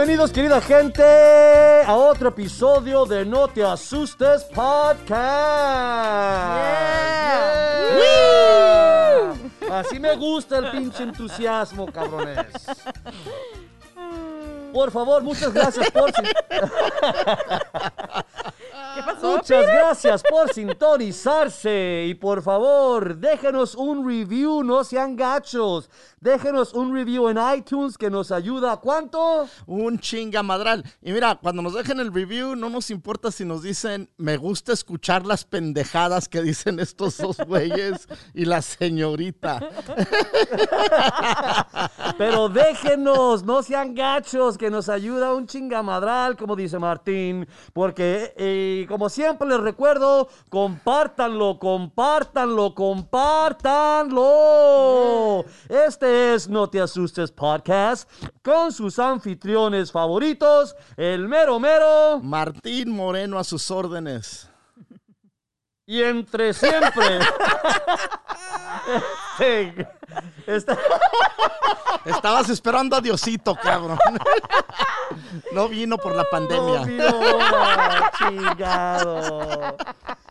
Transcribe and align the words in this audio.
Bienvenidos, 0.00 0.32
querida 0.32 0.62
gente, 0.62 1.02
a 1.02 1.94
otro 1.94 2.30
episodio 2.30 3.04
de 3.04 3.26
No 3.26 3.48
Te 3.48 3.62
Asustes 3.62 4.44
Podcast. 4.44 5.18
Yeah. 7.98 9.34
Así 9.70 10.00
me 10.00 10.16
gusta 10.16 10.56
el 10.56 10.70
pinche 10.70 11.02
entusiasmo, 11.02 11.84
cabrones. 11.92 12.46
Por 14.72 14.90
favor, 14.90 15.22
muchas 15.22 15.52
gracias 15.52 15.90
por... 15.90 16.10
¿Qué 19.00 19.12
pasó? 19.12 19.36
Muchas 19.36 19.66
gracias 19.66 20.22
por 20.28 20.48
sintonizarse 20.54 22.04
y 22.06 22.14
por 22.14 22.42
favor 22.42 23.16
déjenos 23.16 23.74
un 23.74 24.06
review, 24.06 24.62
no 24.62 24.84
sean 24.84 25.16
gachos. 25.16 25.88
Déjenos 26.20 26.74
un 26.74 26.94
review 26.94 27.30
en 27.30 27.38
iTunes 27.56 27.96
que 27.96 28.10
nos 28.10 28.30
ayuda. 28.30 28.76
¿Cuánto? 28.76 29.48
Un 29.66 29.98
chingamadral. 29.98 30.84
Y 31.00 31.12
mira, 31.12 31.38
cuando 31.40 31.62
nos 31.62 31.72
dejen 31.72 31.98
el 31.98 32.12
review, 32.12 32.56
no 32.56 32.68
nos 32.68 32.90
importa 32.90 33.30
si 33.30 33.46
nos 33.46 33.62
dicen, 33.62 34.10
me 34.18 34.36
gusta 34.36 34.74
escuchar 34.74 35.24
las 35.24 35.46
pendejadas 35.46 36.28
que 36.28 36.42
dicen 36.42 36.78
estos 36.78 37.16
dos 37.16 37.38
güeyes 37.46 38.06
y 38.34 38.44
la 38.44 38.60
señorita. 38.60 39.60
Pero 42.18 42.50
déjenos, 42.50 43.42
no 43.44 43.62
sean 43.62 43.94
gachos, 43.94 44.58
que 44.58 44.68
nos 44.68 44.90
ayuda 44.90 45.32
un 45.32 45.46
chingamadral, 45.46 46.36
como 46.36 46.54
dice 46.54 46.78
Martín. 46.78 47.48
Porque, 47.72 48.34
eh, 48.36 48.84
como 48.90 49.08
siempre 49.08 49.48
les 49.48 49.60
recuerdo, 49.60 50.28
compártanlo, 50.48 51.60
compártanlo, 51.60 52.74
compártanlo. 52.74 54.24
Este 55.68 56.34
es 56.34 56.48
No 56.48 56.68
Te 56.68 56.80
Asustes 56.80 57.30
Podcast 57.30 58.10
con 58.42 58.72
sus 58.72 58.98
anfitriones 58.98 59.92
favoritos, 59.92 60.74
el 60.96 61.28
mero 61.28 61.60
mero. 61.60 62.18
Martín 62.20 62.90
Moreno 62.90 63.38
a 63.38 63.44
sus 63.44 63.70
órdenes. 63.70 64.49
Y 65.90 66.04
entre 66.04 66.52
siempre. 66.54 67.18
Este, 69.40 69.88
está- 70.46 70.78
Estabas 72.04 72.48
esperando 72.48 72.94
a 72.94 73.00
Diosito, 73.00 73.56
cabrón. 73.56 73.98
No 75.52 75.68
vino 75.68 75.98
por 75.98 76.14
la 76.14 76.22
pandemia. 76.30 76.80
No, 76.80 76.84
Fiona, 76.86 78.12
chingado. 78.18 79.76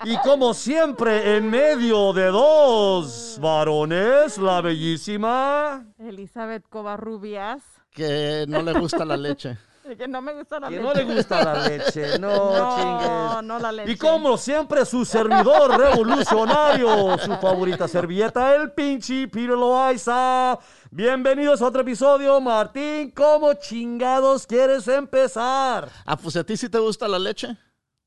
Y 0.06 0.16
como 0.20 0.54
siempre, 0.54 1.36
en 1.36 1.50
medio 1.50 2.14
de 2.14 2.28
dos 2.28 3.38
varones, 3.42 4.38
la 4.38 4.62
bellísima. 4.62 5.86
Elizabeth 6.00 6.64
Covarrubias. 6.70 7.62
Que 7.92 8.46
no 8.48 8.62
le 8.62 8.72
gusta 8.80 9.04
la 9.04 9.18
leche. 9.18 9.58
Que 9.98 10.08
no 10.08 10.22
me 10.22 10.34
gusta 10.34 10.60
la 10.60 10.68
Que 10.70 10.76
leche. 10.76 10.84
no 10.88 10.94
le 10.94 11.04
gusta 11.16 11.44
la 11.44 11.54
leche, 11.68 12.20
no, 12.20 12.30
No, 12.58 12.76
chingues. 12.78 13.44
no 13.44 13.60
la 13.60 13.72
leche. 13.72 13.92
Y 13.92 13.98
como 13.98 14.38
siempre, 14.38 14.86
su 14.86 15.04
servidor 15.06 15.78
revolucionario, 15.78 17.18
su 17.18 17.36
favorita 17.38 17.88
servilleta, 17.88 18.56
el 18.56 18.72
pinche 18.72 19.28
Peter 19.28 19.50
Loaiza. 19.50 20.58
Bienvenidos 20.92 21.62
a 21.62 21.66
otro 21.68 21.82
episodio. 21.82 22.40
Martín, 22.40 23.12
¿cómo 23.12 23.54
chingados 23.54 24.46
quieres 24.46 24.88
empezar? 24.88 25.90
¿A 26.06 26.16
pues 26.18 26.36
a 26.36 26.44
ti 26.44 26.56
sí 26.58 26.70
te 26.70 26.78
gusta 26.80 27.08
la 27.08 27.20
leche? 27.20 27.56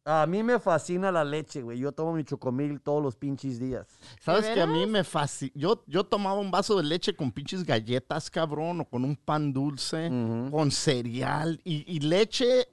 A 0.05 0.27
mí 0.27 0.43
me 0.43 0.59
fascina 0.59 1.13
la 1.13 1.23
leche, 1.25 1.63
güey. 1.63 1.79
Yo 1.79 1.93
tomo 1.93 2.13
mi 2.13 2.25
chocomil 2.25 2.81
todos 2.81 3.01
los 3.01 3.15
pinches 3.15 3.61
días. 3.61 3.87
¿Sabes 4.21 4.47
¿De 4.49 4.55
que 4.55 4.61
a 4.61 4.67
mí 4.67 4.85
me 4.87 5.05
fascina? 5.05 5.53
Yo, 5.55 5.85
yo 5.87 6.03
tomaba 6.05 6.41
un 6.41 6.51
vaso 6.51 6.77
de 6.77 6.83
leche 6.83 7.15
con 7.15 7.31
pinches 7.31 7.65
galletas, 7.65 8.29
cabrón, 8.29 8.81
o 8.81 8.85
con 8.85 9.05
un 9.05 9.15
pan 9.15 9.53
dulce, 9.53 10.09
con 10.51 10.73
cereal 10.73 11.61
y, 11.63 11.85
y 11.97 12.01
leche, 12.01 12.67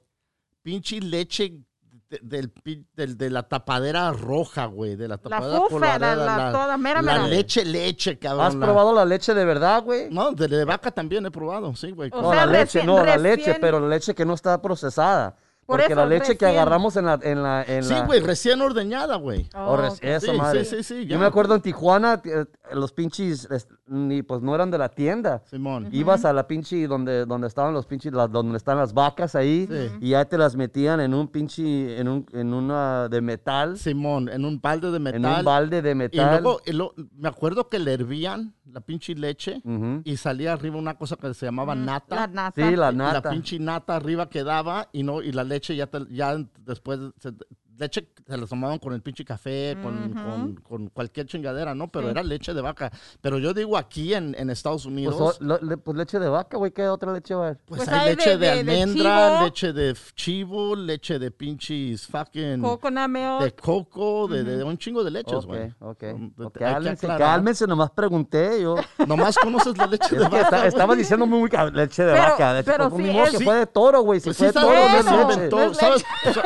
pinche 0.62 1.00
leche 1.00 1.60
de, 2.08 2.18
del, 2.20 2.52
del- 2.96 3.16
de 3.16 3.30
la 3.30 3.44
tapadera 3.44 4.10
roja, 4.12 4.66
güey, 4.66 4.96
de 4.96 5.06
la 5.06 5.14
La 5.14 5.18
tapadera 5.18 5.60
fufa, 5.68 5.98
la, 6.00 6.16
la, 6.16 6.50
toda 6.50 6.76
mera, 6.76 7.00
la 7.00 7.12
mera. 7.12 7.28
leche, 7.28 7.64
leche, 7.64 8.18
cabrón. 8.18 8.46
¿Has 8.46 8.54
la- 8.56 8.66
probado 8.66 8.92
la 8.92 9.04
leche 9.04 9.32
de 9.34 9.44
verdad, 9.44 9.84
güey? 9.84 10.08
No, 10.10 10.32
de, 10.32 10.48
de 10.48 10.64
vaca 10.64 10.90
también 10.90 11.24
he 11.26 11.30
probado, 11.30 11.76
sí, 11.76 11.92
güey. 11.92 12.10
O 12.12 12.22
No, 12.22 12.32
sea, 12.32 12.44
la 12.46 12.52
leche, 12.52 12.80
recién- 12.80 12.86
no, 12.86 13.04
la 13.04 13.16
leche, 13.16 13.56
pero 13.60 13.78
la 13.78 13.86
leche 13.86 14.16
que 14.16 14.24
no 14.26 14.34
está 14.34 14.60
procesada. 14.60 15.36
Por 15.70 15.78
Porque 15.78 15.92
eso, 15.92 16.00
la 16.02 16.06
leche 16.06 16.36
que 16.36 16.46
agarramos 16.46 16.96
en 16.96 17.04
la... 17.06 17.20
En 17.22 17.42
la, 17.44 17.62
en 17.62 17.84
sí, 17.84 17.94
la- 17.94 18.04
güey, 18.04 18.18
recién 18.18 18.60
ordeñada, 18.60 19.14
güey. 19.14 19.48
Oh. 19.54 19.78
Eso, 20.02 20.32
Sí, 20.32 20.36
madre. 20.36 20.64
sí, 20.64 20.78
sí, 20.78 20.82
sí, 20.82 20.94
Yo 21.06 21.10
ya. 21.14 21.18
me 21.18 21.26
acuerdo 21.26 21.54
en 21.54 21.60
Tijuana, 21.62 22.20
eh, 22.24 22.44
los 22.72 22.92
pinches, 22.92 23.48
es- 23.52 23.68
ni 23.86 24.22
pues 24.22 24.42
no 24.42 24.52
eran 24.52 24.72
de 24.72 24.78
la 24.78 24.88
tienda. 24.88 25.44
Simón. 25.46 25.88
Ibas 25.92 26.24
a 26.24 26.32
la 26.32 26.48
pinche 26.48 26.88
donde, 26.88 27.24
donde 27.24 27.46
estaban 27.46 27.72
los 27.72 27.86
pinches, 27.86 28.12
la- 28.12 28.26
donde 28.26 28.56
están 28.56 28.78
las 28.78 28.92
vacas 28.92 29.36
ahí, 29.36 29.68
Sí. 29.70 29.90
y 30.00 30.10
ya 30.10 30.24
te 30.24 30.36
las 30.38 30.56
metían 30.56 30.98
en 31.00 31.14
un 31.14 31.28
pinche, 31.28 32.00
en 32.00 32.08
un, 32.08 32.26
en 32.32 32.52
una 32.52 33.08
de 33.08 33.20
metal, 33.20 33.78
Simón, 33.78 34.28
en 34.28 34.44
un 34.44 34.60
balde 34.60 34.90
de 34.90 34.96
en 34.96 35.02
metal. 35.04 35.38
un 35.38 35.44
balde 35.44 35.82
de 35.82 35.90
y 35.92 35.94
metal. 35.94 36.42
luego, 36.42 36.60
y 36.66 36.72
lo- 36.72 36.94
me 37.16 37.28
acuerdo 37.28 37.68
que 37.68 37.78
le 37.78 37.92
hervían 37.92 38.54
la 38.72 38.80
pinche 38.80 39.14
leche 39.14 39.60
y 40.04 40.16
salía 40.16 40.52
arriba 40.52 40.76
una 40.76 40.94
cosa 40.96 41.16
que 41.16 41.32
se 41.34 41.46
llamaba 41.46 41.74
nata. 41.74 42.14
La 42.16 42.26
nata. 42.26 42.68
Sí, 42.68 42.76
la 42.76 42.92
Y 42.92 42.96
nata. 42.96 43.20
La 43.22 43.30
pinche 43.30 43.58
nata 43.58 43.96
arriba 43.96 44.28
quedaba 44.28 44.88
y 44.92 45.02
no 45.02 45.22
y 45.22 45.32
la 45.32 45.44
leche 45.44 45.74
ya, 45.76 45.86
te- 45.88 46.06
ya 46.10 46.36
después 46.60 46.98
se, 47.18 47.32
leche 47.80 48.06
se 48.28 48.36
la 48.36 48.46
tomaban 48.46 48.78
con 48.78 48.92
el 48.92 49.02
pinche 49.02 49.24
café, 49.24 49.76
con, 49.82 50.12
con- 50.12 50.54
con 50.56 50.88
cualquier 50.90 51.26
chingadera, 51.26 51.74
¿no? 51.74 51.88
Pero 51.88 52.06
Sí. 52.06 52.10
era 52.12 52.22
leche 52.22 52.54
de 52.54 52.60
vaca. 52.60 52.92
Pero 53.20 53.38
yo 53.38 53.52
digo 53.54 53.76
aquí 53.76 54.14
en, 54.14 54.36
en 54.38 54.50
Estados 54.50 54.84
Unidos, 54.86 55.16
Pues, 55.18 55.38
pues, 55.38 55.40
o- 55.40 55.44
lo- 55.44 55.68
le- 55.68 55.76
pues 55.78 55.96
leche 55.96 56.18
de 56.20 56.28
vaca, 56.28 56.56
güey, 56.58 56.70
¿qué 56.72 56.86
otra 56.88 57.12
leche 57.12 57.34
va 57.34 57.42
a 57.42 57.48
haber? 57.48 57.58
Pues 57.64 57.88
hay 57.88 58.10
hay 58.10 58.16
leche 58.16 58.30
de- 58.30 58.36
de, 58.36 58.46
de- 58.46 58.64
de 58.64 58.82
almendra, 58.82 59.42
leche 59.44 59.72
de 59.72 59.96
chivo, 60.14 60.76
leche 60.76 61.18
de 61.18 61.30
pinches 61.30 62.06
fucking 62.06 62.60
de 62.62 63.54
coco, 63.60 64.28
de, 64.28 64.44
de 64.44 64.62
un 64.62 64.76
chingo 64.78 65.02
de 65.02 65.10
leches, 65.10 65.46
güey. 65.46 65.72
ok. 65.80 66.04
Ok, 66.38 66.52
que 66.54 66.58
Cálmense, 66.60 67.06
cálmense, 67.06 67.66
nomás 67.66 67.90
pregunté 67.90 68.62
yo. 68.62 68.74
Nomás 69.06 69.36
conoces 69.38 69.76
la 69.78 69.86
leche 69.86 70.14
de 70.16 70.22
vaca. 70.24 70.40
está- 70.42 70.66
estaba 70.66 70.94
diciendo 70.94 71.26
muy 71.26 71.48
ca- 71.48 71.70
leche 71.70 72.02
de 72.04 72.12
Pero- 72.12 72.22
vaca. 72.22 72.52
leche- 72.54 72.70
pero 72.70 72.90
pues, 72.90 73.06
sí, 73.06 73.30
que 73.32 73.38
sí. 73.38 73.44
fue 73.44 73.54
de 73.56 73.66
toro, 73.66 74.02
güey. 74.02 74.20
Si 74.20 74.24
Pues 74.26 74.36
fue 74.36 74.48
sí, 74.48 74.54
de 74.54 74.60
¿sabes 74.60 74.76
toro, 74.76 74.88
no 74.90 75.62
es 75.62 75.82
leche. 75.82 76.04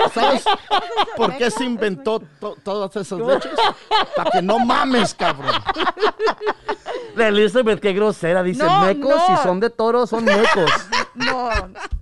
sabes 0.08 0.44
por 1.26 1.36
qué 1.36 1.50
se 1.50 1.64
inventó 1.64 2.20
to- 2.40 2.56
todas 2.62 2.94
esas 2.96 3.18
leches? 3.18 3.52
Para 4.16 4.30
que 4.30 4.42
no 4.42 4.58
mames, 4.58 5.14
cabrón. 5.14 5.52
La 7.16 7.28
Elizabeth, 7.28 7.80
qué 7.80 7.92
grosera. 7.92 8.42
Dice 8.42 8.64
No, 8.64 8.80
mecos, 8.84 9.14
no. 9.28 9.36
si 9.36 9.42
son 9.42 9.60
de 9.60 9.70
toro, 9.70 10.06
son 10.06 10.24
mecos. 10.24 10.70
No. 11.14 11.48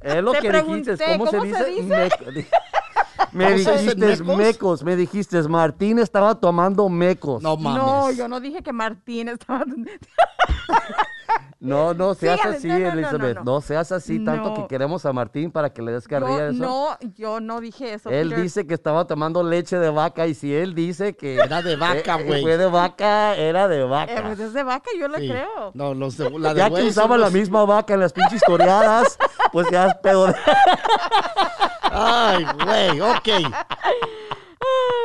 Es 0.00 0.22
lo 0.22 0.32
Te 0.32 0.40
que 0.40 0.48
pregunté, 0.48 0.92
dijiste. 0.92 1.12
¿Cómo, 1.18 1.30
se 1.30 1.36
¿cómo 1.36 1.54
se 1.54 1.64
dice? 1.66 1.82
dice? 1.82 1.96
Meco- 1.96 2.24
Me 3.32 3.44
¿Cómo 3.44 3.58
se 3.58 3.72
dijiste 3.78 3.96
mecos? 4.06 4.36
mecos, 4.38 4.82
me 4.84 4.96
dijiste 4.96 5.42
Martín 5.42 5.98
estaba 5.98 6.34
tomando 6.34 6.88
mecos. 6.88 7.42
No 7.42 7.56
mames. 7.58 7.82
No, 7.82 8.10
yo 8.10 8.26
no 8.26 8.40
dije 8.40 8.62
que 8.62 8.72
Martín 8.72 9.28
estaba. 9.28 9.64
no, 11.60 11.94
no 11.94 12.14
seas 12.14 12.40
Sígale, 12.40 12.56
así, 12.56 12.68
no, 12.68 12.78
no, 12.78 12.88
Elizabeth. 12.92 13.36
No, 13.38 13.44
no, 13.44 13.52
no. 13.54 13.60
seas 13.60 13.92
así, 13.92 14.24
tanto 14.24 14.50
No. 14.50 14.54
que 14.54 14.66
queremos 14.66 15.04
a 15.06 15.12
Martín 15.12 15.50
para 15.52 15.72
que 15.72 15.80
le 15.82 15.92
des 15.92 16.08
carrilla 16.08 16.48
eso. 16.48 16.58
no, 16.62 16.88
yo 17.14 17.40
no 17.40 17.60
dije 17.60 17.94
eso. 17.94 18.10
Él 18.10 18.28
Peter. 18.30 18.42
dice 18.42 18.66
que 18.66 18.74
estaba 18.74 19.06
tomando 19.06 19.42
leche 19.42 19.78
de 19.78 19.90
vaca 19.90 20.26
y 20.26 20.34
si 20.34 20.54
él 20.54 20.74
dice 20.74 21.14
que 21.14 21.36
Era 21.52 21.62
de 21.62 21.76
vaca, 21.76 22.18
eh, 22.20 22.24
güey. 22.24 22.42
fue 22.42 22.56
de 22.56 22.66
vaca, 22.66 23.36
era 23.36 23.68
de 23.68 23.80
Eh, 23.80 23.84
vaca. 23.84 24.22
pues 24.26 24.40
es 24.40 24.52
de 24.52 24.62
vaca, 24.64 24.90
yo 24.98 25.08
le 25.08 25.18
Sí. 25.20 25.28
creo. 25.28 25.70
No, 25.74 25.94
los 25.94 26.16
de 26.16 26.30
la 26.30 26.52
de 26.54 26.58
ya 26.60 26.70
que 26.70 26.82
usaba 26.82 27.16
la 27.18 27.30
misma 27.30 27.64
vaca 27.64 27.94
en 27.94 28.00
las 28.00 28.12
pinches 28.12 28.40
toreadas, 28.46 29.16
pues 29.52 29.66
ya 29.70 29.86
es 29.86 29.94
pedo 30.02 30.26
de... 30.26 30.34
Ay, 31.94 32.46
güey, 32.64 33.00
ok. 33.00 33.28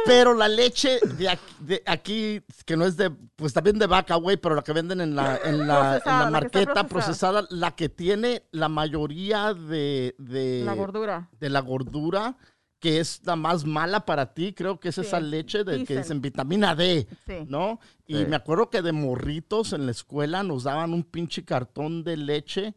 Pero 0.05 0.33
la 0.33 0.47
leche 0.47 0.99
de 1.17 1.29
aquí, 1.29 1.53
de 1.59 1.83
aquí, 1.85 2.41
que 2.65 2.77
no 2.77 2.85
es 2.85 2.95
de, 2.95 3.09
pues 3.09 3.51
también 3.53 3.77
de 3.77 3.87
vaca, 3.87 4.15
güey, 4.15 4.37
pero 4.37 4.55
la 4.55 4.61
que 4.63 4.71
venden 4.71 5.01
en 5.01 5.15
la, 5.15 5.37
en 5.43 5.67
la, 5.67 5.95
en 5.95 6.01
Procesada, 6.01 6.23
la 6.25 6.31
marqueta 6.31 6.87
procesada. 6.87 6.87
procesada, 6.87 7.47
la 7.49 7.75
que 7.75 7.89
tiene 7.89 8.43
la 8.51 8.69
mayoría 8.69 9.53
de, 9.53 10.15
de, 10.17 10.61
La 10.65 10.73
gordura. 10.73 11.29
de 11.39 11.49
la 11.49 11.59
gordura, 11.59 12.37
que 12.79 12.99
es 12.99 13.21
la 13.25 13.35
más 13.35 13.65
mala 13.65 14.05
para 14.05 14.33
ti, 14.33 14.53
creo 14.53 14.79
que 14.79 14.89
es 14.89 14.95
Sí, 14.95 15.01
esa 15.01 15.19
leche 15.19 15.63
de 15.65 15.73
que 15.73 15.79
dicen. 15.79 15.97
dicen 15.97 16.21
vitamina 16.21 16.73
D, 16.75 17.05
Sí. 17.25 17.33
¿no? 17.47 17.79
Y 18.05 18.15
Sí. 18.17 18.25
me 18.27 18.35
acuerdo 18.37 18.69
que 18.69 18.81
de 18.81 18.93
morritos 18.93 19.73
en 19.73 19.85
la 19.87 19.91
escuela 19.91 20.41
nos 20.43 20.63
daban 20.63 20.93
un 20.93 21.03
pinche 21.03 21.43
cartón 21.43 22.03
de 22.05 22.15
leche 22.15 22.75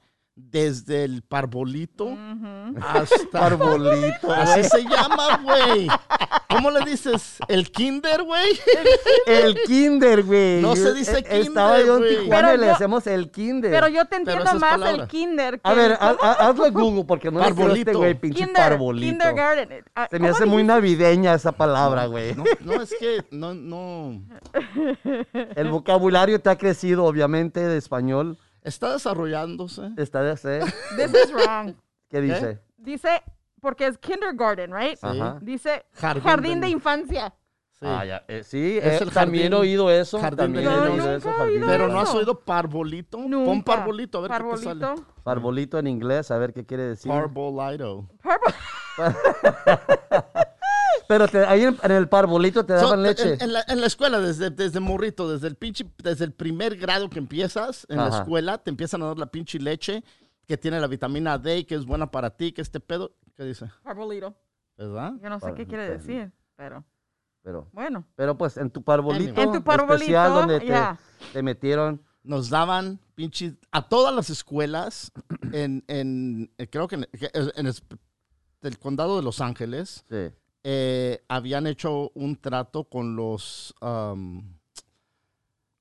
desde 0.50 1.04
el 1.04 1.22
parbolito 1.22 2.04
Ujú. 2.06 2.74
hasta 2.80 3.30
Parbolito, 3.40 4.32
Así 4.32 4.64
se 4.64 4.82
llama, 4.84 5.40
güey. 5.42 5.88
¿Cómo 6.48 6.70
le 6.70 6.80
dices? 6.84 7.38
¿El 7.48 7.70
kinder, 7.70 8.22
güey? 8.24 8.58
El 9.26 9.56
kinder, 9.66 10.22
güey. 10.24 10.60
No 10.60 10.74
se 10.74 10.92
dice 10.94 11.18
Eh, 11.28 11.40
Estaba 11.40 11.76
kinder, 11.76 11.86
yo 11.86 11.94
en 11.96 12.00
güey. 12.02 12.16
Tijuana 12.18 12.48
Pero 12.48 12.54
y 12.54 12.58
le 12.60 12.66
yo- 12.66 12.72
hacemos 12.72 13.06
el 13.06 13.30
kinder. 13.30 13.70
Pero 13.70 13.88
yo 13.88 14.04
te 14.06 14.16
entiendo 14.16 14.44
más 14.44 14.58
palabra. 14.72 14.90
el 14.90 15.08
kinder. 15.08 15.60
que 15.60 15.70
A 15.70 15.74
ver, 15.74 15.92
el- 15.92 15.96
haz- 15.98 16.16
haz- 16.20 16.36
hazle 16.40 16.70
Google 16.70 17.04
porque 17.04 17.30
no 17.30 17.38
le 17.40 17.54
creo 17.54 17.66
a 17.68 17.72
este 17.72 17.84
Parbolito. 17.84 17.98
güey, 17.98 18.14
pinche 18.14 18.38
kinder, 18.44 18.54
parbolito. 18.70 19.10
kindergarten. 19.10 19.84
Ah, 19.94 20.08
Se 20.10 20.18
me 20.18 20.26
¿cómo 20.28 20.34
hace 20.36 20.46
muy 20.46 20.62
navideña 20.64 21.34
esa 21.34 21.52
palabra, 21.52 22.06
güey. 22.06 22.34
No, 22.34 22.44
no, 22.60 22.82
es 22.82 22.94
que 22.98 23.24
no, 23.30 23.54
no. 23.54 24.20
El 25.54 25.68
vocabulario 25.70 26.40
te 26.40 26.50
ha 26.50 26.58
crecido, 26.58 27.04
obviamente, 27.04 27.60
de 27.60 27.76
español. 27.78 28.36
Está 28.62 28.92
desarrollándose. 28.92 29.90
Está 29.96 30.22
de 30.22 30.30
hacer. 30.32 30.62
This 30.96 31.14
is 31.14 31.32
wrong. 31.32 31.74
¿Qué 32.08 32.20
dice? 32.20 32.60
Dice, 32.76 33.22
porque 33.60 33.86
es 33.86 33.98
kindergarten, 33.98 34.72
right? 34.74 34.96
Sí. 34.98 35.06
Ajá. 35.06 35.38
Dice 35.40 35.84
Jardín 35.92 36.22
jardín, 36.22 36.60
de- 36.60 36.66
de 36.66 36.72
infancia. 36.72 37.34
Sí. 37.78 37.86
Ah, 37.88 38.04
ya. 38.04 38.24
eh, 38.28 38.42
sí, 38.44 38.76
Es 38.76 39.00
eh, 39.00 39.04
el 39.04 39.10
también 39.10 39.46
he 39.46 39.56
jardín- 39.56 39.60
oído 39.60 39.90
eso. 39.90 40.18
jardín 40.20 40.36
también 40.38 40.64
de 40.66 40.70
he 40.70 40.74
niños. 40.74 40.90
oído 40.90 40.96
Nunca 41.04 41.16
eso. 41.16 41.28
he 41.28 41.32
jardín 41.32 41.54
oído 41.54 41.66
de 41.66 41.72
Pero 41.78 41.88
no 41.88 42.00
has 42.00 42.08
eso. 42.10 42.18
oído 42.18 42.40
parbolito. 42.40 43.16
Pon 43.18 43.30
Nunca. 43.30 43.64
parbolito, 43.76 44.18
a 44.18 44.20
ver 44.20 44.30
qué 44.30 44.36
te 44.36 44.56
sale. 44.58 44.80
Parbolito. 44.80 45.12
Parbolito 45.22 45.78
en 45.78 45.86
inglés, 45.86 46.30
a 46.30 46.36
ver 46.38 46.52
qué 46.52 46.66
quiere 46.66 46.82
decir. 46.82 47.10
Parbolito. 47.10 48.06
Parbo- 48.22 48.54
Pero 51.10 51.26
te- 51.26 51.44
ahí 51.44 51.64
en, 51.64 51.76
en 51.82 51.90
el 51.90 52.08
parbolito 52.08 52.64
te 52.64 52.74
daban 52.74 52.88
So, 52.90 52.96
leche. 52.96 53.34
En, 53.34 53.40
en 53.42 53.52
la, 53.52 53.64
en 53.66 53.80
la 53.80 53.86
escuela, 53.88 54.20
desde, 54.20 54.50
desde 54.50 54.78
morrito, 54.78 55.28
desde 55.28 55.48
el 55.48 55.56
pinche, 55.56 55.84
desde 56.00 56.24
el 56.24 56.32
primer 56.32 56.76
grado 56.76 57.10
que 57.10 57.18
empiezas 57.18 57.84
en 57.90 57.96
la 57.96 58.06
Ajá. 58.06 58.18
escuela, 58.20 58.58
te 58.58 58.70
empiezan 58.70 59.02
a 59.02 59.06
dar 59.06 59.18
la 59.18 59.26
pinche 59.26 59.58
leche 59.58 60.04
que 60.46 60.56
tiene 60.56 60.78
la 60.80 60.86
vitamina 60.86 61.36
D, 61.36 61.66
que 61.66 61.74
es 61.74 61.84
buena 61.84 62.12
para 62.12 62.30
ti, 62.36 62.52
que 62.52 62.62
este 62.62 62.78
pedo, 62.78 63.16
¿qué 63.34 63.42
dice? 63.42 63.66
Parbolito. 63.82 64.36
¿Verdad? 64.76 65.14
Yo 65.20 65.28
no 65.28 65.40
sé 65.40 65.46
Par- 65.46 65.54
qué 65.56 65.66
quiere 65.66 65.90
decir, 65.90 66.30
pero 66.54 66.84
Pero, 67.42 67.68
bueno. 67.72 68.06
pero 68.14 68.38
pues 68.38 68.56
en 68.56 68.70
tu 68.70 68.84
parbolito, 68.84 69.40
En 69.40 69.50
tu 69.52 69.64
parbolito, 69.64 69.94
especial 69.94 70.32
donde 70.32 70.60
te, 70.60 70.66
ya. 70.68 70.96
te 71.32 71.42
metieron. 71.42 72.02
Nos 72.22 72.50
daban 72.50 73.00
pinche, 73.16 73.56
a 73.72 73.88
todas 73.88 74.14
las 74.14 74.30
escuelas, 74.30 75.10
en, 75.52 75.82
en 75.88 76.52
creo 76.70 76.86
que 76.86 76.94
en, 76.96 77.08
en 77.12 77.66
el, 77.66 77.74
del 78.60 78.78
condado 78.78 79.16
de 79.16 79.22
Los 79.24 79.40
Ángeles, 79.40 80.04
Sí. 80.08 80.30
Eh, 80.64 81.22
habían 81.28 81.66
hecho 81.66 82.10
un 82.14 82.36
trato 82.36 82.84
con 82.84 83.16
los, 83.16 83.74
um, 83.80 84.42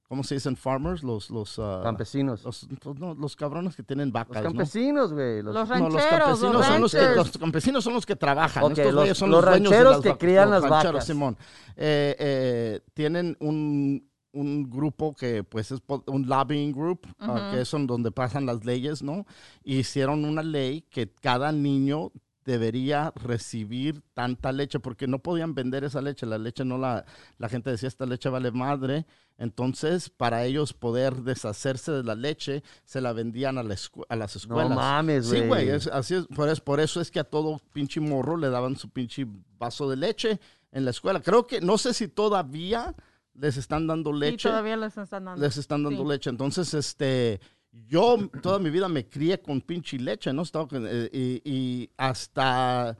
¿cómo 0.07 0.23
se 0.23 0.35
dicen? 0.35 0.55
Farmers, 0.55 1.03
los, 1.03 1.29
los, 1.29 1.59
ah, 1.59 1.81
Campesinos. 1.83 2.43
los, 2.43 2.67
pues, 2.81 2.97
no, 2.97 3.13
los 3.13 3.35
cabrones 3.35 3.75
que 3.75 3.83
tienen 3.83 4.07
Los 4.07 4.13
vacas, 4.13 4.37
¿no? 4.43 4.49
campesinos, 4.49 5.13
güey. 5.13 5.41
Los, 5.43 5.53
Los 5.53 5.69
No, 5.69 5.89
los 5.89 5.93
rancheros, 5.93 6.09
campesinos 6.39 6.53
los 6.53 6.65
son 6.65 6.81
los 6.81 6.91
que, 6.91 7.15
los 7.15 7.37
campesinos 7.37 7.83
son 7.83 7.93
los 7.93 8.05
que 8.05 8.15
trabajan. 8.15 8.71
Estos 8.71 8.93
los- 8.93 9.17
son 9.17 9.31
los 9.31 9.43
los, 9.43 9.49
dueños 9.51 9.69
de 9.71 9.75
rancheros 9.77 9.91
las 9.95 10.01
que 10.01 10.09
vacas, 10.09 10.19
crían 10.19 10.49
los 10.49 10.61
las 10.63 10.71
rancheros, 10.71 10.93
vacas. 10.93 11.05
Simón. 11.07 11.37
Eh, 11.75 12.15
eh, 12.19 12.79
tienen 12.93 13.37
un, 13.39 14.09
un 14.31 14.69
grupo 14.69 15.13
que 15.13 15.43
pues 15.43 15.71
es 15.71 15.81
un 16.05 16.27
lobbying 16.27 16.71
group, 16.71 17.05
ah, 17.19 17.49
que 17.53 17.61
es 17.61 17.69
donde 17.71 18.11
pasan 18.11 18.45
las 18.45 18.63
leyes, 18.65 19.03
¿no? 19.03 19.25
Hicieron 19.63 20.23
una 20.25 20.41
ley 20.41 20.81
que 20.89 21.11
cada 21.11 21.51
niño 21.51 22.11
debería 22.49 23.13
recibir 23.15 24.01
tanta 24.13 24.51
leche 24.51 24.79
porque 24.79 25.07
no 25.07 25.19
podían 25.19 25.53
vender 25.53 25.83
esa 25.83 26.01
leche, 26.01 26.25
la 26.25 26.37
leche 26.37 26.65
no 26.65 26.77
la, 26.77 27.05
la 27.37 27.47
gente 27.49 27.69
decía 27.69 27.87
esta 27.87 28.05
leche 28.05 28.27
vale 28.29 28.51
madre, 28.51 29.05
entonces 29.37 30.09
para 30.09 30.43
ellos 30.45 30.73
poder 30.73 31.17
deshacerse 31.23 31.91
de 31.91 32.03
la 32.03 32.15
leche 32.15 32.63
se 32.83 33.01
la 33.01 33.13
vendían 33.13 33.57
a, 33.57 33.63
la 33.63 33.75
escu- 33.75 34.05
a 34.09 34.15
las 34.15 34.35
escuelas. 34.35 34.69
No 34.69 34.75
mames, 34.75 35.29
güey. 35.29 35.41
Sí, 35.41 35.47
güey, 35.47 35.69
es- 35.69 35.87
así 35.87 36.15
es, 36.15 36.25
por, 36.27 36.49
es, 36.49 36.59
por 36.59 36.79
eso 36.79 36.99
es 37.01 37.11
que 37.11 37.19
a 37.19 37.23
todo 37.23 37.59
pinche 37.71 37.99
morro 37.99 38.35
le 38.35 38.49
daban 38.49 38.75
su 38.75 38.89
pinche 38.89 39.27
vaso 39.57 39.89
de 39.89 39.95
leche 39.97 40.39
en 40.71 40.85
la 40.85 40.91
escuela. 40.91 41.21
Creo 41.21 41.47
que, 41.47 41.61
no 41.61 41.77
sé 41.77 41.93
si 41.93 42.07
todavía 42.07 42.95
les 43.33 43.57
están 43.57 43.87
dando 43.87 44.11
Sí, 44.11 44.19
leche 44.19 44.49
todavía 44.49 44.75
les 44.77 44.97
están 44.97 45.25
dando. 45.25 45.41
les 45.41 45.55
están 45.57 45.83
dando 45.83 46.03
Sí. 46.03 46.09
leche. 46.09 46.29
Entonces, 46.29 46.73
este, 46.73 47.39
yo 47.87 48.29
toda 48.41 48.59
mi 48.59 48.69
vida 48.69 48.87
me 48.87 49.07
crié 49.07 49.41
con 49.41 49.61
pinche 49.61 49.97
leche, 49.97 50.31
¿no? 50.33 50.43
Eh, 50.43 51.09
y, 51.11 51.51
y 51.51 51.89
hasta 51.97 52.97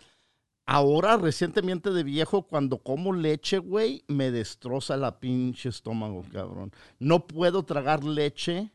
ahora, 0.65 1.17
recientemente 1.17 1.89
de 1.89 2.03
viejo, 2.03 2.43
cuando 2.43 2.77
como 2.77 3.11
leche, 3.13 3.57
güey, 3.57 4.03
me 4.07 4.29
destroza 4.31 4.97
la 4.97 5.19
pinche 5.19 5.69
estómago, 5.69 6.23
cabrón. 6.31 6.71
No 6.99 7.25
puedo 7.25 7.63
tragar 7.63 8.03
leche. 8.03 8.71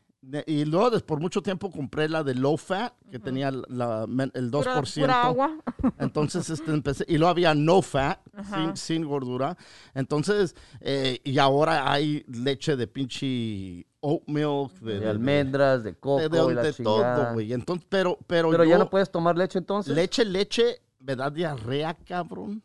Y 0.47 0.65
luego, 0.65 0.89
des- 0.89 1.03
por 1.03 1.19
mucho 1.19 1.41
tiempo, 1.43 1.69
compré 1.69 2.09
la 2.09 2.23
de 2.23 2.33
low 2.33 2.57
fat, 2.57 2.93
que 3.11 3.19
tenía 3.19 3.51
la- 3.51 4.05
men- 4.07 4.31
el 4.33 4.49
2%. 4.49 4.63
Pura, 5.05 5.13
pura 5.13 5.23
agua. 5.23 5.57
Entonces, 5.99 6.49
este, 6.49 6.71
empecé, 6.71 7.05
y 7.07 7.17
luego 7.17 7.29
había 7.29 7.53
no 7.53 7.81
fat, 7.83 8.19
sin, 8.53 8.75
sin 8.75 9.05
gordura. 9.05 9.55
Entonces, 9.93 10.55
eh, 10.81 11.19
y 11.23 11.37
ahora 11.37 11.91
hay 11.91 12.25
leche 12.27 12.75
de 12.75 12.87
pinche 12.87 13.85
oat 13.99 14.23
milk, 14.27 14.71
de, 14.81 14.99
De 14.99 15.09
almendras, 15.09 15.83
de 15.83 15.93
coco 15.95 16.21
de, 16.21 16.29
de- 16.29 16.51
y 16.51 16.55
la 16.55 16.63
de 16.63 16.73
chingada. 16.73 17.15
todo, 17.23 17.33
güey. 17.33 17.53
Entonces, 17.53 17.85
pero, 17.89 18.17
pero, 18.25 18.49
Pero 18.49 18.63
ya 18.63 18.77
no 18.77 18.89
puedes 18.89 19.11
tomar 19.11 19.37
leche 19.37 19.59
entonces. 19.59 19.93
leche, 19.95 20.25
leche, 20.25 20.81
me 20.99 21.15
da 21.15 21.29
diarrea, 21.29 21.93
cabrón, 22.03 22.63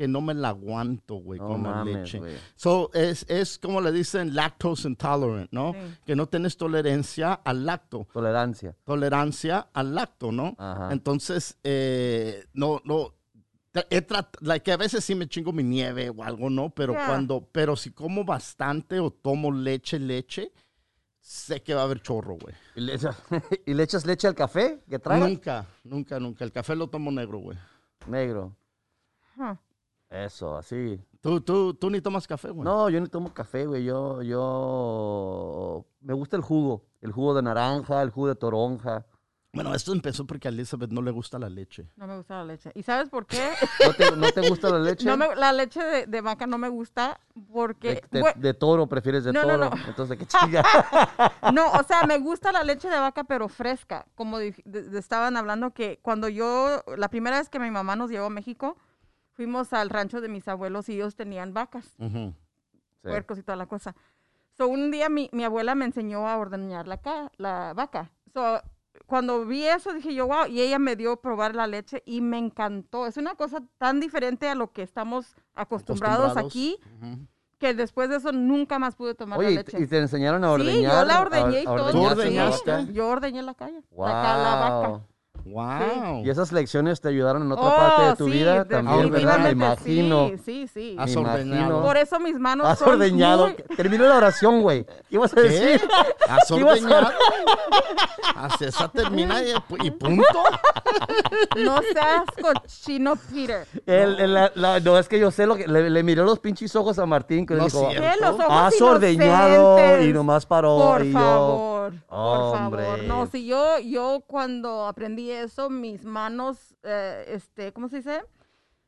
que 0.00 0.08
no 0.08 0.22
me 0.22 0.32
la 0.32 0.48
aguanto, 0.48 1.16
güey, 1.16 1.38
No 1.38 1.48
con 1.48 1.62
la 1.64 1.84
leche. 1.84 2.18
güey. 2.20 2.34
So, 2.56 2.90
es, 2.94 3.26
es 3.28 3.58
como 3.58 3.82
le 3.82 3.92
dicen 3.92 4.34
lactose 4.34 4.88
intolerant, 4.88 5.52
¿no? 5.52 5.74
Sí. 5.74 5.78
Que 6.06 6.16
no 6.16 6.26
tienes 6.26 6.56
tolerancia 6.56 7.34
al 7.34 7.66
lacto 7.66 8.08
Tolerancia. 8.10 8.74
tolerancia 8.86 9.68
al 9.74 9.94
lacto, 9.94 10.32
¿no? 10.32 10.56
Ajá. 10.56 10.88
Entonces, 10.90 11.58
eh, 11.64 12.46
no, 12.54 12.80
no, 12.84 13.12
he 13.90 14.00
trat- 14.00 14.38
like, 14.40 14.64
que 14.64 14.72
a 14.72 14.78
veces 14.78 15.04
sí 15.04 15.14
me 15.14 15.28
chingo 15.28 15.52
mi 15.52 15.62
nieve 15.64 16.08
o 16.08 16.24
algo, 16.24 16.48
¿no? 16.48 16.70
Pero 16.70 16.94
cuando, 16.94 17.46
pero 17.52 17.76
si 17.76 17.90
como 17.90 18.24
bastante 18.24 19.00
o 19.00 19.10
tomo 19.10 19.52
leche, 19.52 19.98
leche, 19.98 20.50
sé 21.20 21.62
que 21.62 21.74
va 21.74 21.82
a 21.82 21.84
haber 21.84 22.00
chorro, 22.00 22.36
güey. 22.40 22.54
¿Y 22.74 22.80
le, 22.80 22.94
echas, 22.94 23.16
¿Y 23.66 23.74
le 23.74 23.82
echas 23.82 24.06
leche 24.06 24.26
al 24.26 24.34
café 24.34 24.82
que 24.88 24.98
tragas? 24.98 25.28
Nunca, 25.28 25.66
nunca, 25.84 26.18
nunca. 26.18 26.42
El 26.42 26.52
café 26.52 26.74
lo 26.74 26.88
tomo 26.88 27.10
negro, 27.12 27.38
güey. 27.40 27.58
Negro. 28.06 28.56
Huh. 29.36 29.56
Eso, 30.10 30.56
así. 30.56 31.00
¿Tú, 31.20 31.40
tú, 31.40 31.74
tú 31.74 31.88
ni 31.88 32.00
tomas 32.00 32.26
café, 32.26 32.50
güey. 32.50 32.64
No, 32.64 32.88
yo 32.90 33.00
no 33.00 33.06
tomo 33.06 33.32
café, 33.32 33.66
güey. 33.66 33.84
Yo, 33.84 34.22
yo... 34.22 35.86
Me 36.00 36.14
gusta 36.14 36.36
el 36.36 36.42
jugo. 36.42 36.84
El 37.00 37.12
jugo 37.12 37.34
de 37.34 37.42
naranja, 37.42 38.02
el 38.02 38.10
jugo 38.10 38.28
de 38.28 38.34
toronja. 38.34 39.06
Bueno, 39.52 39.74
esto 39.74 39.92
empezó 39.92 40.26
porque 40.26 40.46
a 40.46 40.50
Elizabeth 40.50 40.90
no 40.92 41.02
le 41.02 41.10
gusta 41.10 41.36
la 41.38 41.48
leche. 41.48 41.90
No 41.96 42.06
me 42.06 42.16
gusta 42.16 42.36
la 42.38 42.44
leche. 42.44 42.70
¿Y 42.74 42.82
sabes 42.84 43.08
por 43.08 43.26
qué? 43.26 43.50
¿No 43.86 43.92
te, 43.94 44.16
no 44.16 44.30
te 44.30 44.48
gusta 44.48 44.70
la 44.70 44.78
leche? 44.78 45.04
No 45.06 45.16
me- 45.16 45.34
la 45.34 45.52
leche 45.52 45.82
de, 45.82 46.06
de 46.06 46.20
vaca 46.20 46.46
no 46.46 46.56
me 46.58 46.68
gusta 46.68 47.18
porque... 47.52 48.02
de, 48.12 48.20
de- 48.20 48.32
de 48.36 48.54
toro, 48.54 48.86
prefieres 48.88 49.24
de 49.24 49.32
No, 49.32 49.42
toro. 49.42 49.56
no. 49.58 49.70
Entonces, 49.88 50.18
¿qué 50.18 50.26
chinga? 50.26 50.62
No, 51.52 51.72
o 51.72 51.82
sea, 51.82 52.04
me 52.06 52.18
gusta 52.18 52.52
la 52.52 52.62
leche 52.62 52.88
de 52.88 52.98
vaca, 52.98 53.24
pero 53.24 53.48
fresca. 53.48 54.06
Como 54.14 54.38
di- 54.38 54.54
de- 54.64 54.82
de- 54.88 54.98
estaban 55.00 55.36
hablando 55.36 55.72
que 55.72 55.98
cuando 56.02 56.28
yo, 56.28 56.82
la 56.96 57.08
primera 57.08 57.38
vez 57.38 57.48
que 57.48 57.58
mi 57.58 57.70
mamá 57.72 57.96
nos 57.96 58.10
llevó 58.10 58.26
a 58.26 58.30
México, 58.30 58.76
fuimos 59.40 59.72
al 59.72 59.88
rancho 59.88 60.20
de 60.20 60.28
mis 60.28 60.46
abuelos 60.48 60.90
y 60.90 60.96
ellos 60.96 61.16
tenían 61.16 61.54
vacas, 61.54 61.94
Ujú. 61.98 62.34
Sí. 63.02 63.08
puercos 63.08 63.38
y 63.38 63.42
toda 63.42 63.56
la 63.56 63.64
cosa. 63.64 63.96
So, 64.58 64.68
un 64.68 64.90
día 64.90 65.08
mi, 65.08 65.30
mi 65.32 65.44
abuela 65.44 65.74
me 65.74 65.86
enseñó 65.86 66.28
a 66.28 66.36
ordeñar 66.36 66.86
la, 66.86 66.98
ca- 66.98 67.32
la 67.38 67.72
vaca. 67.74 68.10
So, 68.34 68.60
cuando 69.06 69.46
vi 69.46 69.64
eso 69.66 69.94
dije 69.94 70.12
yo, 70.14 70.26
wow, 70.26 70.44
y 70.46 70.60
ella 70.60 70.78
me 70.78 70.94
dio 70.94 71.16
probar 71.22 71.54
la 71.54 71.66
leche 71.66 72.02
y 72.04 72.20
me 72.20 72.36
encantó. 72.36 73.06
Es 73.06 73.16
una 73.16 73.34
cosa 73.34 73.62
tan 73.78 73.98
diferente 73.98 74.46
a 74.46 74.54
lo 74.54 74.72
que 74.72 74.82
estamos 74.82 75.34
acostumbrados, 75.54 76.36
aquí, 76.36 76.76
Ujú. 77.00 77.26
que 77.58 77.72
después 77.72 78.10
de 78.10 78.16
eso 78.16 78.32
nunca 78.32 78.78
más 78.78 78.94
pude 78.94 79.14
tomar 79.14 79.38
Oye, 79.38 79.52
la 79.54 79.60
¿y 79.62 79.64
te- 79.64 79.72
leche. 79.72 79.84
¿y 79.84 79.86
te 79.86 79.98
enseñaron 80.00 80.44
a 80.44 80.48
Sí, 80.48 80.52
ordeñar? 80.52 80.92
yo 81.00 81.04
la 81.06 81.14
a- 81.16 81.20
ordeñé 81.22 81.62
y 81.62 81.64
todo. 81.64 81.90
¿Tú 81.92 82.02
ordeñaste 82.02 82.70
la? 82.70 82.82
Yo 82.92 83.08
ordeñé 83.08 83.40
la 83.42 83.54
calle. 83.54 83.82
La, 83.96 84.04
ca- 84.06 84.36
la 84.36 84.54
vaca. 84.56 85.06
Wow. 85.44 86.24
¿Y 86.24 86.30
esas 86.30 86.52
lecciones 86.52 87.00
te 87.00 87.08
ayudaron 87.08 87.42
en 87.42 87.52
otra 87.52 87.66
Oh, 87.66 87.76
parte 87.76 88.02
de 88.02 88.16
tu 88.16 88.24
sí, 88.26 88.30
vida 88.32 88.64
también, 88.64 89.10
verdad? 89.10 89.38
Me 89.40 89.50
imagino. 89.50 90.28
Sí, 90.28 90.38
sí, 90.44 90.68
sí. 90.68 90.96
Has 90.98 91.10
Me 91.14 91.16
ordeñado. 91.22 91.44
imagino. 91.56 91.82
Por 91.82 91.96
eso 91.96 92.20
mis 92.20 92.38
manos 92.38 92.66
Has 92.66 92.78
son 92.78 92.90
ordeñado. 92.90 93.48
muy- 93.48 93.76
Terminó 93.76 94.04
la 94.06 94.16
oración, 94.16 94.62
güey. 94.62 94.84
¿Qué 94.84 94.92
ibas 95.16 95.36
a 95.36 95.40
decir? 95.40 95.80
¿Has 96.28 96.48
¿Qué 96.48 96.56
ibas 96.56 96.72
a- 96.72 96.84
ordeñado? 96.84 97.08
Así 98.36 98.64
esa 98.64 98.88
termina 98.88 99.42
y, 99.42 99.52
y 99.86 99.90
punto. 99.90 100.24
No 101.56 101.80
seas 101.92 102.22
cochino, 102.40 103.16
Peter. 103.16 103.66
El- 103.86 104.18
el- 104.20 104.34
la- 104.34 104.52
la- 104.54 104.80
no, 104.80 104.98
es 104.98 105.08
que 105.08 105.18
yo 105.18 105.30
sé 105.30 105.46
lo 105.46 105.56
que... 105.56 105.66
Le, 105.66 105.90
le 105.90 106.02
miró 106.02 106.24
los 106.24 106.38
pinches 106.38 106.74
ojos 106.76 106.98
a 106.98 107.06
Martín 107.06 107.44
que 107.44 107.54
le 107.54 107.60
No 107.60 107.66
dijo... 107.66 107.88
Los 108.20 108.30
ojos 108.30 108.46
Has 108.48 108.80
ordeñado 108.80 110.00
y 110.02 110.12
nomás 110.12 110.46
paró 110.46 110.78
Por 110.78 111.04
y 111.04 111.12
yo... 111.12 111.18
favor, 111.18 111.92
por 112.08 112.18
Hombre. 112.18 112.84
favor. 112.84 113.02
No, 113.04 113.26
si 113.26 113.46
yo, 113.46 113.78
yo 113.80 114.22
cuando 114.26 114.86
aprendí 114.86 115.29
eso, 115.30 115.70
mis 115.70 116.04
manos, 116.04 116.76
eh, 116.82 117.24
este, 117.28 117.72
¿cómo 117.72 117.88
se 117.88 117.96
dice? 117.96 118.24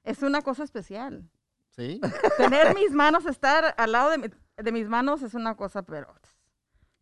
Es 0.04 0.22
una 0.22 0.42
cosa 0.42 0.64
especial. 0.64 1.22
Sí. 1.70 2.00
Tener 2.36 2.74
mis 2.74 2.90
manos, 2.92 3.24
estar 3.26 3.74
al 3.78 3.92
lado 3.92 4.10
de, 4.10 4.18
mi- 4.18 4.28
de 4.56 4.72
mis 4.72 4.88
manos 4.88 5.22
es 5.22 5.34
una 5.34 5.56
cosa, 5.56 5.82
pero 5.82 6.12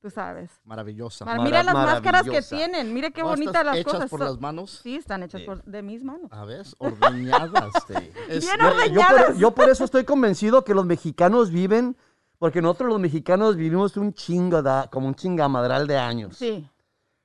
tú 0.01 0.11
sabes. 0.11 0.51
Maravillosa. 0.65 1.25
Mara- 1.25 1.39
Mara- 1.39 1.49
mira 1.51 1.63
las 1.63 1.75
máscaras 1.75 2.23
que 2.29 2.41
tienen. 2.43 2.95
Mire 2.95 3.11
qué 3.13 3.23
¿No 3.23 3.29
bonitas 3.29 3.65
las 3.65 3.77
hechas 3.77 3.93
cosas. 3.95 4.11
por 4.11 4.21
son. 4.21 4.29
las 4.29 4.41
manos? 4.41 4.81
Sí, 4.83 4.97
están 4.97 5.23
hechas 5.23 5.43
por, 5.43 5.63
de 5.65 5.83
mis 5.83 6.03
manos. 6.05 6.31
A 6.33 6.45
ver, 6.45 6.65
ordeñadas. 6.79 7.73
Es- 8.29 8.45
Bien 8.45 8.59
yo- 8.59 8.65
Yo 8.65 8.69
por, 8.69 8.73
ordeñadas. 8.77 9.39
yo 9.39 9.51
por 9.55 9.69
eso 9.69 9.85
estoy 9.85 10.05
convencido 10.05 10.65
que 10.65 10.75
los 10.75 10.87
mexicanos 10.87 11.51
viven... 11.51 11.97
Porque 12.39 12.63
nosotros 12.63 12.89
los 12.89 12.99
mexicanos 12.99 13.55
vivimos 13.57 13.99
un 13.99 14.15
chingo, 14.15 14.63
da- 14.63 14.89
como 14.91 15.07
un 15.09 15.15
chingamadral 15.15 15.87
de 15.87 15.99
años. 15.99 16.39
Sí. 16.39 16.67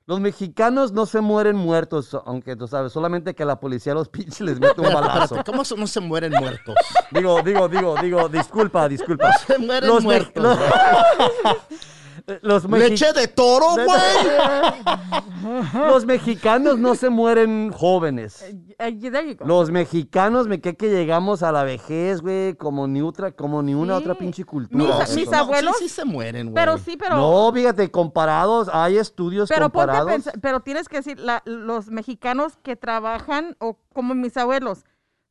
Los 0.07 0.19
mexicanos 0.19 0.91
no 0.91 1.07
se 1.07 1.19
mueren 1.19 1.55
muertos, 1.55 2.15
aunque 2.25 2.55
tú 2.55 2.67
sabes, 2.67 2.93
solamente 2.93 3.33
que 3.33 3.43
la 3.43 3.59
policía 3.59 3.93
a 3.93 3.95
los 3.95 4.07
pinches 4.15 4.41
les 4.41 4.59
mete 4.59 4.79
un 4.79 4.93
balazo. 4.93 5.38
¿Cómo 5.43 5.63
no 5.77 5.88
se 5.88 6.00
mueren 6.00 6.31
muertos? 6.31 6.75
Digo, 7.09 7.41
digo, 7.41 7.67
digo, 7.67 7.95
digo, 8.00 8.29
disculpa, 8.29 8.88
disculpa. 8.88 9.31
Se 9.33 9.57
mueren 9.57 9.89
Los, 9.89 10.03
muertos. 10.03 10.59
Los, 12.41 12.65
Leche 12.70 13.13
de 13.13 13.27
toro, 13.27 13.74
güey. 13.75 13.88
los 15.88 16.05
mexicanos 16.05 16.79
no 16.79 16.96
se 16.96 17.10
mueren 17.10 17.72
jóvenes. 17.72 18.41
Eh, 18.41 18.75
eh. 18.79 19.38
Los 19.46 19.70
mexicanos 19.70 20.48
me 20.48 20.60
cree 20.60 20.75
que 20.75 20.89
llegamos 20.89 21.44
a 21.44 21.51
la 21.51 21.63
vejez, 21.63 22.22
güey, 22.22 22.55
como 22.55 22.88
ni 22.88 23.01
otra, 23.01 23.32
como 23.32 23.62
ni 23.62 23.74
una 23.75 23.98
Sí. 23.98 24.01
otra 24.03 24.15
pinche 24.15 24.44
cultura. 24.44 25.05
Mis- 25.13 25.32
abuelos- 25.32 25.75
Sí, 25.77 25.88
sí 25.88 25.89
se 25.96 26.05
mueren, 26.05 26.51
güey. 26.51 26.55
pero 26.55 26.77
sí, 26.77 26.98
pero... 26.98 27.15
No, 27.17 27.51
fíjate, 27.53 27.91
comparados, 27.91 28.70
hay 28.74 28.98
estudios 28.98 29.48
Pero 29.50 29.70
ponte 29.70 29.91
a 29.91 29.94
comparados. 30.00 30.12
pensar- 30.12 30.39
pero 30.41 30.60
tienes 30.62 30.89
que 30.89 30.98
decir, 30.98 31.20
la- 31.20 31.44
los 31.46 31.88
mexicanos 31.89 32.58
que 32.63 32.75
trabajan, 32.75 33.55
o 33.60 33.77
como 33.94 34.15
mis 34.15 34.36
abuelos, 34.38 34.84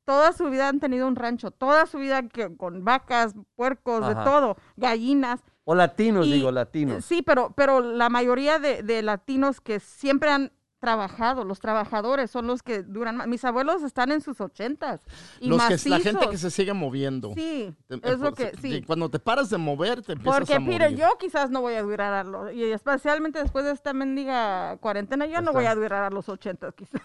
toda 0.04 0.32
su 0.32 0.44
vida 0.50 0.68
han 0.68 0.80
tenido 0.80 1.08
un 1.08 1.16
rancho, 1.16 1.50
toda 1.50 1.86
su 1.86 1.98
vida 1.98 2.22
que, 2.28 2.56
con 2.56 2.84
vacas, 2.84 3.34
puercos, 3.56 4.02
Ajá. 4.04 4.14
de 4.14 4.24
todo, 4.24 4.56
gallinas. 4.76 5.40
O 5.64 5.75
latinos, 5.75 6.26
Y- 6.26 6.33
digo, 6.33 6.50
latinos. 6.50 7.04
Sí, 7.04 7.23
pero, 7.23 7.52
pero 7.56 7.80
la 7.80 8.09
mayoría 8.09 8.59
de, 8.59 8.83
de 8.83 9.02
latinos 9.02 9.61
que 9.61 9.80
siempre 9.80 10.30
han 10.30 10.52
trabajado, 10.78 11.44
los 11.44 11.61
trabajadores 11.61 12.30
son 12.30 12.47
los 12.47 12.62
que 12.62 12.83
duran 12.83 13.16
más. 13.16 13.26
Mis 13.26 13.42
abuelos 13.47 13.83
están 13.83 14.12
en 14.12 14.21
sus 14.21 14.38
ochentas. 14.42 15.00
Y 15.40 15.49
Los 15.49 15.62
que, 15.62 15.88
la 15.88 15.99
gente 15.99 16.28
que 16.28 16.37
se 16.37 16.50
sigue 16.50 16.75
moviendo. 16.75 17.33
Sí, 17.35 17.75
Te- 17.88 17.94
es 18.02 18.18
lo 18.18 18.35
que, 18.35 18.52
sí. 18.61 18.83
Cuando 18.83 19.09
te 19.09 19.18
paras 19.18 19.49
de 19.49 19.56
mover, 19.56 20.02
te 20.02 20.12
empiezas 20.12 20.40
Porque, 20.40 20.52
a 20.52 20.59
Peter, 20.59 20.90
morir. 20.90 20.99
yo 20.99 21.16
quizás 21.18 21.49
no 21.49 21.62
voy 21.62 21.73
a 21.73 21.83
durar 21.83 22.12
a 22.12 22.23
los, 22.25 22.52
y 22.52 22.64
especialmente 22.64 23.38
después 23.38 23.64
de 23.64 23.71
esta 23.71 23.94
mendiga 23.94 24.76
cuarentena, 24.76 25.25
yo 25.25 25.40
no 25.40 25.54
voy 25.54 25.64
a 25.64 25.75
durar 25.75 26.02
a 26.02 26.11
los 26.11 26.28
80 26.28 26.71
quizás. 26.76 27.00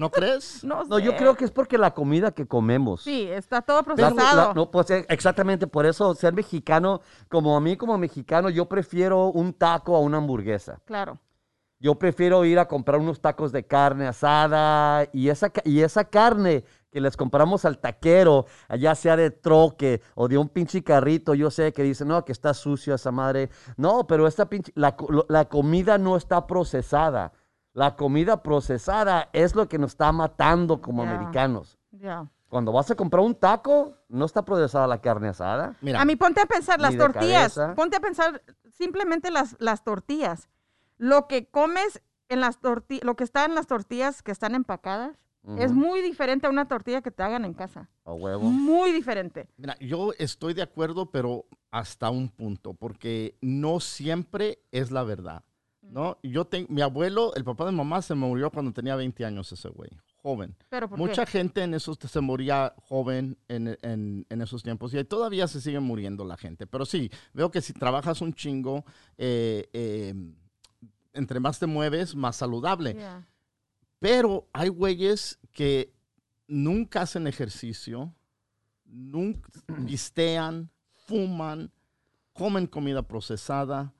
¿No 0.00 0.10
crees? 0.10 0.64
no, 0.64 0.84
No, 0.84 0.98
yo 0.98 1.16
creo 1.16 1.34
que 1.36 1.44
es 1.44 1.50
porque 1.50 1.78
la 1.78 1.92
comida 1.92 2.30
que 2.32 2.46
comemos. 2.46 3.02
Sí, 3.02 3.28
está 3.30 3.62
todo 3.62 3.82
procesado. 3.82 4.48
la- 4.48 4.54
no, 4.54 4.70
pues 4.70 4.90
eh, 4.90 5.06
exactamente 5.08 5.66
por 5.66 5.86
eso 5.86 6.14
ser 6.14 6.32
mexicano, 6.32 7.00
como 7.28 7.56
a 7.56 7.60
mí 7.60 7.76
como 7.76 7.96
mexicano, 7.98 8.48
yo 8.50 8.66
prefiero 8.66 9.26
un 9.28 9.52
taco 9.52 9.94
a 9.96 10.00
una 10.00 10.18
hamburguesa. 10.18 10.80
Claro. 10.84 11.18
Yo 11.78 11.96
prefiero 11.96 12.44
ir 12.44 12.60
a 12.60 12.68
comprar 12.68 13.00
unos 13.00 13.20
tacos 13.20 13.50
de 13.50 13.66
carne 13.66 14.06
asada 14.06 15.08
y 15.12 15.28
esa, 15.30 15.50
y 15.64 15.80
esa 15.80 16.04
carne 16.04 16.64
que 16.92 17.00
les 17.00 17.16
compramos 17.16 17.64
al 17.64 17.78
taquero, 17.78 18.46
ya 18.78 18.94
sea 18.94 19.16
de 19.16 19.30
troque 19.32 20.00
o 20.14 20.28
de 20.28 20.38
un 20.38 20.48
pinche 20.48 20.84
carrito, 20.84 21.34
yo 21.34 21.50
sé 21.50 21.72
que 21.72 21.82
dicen, 21.82 22.06
no, 22.08 22.24
que 22.24 22.30
está 22.30 22.54
sucio 22.54 22.94
esa 22.94 23.10
madre. 23.10 23.50
No, 23.76 24.06
pero 24.06 24.28
esta 24.28 24.48
pinche, 24.48 24.72
la 24.76 25.44
comida 25.48 25.98
no 25.98 26.16
está 26.16 26.46
procesada. 26.46 27.32
La 27.74 27.96
comida 27.96 28.42
procesada 28.42 29.30
es 29.32 29.54
lo 29.54 29.68
que 29.68 29.78
nos 29.78 29.92
está 29.92 30.12
matando 30.12 30.80
como 30.80 31.04
Ya. 31.04 31.10
americanos. 31.10 31.78
Ya. 31.90 32.28
Cuando 32.48 32.70
vas 32.72 32.90
a 32.90 32.94
comprar 32.94 33.22
un 33.24 33.34
taco, 33.34 33.96
no 34.08 34.26
está 34.26 34.44
procesada 34.44 34.86
la 34.86 35.00
carne 35.00 35.28
asada. 35.28 35.74
Mira, 35.80 36.00
A 36.00 36.04
mí 36.04 36.16
ponte 36.16 36.40
a 36.42 36.46
pensar 36.46 36.78
las 36.80 36.96
tortillas. 36.96 37.54
cabeza. 37.54 37.74
Ponte 37.74 37.96
a 37.96 38.00
pensar 38.00 38.42
simplemente 38.70 39.30
las, 39.30 39.56
las 39.58 39.84
tortillas. 39.84 40.50
Lo 40.98 41.28
que 41.28 41.46
comes 41.46 42.02
en 42.28 42.40
las 42.40 42.60
tortillas, 42.60 43.04
lo 43.04 43.16
que 43.16 43.24
está 43.24 43.46
en 43.46 43.54
las 43.54 43.66
tortillas 43.66 44.22
que 44.22 44.32
están 44.32 44.54
empacadas, 44.54 45.16
es 45.58 45.72
muy 45.72 46.02
diferente 46.02 46.46
a 46.46 46.50
una 46.50 46.68
tortilla 46.68 47.02
que 47.02 47.10
te 47.10 47.20
hagan 47.24 47.44
en 47.44 47.52
casa. 47.54 47.88
A 48.04 48.12
huevo. 48.12 48.44
Muy 48.44 48.92
diferente. 48.92 49.48
mira, 49.56 49.76
yo 49.80 50.12
estoy 50.18 50.54
de 50.54 50.62
acuerdo, 50.62 51.10
pero 51.10 51.46
hasta 51.72 52.10
un 52.10 52.28
punto, 52.28 52.74
porque 52.74 53.36
no 53.40 53.80
siempre 53.80 54.60
es 54.70 54.92
la 54.92 55.02
verdad. 55.02 55.42
¿No? 55.92 56.18
Yo 56.22 56.44
tengo, 56.46 56.68
mi 56.70 56.80
abuelo, 56.80 57.34
el 57.34 57.44
papá 57.44 57.66
de 57.66 57.72
mamá, 57.72 58.00
se 58.02 58.14
murió 58.14 58.50
cuando 58.50 58.72
tenía 58.72 58.96
20 58.96 59.24
años 59.24 59.52
ese 59.52 59.68
güey, 59.68 59.90
joven. 60.16 60.56
Pero 60.70 60.88
¿por 60.88 60.98
Mucha 60.98 61.24
qué? 61.26 61.32
gente 61.32 61.62
en 61.62 61.74
esos 61.74 61.98
se 62.00 62.20
moría 62.20 62.74
joven 62.88 63.36
en, 63.48 63.76
en- 63.82 64.26
en 64.28 64.42
esos 64.42 64.62
tiempos 64.62 64.94
y 64.94 65.04
todavía 65.04 65.46
se 65.46 65.60
sigue 65.60 65.80
muriendo 65.80 66.24
la 66.24 66.36
gente. 66.38 66.66
Pero 66.66 66.86
sí, 66.86 67.10
veo 67.34 67.50
que 67.50 67.60
si 67.60 67.72
trabajas 67.74 68.20
un 68.22 68.32
chingo, 68.32 68.84
eh, 69.18 69.68
eh, 69.74 70.14
entre 71.12 71.40
más 71.40 71.58
te 71.58 71.66
mueves, 71.66 72.14
más 72.14 72.36
saludable. 72.36 72.94
Yeah. 72.94 73.28
Pero 73.98 74.48
hay 74.54 74.68
güeyes 74.70 75.38
que 75.52 75.92
nunca 76.48 77.02
hacen 77.02 77.26
ejercicio, 77.26 78.14
nunca 78.86 79.48
pistean, 79.86 80.70
fuman, 81.06 81.70
comen 82.32 82.66
comida 82.66 83.02
procesada 83.02 83.92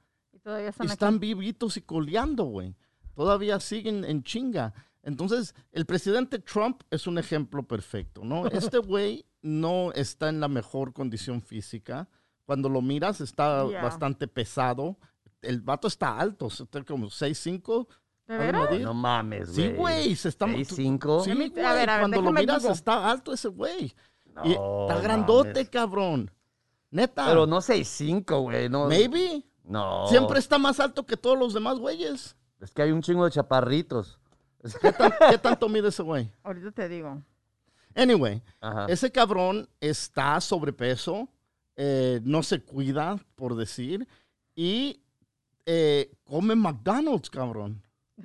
todavía 0.42 0.72
y 0.80 0.86
están 0.86 1.14
aquí. 1.16 1.18
vivitos 1.34 1.76
y 1.76 1.82
coleando, 1.82 2.44
güey. 2.44 2.74
Todavía 3.14 3.60
siguen 3.60 4.04
en 4.04 4.22
chinga. 4.22 4.72
Entonces, 5.02 5.54
el 5.72 5.84
presidente 5.86 6.38
Trump 6.38 6.82
es 6.90 7.06
un 7.06 7.18
ejemplo 7.18 7.62
perfecto, 7.62 8.22
¿no? 8.24 8.46
Este 8.76 8.78
güey 8.78 9.24
no 9.42 9.92
está 9.92 10.28
en 10.28 10.40
la 10.40 10.48
mejor 10.48 10.92
condición 10.92 11.42
física. 11.42 12.08
Cuando 12.44 12.68
lo 12.68 12.80
miras, 12.82 13.20
está 13.20 13.64
bastante 13.64 14.28
pesado. 14.28 14.98
El 15.40 15.60
vato 15.60 15.88
está 15.88 16.18
alto, 16.18 16.46
está 16.48 16.82
como 16.84 17.06
6'5". 17.08 17.86
¿De. 18.28 18.78
No 18.80 18.94
mames, 18.94 19.52
güey. 19.54 19.68
Sí, 19.68 19.74
güey, 19.74 20.16
se 20.16 20.28
está... 20.28 20.46
¿Seis, 20.46 20.68
cinco? 20.74 21.22
Sí, 21.24 21.32
A 21.32 21.34
güey, 21.34 21.50
mí- 21.50 21.60
a 21.60 21.72
ver, 21.74 21.90
a 21.90 21.94
ver, 21.94 22.00
cuando 22.00 22.22
lo 22.22 22.32
miras 22.32 22.64
está 22.64 23.10
alto 23.10 23.32
ese 23.32 23.48
güey. 23.48 23.92
Y 24.44 24.54
No 24.54 24.88
está 24.88 25.00
grandote, 25.02 25.48
mames. 25.50 25.68
cabrón. 25.70 26.30
Neta. 26.90 27.26
Pero 27.26 27.46
no 27.46 27.58
6'5, 27.60 28.40
güey. 28.42 28.68
No, 28.70 28.86
Maybe. 28.88 29.44
No. 29.64 30.06
Siempre 30.08 30.38
está 30.38 30.58
más 30.58 30.80
alto 30.80 31.06
que 31.06 31.16
todos 31.16 31.38
los 31.38 31.54
demás 31.54 31.78
güeyes. 31.78 32.36
Es 32.60 32.70
que 32.72 32.82
hay 32.82 32.92
un 32.92 33.02
chingo 33.02 33.24
de 33.24 33.30
chaparritos. 33.30 34.18
¿Qué, 34.80 34.92
tan- 34.92 35.12
qué 35.30 35.38
tanto 35.38 35.68
mide 35.68 35.88
ese 35.88 36.02
güey? 36.02 36.30
Ahorita 36.42 36.70
te 36.72 36.88
digo. 36.88 37.20
Anyway, 37.94 38.42
Ajá. 38.60 38.86
ese 38.88 39.10
cabrón 39.12 39.68
está 39.80 40.40
sobrepeso, 40.40 41.28
eh, 41.76 42.20
no 42.24 42.42
se 42.42 42.62
cuida, 42.62 43.18
por 43.34 43.54
decir, 43.54 44.08
y 44.54 45.02
eh, 45.66 46.10
come 46.24 46.54
McDonald's, 46.54 47.28
cabrón. 47.28 47.82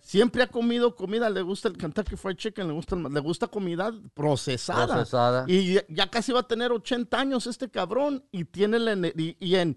Siempre 0.00 0.42
ha 0.42 0.46
comido 0.46 0.94
comida, 0.94 1.28
le 1.30 1.42
gusta 1.42 1.68
el 1.68 1.76
Kentucky 1.76 2.16
Fried 2.16 2.36
Chicken, 2.36 2.68
le 2.68 2.72
gusta, 2.74 2.94
el- 2.96 3.02
le 3.12 3.20
gusta 3.20 3.46
comida 3.48 3.92
procesada. 4.14 4.86
Procesada. 4.86 5.44
Y 5.48 5.74
ya, 5.74 5.82
ya 5.88 6.10
casi 6.10 6.32
va 6.32 6.40
a 6.40 6.46
tener 6.48 6.72
80 6.72 7.18
años 7.18 7.46
este 7.46 7.68
cabrón 7.70 8.24
y 8.30 8.44
tiene 8.44 8.78
la 8.78 8.94
y 9.16 9.54
en 9.56 9.76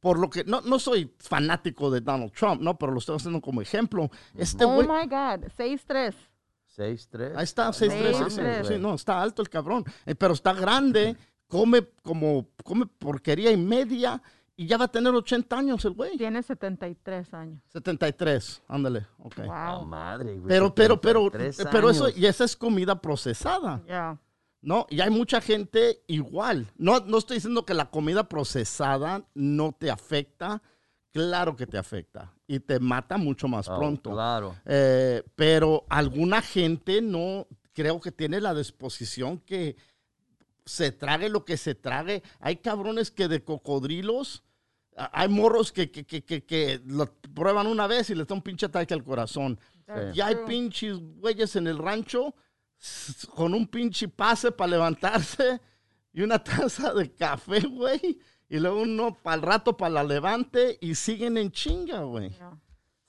por 0.00 0.18
lo 0.18 0.30
que 0.30 0.44
no, 0.44 0.60
no 0.60 0.78
soy 0.78 1.12
fanático 1.18 1.90
de 1.90 2.00
Donald 2.00 2.32
Trump, 2.32 2.60
no, 2.60 2.78
pero 2.78 2.92
lo 2.92 2.98
estoy 2.98 3.16
haciendo 3.16 3.40
como 3.40 3.60
ejemplo. 3.60 4.10
Este 4.36 4.64
oh 4.64 4.74
güey, 4.74 4.86
my 4.86 5.06
God, 5.06 5.46
6'3". 5.56 6.14
6'3. 6.76 7.32
ahí 7.36 7.44
está, 7.44 7.70
6'3", 7.70 7.72
Sí, 7.72 7.88
sí, 7.88 8.30
sí, 8.30 8.36
tres. 8.36 8.68
sí, 8.68 8.78
no, 8.78 8.94
está 8.94 9.20
alto 9.20 9.42
el 9.42 9.48
cabrón, 9.48 9.84
eh, 10.06 10.14
pero 10.14 10.34
está 10.34 10.52
grande, 10.52 11.16
come 11.48 11.88
como 12.02 12.48
come 12.62 12.86
porquería 12.86 13.50
y 13.50 13.56
media 13.56 14.22
y 14.54 14.66
ya 14.66 14.76
va 14.76 14.86
a 14.86 14.88
tener 14.88 15.14
80 15.14 15.56
años 15.56 15.84
el 15.84 15.92
güey. 15.92 16.16
Tiene 16.16 16.42
73 16.42 17.32
años. 17.34 17.62
73, 17.68 18.62
ándale, 18.66 19.06
ok. 19.18 19.38
Wow. 19.46 19.84
madre, 19.86 20.36
güey. 20.36 20.48
Pero, 20.48 20.74
pero, 20.74 21.00
pero, 21.00 21.24
73 21.24 21.68
pero 21.70 21.90
eso, 21.90 22.08
y 22.08 22.26
esa 22.26 22.44
es 22.44 22.56
comida 22.56 23.00
procesada. 23.00 23.80
Ya. 23.86 24.18
¿No? 24.60 24.86
Y 24.90 25.00
hay 25.00 25.10
mucha 25.10 25.40
gente 25.40 26.02
igual. 26.06 26.66
No, 26.76 27.00
no 27.00 27.18
estoy 27.18 27.36
diciendo 27.36 27.64
que 27.64 27.74
la 27.74 27.90
comida 27.90 28.28
procesada 28.28 29.24
no 29.34 29.72
te 29.72 29.90
afecta. 29.90 30.62
Claro 31.12 31.56
que 31.56 31.66
te 31.66 31.78
afecta. 31.78 32.32
Y 32.46 32.60
te 32.60 32.78
mata 32.80 33.16
mucho 33.16 33.48
más 33.48 33.68
Oh, 33.68 33.78
pronto. 33.78 34.10
Claro. 34.10 34.56
Eh, 34.66 35.22
pero 35.34 35.84
alguna 35.88 36.42
gente 36.42 37.00
no 37.00 37.46
creo 37.72 38.00
que 38.00 38.12
tiene 38.12 38.40
la 38.40 38.54
disposición 38.54 39.38
que 39.38 39.76
se 40.64 40.92
trague 40.92 41.28
lo 41.28 41.44
que 41.44 41.56
se 41.56 41.74
trague. 41.74 42.22
Hay 42.40 42.56
cabrones 42.56 43.10
que 43.10 43.26
de 43.28 43.42
cocodrilos, 43.42 44.42
hay 44.96 45.28
morros 45.28 45.72
que, 45.72 45.90
que, 45.90 46.04
que, 46.04 46.24
que, 46.24 46.44
que 46.44 46.82
lo 46.86 47.06
prueban 47.34 47.66
una 47.66 47.86
vez 47.86 48.10
y 48.10 48.14
les 48.14 48.26
da 48.26 48.34
un 48.34 48.42
pinche 48.42 48.66
ataque 48.66 48.92
al 48.94 49.04
corazón. 49.04 49.58
Y 50.12 50.20
hay 50.20 50.36
pinches 50.46 50.98
güeyes 50.98 51.56
en 51.56 51.66
el 51.66 51.78
rancho 51.78 52.34
con 53.34 53.54
un 53.54 53.66
pinche 53.66 54.08
pase 54.08 54.52
para 54.52 54.70
levantarse 54.70 55.60
y 56.12 56.22
una 56.22 56.42
taza 56.44 56.92
de 56.94 57.12
café, 57.12 57.60
güey. 57.60 58.18
Y 58.48 58.58
luego 58.58 58.80
uno 58.82 59.16
para 59.22 59.36
el 59.36 59.42
rato 59.42 59.76
para 59.76 59.90
la 59.94 60.04
levante 60.04 60.78
y 60.80 60.94
siguen 60.94 61.36
en 61.36 61.50
chinga, 61.50 62.00
güey. 62.02 62.30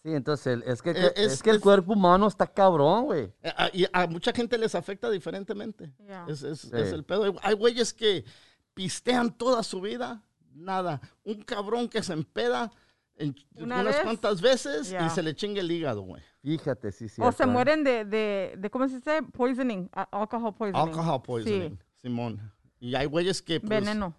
Sí, 0.01 0.13
entonces 0.13 0.59
es 0.65 0.81
que, 0.81 0.91
Eh, 0.91 1.13
es, 1.15 1.33
es- 1.33 1.43
que 1.43 1.49
el 1.49 1.57
es- 1.57 1.61
cuerpo 1.61 1.93
humano 1.93 2.27
está 2.27 2.47
cabrón, 2.47 3.05
güey. 3.05 3.31
Eh, 3.41 3.53
a- 3.55 3.69
Y 3.73 3.85
a 3.91 4.07
mucha 4.07 4.31
gente 4.33 4.57
les 4.57 4.75
afecta 4.75 5.09
diferentemente. 5.09 5.93
Ya. 6.07 6.25
Es, 6.27 6.41
es- 6.43 6.61
Sí. 6.61 6.69
es 6.73 6.91
el 6.91 7.03
pedo. 7.03 7.35
Hay 7.41 7.53
güeyes 7.55 7.93
que 7.93 8.25
pistean 8.73 9.37
toda 9.37 9.63
su 9.63 9.79
vida, 9.81 10.21
nada. 10.53 10.99
Un 11.23 11.41
cabrón 11.43 11.87
que 11.89 12.01
se 12.03 12.13
empeda 12.13 12.71
en- 13.19 13.35
Una 13.55 13.81
unas 13.81 13.95
vez, 13.95 14.03
cuantas 14.03 14.41
veces 14.41 14.95
y 15.05 15.09
se 15.09 15.21
le 15.23 15.35
chinga 15.35 15.61
el 15.61 15.71
hígado, 15.71 16.01
güey. 16.01 16.21
Fíjate, 16.41 16.91
sí, 16.91 17.07
sí. 17.09 17.21
o 17.21 17.31
se 17.31 17.45
mueren 17.45 17.83
de, 17.83 18.05
de, 18.05 18.55
de, 18.57 18.69
¿cómo 18.69 18.87
se 18.87 18.95
dice? 18.95 19.21
Poisoning, 19.23 19.89
alcohol 19.93 20.55
poisoning. 20.55 20.89
Alcohol 20.89 21.21
poisoning, 21.21 21.79
Simón. 22.01 22.51
Y 22.79 22.95
hay 22.95 23.05
güeyes 23.05 23.41
que 23.41 23.55
Sí, 23.55 23.59
pues, 23.59 23.69
veneno. 23.81 24.15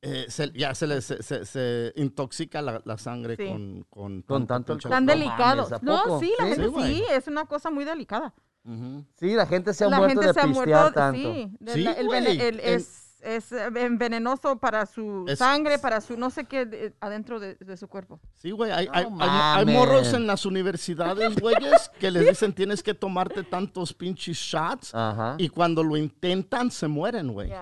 eh, 0.00 0.26
se- 0.28 0.52
ya 0.52 0.74
se, 0.74 0.86
les- 0.86 1.04
se, 1.04 1.22
se- 1.22 1.44
se 1.44 1.92
intoxica 1.96 2.62
la, 2.62 2.80
la 2.84 2.96
sangre 2.98 3.36
Sí. 3.36 3.46
con, 3.46 3.84
con, 3.90 4.22
Con 4.22 4.46
tanto 4.46 4.72
alcohol. 4.72 4.90
Tan 4.90 5.02
¿a 5.02 5.78
no, 5.82 6.20
sí, 6.20 6.32
la 6.38 6.44
Sí, 6.44 6.50
gente 6.50 6.66
güey. 6.68 6.94
sí, 6.96 7.04
es 7.10 7.26
una 7.28 7.44
cosa 7.46 7.70
muy 7.70 7.84
delicada. 7.84 8.32
Sí, 9.18 9.34
la 9.34 9.46
gente 9.46 9.74
se 9.74 9.84
ha 9.84 9.88
la 9.88 9.98
muerto 9.98 10.20
gente 10.20 10.26
de 10.28 10.34
se 10.34 10.40
ha 10.40 10.46
muerto, 10.46 10.92
tanto. 10.92 11.20
sí. 11.20 11.50
de 11.58 11.72
Sí, 11.72 11.82
la- 11.82 11.92
el 11.92 12.06
el- 12.40 12.60
en- 12.60 12.74
es, 12.76 13.01
es 13.22 13.52
eh, 13.52 13.70
ven- 13.70 13.98
venenoso 13.98 14.56
para 14.58 14.84
su 14.86 15.24
Es- 15.28 15.38
sangre, 15.38 15.78
para 15.78 16.00
su 16.00 16.16
no 16.16 16.28
sé 16.30 16.44
qué 16.44 16.66
de- 16.66 16.94
adentro 17.00 17.38
de, 17.40 17.54
de 17.54 17.76
su 17.76 17.88
cuerpo. 17.88 18.20
Sí, 18.34 18.50
güey, 18.50 18.70
hay, 18.70 18.88
hay- 18.92 19.08
No 19.10 19.18
hay- 19.20 19.64
morros 19.66 20.12
en 20.12 20.26
las 20.26 20.44
universidades, 20.44 21.36
güeyes, 21.40 21.88
que 22.00 22.10
les 22.10 22.26
dicen 22.28 22.52
tienes 22.52 22.82
que 22.82 22.94
tomarte 22.94 23.42
tantos 23.44 23.94
pinches 23.94 24.36
shots 24.36 24.94
Ajá. 24.94 25.36
y 25.38 25.48
cuando 25.48 25.82
lo 25.82 25.96
intentan 25.96 26.70
se 26.70 26.88
mueren, 26.88 27.32
güey. 27.32 27.52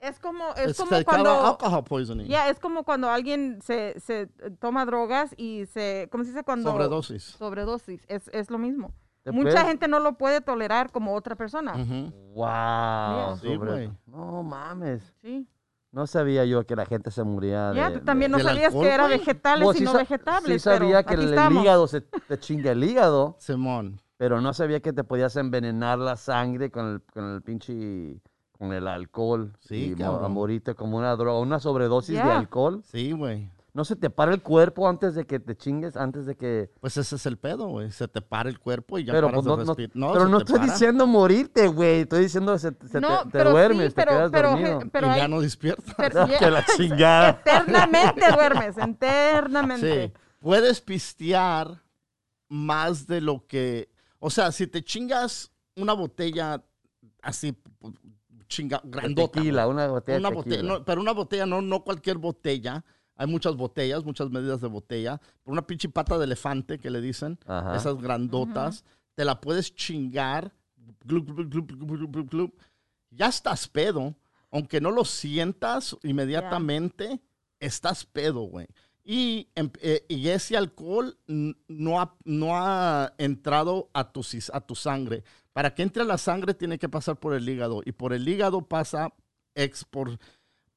Es 0.00 0.18
como, 0.18 0.54
es 0.54 0.70
Es 0.70 0.76
como 0.78 1.04
cuando, 1.04 1.30
alcohol 1.46 1.84
poisoning. 1.84 2.26
ya, 2.26 2.48
es 2.48 2.58
como 2.58 2.84
cuando 2.84 3.10
alguien 3.10 3.60
se, 3.62 4.00
se 4.00 4.28
toma 4.58 4.86
drogas 4.86 5.34
y 5.36 5.66
se, 5.66 6.08
¿cómo 6.10 6.24
se 6.24 6.30
dice 6.30 6.42
cuando? 6.42 6.70
Sobredosis. 6.70 7.22
Sobredosis, 7.38 8.00
es, 8.08 8.28
es 8.32 8.48
lo 8.50 8.56
mismo. 8.56 8.94
¿Te 9.22 9.32
Mucha 9.32 9.50
puedes- 9.50 9.62
gente 9.66 9.86
no 9.88 9.98
lo 10.00 10.14
puede 10.16 10.40
tolerar 10.40 10.90
como 10.90 11.14
otra 11.14 11.36
persona. 11.36 11.74
Ujú. 11.76 12.10
Wow. 12.34 13.36
Sí, 13.40 13.56
güey. 13.56 13.90
No 14.06 14.42
mames. 14.42 15.14
Sí. 15.20 15.46
No 15.92 16.06
sabía 16.06 16.44
yo 16.44 16.64
que 16.64 16.76
la 16.76 16.86
gente 16.86 17.10
se 17.10 17.24
moría 17.24 17.72
Ya, 17.74 17.90
de- 17.90 17.98
tú 17.98 18.04
también 18.04 18.30
de- 18.32 18.38
no 18.38 18.44
sabías 18.44 18.66
alcohol, 18.68 18.84
que 18.84 18.92
era 18.94 19.06
vegetales 19.08 19.64
Bueno, 19.64 19.76
y 19.76 19.78
sí 19.80 19.84
no 19.84 19.92
vegetables. 19.94 20.52
Sí 20.52 20.58
sabía 20.60 21.02
pero 21.02 21.08
que 21.08 21.14
el 21.26 21.30
estamos. 21.30 21.62
hígado 21.62 21.86
se 21.88 22.00
te 22.00 22.38
chinga 22.38 22.70
el 22.70 22.84
hígado, 22.84 23.36
Simón. 23.40 24.00
pero 24.16 24.40
no 24.40 24.52
sabía 24.54 24.80
que 24.80 24.92
te 24.92 25.02
podías 25.02 25.34
envenenar 25.36 25.98
la 25.98 26.16
sangre 26.16 26.70
con 26.70 26.86
el, 26.94 27.02
con 27.12 27.34
el 27.34 27.42
pinche 27.42 28.20
con 28.56 28.72
el 28.72 28.86
alcohol. 28.86 29.52
Sí, 29.60 29.86
y 29.86 29.90
mo- 29.92 29.96
cabrón. 30.04 30.24
a 30.24 30.28
morirte 30.28 30.74
como 30.74 30.96
una 30.98 31.16
droga, 31.16 31.40
una 31.40 31.58
sobredosis 31.58 32.16
de 32.18 32.22
Ya. 32.24 32.38
alcohol. 32.38 32.82
Sí, 32.84 33.10
güey. 33.12 33.50
¿No 33.72 33.84
se 33.84 33.94
te 33.94 34.10
para 34.10 34.32
el 34.34 34.42
cuerpo 34.42 34.88
antes 34.88 35.14
de 35.14 35.26
que 35.26 35.38
te 35.38 35.56
chingues, 35.56 35.96
antes 35.96 36.26
de 36.26 36.36
que... 36.36 36.72
Pues 36.80 36.96
ese 36.96 37.14
es 37.16 37.26
el 37.26 37.38
pedo, 37.38 37.68
güey. 37.68 37.90
Se 37.92 38.08
te 38.08 38.20
para 38.20 38.48
el 38.48 38.58
cuerpo 38.58 38.98
y 38.98 39.04
ya 39.04 39.12
pero 39.12 39.28
paras 39.28 39.44
pues, 39.44 39.46
no, 39.46 39.56
de 39.76 39.88
no-. 39.94 40.06
No, 40.08 40.12
pero 40.12 40.28
no 40.28 40.38
estoy 40.38 40.58
para 40.58 40.72
diciendo 40.72 41.06
morirte, 41.06 41.68
güey. 41.68 42.00
Estoy 42.00 42.22
diciendo 42.22 42.58
se, 42.58 42.72
se 42.90 43.00
No, 43.00 43.18
te, 43.18 43.24
te 43.26 43.30
pero 43.30 43.50
sí, 43.50 43.52
duermes, 43.52 43.94
pero- 43.94 44.10
te 44.10 44.16
quedas 44.16 44.30
pero, 44.32 44.50
dormido. 44.50 44.80
pero 44.90 45.06
y 45.06 45.10
hay- 45.10 45.20
ya 45.20 45.28
no 45.28 45.40
despiertas. 45.40 45.94
pero- 45.96 46.26
No, 46.26 46.32
que 46.38 46.50
la 46.50 46.64
chingada. 46.76 47.28
Eternamente 47.30 48.32
duermes, 48.32 48.76
eternamente. 48.76 50.06
Sí. 50.08 50.12
Puedes 50.40 50.80
pistear 50.80 51.82
más 52.48 53.06
de 53.06 53.20
lo 53.20 53.46
que. 53.46 53.90
O 54.18 54.30
sea, 54.30 54.52
si 54.52 54.66
te 54.66 54.82
chingas 54.82 55.52
una 55.76 55.92
botella 55.92 56.62
así, 57.22 57.56
chinga, 58.48 58.80
De 58.82 58.90
grandota. 58.90 59.32
tequila, 59.40 59.68
una 59.68 59.86
botella 59.86 60.18
Una 60.18 60.28
de 60.30 60.34
botella, 60.34 60.56
tequila. 60.56 60.78
no, 60.78 60.84
pero 60.84 61.00
una 61.00 61.12
botella, 61.12 61.46
no, 61.46 61.62
no 61.62 61.84
cualquier 61.84 62.18
botella. 62.18 62.84
Hay 63.20 63.26
muchas 63.26 63.54
botellas, 63.54 64.02
muchas 64.02 64.30
medidas 64.30 64.62
de 64.62 64.68
botella. 64.68 65.20
Por 65.42 65.52
una 65.52 65.66
pinche 65.66 65.90
pata 65.90 66.16
de 66.16 66.24
elefante 66.24 66.78
que 66.78 66.88
le 66.88 67.02
dicen, 67.02 67.38
Ajá. 67.46 67.76
esas 67.76 67.98
grandotas, 68.00 68.82
te 69.14 69.26
la 69.26 69.42
puedes 69.42 69.74
chingar. 69.74 70.54
glup, 71.04 71.26
glup, 71.26 71.50
glup, 71.50 71.66
glup, 71.70 71.90
glup, 71.98 72.12
glup, 72.12 72.30
glup. 72.30 72.54
Ya 73.10 73.26
estás 73.26 73.68
pedo. 73.68 74.14
Aunque 74.50 74.80
no 74.80 74.90
lo 74.90 75.04
sientas 75.04 75.94
inmediatamente, 76.02 77.20
estás 77.58 78.06
pedo, 78.06 78.40
güey. 78.40 78.66
Y, 79.04 79.48
em- 79.54 79.70
eh, 79.82 80.06
y 80.08 80.28
ese 80.28 80.56
alcohol 80.56 81.18
no 81.26 82.00
ha, 82.00 82.16
no 82.24 82.56
ha 82.56 83.12
entrado 83.18 83.90
a 83.92 84.10
tu, 84.12 84.22
a 84.54 84.60
tu 84.62 84.74
sangre. 84.74 85.24
Para 85.52 85.74
que 85.74 85.82
entre 85.82 86.04
a 86.04 86.06
la 86.06 86.16
sangre 86.16 86.54
tiene 86.54 86.78
que 86.78 86.88
pasar 86.88 87.20
por 87.20 87.34
el 87.34 87.46
hígado. 87.46 87.82
Y 87.84 87.92
por 87.92 88.14
el 88.14 88.26
hígado 88.26 88.62
pasa 88.62 89.12
X 89.54 89.84
por, 89.84 90.18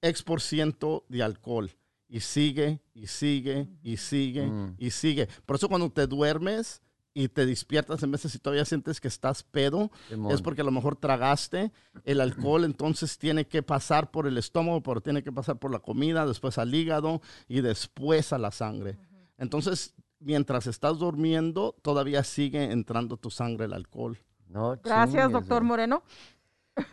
X 0.02 0.24
por 0.24 0.42
ciento 0.42 1.06
de 1.08 1.24
alcohol. 1.24 1.72
Y 2.13 2.20
sigue, 2.20 2.79
y 2.93 3.08
sigue, 3.08 3.67
y 3.82 3.98
sigue, 3.98 4.46
Mm. 4.46 4.75
y 4.77 4.91
sigue. 4.91 5.27
Por 5.48 5.55
eso 5.55 5.67
cuando 5.67 5.89
te 5.89 6.05
duermes 6.05 6.84
y 7.15 7.27
te 7.27 7.48
despiertas 7.48 8.03
en 8.03 8.12
veces 8.12 8.36
y 8.36 8.38
todavía 8.39 8.65
sientes 8.65 9.01
que 9.01 9.08
estás 9.08 9.41
pedo, 9.41 9.89
es 10.29 10.41
porque 10.43 10.62
a 10.62 10.63
lo 10.63 10.70
mejor 10.70 10.96
tragaste 10.96 11.72
el 12.05 12.22
alcohol, 12.48 12.65
entonces 12.65 13.17
tiene 13.17 13.48
que 13.48 13.63
pasar 13.63 14.12
por 14.12 14.27
el 14.27 14.38
estómago, 14.38 14.84
pero 14.84 15.01
tiene 15.01 15.24
que 15.24 15.32
pasar 15.32 15.58
por 15.58 15.72
la 15.72 15.79
comida, 15.79 16.27
después 16.27 16.60
al 16.60 16.75
hígado 16.75 17.20
y 17.48 17.62
después 17.62 18.32
a 18.32 18.38
la 18.38 18.51
sangre. 18.51 19.00
Entonces, 19.39 19.96
mientras 20.20 20.67
estás 20.67 21.00
durmiendo, 21.00 21.75
todavía 21.82 22.24
sigue 22.24 22.72
entrando 22.72 23.18
tu 23.18 23.31
sangre 23.31 23.66
el 23.66 23.74
alcohol. 23.74 24.20
No 24.48 24.77
Gracias, 24.83 25.31
doctor 25.31 25.61
güey. 25.61 25.68
Moreno. 25.70 26.03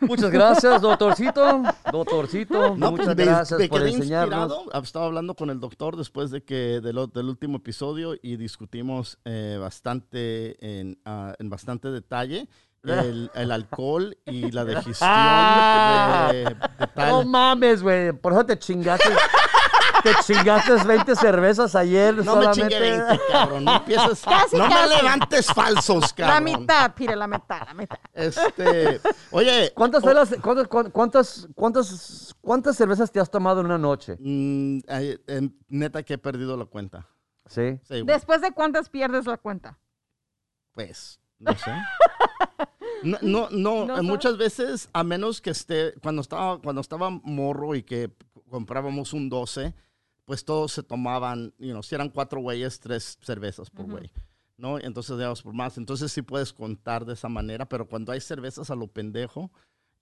Muchas 0.01 0.29
gracias, 0.31 0.81
doctorcito. 0.81 1.63
Doctorcito, 1.91 2.75
No, 2.77 2.91
muchas 2.91 3.07
pues, 3.07 3.17
me- 3.17 3.25
gracias 3.25 3.59
me 3.59 3.67
por 3.67 3.81
enseñarnos. 3.81 4.51
inspirado. 4.51 4.83
Estaba 4.83 5.05
hablando 5.05 5.35
con 5.35 5.49
el 5.49 5.59
doctor 5.59 5.97
después 5.97 6.29
de 6.31 6.43
que 6.43 6.81
del, 6.81 7.07
del 7.13 7.29
último 7.29 7.57
episodio 7.57 8.13
y 8.21 8.35
discutimos 8.37 9.17
eh, 9.25 9.57
bastante 9.59 10.79
en, 10.79 10.99
ah, 11.05 11.33
en 11.39 11.49
bastante 11.49 11.89
detalle 11.89 12.47
el, 12.83 13.29
el 13.35 13.51
alcohol 13.51 14.17
y 14.25 14.51
la 14.51 14.65
digestión 14.65 15.09
de, 16.31 16.37
de 16.45 16.55
No 16.79 16.87
tal. 16.95 17.25
mames, 17.25 17.81
güey. 17.83 18.11
Por 18.11 18.33
eso 18.33 18.45
te 18.45 18.57
chingaste. 18.59 19.09
Te 20.03 20.11
chingaste 20.23 20.83
20 20.83 21.15
cervezas 21.15 21.75
ayer 21.75 22.13
No 22.15 22.21
me 22.21 22.43
solamente. 22.43 22.61
chingue 22.61 22.79
20, 22.79 23.19
cabrón. 23.31 23.65
No 23.65 23.75
empieces. 23.77 24.21
Casi, 24.25 24.57
no 24.57 24.67
casi. 24.69 24.89
me 24.89 24.95
levantes 24.97 25.45
falsos, 25.47 26.13
La 26.17 26.27
cabrón. 26.27 26.43
mitad, 26.43 26.93
pire 26.95 27.15
la 27.15 27.27
mitad, 27.27 27.65
la 27.65 27.73
mitad. 27.73 27.97
Este, 28.13 28.99
oye. 29.31 29.71
¿Cuántas, 29.75 30.03
o- 30.03 30.07
velas- 30.07 30.35
cuántas, 30.41 30.67
cuán- 30.67 30.91
cuántas, 30.91 31.47
cuántas, 31.55 32.35
cuántas 32.41 32.75
cervezas 32.77 33.11
te 33.11 33.19
has 33.19 33.29
tomado 33.29 33.59
en 33.61 33.65
una 33.67 33.77
noche? 33.77 34.17
mm, 34.19 34.79
neta 35.69 36.03
que 36.03 36.13
he 36.15 36.17
perdido 36.17 36.57
la 36.57 36.65
cuenta. 36.65 37.07
Sí. 37.47 37.79
Después 38.05 38.41
de 38.41 38.51
cuántas 38.53 38.89
pierdes 38.89 39.25
la 39.25 39.37
cuenta. 39.37 39.77
Pues, 40.73 41.19
no 41.39 41.53
sé. 41.57 41.71
No, 43.03 43.17
no, 43.21 43.47
no, 43.49 43.85
¿No 43.87 43.97
eh, 43.97 44.01
muchas 44.03 44.37
veces, 44.37 44.87
a 44.93 45.03
menos 45.03 45.41
que 45.41 45.49
esté, 45.49 45.93
cuando 46.03 46.21
estaba, 46.21 46.59
cuando 46.61 46.81
estaba 46.81 47.09
morro 47.09 47.73
y 47.73 47.81
que 47.81 48.11
comprábamos 48.47 49.13
un 49.13 49.27
12, 49.27 49.73
pues 50.31 50.45
todos 50.45 50.71
se 50.71 50.81
tomaban, 50.81 51.53
you 51.59 51.71
know, 51.71 51.83
si 51.83 51.93
eran 51.93 52.07
cuatro 52.09 52.39
güeyes, 52.39 52.79
tres 52.79 53.17
cervezas 53.21 53.69
por 53.69 53.85
güey, 53.85 54.09
¿no? 54.55 54.79
Entonces 54.79 55.17
digamos 55.17 55.41
por 55.41 55.53
más. 55.53 55.77
Entonces 55.77 56.09
sí 56.09 56.21
puedes 56.21 56.53
contar 56.53 57.03
de 57.03 57.15
esa 57.15 57.27
manera, 57.27 57.67
pero 57.67 57.85
cuando 57.85 58.13
hay 58.13 58.21
cervezas 58.21 58.71
a 58.71 58.75
lo 58.75 58.87
pendejo 58.87 59.51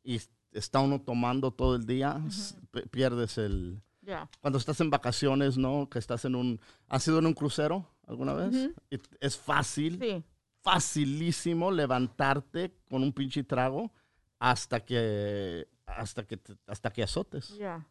y 0.04 0.22
está 0.52 0.82
uno 0.82 1.02
tomando 1.02 1.50
todo 1.52 1.76
el 1.76 1.88
día, 1.88 2.22
s- 2.28 2.54
p- 2.70 2.86
pierdes 2.89 3.39
el... 3.39 3.82
Ya. 4.04 4.30
Cuando 4.39 4.60
estás 4.60 4.80
en 4.82 4.92
vacaciones, 4.92 5.58
¿no? 5.58 5.89
Que 5.89 5.98
estás 5.98 6.26
en 6.26 6.36
un... 6.36 6.60
¿Has 6.88 7.08
ido 7.08 7.18
en 7.18 7.26
un 7.26 7.34
crucero 7.34 7.88
alguna 8.06 8.34
vez? 8.34 8.54
Ujú. 8.54 8.74
Y 8.92 9.00
es 9.20 9.36
fácil 9.36 9.98
Sí. 10.00 10.24
facilísimo 10.62 11.72
levantarte 11.72 12.72
con 12.88 13.02
un 13.02 13.13
pinche 13.13 13.44
trago 13.44 13.92
hasta 14.38 14.80
que 14.86 15.68
hasta 15.88 16.24
que 16.28 16.39
hasta 16.68 16.92
que 16.92 17.02
azotes. 17.02 17.58
Ya. 17.58 17.84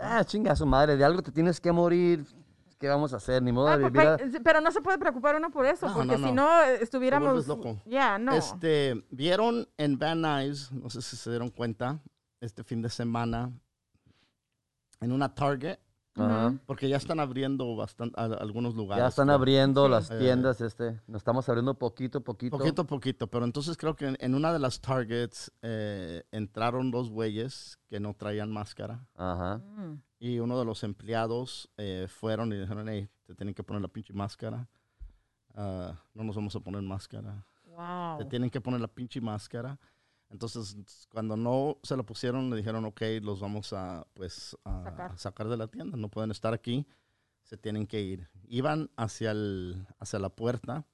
Ah, 0.00 0.24
chinga 0.24 0.54
su 0.56 0.66
madre. 0.66 0.96
De 0.96 1.04
algo 1.04 1.22
te 1.22 1.32
tienes 1.32 1.60
que 1.60 1.72
morir. 1.72 2.24
¿Qué 2.78 2.88
vamos 2.88 3.14
a 3.14 3.16
hacer? 3.16 3.42
Ni 3.42 3.52
modo 3.52 3.68
Ah, 3.68 3.78
de 3.78 3.84
pa- 3.84 4.16
vivir. 4.16 4.36
a- 4.36 4.40
pero 4.44 4.60
no 4.60 4.70
se 4.70 4.82
puede 4.82 4.98
preocupar 4.98 5.34
uno 5.36 5.50
por 5.50 5.64
eso, 5.64 5.86
No, 5.88 5.94
porque 5.94 6.18
no, 6.18 6.28
si 6.28 6.32
no. 6.34 6.44
no 6.44 6.62
eh, 6.62 6.78
estuviéramos. 6.82 7.46
Loco. 7.46 7.80
Ya, 7.86 8.18
no. 8.18 8.32
Este, 8.34 9.02
vieron 9.10 9.66
en 9.78 9.98
Van 9.98 10.20
Nuys, 10.20 10.70
no 10.72 10.90
sé 10.90 11.00
si 11.00 11.16
se 11.16 11.30
dieron 11.30 11.48
cuenta, 11.48 11.98
este 12.40 12.62
fin 12.62 12.82
de 12.82 12.90
semana 12.90 13.50
en 15.00 15.10
una 15.12 15.34
Target, 15.34 15.78
Ajá. 16.16 16.54
Porque 16.66 16.88
ya 16.88 16.96
están 16.96 17.20
abriendo 17.20 17.76
bastante 17.76 18.18
algunos 18.20 18.74
lugares. 18.74 19.02
Ya 19.04 19.08
están 19.08 19.30
abriendo 19.30 19.84
Sí. 19.84 19.90
las 19.90 20.10
Eh, 20.10 20.18
tiendas, 20.18 20.60
este. 20.60 21.00
Nos 21.06 21.20
estamos 21.20 21.48
abriendo 21.48 21.74
poquito, 21.74 22.22
poquito. 22.22 22.56
Poquito 22.56 22.82
a 22.82 22.86
poquito, 22.86 23.26
pero 23.26 23.44
entonces 23.44 23.76
creo 23.76 23.94
que 23.96 24.06
en, 24.08 24.16
en 24.20 24.34
una 24.34 24.52
de 24.52 24.58
las 24.58 24.80
Targets 24.80 25.52
eh, 25.62 26.24
entraron 26.32 26.90
dos 26.90 27.10
güeyes 27.10 27.78
que 27.88 28.00
no 28.00 28.14
traían 28.14 28.50
máscara. 28.50 29.06
Ajá. 29.14 29.58
Mm. 29.58 30.00
Y 30.18 30.38
uno 30.38 30.58
de 30.58 30.64
los 30.64 30.82
empleados 30.82 31.68
eh, 31.76 32.06
fueron 32.08 32.52
y 32.52 32.56
dijeron, 32.56 32.88
hey, 32.88 33.08
te 33.26 33.34
tienen 33.34 33.54
que 33.54 33.62
poner 33.62 33.82
la 33.82 33.88
pinche 33.88 34.12
máscara. 34.14 34.68
Ah, 35.54 35.94
no 36.14 36.24
nos 36.24 36.36
vamos 36.36 36.54
a 36.56 36.60
poner 36.60 36.82
máscara. 36.82 37.44
Wow. 37.66 38.18
Te 38.18 38.24
tienen 38.24 38.48
que 38.50 38.60
poner 38.60 38.80
la 38.80 38.88
pinche 38.88 39.20
máscara. 39.20 39.78
Entonces, 40.30 40.76
cuando 41.10 41.36
no 41.36 41.78
se 41.82 41.96
la 41.96 42.02
pusieron, 42.02 42.50
le 42.50 42.56
dijeron, 42.56 42.84
ok, 42.84 43.00
los 43.22 43.40
vamos 43.40 43.72
a, 43.72 44.06
pues, 44.14 44.56
a 44.64 44.82
Sacar. 44.82 45.18
sacar. 45.18 45.48
de 45.48 45.56
la 45.56 45.68
tienda. 45.68 45.96
No 45.96 46.08
pueden 46.08 46.30
estar 46.30 46.52
aquí. 46.52 46.86
Se 47.42 47.56
tienen 47.56 47.86
que 47.86 48.00
ir. 48.02 48.28
Iban 48.48 48.90
hacia, 48.96 49.30
el, 49.30 49.86
hacia 50.00 50.18
la 50.18 50.30
puerta. 50.30 50.84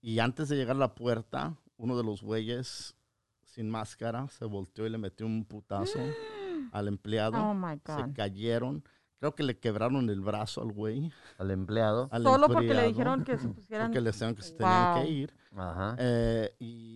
Y 0.00 0.18
antes 0.18 0.48
de 0.48 0.56
llegar 0.56 0.74
a 0.74 0.80
la 0.80 0.94
puerta, 0.96 1.56
uno 1.76 1.96
de 1.96 2.02
los 2.02 2.22
güeyes 2.22 2.96
sin 3.44 3.70
máscara 3.70 4.28
se 4.30 4.44
volteó 4.44 4.86
y 4.86 4.90
le 4.90 4.98
metió 4.98 5.24
un 5.26 5.44
putazo 5.44 5.98
al 6.72 6.88
empleado 6.88 7.38
Oh 7.38 7.54
my 7.54 7.78
se 7.86 7.92
God. 8.02 8.12
cayeron. 8.14 8.82
Creo 9.20 9.36
que 9.36 9.44
le 9.44 9.56
quebraron 9.60 10.10
el 10.10 10.20
brazo 10.20 10.62
al 10.62 10.72
güey. 10.72 11.12
Al 11.38 11.52
empleado. 11.52 12.08
al 12.10 12.24
Solo 12.24 12.48
porque 12.48 12.62
le 12.62 12.72
empleado, 12.72 12.88
dijeron 12.88 13.24
que 13.24 13.38
se 13.38 13.48
pusieran. 13.48 13.86
Porque 13.86 14.00
le 14.00 14.10
dijeron 14.10 14.34
que 14.34 14.42
se 14.42 14.54
tenían 14.54 14.94
Wow. 14.94 15.02
que 15.04 15.10
ir. 15.10 15.34
Ajá. 15.54 15.96
Eh, 16.00 16.56
y 16.58 16.91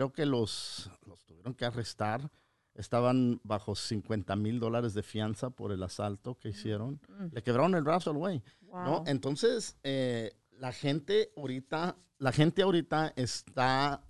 creo 0.00 0.12
que 0.14 0.24
los, 0.24 0.90
los 1.04 1.26
tuvieron 1.26 1.52
que 1.52 1.66
arrestar. 1.66 2.30
Estaban 2.74 3.38
bajo 3.44 3.74
50 3.74 4.34
mil 4.34 4.58
dólares 4.58 4.94
de 4.94 5.02
fianza 5.02 5.50
por 5.50 5.72
el 5.72 5.82
asalto 5.82 6.38
que 6.38 6.48
hicieron. 6.48 7.02
Mm. 7.06 7.26
Le 7.32 7.42
quebraron 7.42 7.74
el 7.74 7.82
brazo 7.82 8.08
al 8.08 8.16
güey. 8.16 8.42
¿no? 8.62 9.00
Wow. 9.00 9.04
Entonces, 9.06 9.76
eh, 9.82 10.32
la 10.52 10.72
gente 10.72 11.32
ahorita, 11.36 11.96
la 12.16 12.32
gente 12.32 12.62
ahorita 12.62 13.12
está 13.14 14.02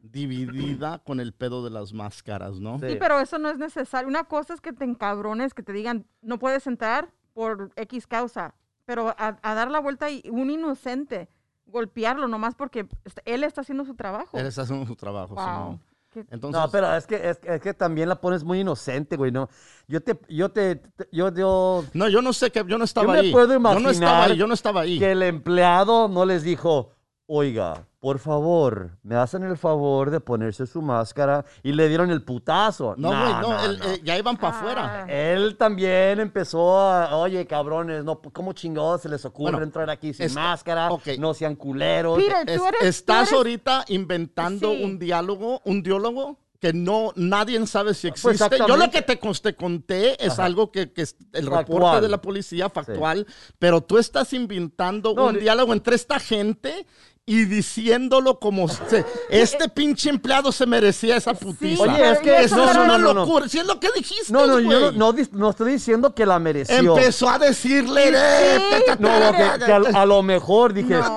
dividida 0.00 0.98
con 1.06 1.20
el 1.20 1.32
pedo 1.32 1.62
de 1.62 1.70
las 1.70 1.92
máscaras, 1.92 2.58
¿no? 2.58 2.80
Sí. 2.80 2.88
Sí, 2.90 2.96
pero 2.98 3.20
eso 3.20 3.38
no 3.38 3.48
es 3.48 3.58
necesario. 3.58 4.08
Una 4.08 4.24
cosa 4.24 4.52
es 4.52 4.60
que 4.60 4.72
te 4.72 4.84
encabrones, 4.84 5.54
que 5.54 5.62
te 5.62 5.72
digan, 5.72 6.08
no 6.22 6.40
puedes 6.40 6.66
entrar 6.66 7.14
por 7.34 7.70
X 7.76 8.08
causa, 8.08 8.56
pero 8.84 9.10
a, 9.10 9.38
a 9.40 9.54
dar 9.54 9.70
la 9.70 9.78
vuelta 9.78 10.10
y 10.10 10.24
un 10.28 10.50
inocente, 10.50 11.28
golpearlo 11.76 12.26
nomás 12.28 12.54
porque 12.54 12.86
él 13.26 13.44
está 13.44 13.60
haciendo 13.60 13.84
su 13.84 13.94
trabajo. 13.94 14.36
Él 14.38 14.46
está 14.46 14.62
haciendo 14.62 14.86
su 14.86 14.96
trabajo, 14.96 15.34
Wow. 15.34 15.44
Simón. 15.44 15.80
Qué- 16.10 16.24
Entonces, 16.30 16.58
No, 16.62 16.70
pero 16.70 16.94
es 16.96 17.06
que, 17.06 17.16
es, 17.28 17.38
es 17.44 17.60
que 17.60 17.74
también 17.74 18.08
la 18.08 18.18
pones 18.18 18.42
muy 18.42 18.60
inocente, 18.60 19.16
güey, 19.18 19.30
¿no? 19.32 19.50
Yo 19.86 20.00
te, 20.00 20.18
yo 20.30 20.48
te, 20.50 20.76
te- 20.76 21.08
yo, 21.12 21.30
yo, 21.34 21.84
no, 21.92 22.08
yo 22.08 22.22
no 22.22 22.32
sé 22.32 22.50
que 22.50 22.64
yo 22.66 22.78
no 22.78 22.84
estaba 22.84 23.12
me 23.12 23.18
ahí. 23.18 23.32
puedo 23.32 23.52
yo 23.52 23.58
no 23.58 23.90
estaba 23.90 23.90
imaginar 23.90 24.30
ahí, 24.30 24.36
yo 24.38 24.46
no 24.46 24.54
estaba 24.54 24.80
ahí. 24.80 24.98
que 24.98 25.12
el 25.12 25.22
empleado 25.22 26.08
no 26.08 26.24
les 26.24 26.42
dijo, 26.42 26.92
oiga, 27.28 27.86
por 28.00 28.18
favor, 28.20 28.92
me 29.02 29.16
hacen 29.16 29.42
el 29.42 29.56
favor 29.56 30.10
de 30.10 30.20
ponerse 30.20 30.64
su 30.66 30.80
máscara 30.80 31.44
y 31.62 31.72
le 31.72 31.88
dieron 31.88 32.10
el 32.10 32.22
putazo. 32.22 32.94
No, 32.96 33.08
güey, 33.08 33.32
no, 33.42 33.64
él- 33.64 33.80
eh, 33.84 34.00
ya 34.04 34.16
iban 34.16 34.36
para 34.36 34.56
afuera. 34.56 35.04
Ah. 35.04 35.12
Él 35.12 35.56
también 35.56 36.20
empezó 36.20 36.78
a, 36.78 37.16
oye, 37.16 37.44
cabrones, 37.46 38.04
no, 38.04 38.20
¿cómo 38.20 38.52
chingados 38.52 39.02
se 39.02 39.08
les 39.08 39.24
ocurre 39.24 39.52
Bueno, 39.52 39.64
entrar 39.64 39.90
aquí 39.90 40.14
sin 40.14 40.32
máscara? 40.34 40.88
No 41.18 41.34
sean 41.34 41.56
culeros. 41.56 42.16
Peter, 42.18 42.48
Es- 42.48 42.58
tú 42.58 42.66
eres, 42.66 42.80
tú 42.80 42.86
estás 42.86 43.28
eres- 43.28 43.32
ahorita 43.36 43.84
inventando 43.88 44.72
Sí. 44.72 44.84
un 44.84 44.98
diálogo, 44.98 45.60
un 45.64 45.82
diálogo 45.82 46.38
que 46.60 46.72
no 46.72 47.12
nadie 47.16 47.64
sabe 47.66 47.92
si 47.92 48.08
Pues 48.10 48.40
existe. 48.40 48.58
Yo 48.66 48.76
lo 48.78 48.90
que 48.90 49.02
te, 49.02 49.18
conté 49.56 50.24
es 50.24 50.32
Ajá. 50.34 50.46
algo 50.46 50.72
que, 50.72 50.90
que 50.90 51.02
es 51.02 51.14
el 51.34 51.44
reporte 51.46 51.72
Factual. 51.72 52.00
de 52.02 52.08
la 52.08 52.22
policía 52.22 52.70
factual, 52.70 53.26
pero 53.58 53.82
tú 53.82 53.98
estás 53.98 54.32
inventando 54.32 55.12
No, 55.14 55.26
un 55.26 55.34
ni- 55.34 55.40
diálogo 55.40 55.74
entre 55.74 55.96
esta 55.96 56.18
gente 56.18 56.86
y 57.28 57.44
diciéndolo 57.44 58.38
como 58.38 58.68
se- 58.68 59.04
este 59.30 59.68
pinche 59.68 60.08
empleado 60.10 60.52
se 60.52 60.64
merecía 60.64 61.16
esa 61.16 61.34
putiza. 61.34 61.82
Oye, 61.82 62.12
es 62.12 62.18
que 62.20 62.42
eso 62.44 62.54
no, 62.56 62.70
es 62.70 62.76
no, 62.76 62.84
una 62.84 62.98
no, 62.98 63.12
no. 63.12 63.14
locura. 63.14 63.48
Si 63.48 63.58
es 63.58 63.66
lo 63.66 63.80
que 63.80 63.88
dijiste, 63.96 64.32
No, 64.32 64.46
no, 64.46 64.60
yo 64.60 64.92
no, 64.92 65.12
no, 65.12 65.14
no 65.32 65.50
estoy 65.50 65.72
diciendo 65.72 66.14
que 66.14 66.24
la 66.24 66.38
mereció. 66.38 66.76
Empezó 66.96 67.28
a 67.28 67.40
decirle. 67.40 68.10
"Eh, 68.14 68.58
Sí, 68.76 68.82
ta, 68.86 68.96
ta, 68.96 69.02
No, 69.02 69.36
que, 69.58 69.72
a, 69.72 70.02
a 70.02 70.06
lo 70.06 70.22
mejor 70.22 70.72
dije. 70.72 70.94
No, 70.94 71.16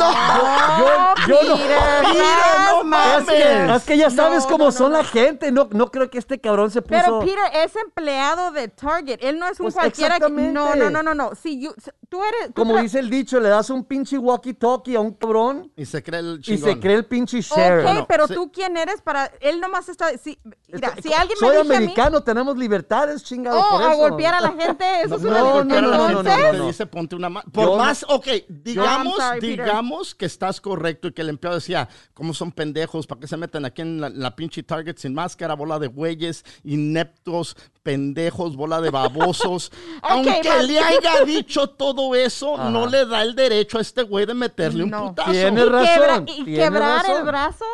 yo- 1.27 1.27
yo 1.27 1.43
no- 1.47 1.55
Peter, 1.57 1.77
Mira, 2.11 2.71
no 2.71 2.77
Es 3.19 3.25
que, 3.27 3.53
mames. 3.63 3.77
es 3.77 3.83
que 3.83 3.97
ya 3.97 4.09
sabes 4.09 4.43
No, 4.45 4.49
cómo 4.49 4.57
no, 4.65 4.65
no, 4.65 4.71
son 4.71 4.91
no. 4.93 4.97
la 4.97 5.03
gente. 5.03 5.51
No, 5.51 5.67
no 5.71 5.91
creo 5.91 6.09
que 6.09 6.17
este 6.17 6.39
cabrón 6.41 6.71
se 6.71 6.81
puso. 6.81 6.99
Pero 7.03 7.19
Peter 7.19 7.37
es 7.65 7.75
empleado 7.75 8.51
de 8.51 8.67
Target. 8.67 9.19
Él 9.21 9.37
no 9.37 9.45
es 9.45 9.59
un 9.59 9.65
Pues 9.65 9.75
cualquiera. 9.75 10.19
que- 10.19 10.27
no, 10.31 10.75
no, 10.75 10.89
no, 10.89 11.03
no, 11.03 11.13
no. 11.13 11.31
Si 11.35 11.61
you- 11.61 11.75
si- 11.83 11.91
tú 12.09 12.19
eres. 12.23 12.47
tú 12.47 12.53
como 12.53 12.77
dice 12.77 12.99
el 12.99 13.09
dicho, 13.09 13.39
le 13.39 13.49
das 13.49 13.69
un 13.69 13.83
pinche 13.85 14.17
walkie-talkie 14.17 14.95
a 14.95 14.99
un 14.99 15.13
cabrón 15.13 15.71
Y 15.75 15.85
se 15.85 16.01
cree 16.03 16.19
el 16.19 16.37
y 16.39 16.41
chingón. 16.41 16.69
se 16.73 16.79
cree 16.79 16.95
el 16.95 17.05
pinche 17.05 17.37
Ok, 17.37 17.43
sheriff. 17.43 17.83
Bueno, 17.83 18.05
pero 18.07 18.27
sí. 18.27 18.33
tú 18.33 18.51
quién 18.51 18.75
eres 18.77 19.01
para. 19.01 19.25
Él 19.39 19.59
nomás 19.61 19.87
está. 19.89 20.17
Si, 20.17 20.37
mira, 20.73 20.89
Esto- 20.89 21.01
si 21.03 21.13
alguien 21.13 21.37
Soy 21.37 21.49
me 21.57 21.61
dice 21.61 21.75
a 21.75 21.79
mí. 21.79 21.83
americano, 21.85 22.23
tenemos 22.23 22.57
libertades, 22.57 23.23
chingado. 23.23 23.59
Oh, 23.59 23.69
por 23.77 23.83
a 23.83 23.91
eso. 23.93 23.97
golpear 23.97 24.33
a 24.35 24.41
la 24.41 24.51
gente, 24.51 24.85
eso 25.03 25.15
es 25.15 25.21
No, 25.21 25.29
una 25.29 25.39
no, 25.39 25.51
golpear 25.53 25.83
a 25.83 25.87
la 25.87 25.97
no, 25.97 26.07
gente 26.07 26.23
no, 26.29 26.37
no, 26.37 26.51
te 26.51 26.57
no. 26.57 26.67
dice 26.67 26.85
ponte 26.87 27.15
una 27.15 27.29
ma- 27.29 27.43
Por 27.43 27.63
Yo 27.65 27.71
no- 27.71 27.77
más, 27.83 28.05
ok, 28.09 28.27
digamos, 28.49 29.15
sorry, 29.17 29.39
Peter. 29.41 29.65
digamos 29.65 30.15
que 30.15 30.25
estás 30.25 30.59
correcto 30.61 31.09
y 31.09 31.13
que 31.13 31.21
el 31.21 31.29
empleado 31.29 31.55
decía, 31.57 31.87
¿cómo 32.13 32.33
son 32.33 32.51
pendejos? 32.51 33.05
¿Para 33.07 33.21
qué 33.21 33.27
se 33.27 33.37
meten 33.37 33.65
aquí 33.65 33.81
en 33.81 34.01
la, 34.01 34.09
la 34.09 34.35
pinche 34.35 34.63
Target 34.63 34.97
sin 34.97 35.13
máscara? 35.13 35.53
Bola 35.55 35.77
de 35.79 35.87
güeyes, 35.87 36.43
ineptos, 36.63 37.55
pendejos, 37.83 38.55
bola 38.55 38.81
de 38.81 38.89
babosos. 38.89 39.71
Aunque 40.01 40.41
le 40.67 40.79
haya 40.79 41.23
dicho 41.25 41.67
todo 41.69 42.13
eso, 42.15 42.55
Ajá. 42.55 42.69
no 42.69 42.87
le 42.87 43.05
da 43.05 43.21
el 43.23 43.35
derecho 43.35 43.77
a 43.77 43.81
este 43.81 44.03
güey 44.03 44.25
de 44.25 44.33
meterle 44.33 44.83
un 44.83 44.91
putazo. 44.91 45.31
Tiene 45.31 45.61
Y, 45.61 45.65
razón, 45.65 45.85
quebra- 45.87 46.23
y 46.27 46.43
tiene 46.43 46.59
quebrar 46.59 46.97
razón. 47.01 47.17
el 47.17 47.23
brazo. 47.23 47.65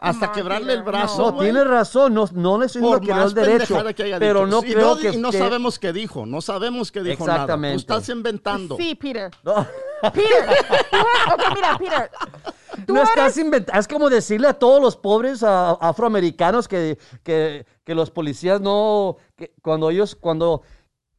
Hasta 0.00 0.26
on, 0.26 0.32
quebrarle 0.32 0.72
el 0.72 0.82
brazo, 0.82 1.18
No, 1.26 1.32
güey. 1.34 1.50
tienes 1.52 1.68
razón. 1.68 2.12
No, 2.12 2.28
no 2.32 2.58
le 2.58 2.66
estoy 2.66 2.82
diciendo 2.82 3.00
que 3.06 3.14
no 3.14 3.24
es 3.26 3.34
derecho. 3.34 3.58
pendejada 3.58 3.92
que 3.92 4.02
haya 4.02 4.18
pero 4.18 4.44
dicho. 4.44 4.56
no 4.56 4.60
Sí, 4.62 4.72
creo 4.74 4.94
no, 4.94 5.00
que. 5.00 5.08
y 5.10 5.16
no 5.18 5.30
que- 5.30 5.38
sabemos 5.38 5.78
qué 5.78 5.92
dijo, 5.92 6.26
no 6.26 6.40
sabemos 6.40 6.90
qué 6.90 7.00
dijo 7.02 7.24
nada. 7.24 7.42
Exactamente. 7.42 7.74
Tú 7.76 7.80
estás 7.80 8.08
inventando. 8.08 8.76
Sí, 8.76 8.96
Peter. 8.96 9.30
No, 9.44 9.64
Peter. 10.12 10.48
ok, 11.32 11.42
mira, 11.54 11.78
Peter. 11.78 12.10
Tú 12.86 12.92
no 12.94 13.00
eres- 13.00 13.10
estás 13.10 13.36
inventando. 13.38 13.78
Es 13.80 13.86
como 13.86 14.10
decirle 14.10 14.48
a 14.48 14.54
todos 14.54 14.80
los 14.82 14.96
pobres 14.96 15.44
a- 15.44 15.70
afroamericanos 15.72 16.66
que, 16.66 16.98
que, 17.22 17.64
que 17.88 17.94
los 17.94 18.10
policías 18.10 18.60
no. 18.60 19.16
Que 19.34 19.54
cuando 19.62 19.88
ellos. 19.88 20.14
Cuando. 20.14 20.60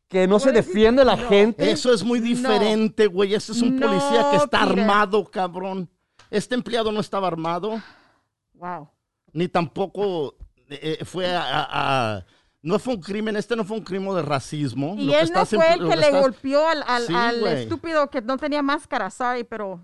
Que 0.08 0.28
no 0.28 0.40
se 0.40 0.52
defiende 0.52 1.04
la 1.04 1.16
no. 1.16 1.28
gente. 1.28 1.72
Eso 1.72 1.92
es 1.92 2.04
muy 2.04 2.20
diferente, 2.20 3.08
güey. 3.08 3.34
Ese 3.34 3.54
es 3.54 3.62
un 3.64 3.80
No, 3.80 3.88
policía 3.88 4.30
que 4.30 4.38
está 4.38 4.62
Peter. 4.68 4.80
armado, 4.80 5.26
cabrón. 5.26 5.90
Este 6.30 6.54
empleado 6.54 6.92
no 6.92 7.00
estaba 7.00 7.26
armado, 7.28 7.82
Wow. 8.54 8.88
ni 9.34 9.48
tampoco 9.48 10.36
eh, 10.70 11.04
fue 11.06 11.26
a, 11.36 11.42
a- 11.42 12.18
a- 12.18 12.26
No 12.62 12.78
fue 12.78 12.94
un 12.96 13.02
crimen, 13.02 13.36
este 13.36 13.56
no 13.56 13.64
fue 13.64 13.78
un 13.78 13.84
crimen 13.84 14.14
de 14.14 14.22
racismo. 14.22 14.94
Y 14.96 15.06
Lo 15.06 15.12
que 15.14 15.20
él 15.22 15.32
no 15.34 15.42
estás 15.42 15.50
fue 15.50 15.74
el 15.74 15.80
que 15.90 15.96
le 15.96 16.06
estás- 16.08 16.22
golpeó 16.22 16.68
al, 16.68 16.84
al, 16.86 17.08
Sí, 17.08 17.14
al 17.16 17.40
güey. 17.40 17.64
estúpido 17.64 18.10
que 18.12 18.22
no 18.22 18.38
tenía 18.38 18.62
máscara. 18.62 19.10
Sorry, 19.10 19.44
pero 19.44 19.80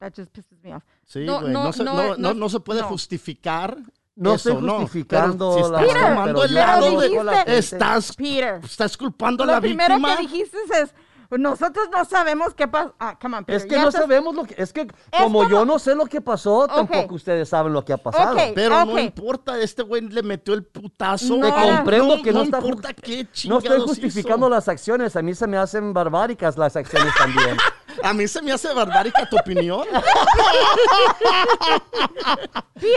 that 0.00 0.12
just 0.14 0.30
pisses 0.32 0.58
me 0.62 0.74
off. 0.74 0.82
Sí, 1.06 1.20
No, 1.24 1.40
güey. 1.40 1.52
No, 1.52 1.64
no, 1.64 1.72
se, 1.72 1.84
no, 1.84 1.94
no- 1.94 2.02
no, 2.08 2.16
no- 2.16 2.34
no 2.34 2.48
se 2.50 2.60
puede 2.60 2.82
no. 2.82 2.88
justificar. 2.88 3.78
No 4.16 4.34
eso, 4.34 4.50
estoy 4.50 4.66
no. 4.66 4.80
justificando 4.80 5.54
Pero 5.54 5.66
si 5.66 5.72
la 5.72 5.80
estás 5.82 5.94
Peter, 5.94 6.24
pero 6.24 6.44
el 6.44 6.54
lado 6.54 6.90
no 6.92 7.00
de-. 7.00 7.58
Estás, 7.58 8.16
Peter. 8.16 8.60
estás 8.64 8.96
culpando 8.96 9.44
a 9.44 9.46
la 9.46 9.54
Lo 9.56 9.60
primero 9.60 9.94
víctima. 9.96 10.16
que 10.16 10.22
dijiste 10.22 10.56
es, 10.82 10.94
nosotros 11.30 11.88
no 11.92 12.04
sabemos 12.04 12.54
qué 12.54 12.68
pasó. 12.68 12.94
Ah, 12.98 13.18
come 13.20 13.36
on, 13.38 13.44
Peter. 13.44 13.60
Es 13.60 13.66
que 13.66 13.74
ya 13.76 13.82
no 13.82 13.88
estás- 13.88 14.02
sabemos 14.02 14.34
lo 14.34 14.44
que. 14.44 14.54
Es 14.58 14.72
que 14.72 14.86
como, 15.18 15.40
como- 15.40 15.48
yo 15.48 15.64
no 15.64 15.78
sé 15.78 15.94
lo 15.94 16.06
que 16.06 16.20
pasó, 16.20 16.66
tampoco 16.68 17.14
ustedes 17.14 17.48
saben 17.48 17.72
lo 17.72 17.84
que 17.84 17.92
ha 17.92 17.96
pasado. 17.98 18.34
Ok. 18.34 18.40
Pero 18.54 18.84
no 18.84 18.98
importa, 18.98 19.58
este 19.60 19.82
güey 19.82 20.02
le 20.02 20.22
metió 20.22 20.54
el 20.54 20.64
putazo. 20.64 21.36
No. 21.36 21.46
Te 21.46 21.52
comprendo 21.52 22.22
que 22.22 22.32
no, 22.32 22.38
no 22.38 22.44
está 22.44 22.58
importa 22.58 22.94
qué 22.94 23.24
No 23.24 23.30
chingados 23.32 23.64
estoy 23.64 23.80
justificando 23.86 24.46
hizo. 24.46 24.54
las 24.54 24.68
acciones, 24.68 25.16
a 25.16 25.22
mí 25.22 25.34
se 25.34 25.46
me 25.46 25.56
hacen 25.58 25.92
barbáricas 25.92 26.56
las 26.56 26.76
acciones 26.76 27.12
también. 27.18 27.56
A 28.02 28.12
mí 28.12 28.28
se 28.28 28.42
me 28.42 28.52
hace 28.52 28.72
barbárica 28.74 29.26
tu 29.28 29.38
opinión. 29.38 29.84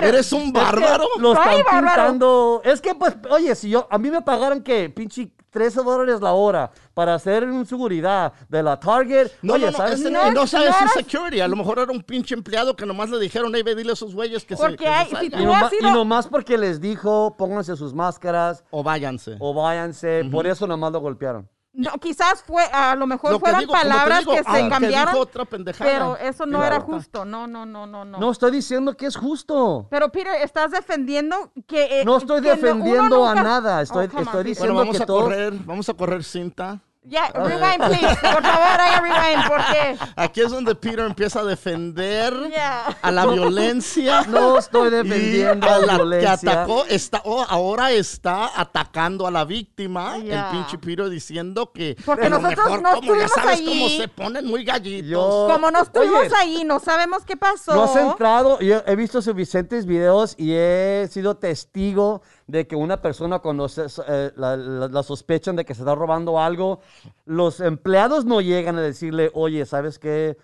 Eres 0.02 0.32
un 0.34 0.52
bárbaro. 0.52 1.06
Lo 1.20 1.34
están 1.34 1.64
bárbaro. 1.64 1.86
pintando. 1.88 2.62
Es 2.66 2.82
que, 2.82 2.94
pues, 2.96 3.16
oye, 3.30 3.56
si 3.56 3.70
yo, 3.70 3.88
a 3.90 3.98
mí 3.98 4.10
me 4.12 4.22
pagaran 4.22 4.62
que, 4.62 4.90
pinche, 4.90 5.32
13 5.52 5.82
dólares 5.84 6.22
la 6.22 6.34
hora 6.34 6.72
para 7.00 7.14
hacer 7.16 7.46
un 7.46 7.66
seguridad 7.66 8.34
de 8.50 8.62
la 8.62 8.78
Target. 8.78 9.32
No, 9.42 9.54
oye, 9.54 9.68
no, 9.68 9.72
no, 9.72 9.78
¿sabes? 9.78 9.94
este 10.00 10.12
No, 10.12 10.30
no, 10.34 10.46
sabe 10.46 10.68
no 10.68 10.74
si 10.92 11.00
security. 11.00 11.40
A 11.40 11.48
lo 11.48 11.56
mejor 11.56 11.80
era 11.80 11.94
un 11.94 12.04
pinche 12.04 12.36
empleado 12.36 12.76
que 12.76 12.86
nomás 12.86 13.10
le 13.10 13.18
dijeron, 13.20 13.54
hey, 13.56 13.64
ve, 13.64 13.74
dile 13.74 13.92
a 13.92 13.94
esos 13.94 14.14
güeyes 14.14 14.44
que 14.44 14.58
se, 14.58 14.62
Porque 14.62 14.76
que 14.80 14.84
se 14.84 14.90
hay- 14.90 15.06
si 15.06 15.12
salgan". 15.12 15.26
Y, 15.26 15.30
tú 15.30 15.38
noma- 15.46 15.60
has 15.62 15.70
sido- 15.70 15.88
y 15.90 15.94
nomás 15.94 16.28
porque 16.28 16.58
les 16.58 16.82
dijo, 16.82 17.36
pónganse 17.38 17.78
sus 17.78 17.94
máscaras 17.94 18.66
O 18.70 18.84
váyanse. 18.84 19.38
o 19.40 19.54
váyanse. 19.54 20.26
Por 20.30 20.46
eso 20.46 20.68
nomás 20.68 20.92
lo 20.92 21.00
golpearon. 21.00 21.50
No, 21.72 21.92
quizás 21.94 22.44
fue, 22.44 22.64
a 22.74 22.96
lo 22.96 23.06
mejor 23.06 23.32
Lo 23.32 23.40
que 23.40 23.52
digo, 23.52 23.72
te 23.72 23.80
palabras 23.80 24.20
digo, 24.22 24.32
que 24.34 24.44
se 24.44 24.50
aunque 24.50 24.70
cambiaron, 24.70 25.14
dijo 25.14 25.24
otra 25.24 25.46
pendejada. 25.46 25.90
pero 25.90 26.18
eso 26.18 26.46
no 26.48 26.58
Claro. 26.58 26.76
era 26.76 26.84
justo. 26.84 27.24
No, 27.26 27.46
no, 27.48 27.64
no, 27.66 27.86
no, 27.86 28.04
no. 28.04 28.18
No 28.18 28.32
estoy 28.32 28.52
diciendo 28.52 28.98
que 28.98 29.06
es 29.06 29.16
justo. 29.16 29.88
Pero 29.90 30.10
Peter, 30.12 30.34
estás 30.42 30.72
defendiendo 30.72 31.52
que... 31.68 32.02
eh, 32.02 32.06
No 32.06 32.18
estoy 32.18 32.42
que 32.42 32.50
defendiendo 32.50 33.24
a 33.26 33.36
nunca- 33.36 33.44
nada, 33.44 33.82
estoy- 33.84 34.10
on, 34.14 34.24
estoy 34.24 34.44
diciendo- 34.46 34.74
Bueno, 34.74 34.88
vamos 34.90 34.98
que 34.98 35.04
a 35.04 35.06
todos- 35.06 35.24
correr, 35.26 35.54
vamos 35.64 35.88
a 35.88 35.94
correr 35.94 36.24
cinta. 36.24 36.82
Ya, 37.02 37.30
rewind, 37.34 37.78
please. 37.88 38.16
Por 38.22 38.44
favor, 38.44 38.82
haga 38.82 39.00
rewind, 39.00 39.48
porque... 39.48 39.98
Aquí 40.18 40.42
es 40.42 40.52
donde 40.52 40.76
Peter 40.76 41.00
empieza 41.00 41.40
a 41.40 41.44
defender 41.46 42.34
Ya. 42.52 42.88
a 43.02 43.10
la 43.12 43.26
violencia. 43.26 44.24
No 44.30 44.58
estoy 44.60 44.90
Y 44.90 44.92
defendiendo 44.92 45.66
a 45.68 45.80
la 45.80 45.86
la 45.86 45.92
que 45.94 45.96
violencia. 46.04 46.32
atacó, 46.52 46.84
está, 46.86 47.22
oh, 47.24 47.44
ahora 47.48 47.92
está 47.92 48.52
atacando 48.60 49.26
a 49.26 49.32
la 49.32 49.46
víctima, 49.46 50.18
Ya. 50.18 50.50
el 50.52 50.58
pinche 50.58 50.78
Peter 50.78 51.10
diciendo 51.10 51.72
que 51.72 51.96
Porque 52.06 52.26
a 52.26 52.30
lo 52.30 52.40
nosotros 52.40 52.66
mejor, 52.66 52.82
no 52.82 52.90
como 52.96 53.16
ya 53.16 53.26
estuvimos 53.26 53.32
sabes 53.32 53.60
allí. 53.60 53.66
cómo 53.66 53.90
se 53.90 54.08
ponen 54.10 54.46
muy 54.46 54.64
gallitos. 54.66 55.10
Yo- 55.10 55.48
Como 55.50 55.72
no 55.72 55.82
estuvimos 55.82 56.20
Oye, 56.20 56.32
ahí, 56.38 56.64
no 56.66 56.80
sabemos 56.80 57.24
qué 57.26 57.38
pasó. 57.38 57.74
No 57.76 57.84
has 57.86 57.96
entrado, 57.96 58.60
yo 58.60 58.84
he 58.86 58.96
visto 58.98 59.22
suficientes 59.22 59.86
videos 59.86 60.36
y 60.38 60.52
he 60.54 61.08
sido 61.10 61.38
testigo 61.38 62.22
de 62.50 62.66
que 62.68 62.76
una 62.76 63.02
persona 63.02 63.40
cuando 63.40 63.70
se- 63.70 63.86
eh, 64.08 64.32
la, 64.36 64.58
la- 64.58 64.88
la 64.88 65.04
sospechan 65.04 65.56
de 65.56 65.66
que 65.66 65.76
se 65.76 65.82
está 65.82 65.94
robando 65.96 66.40
algo, 66.40 66.80
los 67.26 67.60
empleados 67.60 68.26
no 68.26 68.42
llegan 68.42 68.78
a 68.78 68.82
decirle, 68.82 69.30
oye, 69.34 69.66
¿sabes 69.66 70.00
qué? 70.00 70.38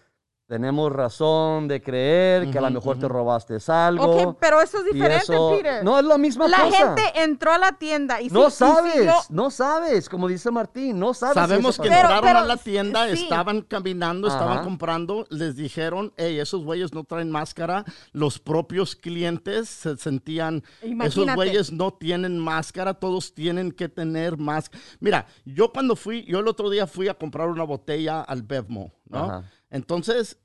Tenemos 0.48 0.92
razón 0.92 1.68
de 1.68 1.82
creer 1.82 2.52
que 2.52 2.60
a 2.60 2.62
lo 2.62 2.70
mejor 2.70 3.00
te 3.00 3.08
robaste 3.08 3.58
algo. 3.68 4.30
Ok, 4.30 4.38
pero 4.40 4.62
eso 4.62 4.78
es 4.78 4.86
diferente, 4.86 5.24
eso- 5.24 5.50
Peter. 5.58 5.84
No, 5.84 5.98
es 5.98 6.06
la 6.06 6.20
misma 6.20 6.48
la 6.48 6.60
cosa. 6.62 6.78
gente 6.78 7.02
entró 7.16 7.52
a 7.52 7.58
la 7.58 7.72
tienda 7.72 8.22
y 8.22 8.28
no 8.30 8.48
y 8.50 8.52
sabes, 8.52 9.10
no 9.32 9.50
sabes, 9.50 10.08
como 10.08 10.28
dice 10.28 10.52
Martín, 10.52 11.00
no 11.00 11.16
sabes. 11.16 11.34
Sabemos 11.34 11.78
que. 11.80 11.90
Pero- 11.90 12.12
entraron 12.14 12.38
a 12.44 12.46
la 12.46 12.58
tienda, 12.58 13.08
sí. 13.08 13.24
estaban 13.24 13.64
caminando, 13.64 14.28
estaban 14.28 14.64
comprando, 14.64 15.26
les 15.32 15.56
dijeron, 15.56 16.14
hey, 16.16 16.38
esos 16.40 16.64
güeyes 16.64 16.94
no 16.94 17.04
traen 17.06 17.32
máscara. 17.32 17.84
Los 18.12 18.38
propios 18.38 18.96
clientes 18.96 19.68
se 19.68 19.98
sentían, 19.98 20.64
esos 20.82 20.92
Imagínate. 20.92 21.36
güeyes 21.38 21.72
no 21.72 21.92
tienen 21.92 22.38
máscara, 22.38 22.94
todos 22.94 23.34
tienen 23.34 23.72
que 23.72 23.90
tener 23.90 24.38
máscara. 24.38 24.80
Mira, 25.00 25.26
yo 25.44 25.74
cuando 25.74 25.96
fui, 25.96 26.24
yo 26.26 26.38
el 26.38 26.48
otro 26.48 26.70
día 26.70 26.86
fui 26.86 27.08
a 27.08 27.16
comprar 27.16 27.50
una 27.50 27.64
botella 27.64 28.22
al 28.22 28.44
Bevmo, 28.44 28.94
¿no? 29.10 29.24
Ajá. 29.24 29.44
Entonces, 29.76 30.38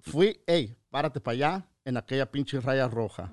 fui, 0.00 0.40
hey, 0.44 0.76
párate 0.90 1.20
para 1.20 1.32
allá, 1.34 1.66
en 1.84 1.96
aquella 1.96 2.28
pinche 2.28 2.60
raya 2.60 2.88
roja. 2.88 3.30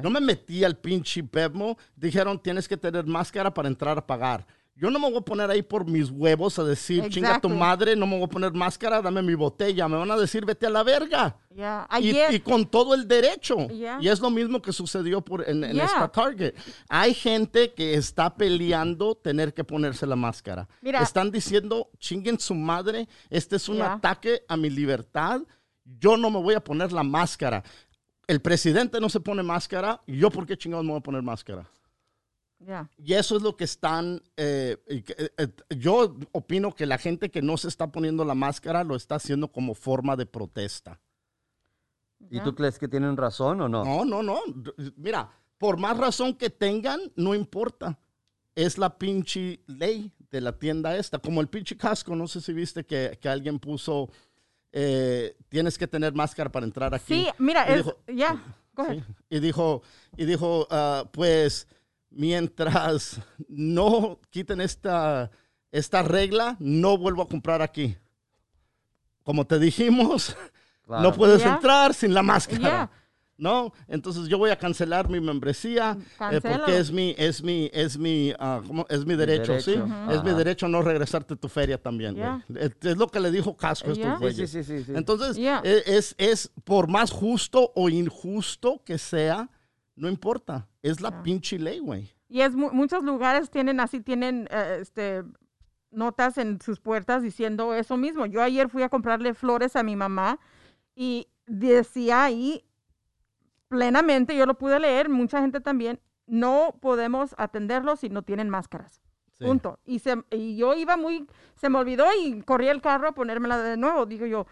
No 0.00 0.10
me 0.10 0.20
metí 0.20 0.62
al 0.62 0.76
pinche 0.76 1.22
Bevmo. 1.22 1.76
Dijeron, 1.96 2.40
tienes 2.40 2.68
que 2.68 2.76
tener 2.76 3.04
máscara 3.04 3.52
para 3.52 3.66
entrar 3.66 3.98
a 3.98 4.06
pagar. 4.06 4.46
Yo 4.76 4.90
no 4.90 4.98
me 4.98 5.08
voy 5.08 5.18
a 5.18 5.20
poner 5.20 5.48
ahí 5.50 5.62
por 5.62 5.86
mis 5.86 6.10
huevos 6.10 6.58
a 6.58 6.64
decir, 6.64 7.08
chinga 7.08 7.40
tu 7.40 7.48
madre, 7.48 7.94
no 7.94 8.08
me 8.08 8.16
voy 8.16 8.24
a 8.24 8.28
poner 8.28 8.52
máscara, 8.52 9.00
dame 9.00 9.22
mi 9.22 9.34
botella. 9.34 9.86
Me 9.86 9.96
van 9.96 10.10
a 10.10 10.16
decir, 10.16 10.44
vete 10.44 10.66
a 10.66 10.70
la 10.70 10.82
verga. 10.82 11.36
Y, 11.54 11.60
Ayer, 11.62 12.34
y 12.34 12.40
con 12.40 12.66
todo 12.66 12.92
el 12.92 13.06
derecho. 13.06 13.68
Yeah. 13.68 13.98
Y 14.00 14.08
es 14.08 14.18
lo 14.18 14.30
mismo 14.30 14.60
que 14.60 14.72
sucedió 14.72 15.20
por, 15.20 15.48
en, 15.48 15.62
en 15.62 15.74
Yeah. 15.76 15.84
esta 15.84 16.08
Target. 16.08 16.54
Hay 16.88 17.14
gente 17.14 17.72
que 17.72 17.94
está 17.94 18.34
peleando 18.34 19.14
tener 19.14 19.54
que 19.54 19.62
ponerse 19.62 20.06
la 20.08 20.16
máscara. 20.16 20.68
Mira. 20.82 21.00
Están 21.02 21.30
diciendo, 21.30 21.88
chinguen 21.98 22.40
su 22.40 22.56
madre, 22.56 23.08
este 23.30 23.54
es 23.56 23.68
un 23.68 23.80
ataque 23.80 24.42
a 24.48 24.56
mi 24.56 24.70
libertad. 24.70 25.40
Yo 25.84 26.16
no 26.16 26.30
me 26.30 26.40
voy 26.40 26.54
a 26.54 26.64
poner 26.64 26.90
la 26.90 27.04
máscara. 27.04 27.62
El 28.26 28.40
presidente 28.40 29.00
no 29.00 29.08
se 29.08 29.20
pone 29.20 29.44
máscara. 29.44 30.00
¿Y 30.04 30.16
yo 30.16 30.30
por 30.30 30.46
qué 30.46 30.56
chingados 30.56 30.84
me 30.84 30.90
voy 30.90 30.98
a 30.98 31.02
poner 31.02 31.22
máscara? 31.22 31.64
Ya. 32.64 32.90
Y 32.96 33.14
eso 33.14 33.36
es 33.36 33.42
lo 33.42 33.56
que 33.56 33.64
están, 33.64 34.22
eh, 34.36 34.76
y 34.88 34.96
eh, 34.96 35.30
eh, 35.36 35.48
yo 35.76 36.16
opino 36.32 36.74
que 36.74 36.86
la 36.86 36.98
gente 36.98 37.30
que 37.30 37.42
no 37.42 37.56
se 37.56 37.68
está 37.68 37.90
poniendo 37.92 38.24
la 38.24 38.34
máscara 38.34 38.84
lo 38.84 38.96
está 38.96 39.16
haciendo 39.16 39.50
como 39.50 39.74
forma 39.74 40.16
de 40.16 40.26
protesta. 40.26 41.00
¿Y 42.30 42.36
ya. 42.36 42.44
tú 42.44 42.54
crees 42.54 42.78
que 42.78 42.88
tienen 42.88 43.16
razón 43.16 43.60
o 43.60 43.68
no? 43.68 43.84
No, 43.84 44.04
no, 44.04 44.22
no. 44.22 44.40
Mira, 44.96 45.30
por 45.58 45.78
más 45.78 45.96
razón 45.96 46.34
que 46.34 46.50
tengan, 46.50 47.00
no 47.16 47.34
importa. 47.34 47.98
Es 48.54 48.78
la 48.78 48.98
pinche 48.98 49.60
ley 49.66 50.12
de 50.30 50.40
la 50.40 50.56
tienda 50.58 50.96
esta. 50.96 51.18
Como 51.18 51.40
el 51.40 51.48
pinche 51.48 51.76
casco, 51.76 52.14
no 52.14 52.28
sé 52.28 52.40
si 52.40 52.52
viste 52.52 52.84
que, 52.84 53.18
que 53.20 53.28
alguien 53.28 53.58
puso, 53.58 54.08
eh, 54.72 55.36
tienes 55.48 55.76
que 55.76 55.86
tener 55.86 56.12
máscara 56.14 56.50
para 56.50 56.66
entrar 56.66 56.94
aquí. 56.94 57.14
Sí, 57.14 57.28
mira, 57.38 57.66
Y 58.08 58.16
ya. 58.16 58.42
Go 58.74 58.82
ahead. 58.82 58.98
Sí, 58.98 59.04
Y 59.30 59.40
dijo, 59.40 59.82
y 60.16 60.24
dijo 60.24 60.66
ah, 60.70 61.08
pues 61.12 61.66
mientras 62.14 63.20
no 63.48 64.18
quiten 64.30 64.60
esta, 64.60 65.30
esta 65.72 66.02
regla, 66.02 66.56
no 66.60 66.96
vuelvo 66.98 67.22
a 67.22 67.28
comprar 67.28 67.62
aquí. 67.62 67.96
Como 69.22 69.46
te 69.46 69.58
dijimos, 69.58 70.36
Claro. 70.86 71.02
no 71.02 71.14
puedes 71.14 71.44
entrar 71.44 71.94
sin 71.94 72.12
la 72.12 72.22
máscara. 72.22 72.90
¿No? 73.36 73.72
Entonces 73.88 74.28
yo 74.28 74.38
voy 74.38 74.50
a 74.50 74.56
cancelar 74.56 75.08
mi 75.08 75.18
membresía 75.20 75.98
eh, 76.30 76.40
porque 76.40 76.78
es 76.78 76.92
mi, 76.92 77.16
es 77.18 77.42
mi, 77.42 77.68
es 77.72 77.98
mi, 77.98 78.32
ah, 78.38 78.62
¿cómo? 78.64 78.86
es 78.88 79.04
mi 79.04 79.16
derecho, 79.16 79.58
¿sí? 79.60 79.74
Es 80.08 80.22
mi 80.22 80.30
derecho 80.34 80.68
no 80.68 80.82
regresarte 80.82 81.34
tu 81.34 81.48
feria 81.48 81.76
también. 81.76 82.16
Es, 82.54 82.70
es 82.80 82.96
lo 82.96 83.08
que 83.08 83.18
le 83.18 83.32
dijo 83.32 83.56
Casco 83.56 83.90
a 83.90 83.92
estos 83.94 84.20
güeyes. 84.20 84.48
sí, 84.48 84.62
sí, 84.62 84.78
sí, 84.78 84.84
sí. 84.84 84.92
Entonces, 84.94 85.36
Ya. 85.36 85.60
e- 85.64 85.82
es, 85.84 86.14
es 86.16 86.52
por 86.62 86.86
más 86.86 87.10
justo 87.10 87.72
o 87.74 87.88
injusto 87.88 88.80
que 88.84 88.98
sea, 88.98 89.50
no 89.96 90.08
importa. 90.08 90.68
Es 90.82 91.00
la 91.00 91.10
Ya. 91.10 91.22
pinche 91.22 91.58
ley, 91.58 91.78
güey. 91.80 92.10
Y 92.28 92.40
es 92.40 92.54
mu- 92.56 92.70
muchos 92.72 93.04
lugares 93.04 93.50
tienen 93.50 93.80
así, 93.80 94.00
tienen 94.00 94.48
eh, 94.50 94.78
este 94.80 95.24
notas 95.90 96.38
en 96.38 96.60
sus 96.60 96.80
puertas 96.80 97.22
diciendo 97.22 97.72
eso 97.74 97.96
mismo. 97.96 98.26
Yo 98.26 98.42
ayer 98.42 98.68
fui 98.68 98.82
a 98.82 98.88
comprarle 98.88 99.32
flores 99.34 99.76
a 99.76 99.82
mi 99.84 99.94
mamá 99.94 100.40
y 100.96 101.28
decía 101.46 102.24
ahí 102.24 102.64
plenamente, 103.68 104.36
yo 104.36 104.46
lo 104.46 104.54
pude 104.58 104.78
leer, 104.80 105.08
mucha 105.08 105.40
gente 105.40 105.60
también, 105.60 106.00
no 106.26 106.74
podemos 106.80 107.34
atenderlos 107.38 108.00
si 108.00 108.08
no 108.08 108.22
tienen 108.22 108.48
máscaras. 108.50 109.00
Sí. 109.32 109.44
Punto. 109.44 109.78
Y, 109.84 109.98
se, 109.98 110.16
y 110.30 110.56
yo 110.56 110.74
iba 110.74 110.96
muy, 110.96 111.26
se 111.56 111.68
me 111.68 111.78
olvidó 111.78 112.06
y 112.22 112.40
corrí 112.42 112.68
el 112.68 112.80
carro 112.80 113.08
a 113.08 113.12
ponérmela 113.12 113.58
de 113.58 113.76
nuevo. 113.76 114.06
Digo 114.06 114.26
yo, 114.26 114.46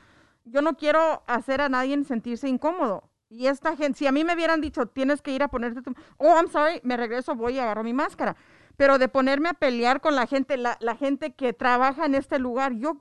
yo 0.44 0.60
no 0.60 0.76
quiero 0.76 1.22
hacer 1.26 1.60
a 1.60 1.68
nadie 1.68 2.02
sentirse 2.04 2.48
incómodo. 2.48 3.08
Y 3.32 3.46
esta 3.46 3.74
gente, 3.76 3.98
si 3.98 4.06
a 4.06 4.12
mí 4.12 4.24
me 4.24 4.34
hubieran 4.34 4.60
dicho, 4.60 4.84
tienes 4.86 5.22
que 5.22 5.30
ir 5.32 5.42
a 5.42 5.48
ponerte 5.48 5.80
tu, 5.80 5.94
oh, 6.18 6.36
I'm 6.36 6.50
sorry, 6.50 6.80
me 6.84 6.96
regreso, 6.98 7.34
voy 7.34 7.54
y 7.54 7.58
agarro 7.58 7.82
mi 7.82 7.94
máscara. 7.94 8.36
Pero 8.76 8.98
de 8.98 9.08
ponerme 9.08 9.48
a 9.48 9.54
pelear 9.54 10.00
con 10.02 10.14
la 10.14 10.26
gente, 10.26 10.56
la, 10.58 10.76
la 10.80 10.96
gente 10.96 11.32
que 11.32 11.52
trabaja 11.54 12.04
en 12.04 12.14
este 12.14 12.38
lugar, 12.38 12.72
yo, 12.74 12.98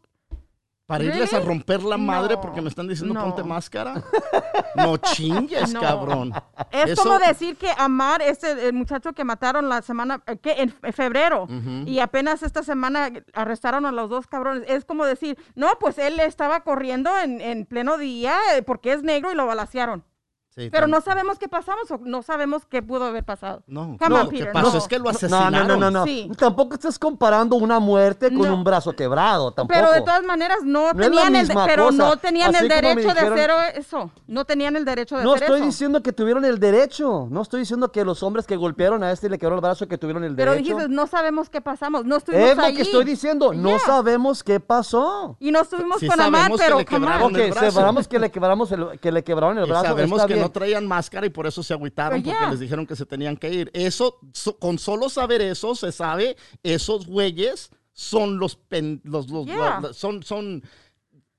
Para 0.86 1.04
irles 1.06 1.34
a 1.34 1.39
romper 1.41 1.84
la 1.84 1.98
madre 1.98 2.36
No, 2.36 2.41
porque 2.41 2.62
me 2.62 2.70
están 2.70 2.88
diciendo 2.88 3.13
no. 3.13 3.24
ponte 3.24 3.44
máscara. 3.44 4.02
No 4.76 4.96
chingues, 4.98 5.74
No. 5.74 5.82
cabrón. 5.82 6.32
es 6.72 6.91
Eso- 6.91 7.04
como 7.04 7.20
decir 7.20 7.58
que 7.58 7.70
Amar, 7.78 8.22
este 8.22 8.67
el 8.67 8.74
muchacho 8.74 9.12
que 9.12 9.26
mataron 9.26 9.67
la 9.67 9.82
semana, 9.82 10.24
eh, 10.28 10.38
que 10.38 10.54
en 10.62 10.70
fe- 10.70 10.94
febrero, 10.94 11.46
y 11.86 12.00
apenas 12.00 12.41
esta 12.41 12.63
semana 12.63 13.10
arrestaron 13.34 13.86
a 13.86 13.91
los 13.91 14.10
dos 14.10 14.28
cabrones. 14.28 14.63
Es 14.70 14.86
como 14.86 15.06
decir, 15.06 15.38
no, 15.56 15.67
pues 15.80 15.98
él 15.98 16.22
estaba 16.22 16.62
corriendo 16.62 17.10
en, 17.20 17.41
en 17.41 17.65
pleno 17.65 17.98
día 17.98 18.36
eh, 18.56 18.62
porque 18.62 18.94
es 18.94 19.04
negro 19.04 19.30
y 19.32 19.36
lo 19.36 19.46
balacearon. 19.46 20.06
Sí, 20.54 20.70
Pero 20.70 20.86
no 20.86 21.00
sabemos 21.00 21.40
qué 21.40 21.48
pasamos 21.48 21.90
o 21.92 21.98
no 22.04 22.22
sabemos 22.24 22.66
qué 22.66 22.84
pudo 22.84 23.06
haber 23.06 23.24
pasado. 23.24 23.64
No, 23.68 23.96
Come 23.98 24.10
no, 24.10 24.16
on, 24.16 24.24
lo 24.26 24.30
que 24.30 24.38
Peter, 24.40 24.52
pasó 24.52 24.72
no. 24.74 24.78
es 24.80 24.88
que 24.90 24.98
lo 24.98 25.04
No, 25.06 25.10
asesinaron. 25.12 25.54
no, 25.54 25.78
no, 25.78 25.78
no, 25.78 25.92
no. 25.92 26.04
Sí. 26.04 26.30
Tampoco 26.38 26.74
estás 26.74 27.00
comparando 27.00 27.56
una 27.56 27.80
muerte 27.80 28.28
con 28.34 28.48
No. 28.50 28.56
un 28.56 28.64
brazo 28.66 28.92
quebrado, 28.92 29.54
tampoco. 29.54 29.80
Pero 29.80 29.94
de 29.94 30.02
todas 30.02 30.24
maneras 30.24 30.58
no, 30.66 30.92
No 30.92 31.00
tenían 31.00 31.36
el, 31.38 31.48
pero 31.66 31.86
cosa. 31.86 31.98
no 31.98 32.18
tenían 32.18 32.54
Así 32.54 32.64
el 32.64 32.70
derecho 32.70 33.00
dijeron- 33.00 33.36
de 33.36 33.44
hacer 33.44 33.78
eso. 33.80 34.12
No 34.28 34.44
tenían 34.44 34.76
el 34.76 34.84
derecho 34.84 35.16
de 35.18 35.24
No 35.24 35.32
hacer 35.36 35.44
estoy 35.44 35.60
eso. 35.62 35.66
diciendo 35.68 36.04
que 36.04 36.12
tuvieron 36.12 36.44
el 36.44 36.60
derecho. 36.60 37.28
No 37.32 37.42
estoy 37.44 37.62
diciendo 37.62 37.90
que 37.94 38.04
los 38.04 38.22
hombres 38.22 38.46
que 38.46 38.58
golpearon 38.58 39.04
a 39.04 39.12
este 39.14 39.28
y 39.28 39.30
le 39.30 39.38
quebraron 39.40 39.60
el 39.60 39.62
brazo 39.70 39.88
que 39.88 39.98
tuvieron 39.98 40.26
el 40.26 40.36
pero 40.36 40.52
derecho. 40.52 40.76
dijiste, 40.76 40.94
no 40.94 41.08
sabemos 41.08 41.50
qué 41.50 41.62
pasamos. 41.62 42.04
No 42.04 42.18
estuvimos 42.18 42.50
es 42.50 42.58
lo 42.58 42.64
allí. 42.64 42.76
que 42.76 42.82
estoy 42.82 43.06
diciendo. 43.06 43.54
No 43.54 43.80
sabemos 43.80 44.44
qué 44.44 44.60
pasó. 44.60 45.38
Y 45.40 45.52
no 45.52 45.62
estuvimos 45.62 46.00
Sí 46.02 46.08
con 46.10 46.20
Amar, 46.20 46.52
que 46.52 46.58
pero 46.58 46.76
le 46.78 46.82
el 46.82 47.00
brazo. 47.00 48.10
que 48.10 48.20
le 48.20 48.32
quebramos 48.32 48.72
el, 48.74 49.00
que 49.00 49.12
le 49.14 49.24
quebraron 49.24 49.58
el 49.58 49.66
Y 49.66 49.70
brazo. 49.70 49.86
sabemos 49.86 50.18
está 50.18 50.28
que 50.28 50.34
bien. 50.34 50.40
No 50.41 50.51
traían 50.51 50.86
máscara 50.88 51.25
y 51.25 51.30
por 51.30 51.47
eso 51.47 51.63
se 51.63 51.73
agüitaron 51.73 52.21
Pero 52.21 52.32
porque 52.34 52.45
ya. 52.45 52.51
les 52.51 52.60
dijeron 52.60 52.86
que 52.86 52.95
se 52.95 53.06
tenían 53.06 53.38
que 53.38 53.49
ir. 53.54 53.71
Eso, 53.73 54.17
so- 54.34 54.58
con 54.58 54.77
solo 54.80 55.10
saber 55.10 55.41
eso, 55.41 55.75
se 55.75 55.91
sabe, 55.91 56.36
esos 56.63 57.08
güeyes 57.08 57.69
son 57.93 58.39
los, 58.39 58.56
pen- 58.56 59.01
los, 59.04 59.30
los- 59.30 59.45
Ya. 59.45 59.80
la- 59.82 59.93
son, 59.93 60.23
son 60.23 60.63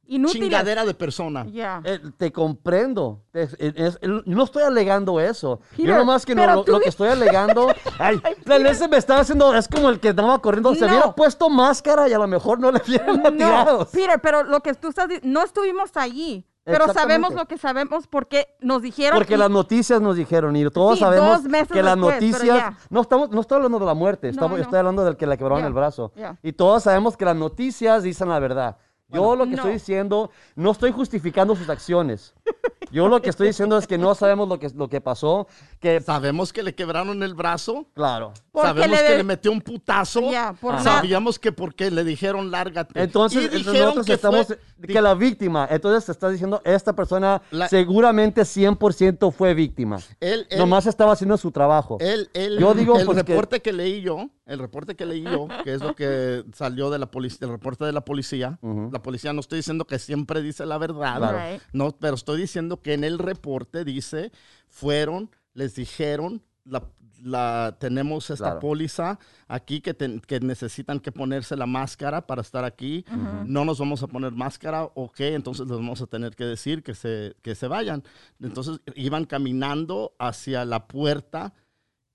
Inútiles. 0.05 0.43
chingadera 0.49 0.85
de 0.85 0.93
persona. 0.95 1.47
Ya. 1.51 1.81
Eh, 1.85 1.99
te 2.19 2.31
comprendo. 2.33 3.23
Es- 3.33 3.57
es- 3.59 3.75
es- 3.77 3.99
yo 4.03 4.21
no 4.27 4.45
estoy 4.45 4.63
alegando 4.65 5.19
eso. 5.21 5.61
yo 5.71 5.77
Peter, 5.85 5.97
nomás 5.97 6.27
que 6.27 6.35
no, 6.35 6.65
lo, 6.67 6.81
que 6.81 6.89
estoy 6.89 7.09
alegando. 7.09 7.69
ay, 7.99 8.21
tal 8.45 8.63
vez 8.65 8.77
se 8.79 8.89
me 8.89 8.99
estaba 8.99 9.21
haciendo. 9.21 9.55
Es 9.55 9.69
como 9.69 9.89
el 9.89 10.01
que 10.01 10.09
estaba 10.09 10.39
corriendo. 10.41 10.75
Se 10.75 10.83
No. 10.83 10.89
hubiera 10.89 11.15
puesto 11.15 11.49
máscara 11.49 12.09
y 12.09 12.13
a 12.13 12.19
lo 12.19 12.27
mejor 12.27 12.61
no 12.61 12.71
le 12.73 12.83
hubieran 12.87 13.23
No, 13.23 13.33
tirado. 13.33 13.89
Peter, 13.91 14.21
pero 14.21 14.43
lo 14.43 14.61
que 14.61 14.75
tú 14.75 14.89
estás 14.89 15.09
diciendo, 15.09 15.41
no 15.41 15.47
estuvimos 15.47 15.91
allí. 15.95 16.45
Pero 16.65 16.93
sabemos 16.93 17.35
lo 17.35 17.47
que 17.47 17.59
sabemos 17.59 18.07
porque 18.07 18.47
nos 18.61 18.83
dijeron. 18.83 19.19
Porque 19.19 19.35
y- 19.35 19.37
las 19.37 19.51
noticias 19.51 20.01
nos 20.01 20.17
dijeron 20.17 20.55
y 20.55 20.69
todos 20.71 20.95
Sí, 20.95 21.01
sabemos 21.01 21.43
que 21.43 21.83
las 21.83 21.97
después, 21.97 21.97
noticias 21.97 22.75
no 22.89 23.01
estamos 23.01 23.31
no 23.31 23.41
estoy 23.41 23.57
hablando 23.57 23.79
de 23.81 23.87
la 23.87 23.95
muerte, 23.95 24.29
estamos, 24.29 24.59
no. 24.59 24.63
estoy 24.63 24.79
hablando 24.79 25.05
del 25.05 25.17
que 25.17 25.27
le 25.27 25.37
quebraron 25.37 25.61
Ya, 25.63 25.67
el 25.67 25.73
brazo. 25.73 26.13
ya. 26.15 26.39
Y 26.43 26.53
todos 26.53 26.85
sabemos 26.85 27.17
que 27.17 27.25
las 27.25 27.37
noticias 27.37 28.03
dicen 28.05 28.29
la 28.29 28.39
verdad. 28.39 28.77
Yo 29.09 29.37
lo 29.37 29.45
que 29.45 29.51
no. 29.51 29.57
estoy 29.57 29.73
diciendo, 29.73 30.31
no 30.55 30.71
estoy 30.71 30.91
justificando 30.93 31.55
sus 31.57 31.69
acciones. 31.69 32.35
Yo 32.93 33.09
lo 33.09 33.21
que 33.23 33.31
estoy 33.31 33.49
diciendo 33.49 33.77
es 33.79 33.87
que 33.87 33.99
no 33.99 34.15
sabemos 34.15 34.49
lo 34.49 34.59
que, 34.59 34.69
lo 34.75 34.89
que 34.89 35.01
pasó, 35.01 35.47
que 35.81 36.01
Sabemos 36.01 36.53
que 36.53 36.63
le 36.63 36.75
quebraron 36.75 37.23
el 37.23 37.35
brazo. 37.35 37.87
claro. 37.95 38.33
Porque 38.53 38.69
Sabemos 38.69 39.01
le 39.01 39.07
que 39.07 39.17
le 39.17 39.25
metió 39.25 39.51
un 39.51 39.63
putazo. 39.63 40.31
Ya, 40.31 40.53
por. 40.53 40.79
Sabíamos 40.83 41.39
que 41.39 41.53
porque 41.53 41.91
le 41.91 42.05
dijeron 42.05 42.51
lárgate. 42.51 43.03
Entonces, 43.03 43.45
Y 43.51 43.57
entonces 43.57 43.81
nosotros 43.83 44.07
que 44.07 44.13
estamos 44.13 44.47
fue- 44.47 44.59
que 44.87 45.01
la 45.01 45.15
víctima, 45.15 45.67
entonces 45.71 46.05
te 46.05 46.13
estás 46.13 46.33
diciendo 46.33 46.61
esta 46.65 46.93
persona 46.95 47.41
La- 47.51 47.69
seguramente 47.69 48.43
100% 48.45 49.31
fue 49.33 49.55
víctima. 49.55 49.99
Él, 50.21 50.47
él- 50.51 50.59
Nomás 50.59 50.87
estaba 50.87 51.13
haciendo 51.13 51.37
su 51.39 51.51
trabajo. 51.51 51.97
El, 52.01 52.29
el- 52.35 52.59
Yo 52.59 52.75
digo, 52.75 52.99
el 52.99 53.07
pues, 53.07 53.17
que- 53.25 53.33
reporte 53.33 53.61
que... 53.63 53.73
leí 53.73 54.03
yo, 54.03 54.29
el 54.47 54.59
reporte 54.59 54.97
que 54.97 55.07
leí 55.07 55.23
yo, 55.23 55.47
que 55.65 55.73
es 55.75 55.81
lo 55.83 55.95
que 55.95 56.45
salió 56.55 56.91
de 56.91 56.99
la 56.99 57.11
policía, 57.11 57.39
el 57.47 57.51
reporte 57.53 57.85
de 57.85 57.93
la 57.93 58.05
policía. 58.05 58.59
Ujú. 58.63 58.91
La 58.93 59.03
policía 59.03 59.33
no 59.33 59.41
estoy 59.41 59.59
diciendo 59.59 59.87
que 59.87 59.99
siempre 59.99 60.43
dice 60.43 60.67
la 60.67 60.79
verdad, 60.79 61.19
Claro. 61.19 61.61
No, 61.73 61.93
pero 61.93 62.15
estoy 62.15 62.41
diciendo 62.41 62.81
que 62.83 62.95
en 62.95 63.05
el 63.05 63.19
reporte 63.19 63.85
dice, 63.85 64.33
fueron, 64.69 65.31
les 65.55 65.75
dijeron, 65.75 66.43
la, 66.65 66.83
la- 67.23 67.77
tenemos 67.79 68.31
esta 68.31 68.45
Claro. 68.47 68.61
póliza 68.61 69.19
aquí 69.49 69.81
que, 69.81 69.95
ten- 69.95 70.21
que 70.21 70.41
necesitan 70.41 70.99
que 70.99 71.13
ponerse 71.13 71.57
la 71.57 71.67
máscara 71.67 72.27
para 72.27 72.41
estar 72.43 72.65
aquí. 72.65 73.05
No 73.47 73.65
nos 73.65 73.79
vamos 73.79 74.03
a 74.03 74.07
poner 74.09 74.33
máscara, 74.33 74.85
ok, 74.95 75.21
entonces 75.21 75.67
les 75.69 75.77
vamos 75.77 76.01
a 76.03 76.07
tener 76.07 76.35
que 76.35 76.45
decir 76.45 76.83
que 76.83 76.95
se, 76.95 77.35
que 77.43 77.55
se 77.55 77.69
vayan. 77.69 78.03
Entonces 78.41 78.81
iban 78.97 79.25
caminando 79.25 80.15
hacia 80.19 80.65
la 80.65 80.87
puerta 80.89 81.53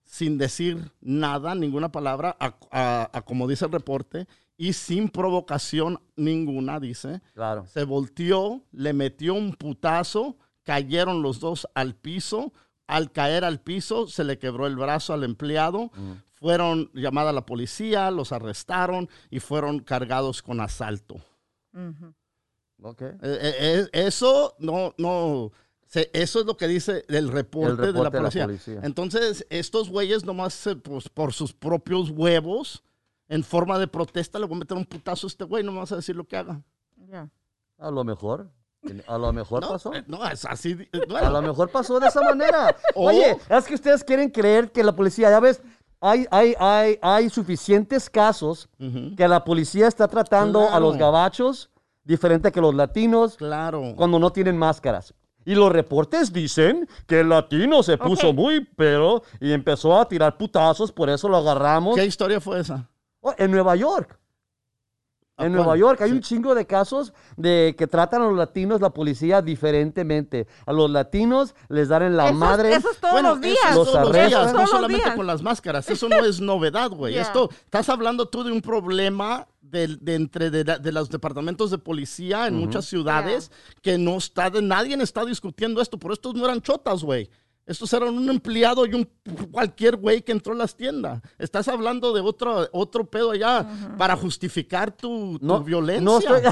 sin 0.07 0.37
decir 0.39 0.91
nada, 1.01 1.53
ninguna 1.53 1.91
palabra, 1.91 2.35
a, 2.39 2.55
a- 2.71 3.09
a 3.13 3.21
como 3.21 3.47
dice 3.47 3.65
el 3.65 3.71
reporte, 3.71 4.27
y 4.57 4.73
sin 4.73 5.09
provocación 5.09 5.99
ninguna, 6.15 6.79
dice. 6.79 7.21
Claro. 7.35 7.67
Se 7.67 7.83
volteó, 7.83 8.63
le 8.71 8.93
metió 8.93 9.35
un 9.35 9.53
putazo, 9.53 10.35
cayeron 10.63 11.21
los 11.21 11.39
dos 11.39 11.67
al 11.75 11.93
piso. 11.93 12.51
Al 12.87 13.11
caer 13.11 13.43
al 13.43 13.59
piso, 13.59 14.07
se 14.07 14.23
le 14.23 14.39
quebró 14.39 14.65
el 14.65 14.77
brazo 14.77 15.13
al 15.13 15.23
empleado. 15.25 15.91
Fueron 16.35 16.89
llamada 16.93 17.33
la 17.33 17.45
policía, 17.45 18.09
los 18.11 18.31
arrestaron 18.31 19.09
y 19.29 19.39
fueron 19.41 19.79
cargados 19.79 20.41
con 20.41 20.61
asalto. 20.61 21.15
Ujú. 21.73 22.13
Ok. 22.83 23.01
Eh, 23.01 23.17
eh, 23.21 23.55
eh, 23.59 23.87
eso 23.91 24.55
no, 24.59 24.93
no, 24.97 25.51
Se- 25.87 26.09
eso 26.13 26.39
es 26.41 26.45
lo 26.45 26.57
que 26.57 26.67
dice 26.67 27.03
el 27.07 27.29
reporte, 27.29 27.69
El 27.71 27.77
de, 27.77 27.99
la 28.03 28.09
reporte 28.09 28.17
de 28.37 28.39
la 28.41 28.45
policía. 28.47 28.79
Entonces, 28.83 29.45
estos 29.49 29.89
güeyes 29.89 30.25
nomás 30.25 30.67
eh, 30.67 30.75
pues, 30.75 31.07
por 31.09 31.33
sus 31.33 31.53
propios 31.53 32.09
huevos, 32.11 32.83
en 33.29 33.43
forma 33.43 33.79
de 33.79 33.87
protesta, 33.87 34.37
le 34.39 34.45
voy 34.45 34.55
a 34.57 34.59
meter 34.59 34.77
un 34.77 34.85
putazo 34.85 35.27
a 35.27 35.29
este 35.29 35.43
güey, 35.43 35.63
no 35.63 35.71
me 35.71 35.79
vas 35.79 35.91
a 35.91 35.95
decir 35.97 36.15
lo 36.15 36.25
que 36.25 36.37
haga. 36.37 36.61
Ya. 37.09 37.29
A 37.77 37.91
lo 37.91 38.03
mejor. 38.03 38.49
A 39.07 39.17
lo 39.17 39.33
mejor 39.33 39.61
No, 39.63 39.69
pasó. 39.69 39.91
no, 40.07 40.25
es 40.29 40.45
así. 40.45 40.77
A 41.21 41.29
lo 41.29 41.41
mejor 41.41 41.69
pasó 41.69 41.99
de 41.99 42.07
esa 42.07 42.21
manera. 42.21 42.75
Oye, 42.95 43.35
es 43.49 43.65
que 43.65 43.75
ustedes 43.75 44.03
quieren 44.03 44.29
creer 44.29 44.71
que 44.71 44.83
la 44.83 44.95
policía, 44.95 45.29
ya 45.29 45.39
ves, 45.41 45.61
hay, 45.99 46.25
hay, 46.31 46.53
hay, 46.59 46.99
hay 47.01 47.29
suficientes 47.29 48.09
casos 48.09 48.69
que 49.17 49.27
la 49.27 49.43
policía 49.43 49.87
está 49.87 50.07
tratando 50.07 50.69
a 50.69 50.79
los 50.79 50.95
gabachos 50.95 51.69
diferente 52.03 52.51
que 52.51 52.61
los 52.61 52.73
latinos 52.75 53.35
Claro. 53.35 53.93
cuando 53.97 54.19
no 54.19 54.31
tienen 54.31 54.57
máscaras. 54.57 55.13
Y 55.47 55.55
los 55.55 55.71
reportes 55.71 56.33
dicen 56.33 56.89
que 57.07 57.21
el 57.21 57.29
latino 57.29 57.81
se 57.81 57.97
puso 57.97 58.33
muy 58.33 58.67
pero 58.75 59.23
y 59.39 59.53
empezó 59.53 59.97
a 59.97 60.05
tirar 60.05 60.35
putazos, 60.37 60.91
por 60.91 61.09
eso 61.09 61.29
lo 61.29 61.37
agarramos. 61.37 61.95
¿Qué 61.95 62.05
historia 62.05 62.41
fue 62.41 62.59
esa? 62.59 62.89
Oh, 63.21 63.33
en 63.37 63.51
Nueva 63.51 63.77
York. 63.77 64.19
¿A 65.39 65.45
En 65.45 65.51
cuál? 65.51 65.63
Nueva 65.63 65.77
York 65.77 66.01
hay 66.01 66.09
Sí. 66.09 66.15
un 66.15 66.21
chingo 66.21 66.53
de 66.53 66.65
casos 66.65 67.13
de 67.37 67.75
que 67.77 67.87
tratan 67.87 68.23
a 68.23 68.25
los 68.25 68.35
latinos 68.35 68.81
la 68.81 68.89
policía 68.89 69.41
diferentemente. 69.41 70.47
A 70.65 70.73
los 70.73 70.89
latinos 70.91 71.55
les 71.69 71.87
dan 71.87 72.03
en 72.03 72.17
la 72.17 72.25
Eso 72.25 72.33
madre. 72.33 72.73
Eso 72.75 72.89
es 72.91 72.97
todos 72.99 73.13
Bueno, 73.13 73.29
los 73.29 73.41
días. 73.41 73.75
Los 73.75 73.91
todos 73.91 74.03
los 74.03 74.11
días, 74.13 74.53
no 74.53 74.67
solamente 74.67 75.03
días. 75.05 75.15
con 75.15 75.27
las 75.27 75.41
máscaras. 75.43 75.89
Eso 75.89 76.09
no 76.09 76.25
es 76.25 76.41
novedad, 76.41 76.89
güey. 76.89 77.13
Yeah. 77.17 77.21
Esto, 77.21 77.49
estás 77.63 77.87
hablando 77.87 78.27
tú 78.27 78.43
de 78.43 78.51
un 78.51 78.61
problema 78.61 79.47
de, 79.69 79.97
de 79.99 80.15
entre 80.15 80.49
de, 80.49 80.63
la- 80.63 80.77
de 80.79 80.91
los 80.91 81.09
departamentos 81.09 81.71
de 81.71 81.77
policía 81.77 82.47
en 82.47 82.55
muchas 82.55 82.85
ciudades 82.85 83.51
que 83.81 83.97
no 83.97 84.17
está 84.17 84.49
de 84.49 84.61
nadie 84.61 84.95
está 85.03 85.25
discutiendo 85.25 85.81
esto. 85.81 85.97
Por 85.97 86.11
estos 86.13 86.33
no 86.35 86.45
eran 86.45 86.61
chotas, 86.61 87.03
güey. 87.03 87.29
Estos 87.67 87.91
eran 87.93 88.15
un 88.17 88.29
empleado 88.29 88.85
y 88.85 88.93
un 88.93 89.07
cualquier 89.51 89.97
güey 89.97 90.21
que 90.21 90.31
entró 90.31 90.53
a 90.53 90.55
las 90.55 90.75
tiendas. 90.75 91.21
Estás 91.37 91.67
hablando 91.67 92.13
de 92.13 92.21
otro, 92.21 92.67
otro 92.71 93.03
pedo 93.05 93.31
allá 93.31 93.67
para 93.97 94.15
justificar 94.15 94.89
tu, 94.91 95.37
tu 95.37 95.45
No, 95.45 95.59
violencia. 95.61 96.01
no 96.03 96.17
estoy- 96.19 96.41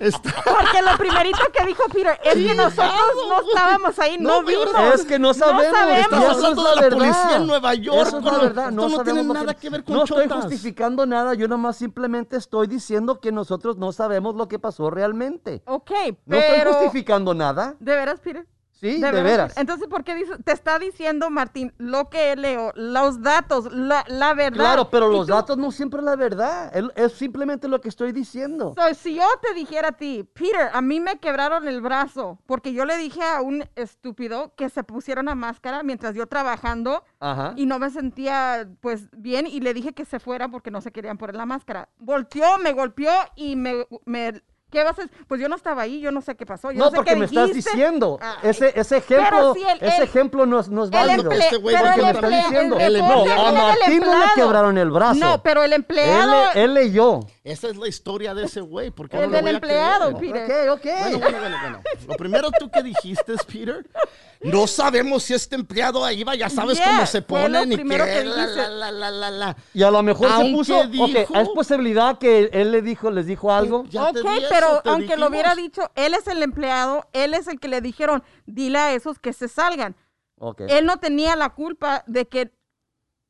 Está- 0.00 0.34
Porque 0.44 0.82
lo 0.82 0.96
primerito 0.98 1.38
que 1.56 1.64
dijo 1.66 1.82
Peter 1.92 2.18
es 2.24 2.34
que 2.34 2.54
nosotros 2.54 2.90
no 3.28 3.40
estábamos 3.48 3.98
ahí, 4.00 4.16
no, 4.18 4.40
No, 4.40 4.46
vimos. 4.46 4.66
Es 4.94 5.04
que 5.04 5.18
no 5.18 5.32
sabemos. 5.32 5.64
sabemos. 5.78 5.98
y 5.98 6.00
Estás 6.02 6.22
eso 6.22 6.30
es 6.30 6.36
hablando 6.36 6.62
de 6.64 6.74
la 6.74 6.80
verdad. 6.82 6.98
policía 6.98 7.36
en 7.36 7.46
Nueva 7.46 7.74
York, 7.74 8.06
Eso 8.08 8.18
es 8.18 8.24
la 8.24 8.38
verdad. 8.38 8.64
esto 8.68 8.70
No, 8.76 8.82
no 8.82 8.96
sabemos 8.96 9.04
tiene 9.04 9.32
nada 9.34 9.54
que 9.54 9.70
ver 9.70 9.84
con 9.84 9.94
No 9.96 10.04
estoy 10.04 10.24
chotas. 10.24 10.44
justificando 10.44 11.06
nada. 11.06 11.34
Yo 11.34 11.46
nomás 11.48 11.76
simplemente 11.76 12.36
estoy 12.36 12.66
diciendo 12.66 13.20
que 13.20 13.30
nosotros 13.32 13.76
no 13.76 13.92
sabemos 13.92 14.34
lo 14.34 14.48
que 14.48 14.58
pasó 14.58 14.90
realmente. 14.90 15.62
Ok, 15.66 15.90
No 16.26 16.36
pero... 16.36 16.70
estoy 16.70 16.72
justificando 16.72 17.32
nada. 17.34 17.76
¿De 17.78 17.94
veras, 17.94 18.20
Peter? 18.20 18.41
Sí, 18.82 19.00
de, 19.00 19.22
veras. 19.22 19.56
Entonces, 19.56 19.86
¿por 19.86 20.02
qué 20.02 20.16
dice, 20.16 20.32
te 20.44 20.50
está 20.50 20.76
diciendo 20.80 21.30
Martín 21.30 21.72
lo 21.78 22.10
que 22.10 22.34
leo, 22.34 22.72
los 22.74 23.22
datos, 23.22 23.72
la, 23.72 24.04
la 24.08 24.34
verdad? 24.34 24.58
Claro, 24.58 24.90
pero 24.90 25.08
los 25.08 25.28
tú- 25.28 25.32
datos 25.32 25.56
no 25.56 25.70
siempre 25.70 26.00
es 26.00 26.04
la 26.04 26.16
verdad. 26.16 26.76
Es, 26.76 26.84
es 26.96 27.12
simplemente 27.12 27.68
lo 27.68 27.80
que 27.80 27.88
estoy 27.88 28.10
diciendo. 28.10 28.74
So, 28.76 28.94
si 28.94 29.14
yo 29.14 29.22
te 29.40 29.54
dijera 29.54 29.88
a 29.88 29.92
ti, 29.92 30.28
Peter, 30.34 30.68
a 30.72 30.82
mí 30.82 30.98
me 30.98 31.20
quebraron 31.20 31.68
el 31.68 31.80
brazo 31.80 32.40
porque 32.44 32.72
yo 32.72 32.84
le 32.84 32.96
dije 32.96 33.22
a 33.22 33.40
un 33.40 33.64
estúpido 33.76 34.52
que 34.56 34.68
se 34.68 34.82
pusiera 34.82 35.20
una 35.20 35.36
máscara 35.36 35.84
mientras 35.84 36.16
yo 36.16 36.26
trabajando 36.26 37.04
Ajá. 37.20 37.52
y 37.56 37.66
no 37.66 37.78
me 37.78 37.88
sentía 37.90 38.68
pues 38.80 39.08
bien 39.12 39.46
y 39.46 39.60
le 39.60 39.74
dije 39.74 39.92
que 39.92 40.04
se 40.04 40.18
fuera 40.18 40.48
porque 40.48 40.72
no 40.72 40.80
se 40.80 40.90
querían 40.90 41.18
poner 41.18 41.36
la 41.36 41.46
máscara. 41.46 41.88
Volteó, 41.98 42.58
me 42.58 42.72
golpeó 42.72 43.12
y 43.36 43.54
me... 43.54 43.86
me 44.06 44.42
¿Qué 44.72 44.78
vas 44.82 44.98
a 44.98 45.02
hacer? 45.02 45.10
Pues 45.28 45.40
yo 45.40 45.48
no 45.48 45.54
estaba 45.56 45.82
ahí, 45.82 46.00
yo 46.00 46.10
no 46.10 46.22
sé 46.22 46.34
qué 46.34 46.46
pasó. 46.46 46.72
Yo 46.72 46.78
no, 46.78 46.86
No, 46.86 46.90
sé 46.90 46.96
porque 46.96 47.10
qué 47.12 47.16
me 47.16 47.26
estás 47.26 47.52
diciendo. 47.52 48.18
Ay. 48.20 48.50
Ese, 48.50 48.72
ese 48.74 48.96
ejemplo, 48.96 49.52
si 49.54 49.60
el- 49.62 49.78
ese 49.82 49.96
el- 49.98 50.02
ejemplo 50.02 50.46
no 50.46 50.58
es, 50.60 50.68
no 50.68 50.84
es 50.84 50.90
válido. 50.90 51.30
emple- 51.30 51.38
Este 51.44 51.56
güey 51.58 51.76
el 51.76 51.82
contra- 51.82 52.10
está 52.10 52.28
diciendo. 52.28 52.78
el. 52.80 52.98
No, 52.98 53.22
a 53.30 53.52
Martín 53.52 54.00
no 54.00 54.18
le 54.18 54.24
quebraron 54.34 54.78
el 54.78 54.90
brazo. 54.90 55.20
No, 55.20 55.42
pero 55.42 55.62
el 55.62 55.72
Él, 55.72 55.80
empleado... 55.80 56.50
le- 56.54 56.64
él 56.64 56.74
leyó. 56.74 57.20
Esa 57.44 57.68
es 57.68 57.76
la 57.76 57.86
historia 57.88 58.34
de 58.34 58.44
ese 58.44 58.60
güey. 58.60 58.90
¿por 58.90 59.08
qué 59.08 59.18
El 59.18 59.30
no 59.30 59.36
del 59.36 59.42
voy 59.42 59.50
a 59.50 59.54
empleado, 59.54 60.16
creer? 60.16 60.32
Peter. 60.46 60.68
Ok, 60.70 60.78
ok. 60.78 60.84
Bueno, 61.00 61.18
bueno, 61.18 61.38
bueno, 61.40 61.56
bueno. 61.60 61.80
Lo 62.08 62.14
primero 62.14 62.50
tú 62.58 62.70
que 62.70 62.82
dijiste, 62.82 63.34
Peter, 63.46 63.84
no 64.44 64.66
sabemos 64.66 65.22
si 65.22 65.34
este 65.34 65.54
empleado 65.56 66.04
ahí 66.04 66.24
va, 66.24 66.34
ya 66.34 66.48
sabes 66.48 66.78
Yeah, 66.78 66.86
cómo 66.86 67.06
se 67.06 67.22
fue 67.22 67.48
lo 67.48 67.58
ponen 67.58 67.72
y 67.72 67.76
primero 67.76 68.04
que 68.04 68.10
que 68.12 68.24
la, 68.24 68.34
dijiste. 68.34 68.56
la, 68.56 68.68
la, 68.68 68.90
la, 68.90 69.10
la, 69.10 69.30
la. 69.30 69.56
Y 69.74 69.82
a 69.82 69.90
lo 69.90 70.02
mejor 70.02 70.28
se 70.36 70.50
puso. 70.52 70.78
Ok, 70.80 70.86
dijo- 70.88 71.34
¿es 71.34 71.48
posibilidad 71.50 72.18
que 72.18 72.50
él 72.52 72.72
le 72.72 72.82
dijo, 72.82 73.10
les 73.10 73.26
dijo 73.26 73.52
algo? 73.52 73.84
Ya 73.90 74.12
te 74.12 74.20
ok, 74.20 74.26
eso, 74.38 74.46
pero 74.50 74.80
te 74.82 74.90
aunque 74.90 75.16
lo 75.16 75.28
hubiera 75.28 75.54
dicho, 75.54 75.90
él 75.94 76.14
es 76.14 76.26
el 76.26 76.42
empleado, 76.42 77.06
él 77.12 77.34
es 77.34 77.46
el 77.48 77.60
que 77.60 77.68
le 77.68 77.80
dijeron, 77.80 78.22
dile 78.46 78.78
a 78.78 78.92
esos 78.94 79.18
que 79.18 79.32
se 79.32 79.48
salgan. 79.48 79.94
Ok. 80.38 80.62
Él 80.68 80.86
no 80.86 80.96
tenía 80.98 81.36
la 81.36 81.50
culpa 81.50 82.02
de 82.06 82.26
que 82.26 82.52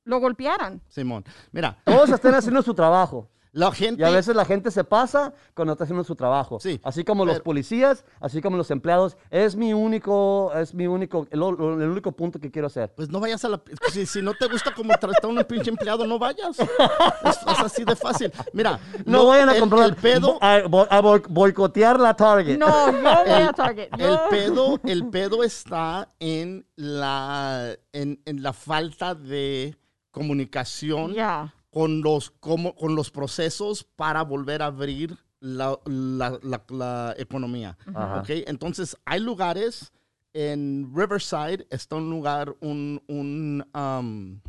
lo 0.05 0.18
golpearan. 0.18 0.81
Simón, 0.88 1.25
mira, 1.53 1.79
Todos 1.85 2.11
están 2.11 2.35
haciendo 2.35 2.62
su 2.62 2.75
trabajo. 2.75 3.29
La 3.55 3.71
gente... 3.71 4.01
Y 4.01 4.05
a 4.05 4.11
veces 4.11 4.35
la 4.35 4.45
gente 4.47 4.71
se 4.71 4.83
pasa 4.83 5.35
cuando 5.55 5.73
está 5.73 5.85
haciendo 5.85 6.03
su 6.05 6.15
trabajo. 6.17 6.59
Sí, 6.59 6.81
Así 6.83 7.05
como 7.05 7.25
los 7.27 7.41
policías, 7.41 8.05
así 8.21 8.41
como 8.41 8.57
los 8.57 8.71
empleados. 8.71 9.17
Es 9.31 9.57
mi 9.57 9.75
único, 9.75 10.51
es 10.55 10.73
mi 10.73 10.87
único, 10.87 11.27
el, 11.31 11.38
el 11.41 11.88
único 11.91 12.12
punto 12.12 12.38
que 12.41 12.51
quiero 12.51 12.69
hacer. 12.69 12.93
Pues 12.95 13.11
no 13.11 13.21
vayas 13.21 13.45
a 13.45 13.51
la... 13.51 13.62
Si, 13.93 14.07
si 14.07 14.23
no 14.23 14.33
te 14.35 14.47
gusta 14.49 14.73
como 14.75 14.95
trata 14.95 15.27
un 15.29 15.37
pinche 15.45 15.69
empleado, 15.71 16.07
no 16.07 16.19
vayas. 16.19 16.57
Es, 17.25 17.37
es 17.37 17.59
así 17.61 17.85
de 17.85 17.95
fácil. 17.95 18.33
Mira, 18.53 18.81
No 19.05 19.19
lo- 19.19 19.27
vayan 19.29 19.49
a 19.51 19.53
el- 19.55 19.61
comprar 19.61 19.85
El 19.88 19.97
pedo... 19.97 20.38
a, 20.41 20.62
bo- 20.69 20.87
a 20.91 21.01
bo- 21.01 21.21
boicotear 21.29 22.01
la 22.01 22.15
Target. 22.17 22.59
No, 22.59 22.91
yo 22.91 23.01
voy 23.03 23.43
a 23.43 23.53
Target. 23.53 23.88
El 23.99 24.19
pedo, 24.31 24.81
el 24.85 25.07
pedo 25.09 25.43
está 25.45 26.09
en 26.21 26.67
la, 26.77 27.77
en, 27.93 28.21
en 28.25 28.43
la 28.43 28.53
falta 28.53 29.15
de 29.15 29.77
comunicación 30.11 31.12
Ya. 31.15 31.55
Con, 31.73 32.03
los, 32.03 32.31
como, 32.31 32.77
con 32.77 32.95
los 32.95 33.11
procesos 33.11 33.83
para 33.83 34.23
volver 34.23 34.61
a 34.63 34.67
abrir 34.67 35.17
la, 35.41 35.77
la- 35.87 36.39
la- 36.43 36.65
la 36.69 37.15
economía. 37.19 37.77
Ajá. 37.95 38.21
¿ok? 38.21 38.29
Entonces, 38.47 38.97
hay 39.07 39.19
lugares, 39.21 39.93
en 40.35 40.93
Riverside 40.95 41.67
está 41.71 41.97
un 41.97 42.11
lugar, 42.11 42.55
un, 42.61 43.03
un 43.09 43.65
um, 43.75 44.41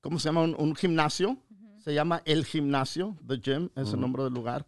¿cómo 0.00 0.18
se 0.18 0.28
llama? 0.28 0.42
Un, 0.42 0.54
un 0.58 0.74
gimnasio. 0.76 1.38
Se 1.78 1.94
llama 1.94 2.20
El 2.26 2.44
Gimnasio, 2.44 3.16
The 3.26 3.38
Gym, 3.38 3.70
es 3.74 3.94
el 3.94 4.00
nombre 4.00 4.22
del 4.24 4.34
lugar. 4.34 4.66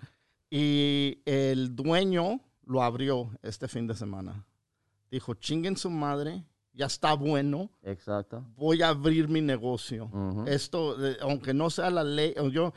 Y 0.51 1.19
el 1.27 1.77
dueño 1.77 2.41
lo 2.65 2.83
abrió 2.83 3.31
este 3.43 3.69
fin 3.69 3.87
de 3.87 3.95
semana. 3.95 4.47
Dijo, 5.11 5.35
chinguen 5.35 5.77
su 5.77 5.91
madre, 5.91 6.43
ya 6.73 6.87
está 6.87 7.15
bueno, 7.15 7.71
Exacto. 7.83 8.45
voy 8.57 8.83
a 8.83 8.89
abrir 8.89 9.29
mi 9.29 9.41
negocio. 9.41 10.11
Esto, 10.47 10.97
eh, 11.05 11.17
aunque 11.21 11.53
no 11.55 11.71
sea 11.71 11.91
la 11.91 12.05
ley, 12.05 12.35
yo, 12.51 12.73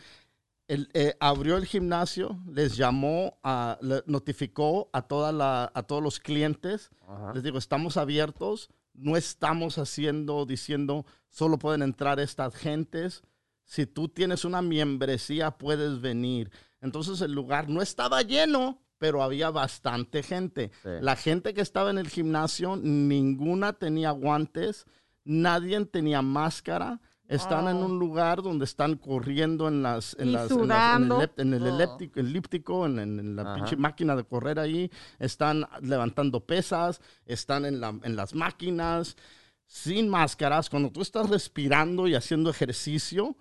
eh, 0.68 1.16
abrió 1.20 1.58
el 1.58 1.66
gimnasio, 1.66 2.40
les 2.48 2.76
llamó, 2.76 3.38
a, 3.44 3.78
le 3.82 4.04
notificó 4.08 4.90
a, 4.94 5.04
toda 5.04 5.32
la, 5.32 5.72
a 5.74 5.84
todos 5.84 6.02
los 6.02 6.20
clientes, 6.20 6.90
Ajá. 7.08 7.34
les 7.34 7.44
digo, 7.44 7.58
estamos 7.58 7.98
abiertos, 7.98 8.70
no 8.94 9.16
estamos 9.16 9.78
haciendo, 9.78 10.46
diciendo, 10.46 11.06
solo 11.30 11.58
pueden 11.60 11.82
entrar 11.82 12.20
estas 12.20 12.56
gentes. 12.56 13.24
Si 13.64 13.86
tú 13.86 14.08
tienes 14.10 14.46
una 14.46 14.62
membresía, 14.62 15.52
puedes 15.52 16.02
venir. 16.02 16.52
Entonces 16.82 17.22
el 17.22 17.32
lugar 17.34 17.68
no 17.70 17.82
estaba 17.82 18.22
lleno, 18.22 18.80
pero 18.98 19.22
había 19.24 19.50
bastante 19.50 20.24
gente. 20.24 20.72
Sí. 20.84 20.90
La 21.02 21.16
gente 21.16 21.54
que 21.54 21.62
estaba 21.62 21.90
en 21.90 21.98
el 21.98 22.10
gimnasio, 22.10 22.76
ninguna 22.76 23.74
tenía 23.74 24.12
guantes, 24.12 24.86
nadie 25.24 25.84
tenía 25.86 26.22
máscara. 26.22 27.02
Están 27.28 27.68
en 27.68 27.78
Oh. 27.78 27.86
un 27.86 27.98
lugar 27.98 28.44
donde 28.44 28.66
están 28.66 28.98
corriendo 28.98 29.68
en 29.68 29.82
las 29.82 30.16
en, 30.20 30.32
las- 30.32 30.52
en 30.52 30.52
las- 30.52 30.52
en 30.52 30.58
el, 30.60 30.64
sudando. 30.66 31.22
elep- 31.22 31.42
en 31.42 31.54
el 31.56 31.64
Oh. 31.64 31.98
elíptico, 32.20 32.86
en, 32.86 33.00
en- 33.00 33.20
en 33.20 33.36
la 33.36 33.42
Ajá. 33.42 33.56
pinche 33.56 33.76
máquina 33.78 34.16
de 34.16 34.24
correr 34.26 34.60
ahí. 34.60 34.92
Están 35.18 35.66
levantando 35.82 36.42
pesas, 36.46 37.02
están 37.26 37.66
en, 37.66 37.80
la- 37.80 37.98
en 38.04 38.16
las 38.16 38.36
máquinas, 38.36 39.18
sin 39.66 40.08
máscaras. 40.10 40.70
Cuando 40.70 40.92
tú 40.92 41.02
estás 41.02 41.30
respirando 41.30 42.08
y 42.08 42.16
haciendo 42.16 42.50
ejercicio, 42.50 43.36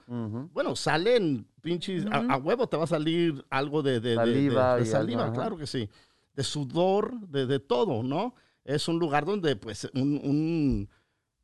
bueno, 0.53 0.75
salen 0.77 1.47
pinches, 1.61 2.07
a, 2.07 2.19
a 2.35 2.37
huevo 2.39 2.67
te 2.67 2.77
va 2.77 2.85
a 2.85 2.89
salir 2.89 3.45
algo 3.51 3.83
de, 3.83 4.01
de- 4.01 4.11
de- 4.11 4.15
de- 4.17 4.17
Saliva 4.17 4.65
de 4.65 4.73
algo, 4.83 4.87
saliva, 5.27 5.33
claro 5.33 5.57
que 5.57 5.67
sí. 5.67 5.89
De 6.35 6.43
sudor, 6.43 7.19
de, 7.29 7.47
de 7.47 7.61
todo, 7.61 8.03
¿no? 8.03 8.35
Es 8.65 8.89
un 8.89 8.99
lugar 8.99 9.25
donde, 9.25 9.57
pues, 9.57 9.89
un, 9.95 10.21
un- 10.25 10.89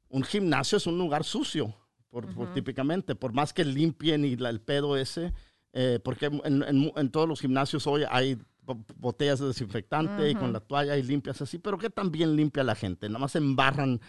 un 0.09 0.23
gimnasio 0.25 0.79
es 0.79 0.87
un 0.87 0.99
lugar 0.99 1.23
sucio, 1.25 1.75
por, 2.09 2.27
por 2.35 2.53
típicamente, 2.53 3.15
por 3.15 3.33
más 3.33 3.53
que 3.53 3.65
limpien 3.65 4.25
y 4.25 4.37
la- 4.37 4.51
el 4.51 4.61
pedo 4.61 4.97
ese, 4.97 5.33
eh, 5.73 6.01
porque 6.03 6.27
en, 6.27 6.63
en- 6.65 6.93
en 6.97 7.11
todos 7.11 7.29
los 7.29 7.41
gimnasios 7.41 7.87
hoy 7.87 8.03
hay 8.11 8.37
bo- 8.63 8.85
botellas 8.97 9.39
de 9.39 9.47
desinfectante 9.47 10.29
y 10.31 10.35
con 10.35 10.53
la 10.53 10.59
toalla 10.61 10.97
y 10.97 11.03
limpias 11.05 11.41
así, 11.41 11.59
pero 11.59 11.79
que 11.79 11.91
también 11.91 12.35
limpia 12.35 12.65
la 12.65 12.75
gente, 12.75 13.09
nada 13.09 13.21
más 13.21 13.37
embarran 13.37 14.01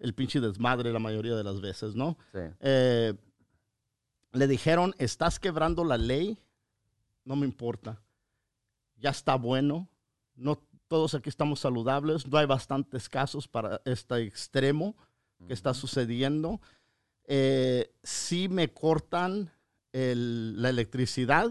el 0.00 0.14
pinche 0.14 0.40
desmadre 0.40 0.92
la 0.92 0.98
mayoría 0.98 1.36
de 1.36 1.44
las 1.44 1.60
veces, 1.60 1.94
¿no? 1.94 2.18
Sí. 2.32 2.40
Eh, 2.60 3.14
le 4.32 4.46
dijeron, 4.46 4.94
estás 4.98 5.38
quebrando 5.38 5.84
la 5.84 5.96
ley, 5.98 6.38
no 7.24 7.36
me 7.36 7.46
importa. 7.46 8.00
Ya 8.96 9.10
está 9.10 9.36
bueno, 9.36 9.88
No 10.36 10.58
todos 10.88 11.14
aquí 11.14 11.28
estamos 11.28 11.60
saludables. 11.60 12.26
No 12.26 12.38
hay 12.38 12.46
bastantes 12.46 13.08
casos 13.08 13.46
para 13.46 13.80
este 13.84 14.22
extremo 14.22 14.96
que 15.46 15.52
está 15.52 15.72
sucediendo. 15.74 16.60
Eh, 17.26 17.92
si 18.02 18.48
me 18.48 18.72
cortan 18.72 19.50
el- 19.92 20.60
la 20.60 20.70
electricidad, 20.70 21.50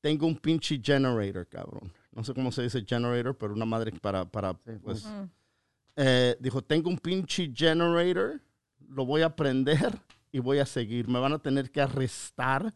tengo 0.00 0.26
un 0.26 0.36
pinche 0.36 0.80
generator, 0.84 1.46
cabrón. 1.48 1.92
No 2.12 2.22
sé 2.22 2.34
cómo 2.34 2.52
se 2.52 2.62
dice 2.62 2.84
generator, 2.86 3.36
pero 3.36 3.54
una 3.54 3.64
madre 3.64 3.90
para, 3.92 4.24
para 4.24 4.52
pues. 4.54 5.04
Eh, 5.96 6.36
dijo, 6.40 6.62
tengo 6.62 6.88
un 6.90 6.98
pinche 6.98 7.52
generator, 7.54 8.40
lo 8.88 9.04
voy 9.06 9.22
a 9.22 9.34
prender 9.34 9.98
y 10.32 10.38
voy 10.40 10.58
a 10.58 10.66
seguir. 10.66 11.08
Me 11.08 11.18
van 11.18 11.32
a 11.32 11.38
tener 11.38 11.70
que 11.70 11.80
arrestar, 11.80 12.72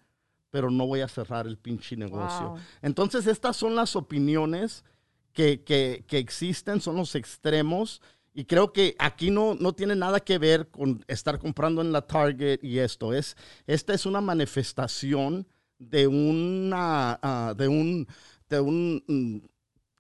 pero 0.51 0.71
no 0.71 0.87
voy 0.87 1.01
a 1.01 1.09
cerrar 1.09 1.47
el 1.47 1.59
pinche 1.59 1.97
negocio. 1.97 2.51
Wow. 2.51 2.59
Entonces, 2.83 3.27
estas 3.27 3.57
son 3.57 3.75
las 3.75 3.97
opiniones 3.97 4.85
que, 5.33 5.63
que- 5.63 6.05
que 6.07 6.19
existen, 6.19 6.81
son 6.81 6.97
los 6.97 7.15
extremos. 7.15 8.01
Y 8.35 8.45
creo 8.45 8.73
que 8.73 8.95
aquí 9.01 9.31
no, 9.31 9.57
no 9.59 9.73
tiene 9.73 9.97
nada 9.97 10.21
que 10.21 10.39
ver 10.39 10.69
con 10.69 11.05
estar 11.09 11.39
comprando 11.41 11.81
en 11.83 11.91
la 11.91 12.03
Target 12.03 12.61
y 12.63 12.79
esto. 12.79 13.13
Es, 13.13 13.37
esta 13.67 13.93
es 13.95 14.07
una 14.07 14.21
manifestación 14.21 15.47
de 15.79 16.07
una, 16.07 17.19
ah, 17.23 17.55
de 17.57 17.69
un, 17.69 18.07
de 18.49 18.61
un, 18.61 19.51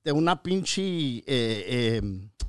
de 0.08 0.12
una 0.12 0.42
pinche, 0.42 0.80
eh, 0.80 1.22
eh, 1.26 2.02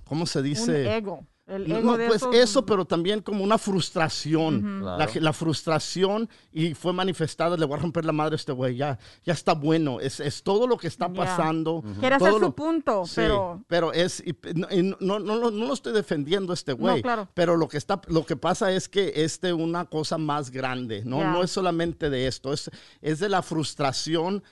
¿cómo 0.06 0.26
se 0.26 0.42
dice? 0.42 0.72
Un 0.84 0.88
ego. 0.88 1.26
El 1.46 1.70
ego 1.70 1.82
no, 1.82 1.98
de 1.98 2.06
pues 2.08 2.22
esos- 2.22 2.36
eso, 2.36 2.64
pero 2.66 2.86
también 2.86 3.22
como 3.22 3.44
una 3.44 3.58
frustración. 3.58 4.86
La, 4.86 4.96
Claro. 5.08 5.12
la 5.20 5.34
frustración 5.34 6.30
y 6.54 6.74
fue 6.76 6.94
manifestada, 6.94 7.58
le 7.58 7.66
voy 7.66 7.78
a 7.78 7.82
romper 7.82 8.06
la 8.06 8.12
madre 8.12 8.36
a 8.36 8.38
este 8.38 8.52
güey, 8.52 8.76
ya, 8.78 8.98
ya 9.26 9.34
está 9.34 9.56
bueno. 9.56 10.00
Es, 10.00 10.20
es 10.22 10.42
todo 10.44 10.68
lo 10.68 10.78
que 10.78 10.88
está 10.88 11.12
pasando. 11.12 11.84
Quiere 12.00 12.16
hacer 12.16 12.34
su 12.40 12.54
punto, 12.54 13.04
Sí, 13.08 13.24
pero... 13.68 13.92
es, 13.94 14.22
y 14.26 14.34
p- 14.34 14.54
no, 14.54 14.68
y 14.72 14.84
no, 14.84 14.96
no, 15.02 15.20
no, 15.20 15.36
lo- 15.36 15.52
no 15.52 15.66
lo 15.66 15.74
estoy 15.74 15.92
defendiendo 15.92 16.54
a 16.54 16.56
este 16.56 16.74
güey, 16.74 17.02
claro. 17.02 17.28
pero 17.34 17.58
lo 17.58 17.68
que, 17.68 17.78
está, 17.78 18.00
lo 18.08 18.26
que 18.26 18.36
pasa 18.38 18.72
es 18.72 18.88
que 18.88 19.12
es 19.16 19.42
de 19.42 19.52
una 19.52 19.86
cosa 19.86 20.18
más 20.20 20.52
grande, 20.52 21.04
¿no? 21.04 21.30
No 21.30 21.44
es 21.44 21.50
solamente 21.52 22.10
de 22.12 22.28
esto, 22.28 22.54
es, 22.54 22.70
es 23.02 23.18
de 23.20 23.28
la 23.28 23.42
frustración 23.42 24.44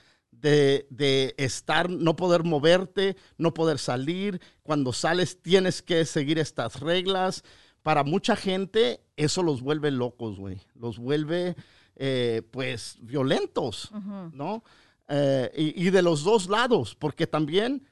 de, 0.42 0.88
de 0.90 1.34
estar, 1.38 1.90
no 1.90 2.16
poder 2.16 2.44
moverte, 2.44 3.16
no 3.38 3.54
poder 3.54 3.80
salir. 3.80 4.40
Cuando 4.64 4.94
sales 4.94 5.42
tienes 5.42 5.82
que 5.82 6.06
seguir 6.06 6.40
estas 6.40 6.80
reglas. 6.80 7.44
Para 7.82 8.04
mucha 8.04 8.36
gente 8.36 9.02
eso 9.16 9.42
los 9.44 9.62
vuelve 9.62 9.92
locos, 9.92 10.38
güey. 10.38 10.60
Los 10.76 11.00
vuelve, 11.00 11.56
eh, 11.96 12.42
pues, 12.52 12.98
violentos, 13.02 13.92
¿no? 14.34 14.64
Eh, 15.08 15.50
y, 15.56 15.88
y 15.88 15.90
de 15.90 16.02
los 16.02 16.24
dos 16.26 16.50
lados, 16.50 16.94
porque 16.96 17.26
también 17.28 17.88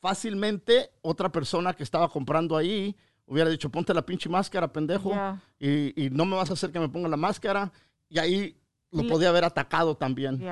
fácilmente 0.00 0.90
otra 1.02 1.30
persona 1.32 1.72
que 1.74 1.82
estaba 1.82 2.08
comprando 2.10 2.56
ahí 2.56 2.94
hubiera 3.26 3.50
dicho, 3.50 3.70
ponte 3.70 3.92
la 3.92 4.04
pinche 4.06 4.28
máscara, 4.28 4.72
pendejo, 4.72 5.10
Ya. 5.10 5.42
y, 5.58 6.04
y 6.06 6.10
no 6.10 6.24
me 6.24 6.36
vas 6.36 6.48
a 6.50 6.54
hacer 6.54 6.70
que 6.70 6.80
me 6.80 6.88
ponga 6.88 7.08
la 7.08 7.16
máscara. 7.16 7.72
Y 8.08 8.18
ahí 8.18 8.56
lo 8.90 9.06
podía 9.06 9.28
haber 9.28 9.44
atacado 9.44 9.96
también. 9.96 10.42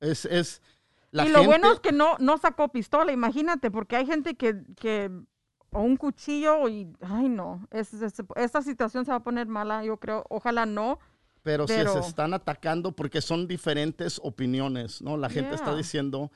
Es, 0.00 0.24
es 0.26 0.62
la 1.12 1.22
y 1.24 1.26
gente, 1.26 1.40
lo 1.40 1.46
bueno 1.46 1.72
es 1.72 1.80
que 1.80 1.92
no, 1.92 2.16
no 2.18 2.38
sacó 2.38 2.68
pistola, 2.68 3.10
imagínate, 3.12 3.70
porque 3.70 3.96
hay 3.96 4.06
gente 4.06 4.34
que, 4.34 4.62
que 4.76 5.10
o 5.72 5.80
un 5.82 5.96
cuchillo 5.96 6.68
y, 6.68 6.92
ay 7.00 7.28
no, 7.28 7.66
es, 7.70 7.92
es- 7.94 8.22
esta 8.36 8.62
situación 8.62 9.04
se 9.04 9.10
va 9.10 9.18
a 9.18 9.22
poner 9.22 9.46
mala, 9.46 9.84
yo 9.84 9.96
creo, 9.98 10.24
ojalá 10.28 10.66
no. 10.66 10.98
pero, 11.42 11.66
si 11.66 11.74
pero- 11.74 11.92
se 11.94 12.00
están 12.08 12.34
atacando 12.34 12.92
porque 12.92 13.20
son 13.20 13.46
diferentes 13.48 14.20
opiniones, 14.22 15.00
¿no? 15.02 15.16
La 15.16 15.28
gente 15.30 15.54
está 15.54 15.68
Yeah. 15.70 15.76
diciendo, 15.76 16.30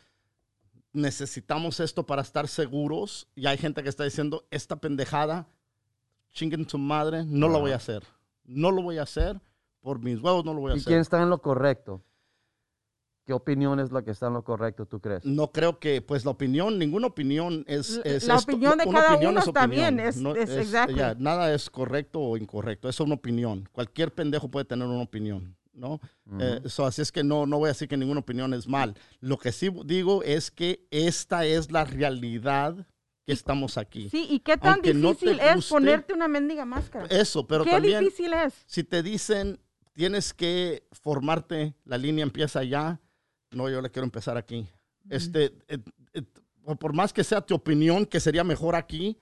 necesitamos 0.92 1.80
esto 1.80 2.06
para 2.06 2.22
estar 2.22 2.48
seguros. 2.48 3.28
Y 3.34 3.46
hay 3.46 3.58
gente 3.58 3.82
que 3.82 3.88
está 3.88 4.04
diciendo, 4.04 4.46
esta 4.50 4.76
pendejada, 4.76 5.46
chinguen 6.32 6.68
su 6.68 6.78
madre, 6.78 7.24
no 7.26 7.48
lo 7.48 7.60
voy 7.60 7.72
a 7.72 7.76
hacer. 7.76 8.04
No 8.44 8.70
lo 8.70 8.82
voy 8.82 8.98
a 8.98 9.02
hacer. 9.02 9.40
Por 9.80 9.98
mis 9.98 10.20
huevos 10.20 10.44
no 10.44 10.54
lo 10.54 10.60
voy 10.60 10.72
a 10.72 10.74
¿Y 10.74 10.78
hacer. 10.78 10.90
quién 10.90 11.00
está 11.00 11.20
en 11.22 11.30
lo 11.30 11.38
correcto? 11.42 12.02
¿Qué 13.24 13.32
opinión 13.32 13.80
es 13.80 13.90
la 13.90 14.02
que 14.02 14.10
está 14.10 14.26
en 14.26 14.34
lo 14.34 14.44
correcto, 14.44 14.84
tú 14.86 15.00
crees? 15.00 15.24
No 15.24 15.50
creo 15.50 15.78
que, 15.78 16.02
pues 16.02 16.24
la 16.26 16.32
opinión, 16.32 16.78
ninguna 16.78 17.06
opinión 17.06 17.64
es... 17.66 17.96
La- 17.96 18.02
es- 18.12 18.26
la 18.26 18.34
es- 18.36 18.42
opinión 18.44 18.76
de 18.76 18.84
cada 18.84 19.14
opinión 19.14 19.32
uno 19.32 19.40
es 19.40 19.70
bien, 19.70 19.98
es- 20.00 20.16
exactly. 20.18 20.96
ya, 20.98 21.14
nada 21.18 21.54
es 21.54 21.70
correcto 21.70 22.20
o 22.20 22.36
incorrecto, 22.36 22.88
es 22.88 23.00
una 23.00 23.14
opinión. 23.14 23.66
Cualquier 23.72 24.12
pendejo 24.12 24.50
puede 24.50 24.66
tener 24.66 24.86
una 24.86 25.02
opinión, 25.02 25.56
¿no? 25.72 26.00
Eh, 26.38 26.60
so, 26.66 26.84
así 26.84 27.00
es 27.00 27.10
que 27.10 27.24
no, 27.24 27.46
no 27.46 27.56
voy 27.58 27.68
a 27.68 27.72
decir 27.72 27.88
que 27.88 27.96
ninguna 27.96 28.20
opinión 28.20 28.52
es 28.52 28.68
mal. 28.68 28.94
Lo 29.20 29.38
que 29.38 29.52
sí 29.52 29.70
digo 29.86 30.22
es 30.22 30.50
que 30.50 30.86
esta 30.90 31.46
es 31.46 31.72
la 31.72 31.84
realidad 31.86 32.86
que 33.24 33.32
estamos 33.32 33.78
aquí. 33.78 34.10
Sí, 34.10 34.26
y 34.28 34.40
qué 34.40 34.58
tan 34.58 34.74
Aunque 34.74 34.92
no 34.92 35.08
difícil 35.14 35.40
es 35.40 35.56
guste- 35.56 35.68
ponerte 35.70 36.12
una 36.12 36.28
mendiga 36.28 36.66
máscara. 36.66 37.06
Eso, 37.06 37.46
pero 37.46 37.64
qué 37.64 37.70
también... 37.70 38.00
difícil 38.00 38.34
es. 38.34 38.52
si 38.66 38.84
te 38.84 39.02
dicen 39.02 39.58
tienes 39.94 40.34
que 40.34 40.86
formarte, 40.92 41.74
la 41.84 41.96
línea 41.96 42.22
empieza 42.24 42.58
allá, 42.58 43.00
no, 43.54 43.68
yo 43.68 43.80
le 43.80 43.90
quiero 43.90 44.04
empezar 44.04 44.36
aquí. 44.36 44.66
Este, 45.10 45.52
eh, 45.68 45.78
eh, 46.14 46.22
por- 46.64 46.78
por 46.78 46.92
más 46.94 47.12
que 47.12 47.24
sea 47.24 47.40
tu 47.40 47.54
opinión 47.54 48.06
que 48.06 48.20
sería 48.20 48.42
mejor 48.44 48.74
aquí, 48.74 49.18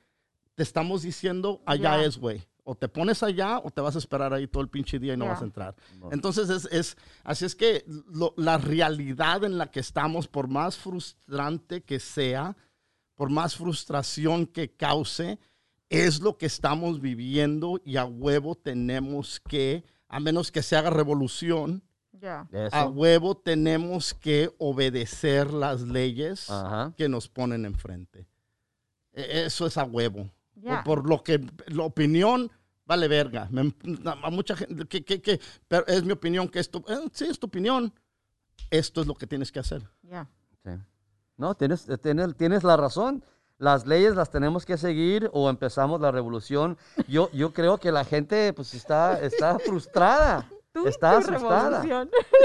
te 0.54 0.62
estamos 0.62 1.02
diciendo 1.02 1.60
allá 1.66 1.96
es, 2.04 2.18
güey. 2.18 2.42
O 2.64 2.76
te 2.76 2.88
pones 2.88 3.24
allá 3.24 3.58
o 3.58 3.70
te 3.72 3.80
vas 3.80 3.96
a 3.96 3.98
esperar 3.98 4.32
ahí 4.32 4.46
todo 4.46 4.62
el 4.62 4.68
pinche 4.68 4.98
día 5.00 5.14
y 5.14 5.16
no 5.16 5.24
vas 5.26 5.40
a 5.42 5.44
entrar. 5.46 5.74
Entonces 6.12 6.48
es, 6.48 6.66
es 6.70 6.96
así 7.24 7.44
es 7.44 7.56
que 7.56 7.84
lo- 8.12 8.34
la 8.36 8.58
realidad 8.58 9.42
en 9.44 9.58
la 9.58 9.68
que 9.70 9.80
estamos, 9.80 10.28
por 10.28 10.46
más 10.46 10.76
frustrante 10.76 11.82
que 11.82 11.98
sea, 11.98 12.56
por 13.16 13.30
más 13.30 13.56
frustración 13.56 14.46
que 14.46 14.70
cause, 14.70 15.40
es 15.90 16.20
lo 16.20 16.38
que 16.38 16.46
estamos 16.46 17.00
viviendo 17.00 17.80
y 17.84 17.96
a 17.96 18.04
huevo 18.04 18.54
tenemos 18.54 19.40
que, 19.40 19.82
a 20.08 20.20
menos 20.20 20.52
que 20.52 20.62
se 20.62 20.76
haga 20.76 20.90
revolución, 20.90 21.82
Eso. 22.52 22.76
a 22.76 22.86
huevo 22.86 23.36
tenemos 23.36 24.14
que 24.14 24.54
obedecer 24.58 25.52
las 25.52 25.82
leyes 25.82 26.48
Ajá. 26.50 26.92
que 26.96 27.08
nos 27.08 27.28
ponen 27.28 27.64
enfrente. 27.64 28.26
E- 29.12 29.44
Eso 29.46 29.66
es 29.66 29.76
a 29.76 29.84
huevo. 29.84 30.30
Ya. 30.54 30.84
Por, 30.84 31.00
por 31.02 31.08
lo 31.08 31.22
que 31.22 31.44
la 31.66 31.82
opinión 31.82 32.50
vale 32.84 33.08
verga. 33.08 33.48
Me- 33.50 33.74
a 34.04 34.30
mucha 34.30 34.54
gente 34.56 34.84
que, 34.86 35.04
que- 35.04 35.20
que- 35.20 35.40
pero 35.66 35.86
es 35.86 36.04
mi 36.04 36.12
opinión 36.12 36.48
que 36.48 36.60
esto, 36.60 36.84
eh, 36.88 37.08
sí 37.12 37.24
es 37.24 37.38
tu 37.38 37.46
opinión. 37.46 37.92
Esto 38.70 39.00
es 39.00 39.06
lo 39.06 39.14
que 39.14 39.26
tienes 39.26 39.50
que 39.50 39.58
hacer. 39.60 39.82
Ya. 40.02 40.28
Sí. 40.64 40.70
No, 41.36 41.54
tienes, 41.54 41.88
eh, 41.88 41.98
tienes, 41.98 42.36
tienes 42.36 42.62
la 42.62 42.76
razón. 42.76 43.24
Las 43.58 43.86
leyes 43.86 44.14
las 44.14 44.30
tenemos 44.30 44.64
que 44.66 44.76
seguir 44.76 45.28
o 45.32 45.48
empezamos 45.50 46.00
la 46.00 46.10
revolución. 46.10 46.76
Yo, 47.08 47.30
yo 47.32 47.52
creo 47.52 47.78
que 47.78 47.92
la 47.92 48.04
gente 48.04 48.52
pues 48.52 48.74
está, 48.74 49.20
está 49.20 49.58
frustrada. 49.58 50.48
Tú 50.72 50.86
está 50.86 51.18
asustada. 51.18 51.82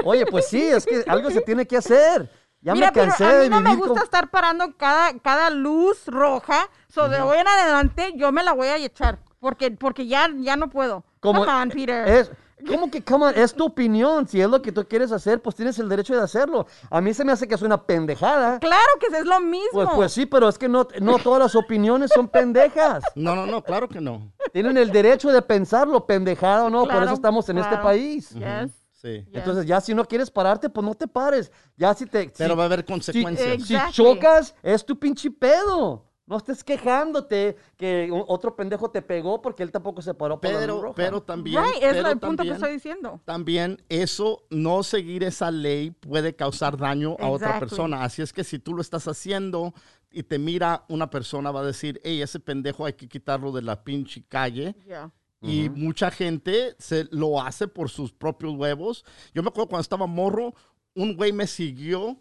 Oye, 0.04 0.26
pues 0.26 0.48
sí, 0.48 0.62
es 0.64 0.86
que 0.86 1.04
algo 1.08 1.30
se 1.32 1.42
tiene 1.42 1.66
que 1.66 1.78
hacer. 1.78 2.30
Ya 2.62 2.74
Mira, 2.74 2.88
me 2.88 2.94
cansé 2.94 3.18
pero 3.24 3.30
a 3.30 3.34
mí 3.38 3.44
de 3.44 3.50
no 3.50 3.62
me 3.62 3.76
gusta 3.76 3.94
con- 3.94 4.04
estar 4.04 4.30
parando 4.30 4.76
cada, 4.78 5.18
cada 5.20 5.50
luz 5.50 6.08
roja. 6.08 6.68
So, 6.90 7.08
de 7.08 7.22
hoy 7.22 7.38
en 7.38 7.48
adelante, 7.48 8.14
yo 8.16 8.32
me 8.32 8.44
la 8.44 8.54
voy 8.54 8.68
a 8.68 8.78
echar. 8.78 9.20
Porque, 9.40 9.72
porque 9.72 10.08
ya, 10.08 10.28
ya 10.38 10.58
no 10.58 10.70
puedo. 10.70 11.04
Como- 11.20 11.46
Come 11.46 11.54
on, 11.54 11.70
Peter. 11.70 12.08
Es, 12.08 12.32
¿Cómo 12.66 12.90
que, 12.90 13.04
come 13.04 13.26
on? 13.28 13.34
Es 13.36 13.54
tu 13.54 13.66
opinión. 13.66 14.28
Si 14.28 14.42
es 14.42 14.50
lo 14.50 14.62
que 14.62 14.72
tú 14.72 14.84
quieres 14.88 15.12
hacer, 15.12 15.42
pues 15.42 15.56
tienes 15.56 15.78
el 15.80 15.88
derecho 15.88 16.16
de 16.16 16.22
hacerlo. 16.24 16.66
A 16.90 17.02
mí 17.02 17.14
se 17.14 17.24
me 17.24 17.32
hace 17.32 17.48
que 17.48 17.56
es 17.56 17.62
una 17.62 17.84
pendejada. 17.86 18.60
Claro 18.60 18.84
que 19.00 19.16
es 19.16 19.26
lo 19.26 19.40
mismo. 19.42 19.70
Pues, 19.74 19.90
pues 19.96 20.12
sí, 20.14 20.26
pero 20.26 20.50
es 20.50 20.58
que 20.58 20.68
no, 20.68 20.88
no 21.00 21.20
todas 21.20 21.40
las 21.40 21.56
opiniones 21.56 22.12
son 22.14 22.28
pendejas. 22.28 23.04
No, 23.16 23.36
no, 23.36 23.46
no, 23.46 23.62
claro 23.64 23.88
que 23.90 24.00
no. 24.00 24.32
Tienen 24.54 24.78
el 24.78 24.92
derecho 24.92 25.32
de 25.32 25.42
pensarlo, 25.42 26.06
pendejada 26.06 26.66
o 26.66 26.70
no. 26.70 26.86
Por 26.88 27.04
eso 27.04 27.14
estamos 27.14 27.48
en 27.50 27.58
este 27.58 27.78
país. 27.78 28.30
Yes. 28.32 28.72
Sí. 28.92 29.26
Entonces, 29.32 29.66
ya 29.66 29.80
si 29.80 29.94
no 29.94 30.04
quieres 30.06 30.32
pararte, 30.32 30.70
pues 30.70 30.86
no 30.86 30.96
te 30.96 31.08
pares. 31.08 31.52
Ya 31.76 31.94
si 31.94 32.06
te. 32.06 32.32
Pero 32.36 32.54
si- 32.54 32.58
va 32.58 32.64
a 32.64 32.66
haber 32.66 32.84
consecuencias. 32.86 33.64
Si, 33.64 33.76
Exactly. 33.76 33.94
chocas, 33.94 34.56
es 34.64 34.84
tu 34.86 34.98
pinche 34.98 35.30
pedo. 35.30 36.07
No 36.28 36.36
estés 36.38 36.62
quejándote 36.64 37.56
que 37.78 38.10
otro 38.28 38.56
pendejo 38.56 38.92
te 38.92 39.02
pegó 39.02 39.42
porque 39.42 39.64
él 39.64 39.72
tampoco 39.72 40.02
se 40.02 40.14
paró 40.14 40.40
por 40.42 40.52
la 40.52 40.60
luz 40.60 40.66
pero, 40.66 40.82
roja. 40.82 40.96
pero 40.96 41.24
también, 41.24 41.64
Right, 41.64 41.82
es 41.82 41.94
pero 41.94 42.10
el 42.10 42.20
punto 42.20 42.44
que 42.44 42.50
estoy 42.52 42.74
diciendo. 42.74 43.22
también 43.24 43.82
eso, 43.88 44.44
no 44.50 44.84
seguir 44.84 45.24
esa 45.24 45.52
ley 45.52 45.92
puede 45.92 46.36
causar 46.36 46.78
daño 46.78 47.16
a 47.20 47.30
otra 47.30 47.60
persona. 47.60 48.04
Así 48.04 48.22
es 48.22 48.34
que 48.34 48.44
si 48.44 48.60
tú 48.60 48.74
lo 48.74 48.82
estás 48.82 49.08
haciendo 49.08 49.74
y 50.12 50.24
te 50.24 50.38
mira 50.38 50.84
una 50.90 51.10
persona, 51.10 51.50
va 51.52 51.62
a 51.62 51.66
decir, 51.66 52.02
hey, 52.04 52.22
ese 52.22 52.42
pendejo 52.42 52.86
hay 52.86 52.94
que 52.94 53.08
quitarlo 53.08 53.54
de 53.54 53.62
la 53.62 53.84
pinche 53.84 54.24
calle. 54.28 54.76
Ya. 54.86 55.10
Y 55.42 55.70
mucha 55.70 56.12
gente 56.12 56.76
se 56.78 57.08
lo 57.12 57.40
hace 57.42 57.68
por 57.70 57.90
sus 57.90 58.12
propios 58.12 58.54
huevos. 58.56 59.06
Yo 59.34 59.44
me 59.44 59.50
acuerdo 59.50 59.70
cuando 59.70 59.82
estaba 59.84 60.08
morro, 60.08 60.54
un 60.94 61.16
güey 61.16 61.32
me 61.32 61.48
siguió 61.48 62.18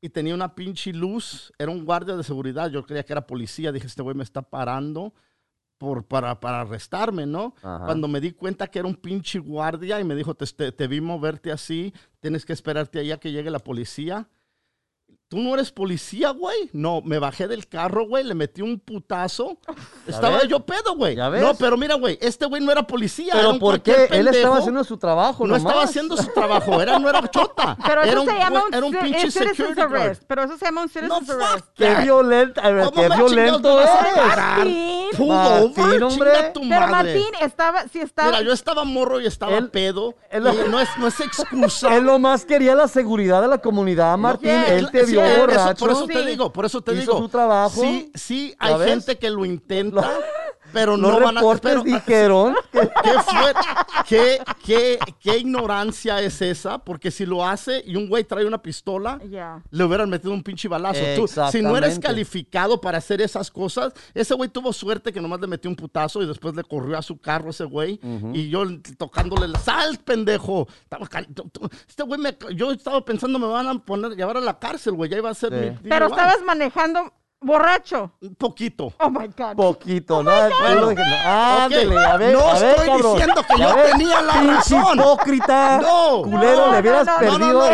y 0.00 0.08
tenía 0.08 0.34
una 0.34 0.54
pinche 0.54 0.92
luz. 0.92 1.52
Era 1.58 1.70
un 1.70 1.84
guardia 1.84 2.16
de 2.16 2.22
seguridad. 2.22 2.70
Yo 2.70 2.84
creía 2.84 3.04
que 3.04 3.12
era 3.12 3.26
policía. 3.26 3.72
Dije, 3.72 3.86
este 3.86 4.02
güey 4.02 4.16
me 4.16 4.24
está 4.24 4.42
parando 4.42 5.14
por, 5.78 6.04
para, 6.04 6.40
para 6.40 6.60
arrestarme, 6.62 7.26
¿no? 7.26 7.54
Ajá. 7.62 7.84
Cuando 7.86 8.08
me 8.08 8.20
di 8.20 8.32
cuenta 8.32 8.66
que 8.66 8.78
era 8.78 8.88
un 8.88 8.96
pinche 8.96 9.38
guardia 9.38 10.00
y 10.00 10.04
me 10.04 10.14
dijo, 10.14 10.34
te, 10.34 10.46
te, 10.46 10.72
te 10.72 10.86
vi 10.86 11.00
moverte 11.00 11.52
así, 11.52 11.94
tienes 12.20 12.44
que 12.44 12.52
esperarte 12.52 12.98
allá 12.98 13.18
que 13.18 13.32
llegue 13.32 13.50
la 13.50 13.60
policía. 13.60 14.28
¿Tú 15.30 15.38
no 15.38 15.54
eres 15.54 15.70
policía, 15.70 16.30
güey? 16.30 16.68
No, 16.72 17.02
me 17.02 17.20
bajé 17.20 17.46
del 17.46 17.68
carro, 17.68 18.04
güey, 18.04 18.24
le 18.24 18.34
metí 18.34 18.62
un 18.62 18.80
putazo. 18.80 19.58
Estaba 20.08 20.38
ves? 20.38 20.48
yo 20.48 20.58
pedo, 20.66 20.96
güey. 20.96 21.14
No, 21.14 21.54
pero 21.54 21.76
mira, 21.76 21.94
güey, 21.94 22.18
este 22.20 22.46
güey 22.46 22.60
no 22.60 22.72
era 22.72 22.82
policía. 22.82 23.26
era 23.34 23.42
Pero 23.42 23.50
un 23.52 23.58
¿por 23.60 23.80
qué? 23.80 24.08
Él 24.10 24.26
estaba 24.26 24.58
haciendo 24.58 24.82
su 24.82 24.96
trabajo, 24.96 25.46
No 25.46 25.54
estaba 25.54 25.84
haciendo 25.84 26.16
su 26.16 26.26
trabajo, 26.32 26.82
era, 26.82 26.98
no 26.98 27.08
era 27.08 27.20
chota. 27.30 27.76
Pero 27.86 28.02
era 28.02 28.10
eso 28.10 28.22
un, 28.22 28.28
se 28.28 28.36
llama 28.38 28.64
un, 28.66 28.74
era 28.74 28.84
un 28.86 28.92
pinche 28.92 29.30
security 29.30 29.82
guard. 29.82 30.18
Pero 30.26 30.42
eso 30.42 30.58
se 30.58 30.64
llama 30.64 30.82
un 30.82 30.90
No, 30.92 31.20
citizen's 31.20 31.26
fuck 31.28 31.42
arrest. 31.42 31.66
Qué 31.76 31.94
violento, 32.02 32.60
a 32.60 32.70
ver, 32.70 32.84
¿Cómo 32.86 33.00
qué 33.00 33.08
violento 33.14 33.80
eres. 33.80 33.90
Pull 35.16 35.30
over, 35.30 36.02
hombre. 36.02 36.30
tu 36.52 36.60
Pero 36.60 36.88
madre. 36.88 36.90
Martín 36.90 37.34
estaba, 37.40 37.86
si 37.88 38.00
estaba, 38.00 38.30
Mira, 38.30 38.42
yo 38.42 38.52
estaba 38.52 38.82
morro 38.84 39.20
y 39.20 39.26
estaba 39.26 39.58
Él- 39.58 39.70
pedo. 39.70 40.14
él- 40.30 40.42
y 40.66 40.68
no, 40.70 40.80
es, 40.80 40.88
no 40.98 41.06
es 41.06 41.20
excusa. 41.20 41.96
Él 41.96 42.04
nomás 42.04 42.44
quería 42.44 42.74
la 42.74 42.88
seguridad 42.88 43.40
de 43.42 43.46
la 43.48 43.58
comunidad, 43.58 44.18
Martín. 44.18 44.50
Él 44.50 44.90
te 44.90 45.04
vio 45.04 45.19
borracho. 45.38 45.84
por 45.86 45.90
eso 45.92 46.06
te 46.06 46.26
digo, 46.26 46.52
por 46.52 46.64
eso 46.64 46.80
te 46.80 46.92
Hizo 46.92 47.00
digo. 47.00 47.18
su 47.18 47.28
trabajo. 47.28 47.80
Sí, 47.80 48.10
sí, 48.14 48.54
¿Ya 48.60 48.66
hay 48.76 48.88
gente 48.90 49.18
que 49.18 49.30
lo 49.30 49.44
intenta, 49.44 50.10
pero 50.72 50.96
Los 50.96 51.12
no 51.12 51.20
van 51.20 51.36
a... 51.36 51.40
reportes 51.40 51.70
pero- 51.72 51.82
dijeron 51.82 52.54
que 52.72 52.80
¿Qué, 53.02 53.12
fue- 53.26 53.54
qué, 54.08 54.38
qué- 54.64 54.98
qué 55.20 55.38
ignorancia 55.38 56.20
es 56.20 56.40
esa? 56.42 56.78
Porque 56.78 57.10
si 57.10 57.26
lo 57.26 57.46
hace 57.46 57.82
y 57.86 57.96
un 57.96 58.08
güey 58.08 58.24
trae 58.24 58.44
una 58.44 58.60
pistola, 58.62 59.20
le 59.70 59.84
hubieran 59.84 60.08
metido 60.10 60.32
un 60.32 60.42
pinche 60.42 60.68
balazo. 60.68 61.00
Tú, 61.16 61.28
si 61.28 61.62
no 61.62 61.76
eres 61.76 61.98
calificado 61.98 62.80
para 62.80 62.98
hacer 62.98 63.20
esas 63.20 63.50
cosas, 63.50 63.92
ese 64.14 64.34
güey 64.34 64.48
tuvo 64.48 64.72
suerte 64.72 65.12
que 65.12 65.20
nomás 65.20 65.40
le 65.40 65.46
metió 65.46 65.70
un 65.70 65.76
putazo 65.76 66.22
y 66.22 66.26
después 66.26 66.54
le 66.54 66.62
corrió 66.64 66.98
a 66.98 67.02
su 67.02 67.18
carro 67.18 67.50
ese 67.50 67.64
güey. 67.64 68.00
Y 68.32 68.48
yo 68.48 68.64
tocándole, 68.98 69.48
la- 69.48 69.58
sal, 69.58 69.98
pendejo. 70.04 70.66
Este 71.88 72.02
güey, 72.02 72.20
me- 72.20 72.36
yo 72.54 72.70
estaba 72.72 73.04
pensando, 73.04 73.38
me 73.38 73.46
van 73.46 73.66
a 73.68 73.78
poner, 73.78 74.12
llevar 74.16 74.36
a 74.36 74.40
la 74.40 74.58
cárcel, 74.58 74.94
güey. 74.94 75.10
Ya 75.10 75.18
iba 75.18 75.30
a 75.30 75.34
ser 75.34 75.50
Sí. 75.50 75.70
mi... 75.82 75.88
pero 75.88 76.06
estabas 76.06 76.42
manejando 76.44 77.12
borracho. 77.40 78.12
Un 78.20 78.34
poquito. 78.34 78.92
Oh 79.00 79.10
my 79.10 79.28
God. 79.36 79.56
poquito, 79.56 80.22
¿no? 80.22 80.30
Tú 80.30 80.54
Bueno, 80.60 80.88
dije, 80.88 81.02
no. 81.02 81.30
Ándele, 81.30 81.98
ok. 81.98 82.04
a 82.06 82.16
ver, 82.16 82.32
No 82.34 82.40
a 82.40 82.54
ver, 82.58 82.70
estoy 82.70 82.86
cabrón. 82.86 83.12
diciendo 83.16 83.42
que 83.48 83.58
yo 83.62 83.74
tenía 83.74 84.20
la 84.22 84.32
razón. 84.42 84.98
hipócrita. 84.98 85.78
No. 85.82 86.22
Culero, 86.22 86.66
No, 86.66 86.72
le 86.72 86.80
hubieras 86.80 87.06
no, 87.06 87.12
no, 87.12 87.18
perdido. 87.18 87.38
No, 87.48 87.52
no, 87.54 87.66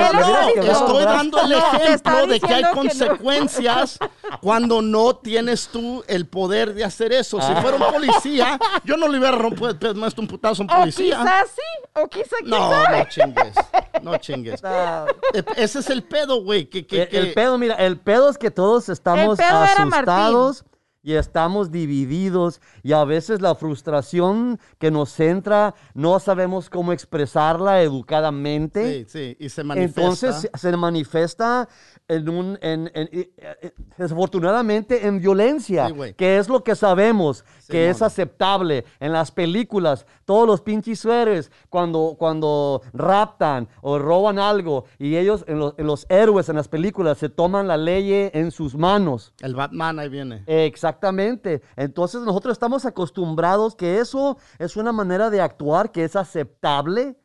le 0.49 0.55
no, 0.57 0.63
Estoy 0.73 1.05
dando 1.05 1.41
el 1.43 1.51
No, 1.51 1.59
ejemplo 1.59 2.27
de 2.27 2.41
que 2.41 2.47
hay 2.55 2.55
diciendo 2.55 2.55
que 2.57 2.63
no. 2.63 2.75
consecuencias 2.75 3.99
cuando 4.41 4.83
no 4.83 5.17
tienes 5.17 5.69
tú 5.69 6.05
el 6.07 6.27
poder 6.27 6.75
de 6.75 6.85
hacer 6.85 7.13
eso. 7.13 7.41
Si 7.41 7.53
fuera 7.57 7.77
un 7.77 7.93
policía, 7.93 8.59
yo 8.85 8.97
no 8.97 9.09
le 9.09 9.19
hubiera 9.19 9.37
rompido 9.37 9.95
más 9.95 10.17
un 10.19 10.27
putazo 10.27 10.63
a 10.63 10.65
un 10.67 10.71
O 10.71 10.77
policía. 10.81 11.19
quizás 11.19 11.49
sí, 11.55 11.91
o 12.03 12.07
quizás 12.09 12.39
No, 12.45 12.71
sabe. 12.71 12.99
no 12.99 13.05
chingues. 13.09 13.55
No 14.03 14.17
chingues. 14.19 14.61
Ah, 14.67 15.07
E- 15.33 15.45
Ese 15.57 15.79
es 15.79 15.91
el 15.91 16.03
pedo, 16.03 16.43
güey. 16.43 16.67
Que, 16.67 16.87
que, 16.87 17.03
El, 17.03 17.09
que- 17.09 17.19
el 17.19 17.35
pedo, 17.35 17.57
mira, 17.57 17.75
el 17.77 17.99
pedo 17.99 18.29
es 18.29 18.37
que 18.37 18.51
todos 18.51 18.89
estamos 18.89 19.39
pedo 19.39 19.56
asustados 19.63 20.65
y 21.07 21.15
estamos 21.15 21.71
divididos 21.71 22.61
y 22.83 22.93
a 22.93 23.05
veces 23.05 23.41
la 23.41 23.55
frustración 23.55 24.59
que 24.79 24.91
nos 24.91 25.21
entra 25.21 25.77
no 25.95 26.19
sabemos 26.19 26.69
cómo 26.69 26.93
expresarla 26.93 27.81
educadamente. 27.81 29.05
Sí, 29.05 29.07
sí, 29.09 29.37
y 29.39 29.49
se 29.49 29.63
manifiesta. 29.63 30.01
Entonces 30.01 30.51
se 30.53 30.77
manifiesta 30.77 31.69
en 32.09 32.29
un, 32.29 32.59
en, 32.63 32.91
en- 32.95 33.09
eh, 33.13 33.31
eh, 33.63 33.73
desafortunadamente 33.99 35.07
en 35.07 35.21
violencia, 35.21 35.89
Sí, 35.89 36.15
que 36.17 36.39
es 36.39 36.49
lo 36.49 36.63
que 36.63 36.75
sabemos, 36.77 37.45
que 37.69 37.91
es 37.91 38.01
aceptable 38.03 38.85
en 39.01 39.13
las 39.13 39.31
películas, 39.31 40.07
todos 40.25 40.47
los 40.47 40.61
pinches 40.61 41.01
sueres 41.01 41.51
cuando, 41.69 42.15
cuando 42.19 42.83
raptan 42.93 43.69
o 43.81 43.99
roban 43.99 44.39
algo 44.39 44.85
y 44.99 45.17
ellos, 45.17 45.45
en 45.49 45.59
los, 45.59 45.75
en 45.79 45.87
los 45.87 46.07
héroes 46.09 46.49
en 46.49 46.57
las 46.57 46.69
películas, 46.69 47.19
se 47.19 47.29
toman 47.29 47.67
la 47.67 47.77
ley 47.77 48.31
en 48.33 48.51
sus 48.51 48.77
manos. 48.77 49.33
El 49.41 49.55
Batman 49.55 49.99
ahí 49.99 50.09
viene. 50.09 50.45
Exactamente. 50.47 51.63
Entonces 51.77 52.23
nosotros 52.23 52.53
estamos 52.53 52.85
acostumbrados 52.87 53.75
que 53.75 53.99
eso 53.99 54.39
es 54.59 54.77
una 54.77 54.93
manera 54.93 55.31
de 55.31 55.41
actuar 55.41 55.91
que 55.93 56.05
es 56.05 56.15
aceptable. 56.17 57.17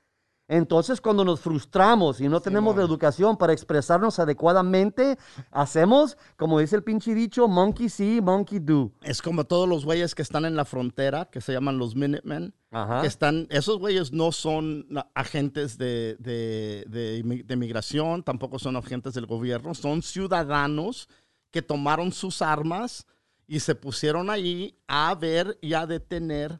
Entonces 0.51 0.99
cuando 0.99 1.23
nos 1.23 1.39
frustramos 1.39 2.19
y 2.19 2.27
no 2.27 2.41
tenemos 2.41 2.75
la 2.75 2.83
educación 2.83 3.37
para 3.37 3.53
expresarnos 3.53 4.19
adecuadamente, 4.19 5.17
hacemos, 5.49 6.17
como 6.35 6.59
dice 6.59 6.75
el 6.75 6.83
pinche 6.83 7.15
dicho, 7.15 7.47
monkey 7.47 7.87
see, 7.87 8.19
monkey 8.19 8.59
do. 8.59 8.91
Es 9.01 9.21
como 9.21 9.45
todos 9.45 9.65
los 9.69 9.85
güeyes 9.85 10.13
que 10.13 10.21
están 10.21 10.43
en 10.43 10.57
la 10.57 10.65
frontera, 10.65 11.29
que 11.31 11.39
se 11.39 11.53
llaman 11.53 11.77
los 11.77 11.95
Minutemen. 11.95 12.53
Ajá. 12.69 12.99
que 12.99 13.07
están, 13.07 13.47
esos 13.49 13.79
güeyes 13.79 14.11
no 14.11 14.33
son 14.33 14.87
agentes 15.13 15.77
de, 15.77 16.17
de, 16.19 17.43
de 17.45 17.55
migración, 17.55 18.21
tampoco 18.21 18.59
son 18.59 18.75
agentes 18.75 19.13
del 19.13 19.27
gobierno, 19.27 19.73
son 19.73 20.01
ciudadanos 20.01 21.07
que 21.49 21.61
tomaron 21.61 22.11
sus 22.11 22.41
armas 22.41 23.07
y 23.47 23.61
se 23.61 23.75
pusieron 23.75 24.29
ahí 24.29 24.77
a 24.87 25.15
ver 25.15 25.57
y 25.61 25.73
a 25.75 25.85
detener 25.85 26.59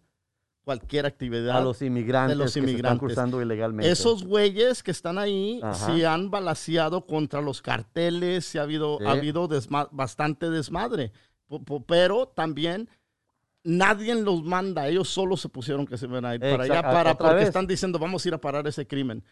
cualquier 0.63 1.05
actividad. 1.05 1.57
A 1.57 1.61
los 1.61 1.81
inmigrantes, 1.81 2.37
los 2.37 2.45
que 2.45 2.51
se 2.51 2.59
están 2.59 2.69
inmigrantes. 2.69 2.99
cruzando 2.99 3.41
ilegalmente. 3.41 3.91
Esos 3.91 4.23
güeyes 4.23 4.83
que 4.83 4.91
están 4.91 5.17
ahí 5.17 5.59
Ajá. 5.63 5.73
sí 5.93 6.03
han 6.03 6.29
balaseado 6.29 7.05
contra 7.05 7.41
los 7.41 7.61
carteles, 7.61 8.45
sí 8.45 8.57
ha 8.57 8.63
habido, 8.63 8.97
Sí. 8.99 9.05
ha 9.05 9.11
habido 9.11 9.47
desma- 9.49 9.89
bastante 9.91 10.49
desmadre. 10.49 11.11
Pero 11.87 12.27
también 12.27 12.87
nadie 13.63 14.15
los 14.15 14.43
manda, 14.43 14.87
ellos 14.87 15.09
solo 15.09 15.35
se 15.37 15.49
pusieron 15.49 15.85
que 15.85 15.97
se 15.97 16.07
van 16.07 16.25
a 16.25 16.35
ir 16.35 16.41
para 16.41 16.63
allá 16.63 16.81
para, 16.81 17.17
porque 17.17 17.35
vez. 17.35 17.47
están 17.47 17.67
diciendo 17.67 17.99
vamos 17.99 18.23
a 18.25 18.27
ir 18.29 18.33
a 18.33 18.41
parar 18.41 18.65
ese 18.67 18.87
crimen. 18.87 19.23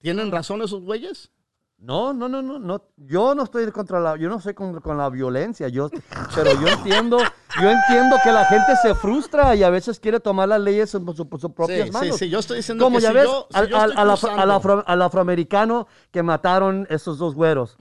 ¿Tienen 0.00 0.30
razón 0.30 0.62
esos 0.62 0.82
güeyes? 0.82 1.30
No, 1.78 2.14
no, 2.14 2.28
no, 2.30 2.40
no, 2.40 2.58
no. 2.58 2.82
Yo 2.96 3.34
no 3.34 3.42
estoy 3.42 3.70
contra 3.70 4.00
la, 4.00 4.16
yo 4.16 4.30
no 4.30 4.40
soy 4.40 4.54
con, 4.54 4.80
con 4.80 4.96
la 4.96 5.10
violencia, 5.10 5.68
yo, 5.68 5.90
pero 6.34 6.52
yo 6.58 6.68
entiendo, 6.68 7.18
yo 7.60 7.70
entiendo 7.70 8.16
que 8.24 8.32
la 8.32 8.46
gente 8.46 8.74
se 8.80 8.94
frustra 8.94 9.54
y 9.54 9.62
a 9.62 9.68
veces 9.68 10.00
quiere 10.00 10.18
tomar 10.18 10.48
las 10.48 10.60
leyes 10.62 10.94
en 10.94 11.04
su- 11.04 11.28
sus 11.38 11.50
propias 11.52 11.86
sí, 11.88 11.92
manos. 11.92 12.16
sí, 12.16 12.24
sí, 12.24 12.30
yo 12.30 12.38
estoy 12.38 12.58
diciendo 12.58 12.84
Como 12.84 12.96
que 12.96 13.02
ya 13.02 13.08
si 13.10 13.14
ves, 13.16 13.24
yo, 13.24 13.46
si 13.50 13.58
al, 13.58 13.68
yo 13.68 13.76
al- 13.76 13.90
estoy 13.90 14.02
al 14.02 14.10
afro- 14.10 14.28
al 14.30 14.34
cruzando- 14.36 14.54
afro- 14.54 14.84
al 14.86 15.02
afroamericano 15.02 15.86
que 16.10 16.22
mataron 16.22 16.86
esos 16.88 17.18
dos 17.18 17.34
güeros, 17.34 17.76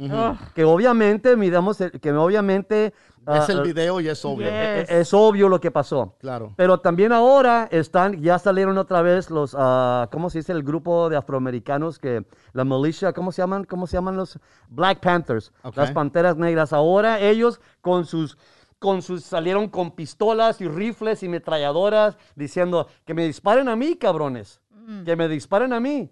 que 0.53 0.65
obviamente, 0.65 1.37
miramos, 1.37 1.77
que 2.01 2.11
obviamente 2.11 2.93
es 3.27 3.49
ah, 3.49 3.51
el 3.51 3.59
ah, 3.59 3.63
video 3.63 4.01
y 4.01 4.09
es 4.09 4.25
obvio. 4.25 4.47
Eh, 4.49 4.85
es 4.89 5.13
obvio 5.13 5.47
lo 5.47 5.61
que 5.61 5.71
pasó. 5.71 6.15
Claro. 6.19 6.53
Pero 6.57 6.79
también 6.79 7.13
ahora 7.13 7.67
están, 7.71 8.21
ya 8.21 8.37
salieron 8.37 8.77
otra 8.77 9.01
vez 9.01 9.29
los, 9.29 9.55
ah, 9.57 10.09
¿cómo 10.11 10.29
se 10.29 10.39
dice? 10.39 10.51
El 10.51 10.63
grupo 10.63 11.09
de 11.09 11.15
afroamericanos 11.15 11.99
que, 11.99 12.25
la 12.51 12.65
militia, 12.65 13.13
¿cómo 13.13 13.31
se 13.31 13.41
llaman? 13.41 13.63
¿Cómo 13.63 13.87
se 13.87 13.97
llaman 13.97 14.17
los? 14.17 14.37
Black 14.67 14.99
Panthers, 14.99 15.53
las 15.75 15.91
panteras 15.91 16.35
negras. 16.35 16.73
Ahora 16.73 17.19
ellos 17.19 17.61
con 17.81 18.05
sus, 18.05 18.37
con 18.79 19.01
sus, 19.01 19.23
salieron 19.23 19.69
con 19.69 19.91
pistolas 19.91 20.59
y 20.59 20.67
rifles 20.67 21.23
y 21.23 21.29
metralladoras 21.29 22.17
diciendo 22.35 22.87
que 23.05 23.13
me 23.13 23.25
disparen 23.25 23.69
a 23.69 23.75
mí, 23.75 23.95
cabrones. 23.95 24.59
Que 25.05 25.15
me 25.15 25.29
disparen 25.29 25.71
a 25.71 25.79
mí. 25.79 26.11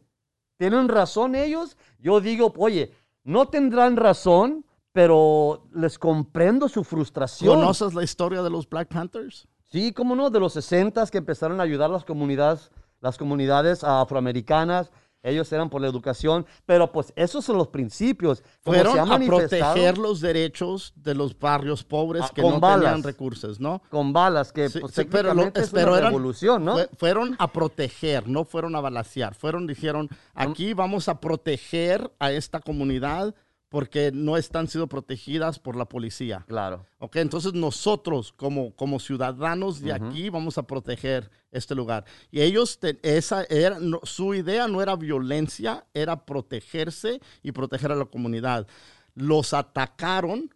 ¿Tienen 0.56 0.88
razón 0.88 1.36
ellos? 1.36 1.76
Yo 2.00 2.22
digo, 2.22 2.54
oye, 2.58 2.94
no 3.24 3.48
tendrán 3.48 3.98
razón, 3.98 4.64
pero 4.94 5.68
les 5.74 5.98
comprendo 5.98 6.68
su 6.68 6.84
frustración. 6.84 7.56
¿Conoces 7.56 7.94
la 7.94 8.04
historia 8.04 8.42
de 8.42 8.50
los 8.50 8.70
Black 8.70 8.90
Panthers? 8.90 9.48
Sí, 9.72 9.94
cómo 9.94 10.16
no, 10.16 10.30
de 10.30 10.40
los 10.40 10.54
60 10.54 11.06
que 11.08 11.18
empezaron 11.20 11.60
a 11.60 11.64
ayudar 11.64 11.90
a 11.90 11.94
las 11.94 12.04
comunidades, 12.06 12.72
las 13.00 13.18
comunidades 13.18 13.84
afroamericanas. 13.84 14.92
Ellos 15.24 15.52
eran 15.54 15.70
por 15.70 15.82
la 15.82 15.88
educación, 15.88 16.48
pero 16.66 16.92
pues 16.92 17.14
esos 17.16 17.46
son 17.46 17.56
los 17.60 17.68
principios. 17.68 18.42
Como 18.64 18.76
Fueron 18.76 19.12
a 19.12 19.20
proteger 19.20 20.00
los 20.00 20.20
derechos 20.20 20.94
de 20.96 21.14
los 21.14 21.38
barrios 21.38 21.84
pobres 21.84 22.24
Ah, 22.26 22.32
que 22.34 22.42
no 22.42 22.60
balas. 22.60 22.86
tenían 22.86 23.04
recursos, 23.04 23.60
¿no? 23.60 23.84
con 23.92 24.14
balas, 24.14 24.52
que 24.52 24.68
Sí, 24.70 24.80
pues, 24.80 24.96
sí, 24.96 25.04
pero, 25.04 25.36
lo- 25.36 25.44
es 25.54 25.70
pero 25.70 25.92
una 25.92 26.00
eran- 26.00 26.10
revolución, 26.12 26.66
¿no? 26.66 26.74
fue- 26.74 26.90
fueron 26.98 27.36
a 27.38 27.48
proteger, 27.54 28.28
no 28.28 28.46
fueron 28.46 28.76
a 28.76 28.82
balasear. 28.82 29.36
Fueron, 29.36 29.68
dijeron, 29.68 30.10
aquí 30.34 30.74
vamos 30.74 31.08
a 31.08 31.20
proteger 31.22 32.12
a 32.18 32.32
esta 32.32 32.60
comunidad 32.60 33.36
porque 33.72 34.12
no 34.14 34.36
están 34.36 34.68
siendo 34.68 34.88
protegidas 34.88 35.58
por 35.58 35.78
la 35.78 35.86
policía. 35.86 36.44
Claro. 36.46 36.86
Ok, 37.00 37.16
entonces 37.16 37.54
nosotros 37.54 38.34
como, 38.34 38.76
como 38.76 39.00
ciudadanos 39.00 39.80
de 39.80 39.94
aquí 39.94 40.30
vamos 40.30 40.58
a 40.58 40.64
proteger 40.68 41.32
este 41.54 41.74
lugar. 41.74 42.04
Y 42.32 42.42
ellos, 42.42 42.80
te- 42.80 43.00
esa 43.02 43.46
era, 43.46 43.80
no- 43.80 44.02
su 44.04 44.34
idea 44.36 44.68
no 44.68 44.82
era 44.82 44.98
violencia, 44.98 45.86
era 45.94 46.26
protegerse 46.26 47.22
y 47.42 47.54
proteger 47.54 47.94
a 47.94 47.96
la 47.96 48.04
comunidad. 48.06 48.68
Los 49.16 49.54
atacaron 49.54 50.54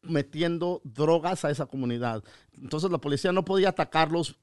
metiendo 0.00 0.80
drogas 0.84 1.44
a 1.44 1.50
esa 1.50 1.66
comunidad. 1.66 2.22
Entonces 2.60 2.90
la 2.90 2.98
policía 2.98 3.32
no 3.32 3.44
podía 3.44 3.68
atacarlos 3.70 4.36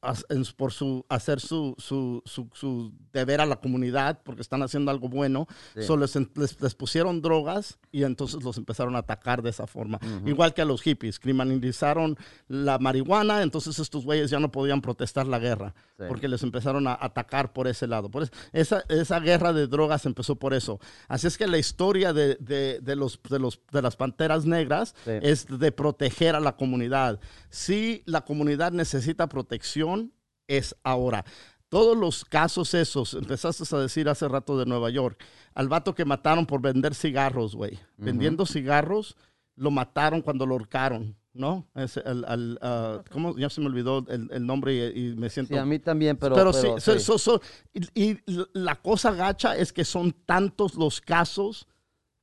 por 0.55 0.71
su, 0.71 1.05
hacer 1.09 1.39
su, 1.39 1.75
su, 1.77 2.21
su- 2.25 2.49
su 2.53 2.91
deber 3.11 3.41
a 3.41 3.45
la 3.45 3.57
comunidad 3.57 4.21
porque 4.23 4.41
están 4.41 4.61
haciendo 4.63 4.91
algo 4.91 5.09
bueno. 5.09 5.47
Sí. 5.75 5.83
So, 5.83 5.97
les, 5.97 6.15
les- 6.15 6.61
les 6.61 6.75
pusieron 6.75 7.21
drogas 7.21 7.79
y 7.91 8.03
entonces 8.03 8.43
los 8.43 8.57
empezaron 8.57 8.95
a 8.95 8.99
atacar 8.99 9.41
de 9.41 9.49
esa 9.49 9.67
forma. 9.67 9.99
Igual 10.25 10.53
que 10.53 10.61
a 10.61 10.65
los 10.65 10.81
hippies, 10.81 11.19
criminalizaron 11.19 12.17
la 12.47 12.77
marihuana, 12.79 13.41
entonces 13.41 13.79
estos 13.79 14.05
güeyes 14.05 14.29
ya 14.29 14.39
no 14.39 14.51
podían 14.51 14.81
protestar 14.81 15.27
la 15.27 15.39
guerra 15.39 15.73
Sí. 15.97 16.05
porque 16.07 16.27
les 16.27 16.41
empezaron 16.43 16.87
a 16.87 16.97
atacar 16.99 17.53
por 17.53 17.67
ese 17.67 17.85
lado. 17.87 18.09
Por 18.09 18.27
esa, 18.51 18.83
esa 18.89 19.19
guerra 19.19 19.53
de 19.53 19.67
drogas 19.67 20.05
empezó 20.05 20.35
por 20.35 20.53
eso. 20.53 20.79
Así 21.07 21.27
es 21.27 21.37
que 21.37 21.45
la 21.47 21.57
historia 21.57 22.13
de, 22.13 22.35
de- 22.39 22.79
de 22.81 22.95
los, 22.95 23.19
de, 23.29 23.39
los, 23.39 23.59
de 23.71 23.81
las 23.81 23.95
panteras 23.95 24.45
negras 24.45 24.95
Sí. 25.05 25.11
es 25.21 25.45
de 25.47 25.71
proteger 25.71 26.35
a 26.35 26.39
la 26.39 26.55
comunidad. 26.55 27.19
Si 27.49 28.02
la 28.05 28.21
comunidad 28.25 28.71
necesita 28.71 29.27
protección, 29.27 30.11
es 30.47 30.75
ahora. 30.83 31.25
Todos 31.69 31.97
los 31.97 32.23
casos 32.25 32.73
esos, 32.75 33.13
empezaste 33.15 33.63
a 33.75 33.79
decir 33.79 34.07
hace 34.07 34.27
rato 34.27 34.57
de 34.59 34.65
Nueva 34.65 34.89
York, 34.91 35.23
al 35.55 35.67
vato 35.69 35.95
que 35.95 36.05
mataron 36.05 36.45
por 36.45 36.61
vender 36.61 36.93
cigarros, 36.93 37.55
güey. 37.55 37.79
Vendiendo 37.97 38.45
cigarros, 38.45 39.15
lo 39.55 39.71
mataron 39.71 40.21
cuando 40.21 40.45
lo 40.45 40.53
ahorcaron, 40.53 41.15
¿no? 41.33 41.67
Es 41.73 41.97
el- 41.97 42.57
ah, 42.61 43.01
¿Cómo? 43.11 43.35
Ya 43.37 43.49
se 43.49 43.59
me 43.61 43.67
olvidó 43.67 44.05
el, 44.07 44.29
el 44.31 44.45
nombre 44.45 44.73
y, 44.95 45.09
y 45.11 45.15
me 45.15 45.29
siento... 45.31 45.53
Sí, 45.55 45.59
a 45.59 45.65
mí 45.65 45.79
también, 45.79 46.15
pero... 46.17 46.35
Pero, 46.35 46.51
pero 46.51 46.75
sí, 46.79 46.81
so- 46.81 46.93
sí. 46.93 46.99
so- 46.99 47.17
so- 47.17 47.41
y, 47.73 48.09
y 48.11 48.19
la 48.53 48.75
cosa 48.75 49.11
gacha 49.13 49.57
es 49.57 49.73
que 49.73 49.83
son 49.85 50.11
tantos 50.11 50.75
los 50.75 51.01
casos 51.01 51.67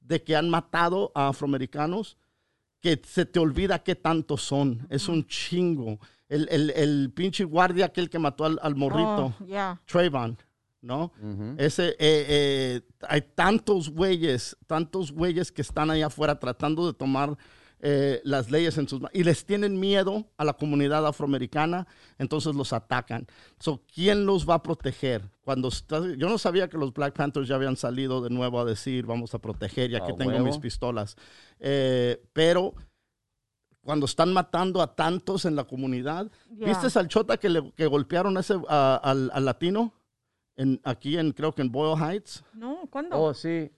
de 0.00 0.22
que 0.22 0.36
han 0.36 0.48
matado 0.48 1.10
a 1.14 1.28
afroamericanos 1.28 2.16
que 2.80 3.00
se 3.06 3.26
te 3.26 3.38
olvida 3.38 3.82
qué 3.82 3.94
tantos 3.94 4.42
son. 4.42 4.86
Es 4.90 5.08
un 5.08 5.26
chingo. 5.26 5.98
El, 6.28 6.48
el, 6.50 6.70
el 6.70 7.10
pinche 7.14 7.44
guardia, 7.44 7.86
aquel 7.86 8.08
que 8.08 8.18
mató 8.18 8.44
al, 8.44 8.58
al 8.62 8.74
morrito, 8.76 9.34
Oh. 9.40 9.78
Trayvon, 9.84 10.38
¿no? 10.80 11.12
Ese, 11.58 11.88
eh, 11.90 11.96
eh, 11.98 12.80
hay 13.08 13.22
tantos 13.34 13.90
güeyes, 13.90 14.56
tantos 14.66 15.10
güeyes 15.12 15.50
que 15.52 15.62
están 15.62 15.90
allá 15.90 16.06
afuera 16.06 16.38
tratando 16.38 16.86
de 16.86 16.92
tomar 16.96 17.36
eh, 17.82 18.20
las 18.24 18.50
leyes 18.50 18.76
en 18.78 18.86
sus 18.88 19.00
manos 19.00 19.14
y 19.14 19.24
les 19.24 19.44
tienen 19.46 19.80
miedo 19.80 20.26
a 20.36 20.44
la 20.44 20.52
comunidad 20.52 21.06
afroamericana, 21.06 21.86
entonces 22.18 22.54
los 22.54 22.72
atacan. 22.72 23.26
So, 23.58 23.82
¿Quién 23.94 24.26
los 24.26 24.48
va 24.48 24.54
a 24.54 24.62
proteger? 24.62 25.22
Cuando 25.42 25.68
está- 25.68 26.00
yo 26.16 26.28
no 26.28 26.36
sabía 26.38 26.68
que 26.68 26.76
los 26.78 26.92
Black 26.92 27.14
Panthers 27.14 27.48
ya 27.48 27.54
habían 27.54 27.76
salido 27.76 28.20
de 28.20 28.30
nuevo 28.30 28.60
a 28.60 28.64
decir 28.64 29.06
vamos 29.06 29.34
a 29.34 29.38
proteger 29.38 29.90
y 29.90 29.96
aquí 29.96 30.12
A 30.12 30.16
tengo 30.16 30.32
huevo. 30.32 30.44
mis 30.44 30.58
pistolas. 30.58 31.16
Eh, 31.58 32.22
pero 32.32 32.74
cuando 33.82 34.04
están 34.06 34.32
matando 34.32 34.82
a 34.82 34.94
tantos 34.94 35.46
en 35.46 35.56
la 35.56 35.64
comunidad, 35.64 36.30
Ya. 36.50 36.66
¿viste 36.66 36.98
al 36.98 37.08
chota 37.08 37.38
que, 37.38 37.48
le, 37.48 37.72
que 37.72 37.86
golpearon 37.86 38.36
a 38.36 38.40
ese, 38.40 38.54
a- 38.68 39.00
al, 39.02 39.30
al 39.32 39.44
latino? 39.44 39.94
En, 40.56 40.78
aquí 40.84 41.16
en, 41.16 41.32
creo 41.32 41.54
que 41.54 41.62
en 41.62 41.72
Boyle 41.72 41.98
Heights. 41.98 42.44
No, 42.52 42.80
¿cuándo? 42.90 43.18
Oh, 43.18 43.32
sí. 43.32 43.70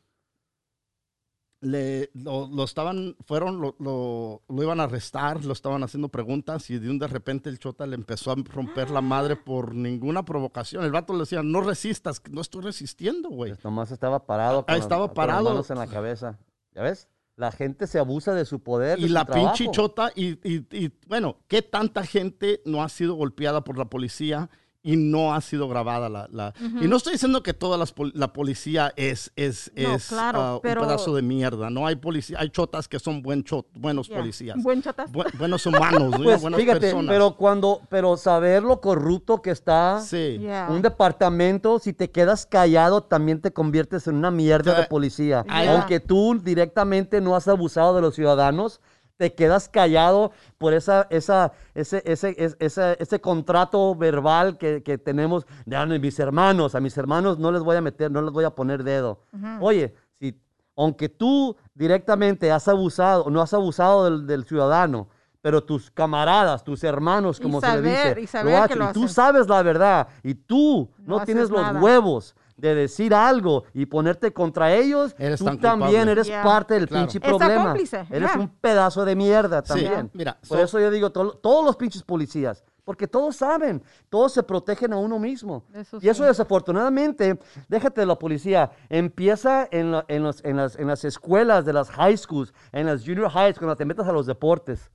Le, 1.63 2.11
lo, 2.13 2.49
lo 2.49 2.65
estaban, 2.65 3.17
fueron, 3.25 3.61
lo, 3.61 3.77
lo, 3.79 4.43
lo 4.49 4.63
iban 4.63 4.81
a 4.81 4.85
arrestar, 4.85 5.45
lo 5.45 5.53
estaban 5.53 5.83
haciendo 5.85 6.09
preguntas 6.09 6.69
y 6.71 6.79
de 6.79 6.91
un 6.91 6.99
de 6.99 7.07
repente 7.07 7.49
el 7.49 7.59
chota 7.59 7.87
le 7.87 7.95
empezó 7.95 8.33
a 8.33 8.35
romper 8.35 8.91
la 8.91 9.01
madre 9.01 9.37
por 9.37 9.75
ninguna 9.75 10.25
provocación. 10.25 10.85
El 10.85 10.91
vato 10.91 11.13
le 11.15 11.21
decía, 11.21 11.43
no 11.43 11.61
resistas, 11.61 12.21
no 12.31 12.41
estoy 12.41 12.63
resistiendo, 12.63 13.31
güey. 13.31 13.53
Pues 13.53 13.65
nomás 13.65 13.93
estaba 13.93 14.27
parado. 14.27 14.65
Ah, 14.69 14.77
estaba 14.77 15.03
con 15.03 15.09
las 15.09 15.15
parado. 15.15 15.49
manos 15.51 15.71
en 15.71 15.79
la 15.79 15.87
cabeza. 15.87 16.39
¿Ya 16.75 16.83
ves? 16.83 17.09
La 17.37 17.53
gente 17.53 17.87
se 17.87 17.99
abusa 17.99 18.35
de 18.35 18.45
su 18.45 18.61
poder. 18.61 18.99
de 18.99 19.05
Y 19.05 19.09
su 19.09 19.15
la 19.15 19.25
pinche 19.25 19.65
trabajo. 19.65 19.73
chota, 19.73 20.13
y, 20.15 20.33
y, 20.47 20.67
y, 20.71 20.93
bueno, 21.07 21.39
¿qué 21.49 21.63
tanta 21.63 22.05
gente 22.05 22.61
no 22.67 22.83
ha 22.83 22.89
sido 22.89 23.15
golpeada 23.15 23.63
por 23.65 23.79
la 23.79 23.87
policía 23.87 24.51
y 24.85 24.97
no 24.97 25.33
ha 25.33 25.41
sido 25.41 25.69
grabada 25.69 26.09
la... 26.09 26.29
la- 26.33 26.53
Y 26.81 26.89
no 26.89 26.97
estoy 26.97 27.13
diciendo 27.13 27.43
que 27.43 27.55
toda 27.55 27.79
las 27.79 27.95
la 28.15 28.33
policía 28.33 28.93
es, 28.97 29.31
es, 29.37 29.71
No, 29.77 29.95
es 29.95 30.09
claro, 30.09 30.41
ah, 30.41 30.61
pero- 30.63 30.81
un 30.83 30.89
pedazo 30.89 31.15
de 31.15 31.23
mierda, 31.23 31.71
¿no? 31.71 31.87
Hay 31.87 31.97
policía, 31.97 32.39
hay 32.41 32.51
chotas 32.51 32.89
que 32.89 32.99
son 32.99 33.23
buen 33.23 33.45
chot- 33.45 33.67
buenos 33.75 34.09
policías. 34.09 34.61
Buen 34.63 34.83
chatas. 34.83 35.13
Bu- 35.13 35.31
buenos 35.39 35.65
humanos, 35.67 36.11
¿no? 36.19 36.25
Pues 36.25 36.41
buenas 36.43 36.59
fíjate, 36.61 36.81
personas. 36.81 37.13
pero 37.15 37.37
cuando, 37.37 37.81
pero 37.89 38.17
saber 38.17 38.63
lo 38.65 38.81
corrupto 38.81 39.41
que 39.41 39.51
está 39.51 40.01
Sí. 40.01 40.41
Un 40.69 40.83
departamento, 40.83 41.79
si 41.79 41.93
te 41.93 42.11
quedas 42.11 42.47
callado, 42.47 43.03
también 43.05 43.41
te 43.41 43.53
conviertes 43.53 44.07
en 44.09 44.17
una 44.17 44.31
mierda 44.31 44.75
de 44.81 44.87
policía. 44.87 45.45
Aunque 45.49 46.01
tú 46.01 46.41
directamente 46.43 47.21
no 47.21 47.37
has 47.37 47.47
abusado 47.49 47.95
de 47.95 48.03
los 48.03 48.15
ciudadanos, 48.15 48.81
te 49.17 49.35
quedas 49.35 49.69
callado 49.69 50.33
por 50.59 50.73
esa, 50.75 51.07
esa, 51.11 51.53
ese, 51.75 52.03
ese, 52.05 52.35
es- 52.39 52.57
ese, 52.59 52.97
ese 52.99 53.21
contrato 53.21 53.95
verbal 53.95 54.59
que, 54.59 54.83
que 54.83 54.99
tenemos 54.99 55.47
de 55.67 55.77
"Ah, 55.77 55.87
mis 55.87 56.19
hermanos. 56.19 56.75
A 56.75 56.81
mis 56.81 56.97
hermanos 56.97 57.39
no 57.39 57.53
les 57.53 57.63
voy 57.63 57.77
a 57.77 57.81
meter, 57.81 58.11
no 58.11 58.23
les 58.23 58.33
voy 58.33 58.45
a 58.45 58.51
poner 58.51 58.83
dedo. 58.83 59.21
Oye, 59.61 59.95
si, 60.19 60.37
aunque 60.77 61.09
tú 61.09 61.57
directamente 61.75 62.51
has 62.51 62.67
abusado, 62.69 63.29
no 63.31 63.41
has 63.43 63.53
abusado 63.55 64.05
del, 64.05 64.27
del 64.27 64.45
ciudadano, 64.45 65.09
pero 65.41 65.63
tus 65.63 65.91
camaradas, 65.91 66.63
tus 66.63 66.85
hermanos, 66.85 67.41
como 67.41 67.61
se 67.61 67.67
saber- 67.67 67.83
le 67.83 67.91
dice, 67.91 68.21
y 68.23 68.27
saber 68.29 68.55
que 68.55 68.59
hacen, 68.61 68.79
lo 68.79 68.91
y 68.91 68.93
tú 68.93 69.09
sabes 69.09 69.49
la 69.49 69.63
verdad, 69.63 70.09
y 70.23 70.35
tú 70.35 70.89
No 70.99 71.19
no, 71.19 71.25
tienes 71.25 71.51
los 71.51 71.61
nada. 71.63 71.81
huevos 71.81 72.35
de 72.57 72.75
decir 72.75 73.15
algo 73.15 73.65
y 73.75 73.87
ponerte 73.87 74.33
contra 74.33 74.73
ellos, 74.75 75.15
Eres 75.19 75.39
tú 75.41 75.45
también 75.57 75.81
culpable. 76.03 76.13
eres 76.13 76.31
parte 76.43 76.75
del 76.75 76.87
Claro. 76.89 77.07
pinche 77.07 77.21
problema. 77.21 77.65
cómplice, 77.65 78.07
Eres 78.11 78.37
un 78.37 78.49
pedazo 78.49 79.05
de 79.05 79.17
mierda 79.17 79.63
Sí, 79.63 79.69
también. 79.69 80.11
mira, 80.15 80.39
Por 80.49 80.59
so- 80.59 80.65
eso 80.65 80.81
yo 80.81 80.91
digo, 80.91 81.11
to- 81.11 81.33
todos 81.39 81.65
los 81.65 81.77
pinches 81.77 82.03
policías, 82.03 82.65
porque 82.85 83.07
todos 83.09 83.37
saben, 83.37 83.83
todos 84.09 84.33
se 84.33 84.43
protegen 84.43 84.93
a 84.93 84.97
uno 84.97 85.19
mismo. 85.19 85.65
Eso 85.73 85.99
y 86.01 86.09
eso 86.09 86.23
sí. 86.25 86.29
desafortunadamente, 86.29 87.39
déjate 87.69 88.01
de 88.03 88.07
la 88.07 88.17
policía, 88.19 88.71
empieza 88.89 89.69
en, 89.71 89.93
la- 89.93 90.05
en 90.09 90.23
los- 90.23 90.45
en 90.45 90.57
las, 90.57 90.77
en 90.77 90.87
las 90.89 91.05
escuelas 91.05 91.65
de 91.65 91.73
las 91.73 91.91
high 91.91 92.17
schools, 92.17 92.53
en 92.73 92.87
las 92.87 93.03
junior 93.05 93.31
highs, 93.31 93.59
cuando 93.59 93.77
te 93.77 93.85
metas 93.85 94.07
a 94.09 94.13
los 94.13 94.27
deportes. 94.27 94.91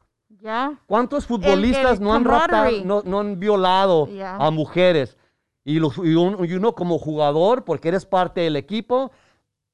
¿Cuántos 0.86 1.26
futbolistas 1.26 1.98
el 1.98 2.04
no, 2.04 2.14
han 2.14 2.24
raptado- 2.24 2.40
camaraderie. 2.48 2.86
no, 2.86 3.02
no 3.04 3.20
han 3.20 3.40
violado 3.40 4.08
a 4.24 4.52
mujeres? 4.52 5.18
Y, 5.68 5.80
los- 5.80 5.98
y 5.98 6.16
un- 6.16 6.46
y 6.46 6.54
uno 6.54 6.74
como 6.74 6.98
jugador, 6.98 7.66
porque 7.66 7.90
eres 7.90 8.06
parte 8.06 8.40
del 8.42 8.56
equipo, 8.56 9.12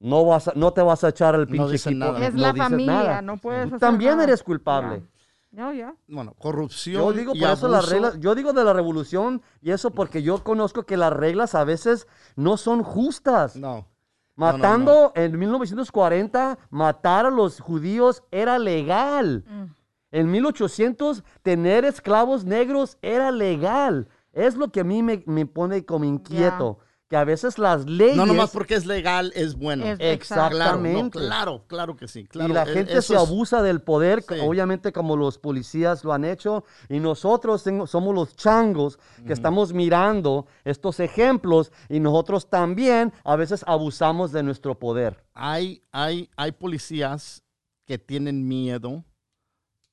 no, 0.00 0.24
vas 0.24 0.48
a- 0.48 0.52
no 0.56 0.72
te 0.72 0.82
vas 0.82 1.04
a 1.04 1.10
echar 1.10 1.34
al 1.36 1.46
pinche 1.46 1.70
dicen 1.72 1.92
equipo. 1.94 2.12
nada. 2.12 2.26
Es 2.26 2.34
no 2.34 2.40
la 2.40 2.52
dices 2.52 2.68
familia, 2.68 2.92
nada. 2.92 3.22
no 3.22 3.36
puedes 3.36 3.68
Tú 3.68 3.76
hacer 3.76 3.78
también 3.80 4.10
nada. 4.12 4.24
eres 4.24 4.42
culpable. 4.42 5.04
No, 5.52 5.72
ya. 5.72 5.94
Bueno, 6.08 6.34
corrupción. 6.36 7.00
Yo 7.00 7.12
digo 7.12 7.32
y 7.36 7.40
por 7.40 7.50
eso 7.50 7.68
las 7.68 7.88
reglas, 7.88 8.18
yo 8.18 8.34
digo 8.34 8.52
de 8.52 8.64
la 8.64 8.72
revolución 8.72 9.40
y 9.62 9.70
eso 9.70 9.92
porque 9.92 10.20
yo 10.24 10.42
conozco 10.42 10.82
que 10.82 10.96
las 10.96 11.12
reglas 11.12 11.54
a 11.54 11.62
veces 11.62 12.08
no 12.34 12.56
son 12.56 12.82
justas. 12.82 13.54
No. 13.54 13.86
Matando 14.34 15.12
en 15.14 15.38
1940, 15.38 16.58
matar 16.70 17.26
a 17.26 17.30
los 17.30 17.60
judíos 17.60 18.24
era 18.32 18.58
legal. 18.58 19.44
Mm. 19.46 19.64
En 20.10 20.30
1800, 20.32 21.22
tener 21.42 21.84
esclavos 21.84 22.44
negros 22.44 22.98
era 23.00 23.30
legal. 23.30 24.08
Es 24.34 24.56
lo 24.56 24.70
que 24.70 24.80
a 24.80 24.84
mí 24.84 25.02
me, 25.02 25.22
me 25.26 25.46
pone 25.46 25.84
como 25.84 26.04
inquieto. 26.04 26.78
Que 27.06 27.16
a 27.18 27.24
veces 27.24 27.58
las 27.58 27.84
leyes... 27.84 28.16
No 28.16 28.24
nomás 28.24 28.50
porque 28.50 28.74
es 28.74 28.86
legal, 28.86 29.30
es 29.36 29.54
bueno. 29.56 29.84
Es- 29.84 30.00
Exactamente. 30.00 31.10
Claro, 31.18 31.52
no, 31.52 31.60
claro, 31.60 31.64
claro 31.66 31.96
que 31.96 32.08
sí. 32.08 32.24
Claro, 32.26 32.48
y 32.50 32.54
la 32.54 32.62
e- 32.62 32.72
gente 32.72 32.92
eso 32.92 33.02
se 33.02 33.14
es- 33.14 33.20
abusa 33.20 33.62
del 33.62 33.82
poder, 33.82 34.22
Sí. 34.22 34.36
obviamente 34.42 34.90
como 34.90 35.14
los 35.14 35.36
policías 35.38 36.02
lo 36.02 36.14
han 36.14 36.24
hecho, 36.24 36.64
y 36.88 37.00
nosotros 37.00 37.62
tengo- 37.62 37.86
somos 37.86 38.14
los 38.14 38.34
changos 38.36 38.98
que 39.26 39.34
estamos 39.34 39.74
mirando 39.74 40.46
estos 40.64 40.98
ejemplos 40.98 41.70
y 41.90 42.00
nosotros 42.00 42.48
también 42.48 43.12
a 43.22 43.36
veces 43.36 43.64
abusamos 43.66 44.32
de 44.32 44.42
nuestro 44.42 44.78
poder. 44.78 45.22
Hay, 45.34 45.82
hay, 45.92 46.30
hay 46.38 46.52
policías 46.52 47.44
que 47.84 47.98
tienen 47.98 48.48
miedo 48.48 49.04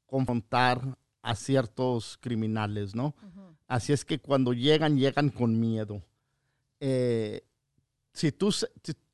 confrontar 0.05 0.97
a 1.21 1.35
ciertos 1.35 2.17
criminales, 2.21 2.95
¿no? 2.95 3.13
Así 3.71 3.93
es 3.93 4.03
que 4.03 4.19
cuando 4.19 4.51
llegan, 4.51 4.97
llegan 4.97 5.29
con 5.29 5.57
miedo. 5.57 6.03
Eh, 6.81 7.41
si 8.11 8.33
tú, 8.33 8.51
si, 8.51 8.65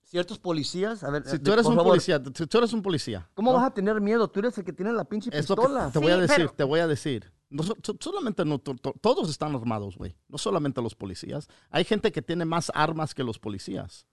Ciertos 0.04 0.40
policías, 0.40 1.04
a 1.04 1.12
ver, 1.12 1.28
si 1.28 1.38
tú 1.38 1.52
eres 1.52 1.66
un 1.66 1.76
favor, 1.76 1.92
policía, 1.92 2.20
si 2.34 2.48
tú 2.48 2.58
eres 2.58 2.72
un 2.74 2.82
policía, 2.82 3.30
¿Cómo 3.36 3.52
¿no? 3.52 3.58
vas 3.58 3.68
a 3.68 3.74
tener 3.74 4.00
miedo? 4.00 4.28
Tú 4.30 4.40
eres 4.40 4.58
el 4.58 4.64
que 4.64 4.72
tiene 4.74 4.94
la 4.94 5.04
pinche 5.04 5.30
pistola. 5.30 5.92
te 5.92 6.00
voy 6.00 6.12
a 6.12 6.18
decir, 6.18 6.50
te 6.50 6.64
voy 6.64 6.80
a 6.80 6.88
decir. 6.88 7.32
No 7.50 7.62
so- 7.62 7.76
so- 7.84 7.96
solamente 8.00 8.44
no, 8.46 8.58
to- 8.58 8.76
to- 8.76 8.96
todos 9.00 9.30
están 9.30 9.54
armados, 9.54 9.96
güey. 9.98 10.16
No 10.30 10.38
solamente 10.38 10.82
los 10.82 10.96
policías. 10.96 11.48
Hay 11.70 11.84
gente 11.84 12.12
que 12.12 12.22
tiene 12.22 12.46
más 12.46 12.72
armas 12.74 13.14
que 13.14 13.24
los 13.24 13.38
policías. 13.38 14.08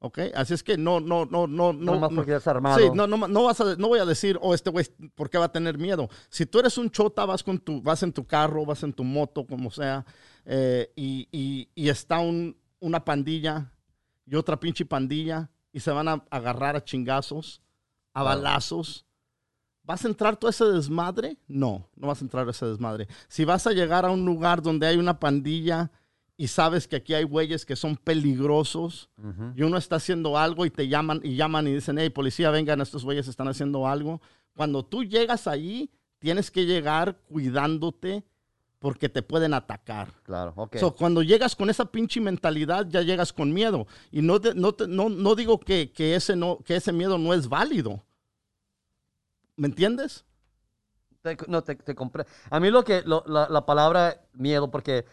¿Ok? 0.00 0.18
Así 0.34 0.54
es 0.54 0.62
que 0.62 0.76
no, 0.78 1.00
no, 1.00 1.24
no, 1.26 1.46
no, 1.48 1.72
no. 1.72 1.94
No- 2.00 2.08
porque 2.14 2.30
eres 2.32 2.46
armado. 2.46 2.78
Sí, 2.78 2.84
no, 2.94 3.06
no, 3.08 3.16
no 3.26 3.42
vas 3.44 3.60
a, 3.60 3.74
no 3.76 3.88
voy 3.88 3.98
a 3.98 4.04
decir, 4.04 4.38
oh, 4.40 4.54
este 4.54 4.70
güey, 4.70 4.86
¿por 5.16 5.28
qué 5.28 5.38
va 5.38 5.46
a 5.46 5.52
tener 5.52 5.76
miedo? 5.76 6.08
Si 6.28 6.46
tú 6.46 6.60
eres 6.60 6.78
un 6.78 6.90
chota, 6.90 7.24
vas 7.24 7.42
con 7.42 7.58
tu, 7.58 7.82
vas 7.82 8.02
en 8.04 8.12
tu 8.12 8.24
carro, 8.24 8.64
vas 8.64 8.82
en 8.84 8.92
tu 8.92 9.02
moto, 9.02 9.44
como 9.44 9.70
sea, 9.72 10.06
eh, 10.44 10.92
y, 10.94 11.28
y- 11.32 11.68
y 11.74 11.88
está 11.88 12.20
un- 12.20 12.56
una 12.78 13.04
pandilla 13.04 13.72
y 14.24 14.36
otra 14.36 14.60
pinche 14.60 14.86
pandilla 14.86 15.50
y 15.72 15.80
se 15.80 15.90
van 15.90 16.06
a 16.06 16.24
agarrar 16.30 16.76
a 16.76 16.84
chingazos, 16.84 17.60
a 18.14 18.22
balazos. 18.22 19.04
¿Vas 19.82 20.04
a 20.04 20.08
entrar 20.08 20.36
todo 20.36 20.50
ese 20.50 20.64
desmadre? 20.66 21.38
No, 21.48 21.88
no 21.96 22.06
vas 22.08 22.20
a 22.20 22.24
entrar 22.24 22.46
a 22.46 22.50
ese 22.52 22.66
desmadre. 22.66 23.08
Si 23.26 23.44
vas 23.44 23.66
a 23.66 23.72
llegar 23.72 24.04
a 24.04 24.10
un 24.10 24.24
lugar 24.24 24.62
donde 24.62 24.86
hay 24.86 24.96
una 24.96 25.18
pandilla 25.18 25.90
y 26.38 26.46
sabes 26.46 26.86
que 26.88 26.96
aquí 26.96 27.12
hay 27.14 27.24
güeyes 27.24 27.66
que 27.66 27.76
son 27.76 27.96
peligrosos 27.96 29.10
y 29.56 29.62
uno 29.62 29.76
está 29.76 29.96
haciendo 29.96 30.38
algo 30.38 30.64
y 30.64 30.70
te 30.70 30.86
llaman 30.88 31.20
y 31.24 31.34
llaman 31.36 31.66
y 31.66 31.74
dicen, 31.74 31.98
hey, 31.98 32.08
policía, 32.10 32.50
vengan, 32.50 32.80
estos 32.80 33.04
güeyes 33.04 33.26
están 33.28 33.48
haciendo 33.48 33.86
algo. 33.86 34.22
Cuando 34.54 34.84
tú 34.84 35.02
llegas 35.04 35.46
ahí, 35.48 35.90
tienes 36.20 36.50
que 36.50 36.64
llegar 36.64 37.18
cuidándote 37.28 38.24
porque 38.78 39.08
te 39.08 39.22
pueden 39.22 39.52
atacar. 39.52 40.12
Claro, 40.22 40.52
ok. 40.56 40.76
So, 40.76 40.94
cuando 40.94 41.22
llegas 41.22 41.56
con 41.56 41.68
esa 41.70 41.84
pinche 41.90 42.20
mentalidad, 42.20 42.86
ya 42.88 43.02
llegas 43.02 43.32
con 43.32 43.52
miedo. 43.52 43.88
Y 44.12 44.22
no, 44.22 44.40
te- 44.40 44.54
no, 44.54 44.72
te- 44.72 44.86
no, 44.86 45.08
no 45.08 45.34
digo 45.34 45.58
que, 45.58 45.90
que 45.90 46.14
ese 46.14 46.36
no, 46.36 46.58
que 46.64 46.76
ese 46.76 46.92
miedo 46.92 47.18
no 47.18 47.34
es 47.34 47.48
válido. 47.48 48.04
¿Me 49.56 49.66
entiendes? 49.66 50.24
Te- 51.22 51.36
no, 51.48 51.62
te, 51.64 51.74
te 51.74 51.94
compré. 51.96 52.24
A 52.50 52.60
mí 52.60 52.70
lo 52.70 52.84
que, 52.84 53.02
lo- 53.02 53.24
la, 53.26 53.48
la 53.48 53.66
palabra 53.66 54.24
miedo, 54.34 54.70
porque 54.70 55.04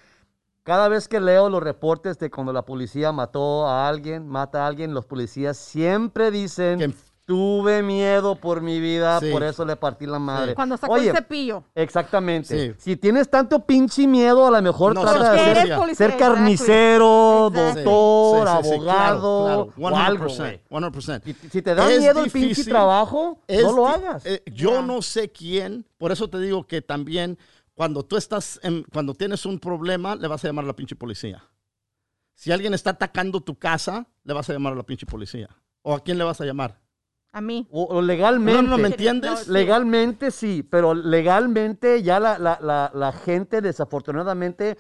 cada 0.66 0.90
vez 0.90 1.08
que 1.08 1.20
leo 1.22 1.48
los 1.50 1.62
reportes 1.62 2.18
de 2.18 2.32
cuando 2.32 2.52
la 2.52 2.64
policía 2.66 3.12
mató 3.12 3.68
a 3.68 3.88
alguien, 3.88 4.28
mata 4.28 4.64
a 4.66 4.68
alguien, 4.68 4.94
los 4.96 5.06
policías 5.06 5.56
siempre 5.58 6.32
dicen, 6.32 6.80
Que- 6.80 6.94
tuve 7.28 7.82
miedo 7.82 8.36
por 8.36 8.62
mi 8.62 8.80
vida, 8.80 9.20
Sí. 9.20 9.32
por 9.32 9.42
eso 9.44 9.64
le 9.66 9.76
partí 9.76 10.06
la 10.06 10.20
madre. 10.20 10.54
Cuando 10.54 10.78
sacó 10.78 10.94
Oye, 10.94 11.10
el 11.10 11.16
cepillo. 11.16 11.64
Exactamente. 11.74 12.74
Sí. 12.74 12.76
Si 12.78 12.98
tienes 12.98 13.30
tanto 13.32 13.60
pinche 13.62 14.06
miedo, 14.06 14.46
a 14.46 14.52
lo 14.52 14.62
mejor 14.62 14.94
No 14.94 15.02
trata 15.02 15.32
de 15.34 15.56
ser, 15.56 15.76
policía. 15.76 16.18
carnicero, 16.18 17.50
doctor, 17.52 18.48
Sí, 18.48 18.68
sí, 18.70 18.74
sí, 18.76 18.80
claro, 18.80 19.18
abogado 19.18 19.72
claro, 19.76 19.96
o 19.96 19.98
algo, 19.98 20.26
100%, 20.30 20.38
güey. 20.38 20.62
100%. 20.70 21.24
Si, 21.26 21.34
si 21.50 21.62
te 21.64 21.74
da 21.76 21.92
Es 21.92 22.00
miedo 22.00 22.20
el 22.24 22.32
pinche 22.32 22.48
difícil, 22.50 22.72
trabajo, 22.72 23.40
no 23.48 23.72
lo 23.72 23.88
hagas. 23.88 24.24
eh, 24.26 24.44
yo 24.54 24.82
no 24.84 25.02
sé 25.02 25.32
quién, 25.32 25.86
por 25.98 26.12
eso 26.12 26.30
te 26.30 26.40
digo 26.40 26.68
que 26.68 26.82
también 26.84 27.38
cuando 27.76 28.04
tú 28.04 28.18
estás, 28.18 28.60
en- 28.64 28.84
cuando 28.92 29.14
tienes 29.14 29.46
un 29.46 29.60
problema, 29.60 30.16
le 30.16 30.28
vas 30.28 30.44
a 30.44 30.48
llamar 30.48 30.64
a 30.66 30.68
la 30.70 30.76
pinche 30.76 30.96
policía. 30.96 31.44
Si 32.34 32.52
alguien 32.52 32.74
está 32.74 32.90
atacando 32.92 33.40
tu 33.42 33.58
casa, 33.60 34.08
le 34.24 34.34
vas 34.34 34.50
a 34.50 34.54
llamar 34.54 34.74
a 34.74 34.76
la 34.78 34.84
pinche 34.84 35.06
policía. 35.06 35.50
¿O 35.84 35.94
a 35.94 36.04
quién 36.04 36.18
le 36.18 36.24
vas 36.24 36.42
a 36.42 36.46
llamar? 36.46 36.82
A 37.32 37.42
mí. 37.42 37.68
o, 37.70 37.84
o 37.84 38.02
legalmente. 38.02 38.62
No, 38.62 38.68
no, 38.68 38.78
¿me 38.78 38.84
No, 38.84 38.88
entiendes? 38.88 39.40
sí. 39.42 39.52
Legalmente 39.52 40.32
sí, 40.32 40.64
pero 40.64 40.94
legalmente 40.94 42.02
ya 42.02 42.18
la, 42.20 42.40
la- 42.40 42.58
la- 42.62 42.92
la 42.94 43.12
gente 43.12 43.60
desafortunadamente 43.62 44.78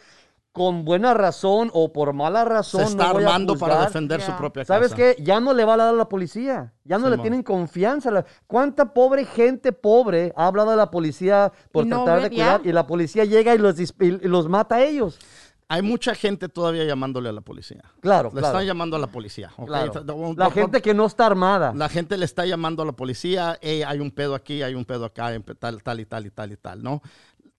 con 0.56 0.86
buena 0.86 1.14
razón 1.14 1.70
o 1.74 1.91
por 1.91 2.14
mala 2.14 2.45
razón 2.45 2.80
Se 2.86 2.88
está 2.91 3.08
no 3.08 3.14
voy 3.16 3.24
a 3.24 3.28
armando 3.28 3.58
para 3.58 3.82
defender 3.82 4.22
su 4.22 4.32
propia 4.38 4.64
casa. 4.64 4.74
¿Sabes 4.74 4.93
qué? 4.93 5.22
Ya 5.22 5.41
no 5.41 5.51
le 5.53 5.66
va 5.66 5.74
a 5.74 5.78
dar 5.78 5.89
a 5.89 5.91
la 5.97 6.08
policía. 6.08 6.74
Ya 6.86 6.97
no 6.97 7.10
le 7.10 7.18
tienen 7.18 7.43
confianza. 7.43 8.24
¿Cuánta 8.47 8.93
pobre 8.93 9.26
gente 9.26 9.74
pobre 9.74 10.32
ha 10.38 10.47
hablado 10.47 10.72
a 10.72 10.78
la 10.78 10.89
policía 10.89 11.51
por 11.74 11.86
no 11.86 12.06
tratar 12.06 12.24
de 12.24 12.30
cuidar 12.30 12.64
ya. 12.64 12.70
y 12.70 12.72
la 12.72 12.88
policía 12.88 13.26
llega 13.26 13.53
y 13.53 13.58
los, 13.58 13.76
dis- 13.78 13.93
y- 13.99 14.26
los 14.30 14.47
mata 14.47 14.76
a 14.76 14.84
ellos? 14.86 15.20
Hay 15.68 15.82
mucha 15.82 16.16
gente 16.16 16.47
todavía 16.47 16.86
llamándole 16.86 17.28
a 17.28 17.32
la 17.34 17.41
policía. 17.41 17.82
Claro, 17.99 18.30
Le 18.30 18.39
claro. 18.39 18.47
están 18.56 18.66
llamando 18.66 18.95
a 18.95 18.99
la 18.99 19.08
policía. 19.08 19.51
La 19.68 20.51
gente 20.51 20.82
que 20.82 20.93
no 20.93 21.06
está 21.06 21.26
armada. 21.26 21.74
La 21.76 21.89
gente 21.89 22.16
le 22.18 22.24
está 22.24 22.45
llamando 22.45 22.82
a 22.82 22.86
la 22.86 22.93
policía, 22.93 23.58
"Hey, 23.62 23.84
hay 23.86 23.99
un 23.99 24.12
pedo 24.12 24.36
aquí, 24.36 24.62
hay 24.62 24.74
un 24.74 24.86
pedo 24.86 25.03
acá, 25.03 25.32
pe- 25.43 25.56
tal, 25.56 25.84
tal 25.84 25.99
y 25.99 26.06
tal 26.06 26.26
y 26.28 26.30
tal 26.30 26.51
y 26.53 26.56
tal, 26.56 26.82
¿no? 26.82 27.01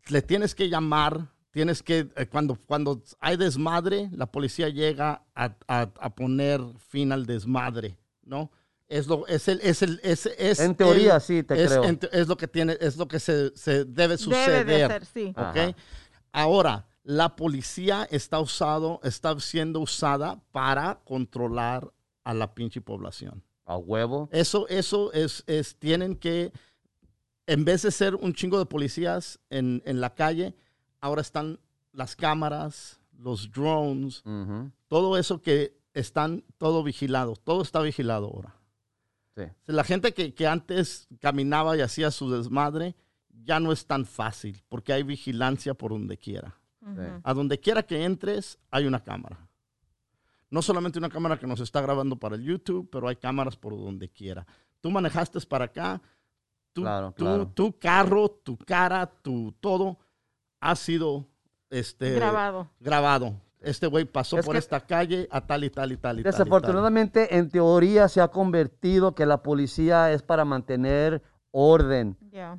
Le 0.08 0.22
tienes 0.22 0.54
que 0.54 0.68
llamar, 0.70 1.26
tienes 1.56 1.82
que, 1.82 2.06
eh, 2.16 2.26
cuando, 2.26 2.54
cuando 2.66 3.02
hay 3.18 3.38
desmadre, 3.38 4.10
la 4.12 4.26
policía 4.26 4.68
llega 4.68 5.22
a, 5.34 5.56
a- 5.66 5.90
a 5.98 6.14
poner 6.14 6.60
fin 6.90 7.12
al 7.12 7.24
desmadre, 7.24 7.96
¿no? 8.22 8.50
Es 8.88 9.06
lo, 9.06 9.26
es 9.26 9.48
el, 9.48 9.60
es 9.62 9.80
el, 9.80 9.98
es, 10.02 10.26
es 10.26 10.60
En 10.60 10.74
teoría, 10.74 11.14
el- 11.14 11.20
sí, 11.22 11.42
te 11.42 11.54
es, 11.62 11.70
creo. 11.70 11.84
en 11.84 11.98
es 12.12 12.28
lo 12.28 12.36
que 12.36 12.46
tiene, 12.46 12.76
es 12.78 12.98
lo 12.98 13.08
que 13.08 13.18
se, 13.18 13.56
se 13.56 13.86
debe 13.86 14.18
suceder. 14.18 14.66
Debe 14.66 14.80
de 14.82 14.86
ser, 14.86 15.06
sí. 15.06 15.28
¿ok? 15.30 15.38
Ajá. 15.56 15.74
Ahora, 16.30 16.86
la 17.02 17.34
policía 17.36 18.06
está, 18.10 18.38
usado, 18.38 19.00
está 19.02 19.40
siendo 19.40 19.80
usada 19.80 20.38
para 20.52 21.00
controlar 21.06 21.90
a 22.22 22.34
la 22.34 22.54
pinche 22.54 22.82
población. 22.82 23.42
A 23.64 23.78
huevo. 23.78 24.28
Eso, 24.30 24.68
eso 24.68 25.10
es, 25.14 25.42
es, 25.46 25.74
tienen 25.78 26.16
que, 26.16 26.52
en 27.46 27.64
vez 27.64 27.80
de 27.80 27.90
ser 27.92 28.14
un 28.14 28.34
chingo 28.34 28.58
de 28.58 28.66
policías 28.66 29.40
en, 29.48 29.82
en 29.86 30.02
la 30.02 30.14
calle, 30.14 30.54
ahora 31.06 31.22
están 31.22 31.58
las 31.92 32.14
cámaras, 32.16 33.00
los 33.18 33.50
drones, 33.50 34.22
todo 34.88 35.16
eso 35.16 35.40
que 35.40 35.76
están 35.94 36.44
todo 36.58 36.82
vigilado, 36.82 37.36
todo 37.36 37.62
está 37.62 37.80
vigilado 37.80 38.26
ahora. 38.26 38.54
Sí. 39.34 39.42
La 39.66 39.84
gente 39.84 40.12
que, 40.12 40.34
que 40.34 40.46
antes 40.46 41.08
caminaba 41.20 41.76
y 41.76 41.80
hacía 41.80 42.10
su 42.10 42.30
desmadre, 42.30 42.94
ya 43.44 43.60
no 43.60 43.72
es 43.72 43.86
tan 43.86 44.04
fácil, 44.06 44.62
porque 44.68 44.92
hay 44.92 45.02
vigilancia 45.02 45.74
por 45.74 45.90
donde 45.92 46.16
quiera. 46.18 46.54
A 47.24 47.34
donde 47.34 47.58
quiera 47.58 47.82
que 47.82 48.04
entres, 48.04 48.58
hay 48.70 48.86
una 48.86 49.02
cámara. 49.02 49.48
No 50.50 50.62
solamente 50.62 50.98
una 51.00 51.08
cámara 51.08 51.36
que 51.38 51.46
nos 51.46 51.58
está 51.60 51.80
grabando 51.80 52.16
para 52.16 52.36
el 52.36 52.44
YouTube, 52.44 52.88
pero 52.92 53.08
hay 53.08 53.16
cámaras 53.16 53.56
por 53.56 53.76
donde 53.76 54.08
quiera. 54.08 54.46
Tú 54.80 54.90
manejaste 54.92 55.40
para 55.40 55.64
acá, 55.64 56.00
tu, 56.72 56.82
Claro, 56.82 57.08
tu- 57.12 57.24
claro. 57.24 57.48
tu 57.48 57.72
carro, 57.78 58.28
tu 58.30 58.56
cara, 58.56 59.06
tu 59.06 59.52
todo 59.60 59.98
ha 60.70 60.76
sido 60.76 61.26
este, 61.70 62.12
Grabado. 62.14 62.68
grabado. 62.80 63.34
Este 63.60 63.86
güey 63.86 64.04
pasó 64.04 64.38
Es 64.38 64.44
por 64.46 64.54
que- 64.54 64.58
esta 64.58 64.80
calle 64.80 65.26
a 65.30 65.40
tal 65.40 65.64
y 65.64 65.70
tal 65.70 65.90
y 65.92 65.96
tal 65.96 66.18
y 66.20 66.20
tal 66.20 66.20
y 66.20 66.22
tal. 66.22 66.32
Desafortunadamente, 66.32 67.36
en 67.36 67.48
teoría 67.50 68.08
se 68.08 68.20
ha 68.20 68.28
convertido 68.28 69.14
que 69.14 69.26
la 69.26 69.42
policía 69.42 70.12
es 70.12 70.22
para 70.22 70.44
mantener 70.44 71.22
orden 71.50 72.16
Ya. 72.30 72.58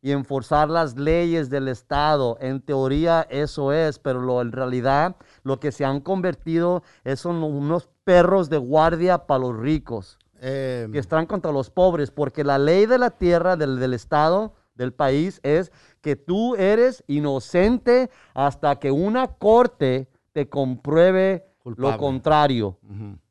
y 0.00 0.10
enforzar 0.10 0.68
las 0.68 0.96
leyes 0.96 1.48
del 1.50 1.68
Estado. 1.68 2.36
En 2.40 2.60
teoría 2.60 3.26
eso 3.30 3.72
es, 3.72 3.98
pero 4.00 4.20
lo, 4.20 4.40
en 4.42 4.50
realidad 4.52 5.16
lo 5.44 5.60
que 5.60 5.70
se 5.70 5.84
han 5.84 6.00
convertido 6.00 6.82
es 7.04 7.20
son 7.20 7.42
unos 7.42 7.88
perros 8.02 8.48
de 8.50 8.56
guardia 8.58 9.26
para 9.26 9.40
los 9.40 9.56
ricos, 9.56 10.18
Eh, 10.44 10.88
que 10.90 10.98
están 10.98 11.26
contra 11.26 11.52
los 11.52 11.70
pobres, 11.70 12.10
porque 12.10 12.42
la 12.42 12.58
ley 12.58 12.86
de 12.86 12.98
la 12.98 13.10
tierra, 13.10 13.54
del, 13.56 13.78
del 13.78 13.94
Estado, 13.94 14.54
del 14.82 14.92
país, 14.92 15.40
es 15.42 15.72
que 16.00 16.16
tú 16.16 16.54
eres 16.56 17.02
inocente 17.06 18.10
hasta 18.34 18.76
que 18.78 18.90
una 18.90 19.28
corte 19.28 20.08
te 20.32 20.48
compruebe 20.48 21.46
Culpable. 21.62 21.92
lo 21.92 21.98
contrario. 21.98 22.78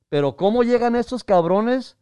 Pero 0.09 0.35
¿cómo 0.35 0.63
llegan 0.63 0.95
estos 0.95 1.23
cabrones 1.23 1.97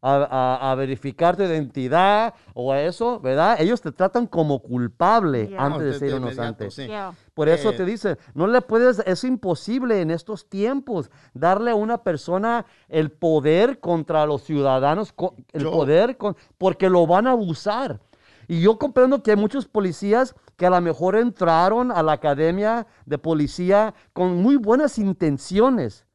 a, 0.00 0.14
a- 0.14 0.70
a 0.70 0.74
verificar 0.76 1.36
tu 1.36 1.42
identidad 1.42 2.32
o 2.54 2.72
a 2.72 2.80
eso, 2.82 3.18
verdad? 3.18 3.56
Ellos 3.60 3.80
te 3.80 3.90
tratan 3.90 4.26
como 4.28 4.60
culpable 4.60 5.52
antes 5.58 5.82
de 5.84 5.98
ser 5.98 6.16
inocente. 6.18 6.70
sí. 6.70 6.88
Por 7.34 7.48
eso 7.48 7.70
Eh, 7.70 7.76
te 7.76 7.84
dice, 7.84 8.16
no 8.34 8.46
le 8.46 8.60
puedes, 8.60 9.00
es 9.00 9.24
imposible 9.24 10.00
en 10.00 10.10
estos 10.12 10.48
tiempos 10.48 11.10
darle 11.34 11.72
a 11.72 11.74
una 11.76 12.02
persona 12.04 12.64
el 12.88 13.10
poder 13.10 13.80
contra 13.80 14.24
los 14.26 14.42
ciudadanos, 14.42 15.12
el 15.52 15.62
Yo- 15.64 15.70
poder, 15.72 16.16
con- 16.16 16.36
porque 16.58 16.88
lo 16.88 17.06
van 17.06 17.26
a 17.26 17.32
abusar. 17.32 18.00
Y 18.48 18.62
yo 18.62 18.78
comprendo 18.78 19.22
que 19.22 19.32
hay 19.32 19.36
muchos 19.36 19.68
policías 19.68 20.34
que 20.56 20.66
a 20.66 20.70
lo 20.70 20.80
mejor 20.80 21.16
entraron 21.16 21.92
a 21.92 22.02
la 22.02 22.12
academia 22.12 22.86
de 23.04 23.18
policía 23.18 23.94
con 24.14 24.36
muy 24.42 24.56
buenas 24.56 24.98
intenciones, 24.98 26.06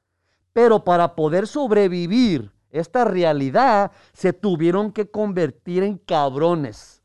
pero 0.52 0.84
para 0.84 1.16
poder 1.16 1.48
sobrevivir 1.48 2.52
esta 2.72 3.06
realidad 3.06 3.92
se 4.14 4.34
tuvieron 4.34 4.92
que 4.92 5.10
convertir 5.10 5.84
en 5.84 6.00
cabrones, 6.00 7.04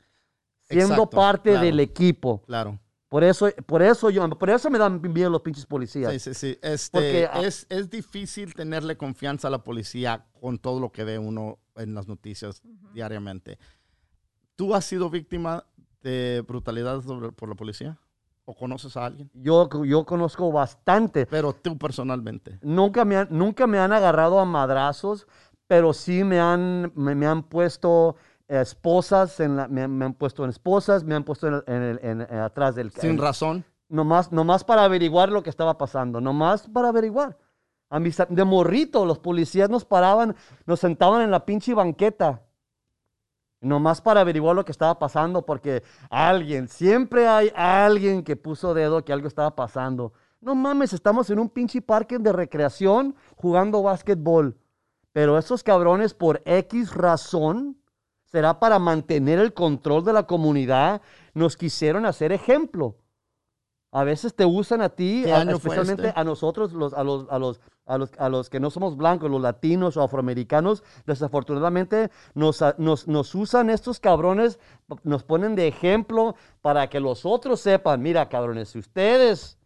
siendo 0.61 0.95
Exacto, 0.95 1.09
parte 1.11 1.49
claro. 1.51 1.65
del 1.65 1.79
equipo. 1.79 2.41
Claro. 2.47 2.79
Por 3.07 3.23
eso, 3.23 3.49
por 3.65 3.81
eso 3.81 4.09
yo, 4.09 4.27
por 4.29 4.49
eso 4.49 4.69
me 4.69 4.77
dan 4.77 5.01
miedo 5.01 5.29
los 5.29 5.41
pinches 5.41 5.65
policías. 5.65 6.11
Sí, 6.13 6.19
sí, 6.19 6.33
sí. 6.33 6.59
Este, 6.61 6.91
Porque, 6.91 7.27
ah- 7.31 7.41
es, 7.41 7.65
es 7.69 7.89
difícil 7.89 8.53
tenerle 8.53 8.97
confianza 8.97 9.47
a 9.47 9.51
la 9.51 9.63
policía 9.63 10.25
con 10.39 10.57
todo 10.59 10.79
lo 10.79 10.91
que 10.91 11.03
ve 11.03 11.17
uno 11.17 11.59
en 11.75 11.93
las 11.93 12.07
noticias 12.07 12.61
diariamente. 12.93 13.57
¿Tú 14.59 14.75
has 14.75 14.83
sido 14.83 15.09
víctima 15.09 15.63
de 16.03 16.43
brutalidad 16.45 17.01
sobre- 17.01 17.31
por 17.31 17.47
la 17.47 17.55
policía? 17.55 17.97
¿O 18.43 18.53
conoces 18.53 18.97
a 18.97 19.05
alguien? 19.05 19.31
Yo, 19.33 19.69
yo 19.85 20.03
conozco 20.03 20.51
bastante. 20.51 21.25
Pero 21.27 21.53
tú 21.53 21.77
personalmente. 21.77 22.59
Nunca 22.61 23.05
me 23.05 23.15
han, 23.15 23.29
nunca 23.31 23.67
me 23.67 23.79
han 23.79 23.93
agarrado 23.93 24.37
a 24.37 24.43
madrazos, 24.43 25.27
pero 25.65 25.93
sí 25.93 26.25
me 26.25 26.41
han, 26.41 26.91
me, 26.93 27.15
me 27.15 27.25
han 27.25 27.43
puesto 27.43 28.17
esposas, 28.49 29.39
en 29.39 29.55
la- 29.55 29.69
me, 29.69 29.83
han- 29.83 29.97
me 29.97 30.03
han 30.03 30.13
puesto 30.13 30.43
en 30.43 30.49
esposas, 30.49 31.05
me 31.05 31.15
han 31.15 31.23
puesto 31.23 31.47
en, 31.47 31.63
en 31.65 31.99
en- 32.03 32.21
en- 32.29 32.39
atrás 32.39 32.75
del 32.75 32.91
Sin 32.91 33.17
razón. 33.17 33.63
nomás, 33.87 34.29
nomás 34.33 34.65
para 34.65 34.83
averiguar 34.83 35.29
lo 35.31 35.41
que 35.41 35.49
estaba 35.49 35.77
pasando, 35.77 36.19
nomás 36.19 36.67
para 36.67 36.89
averiguar. 36.89 37.37
A 37.89 37.97
mis, 38.01 38.17
de 38.27 38.43
morrito, 38.43 39.05
los 39.05 39.19
policías 39.19 39.69
nos 39.69 39.85
paraban, 39.85 40.35
nos 40.65 40.81
sentaban 40.81 41.21
en 41.21 41.31
la 41.31 41.45
pinche 41.45 41.73
banqueta, 41.73 42.41
nomás 43.61 44.01
para 44.01 44.21
averiguar 44.21 44.55
lo 44.55 44.65
que 44.65 44.71
estaba 44.71 44.97
pasando, 44.99 45.45
porque 45.45 45.83
alguien, 46.09 46.67
siempre 46.67 47.27
hay 47.27 47.51
alguien 47.55 48.23
que 48.23 48.35
puso 48.35 48.73
dedo 48.73 49.03
que 49.03 49.13
algo 49.13 49.27
estaba 49.27 49.55
pasando. 49.55 50.13
No 50.41 50.55
mames, 50.55 50.93
estamos 50.93 51.29
en 51.29 51.39
un 51.39 51.49
pinche 51.49 51.81
parque 51.81 52.17
de 52.17 52.31
recreación 52.31 53.15
jugando 53.35 53.83
básquetbol. 53.83 54.57
Pero 55.11 55.37
esos 55.37 55.63
cabrones, 55.63 56.13
por 56.13 56.41
X 56.45 56.93
razón, 56.93 57.79
¿Será 58.31 58.59
para 58.59 58.77
mantener 58.77 59.39
el 59.39 59.55
control 59.55 60.03
de 60.05 60.13
la 60.13 60.27
comunidad? 60.27 61.01
Nos 61.33 61.57
quisieron 61.57 62.05
hacer 62.05 62.31
ejemplo. 62.31 62.95
A 63.91 64.03
veces 64.03 64.35
te 64.35 64.45
usan 64.45 64.81
a 64.81 64.89
ti, 64.89 65.23
¿Qué 65.25 65.33
a- 65.33 65.41
especialmente 65.41 66.09
este? 66.09 66.19
a 66.19 66.23
nosotros, 66.23 66.73
los, 66.73 66.93
a, 66.93 67.03
los, 67.03 67.25
a, 67.29 67.39
los, 67.39 67.59
a, 67.87 67.97
los, 67.97 68.11
a 68.19 68.29
los 68.29 68.47
que 68.49 68.59
no 68.59 68.69
somos 68.69 68.95
blancos, 68.95 69.31
los 69.31 69.41
latinos 69.41 69.97
o 69.97 70.03
afroamericanos, 70.03 70.83
desafortunadamente 71.07 72.11
nos, 72.35 72.63
nos, 72.77 73.07
nos 73.07 73.33
usan 73.33 73.71
estos 73.71 73.99
cabrones, 73.99 74.59
nos 75.03 75.23
ponen 75.23 75.55
de 75.55 75.67
ejemplo 75.67 76.35
para 76.61 76.87
que 76.87 76.99
los 76.99 77.25
otros 77.25 77.61
sepan, 77.61 78.01
mira 78.03 78.29
cabrones, 78.29 78.69
si 78.69 78.77
ustedes 78.79 79.57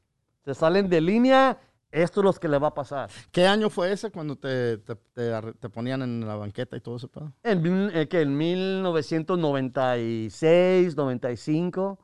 se 0.45 0.53
salen 0.53 0.87
de 0.87 1.01
línea, 1.01 1.57
esto 1.91 2.21
es 2.21 2.25
lo 2.25 2.33
que 2.33 2.47
le 2.47 2.57
va 2.59 2.69
a 2.69 2.73
pasar. 2.73 3.09
¿Qué 3.31 3.45
año 3.45 3.69
fue 3.69 3.91
ese 3.91 4.09
cuando 4.09 4.35
te, 4.35 4.79
te, 4.79 4.95
te 4.95 5.31
te 5.59 5.69
ponían 5.69 6.01
en 6.01 6.25
la 6.27 6.35
banqueta 6.35 6.75
y 6.75 6.81
todo 6.81 6.95
ese 6.95 7.07
pedo? 7.07 7.31
En, 7.43 7.91
eh, 7.93 8.07
que 8.07 8.21
en 8.21 8.35
1996, 8.37 10.95
95, 10.95 11.99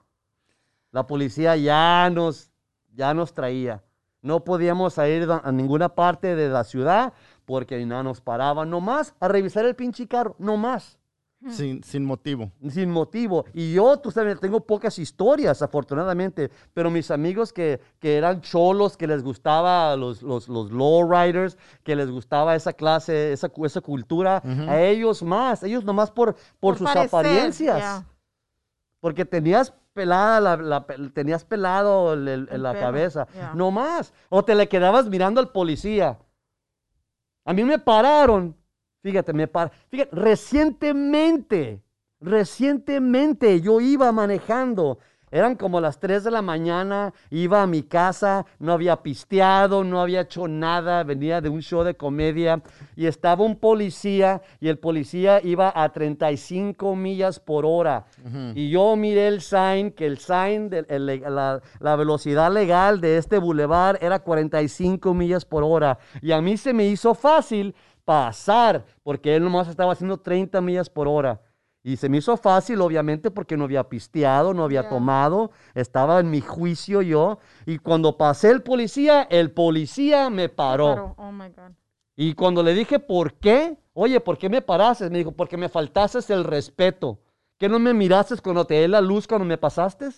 la 0.91 1.05
policía 1.07 1.55
ya 1.55 2.09
nos, 2.09 2.51
ya 2.93 3.13
nos 3.13 3.33
traía. 3.33 3.83
No 4.21 4.43
podíamos 4.43 4.97
ir 4.97 5.27
a 5.31 5.51
ninguna 5.51 5.89
parte 5.89 6.35
de 6.35 6.49
la 6.49 6.63
ciudad 6.63 7.13
porque 7.45 7.85
no 7.85 8.03
nos 8.03 8.21
paraban 8.21 8.69
nomás 8.69 9.15
a 9.19 9.27
revisar 9.27 9.65
el 9.65 9.75
pinche 9.75 10.07
carro, 10.07 10.35
nomás. 10.39 10.99
Sin, 11.47 11.81
sin 11.85 12.03
motivo. 12.03 12.51
sin 12.69 12.91
motivo. 12.91 13.45
Y 13.53 13.71
yo, 13.71 13.95
tú 13.97 14.11
sabes, 14.11 14.41
tengo 14.41 14.59
pocas 14.59 14.99
historias, 14.99 15.61
afortunadamente, 15.61 16.51
pero 16.73 16.91
mis 16.91 17.09
amigos 17.11 17.53
que, 17.53 17.79
que 17.97 18.17
eran 18.17 18.41
cholos, 18.41 18.97
que 18.97 19.07
les 19.07 19.23
gustaba 19.23 19.95
los, 19.95 20.21
los, 20.21 20.49
los 20.49 20.69
lowriders, 20.69 21.57
que 21.83 21.95
les 21.95 22.11
gustaba 22.11 22.55
esa 22.55 22.73
clase, 22.73 23.31
esa, 23.31 23.49
esa 23.63 23.79
cultura, 23.79 24.43
a 24.67 24.81
ellos 24.81 25.23
más, 25.23 25.63
ellos 25.63 25.85
nomás 25.85 26.11
por, 26.11 26.35
por, 26.59 26.77
sus 26.77 26.85
parecer, 26.85 27.07
apariencias. 27.07 28.03
Porque 28.99 29.25
tenías 29.25 29.73
pelada, 29.93 30.39
la, 30.57 30.57
la 30.57 30.85
tenías 31.13 31.43
pelado 31.45 32.13
el- 32.13 32.27
el- 32.27 32.49
El 32.51 32.63
la 32.63 32.71
pelo, 32.73 32.85
cabeza, 32.85 33.27
no 33.55 33.71
más. 33.71 34.13
O 34.29 34.43
te 34.43 34.55
le 34.55 34.67
quedabas 34.67 35.07
mirando 35.07 35.39
al 35.41 35.51
policía. 35.51 36.17
A 37.45 37.53
mí 37.53 37.63
me 37.63 37.79
pararon, 37.79 38.55
fíjate, 39.01 39.33
me 39.33 39.47
par 39.47 39.71
fíjate, 39.89 40.15
recientemente, 40.15 41.81
recientemente 42.19 43.61
yo 43.61 43.79
iba 43.81 44.11
manejando. 44.11 44.99
Eran 45.31 45.55
como 45.55 45.79
las 45.81 45.99
3 45.99 46.23
de 46.23 46.31
la 46.31 46.41
mañana, 46.41 47.13
iba 47.29 47.61
a 47.61 47.67
mi 47.67 47.83
casa, 47.83 48.45
no 48.59 48.73
había 48.73 48.97
pisteado, 48.97 49.83
no 49.83 50.01
había 50.01 50.21
hecho 50.21 50.47
nada, 50.47 51.03
venía 51.03 51.41
de 51.41 51.49
un 51.49 51.61
show 51.61 51.83
de 51.83 51.95
comedia 51.95 52.61
y 52.95 53.05
estaba 53.05 53.43
un 53.43 53.55
policía 53.55 54.41
y 54.59 54.69
el 54.69 54.79
policía 54.79 55.39
iba 55.43 55.71
a 55.75 55.89
35 55.89 56.95
millas 56.95 57.39
por 57.39 57.65
hora. 57.65 58.05
Y 58.55 58.69
yo 58.69 58.95
miré 58.95 59.27
el 59.27 59.41
sign, 59.41 59.91
que 59.91 60.05
el 60.05 60.17
sign, 60.17 60.69
de 60.69 60.85
el 60.89 61.05
la, 61.05 61.61
la 61.79 61.95
velocidad 61.95 62.51
legal 62.51 63.01
de 63.01 63.17
este 63.17 63.37
bulevar 63.37 63.97
era 64.01 64.19
45 64.19 65.13
millas 65.13 65.45
por 65.45 65.63
hora. 65.63 65.97
Y 66.21 66.31
a 66.31 66.41
mí 66.41 66.57
se 66.57 66.73
me 66.73 66.85
hizo 66.85 67.13
fácil 67.13 67.75
pasar, 68.05 68.85
porque 69.03 69.35
él 69.35 69.43
nomás 69.43 69.67
estaba 69.67 69.93
haciendo 69.93 70.17
30 70.17 70.61
millas 70.61 70.89
por 70.89 71.07
hora. 71.07 71.41
Y 71.89 71.97
se 71.97 72.07
me 72.07 72.17
hizo 72.17 72.37
fácil, 72.37 72.81
obviamente, 72.81 73.31
porque 73.31 73.57
no 73.57 73.63
había 73.63 73.89
pisteado, 73.89 74.53
no 74.53 74.63
había 74.63 74.87
tomado, 74.87 75.49
estaba 75.73 76.19
en 76.19 76.29
mi 76.29 76.39
juicio 76.39 77.01
yo. 77.01 77.39
Y 77.65 77.79
cuando 77.79 78.15
pasé 78.15 78.51
el 78.51 78.61
policía, 78.61 79.23
el 79.23 79.49
policía 79.49 80.29
me 80.29 80.49
paró. 80.49 81.15
Oh 81.17 81.31
my 81.31 81.47
God. 81.47 81.71
Y 82.15 82.35
cuando 82.35 82.61
le 82.61 82.75
dije, 82.75 82.99
¿por 82.99 83.33
qué? 83.33 83.75
Oye, 83.93 84.19
¿por 84.19 84.37
qué 84.37 84.49
me 84.49 84.61
paraste? 84.61 85.09
Me 85.09 85.17
dijo, 85.17 85.31
porque 85.31 85.57
me 85.57 85.67
faltaste 85.67 86.31
el 86.31 86.43
respeto. 86.43 87.17
¿Que 87.57 87.67
no 87.67 87.79
me 87.79 87.91
miraste 87.95 88.37
cuando 88.37 88.65
te 88.65 88.79
di 88.81 88.87
la 88.87 89.01
luz 89.01 89.25
cuando 89.25 89.45
me 89.45 89.57
pasaste? 89.57 90.09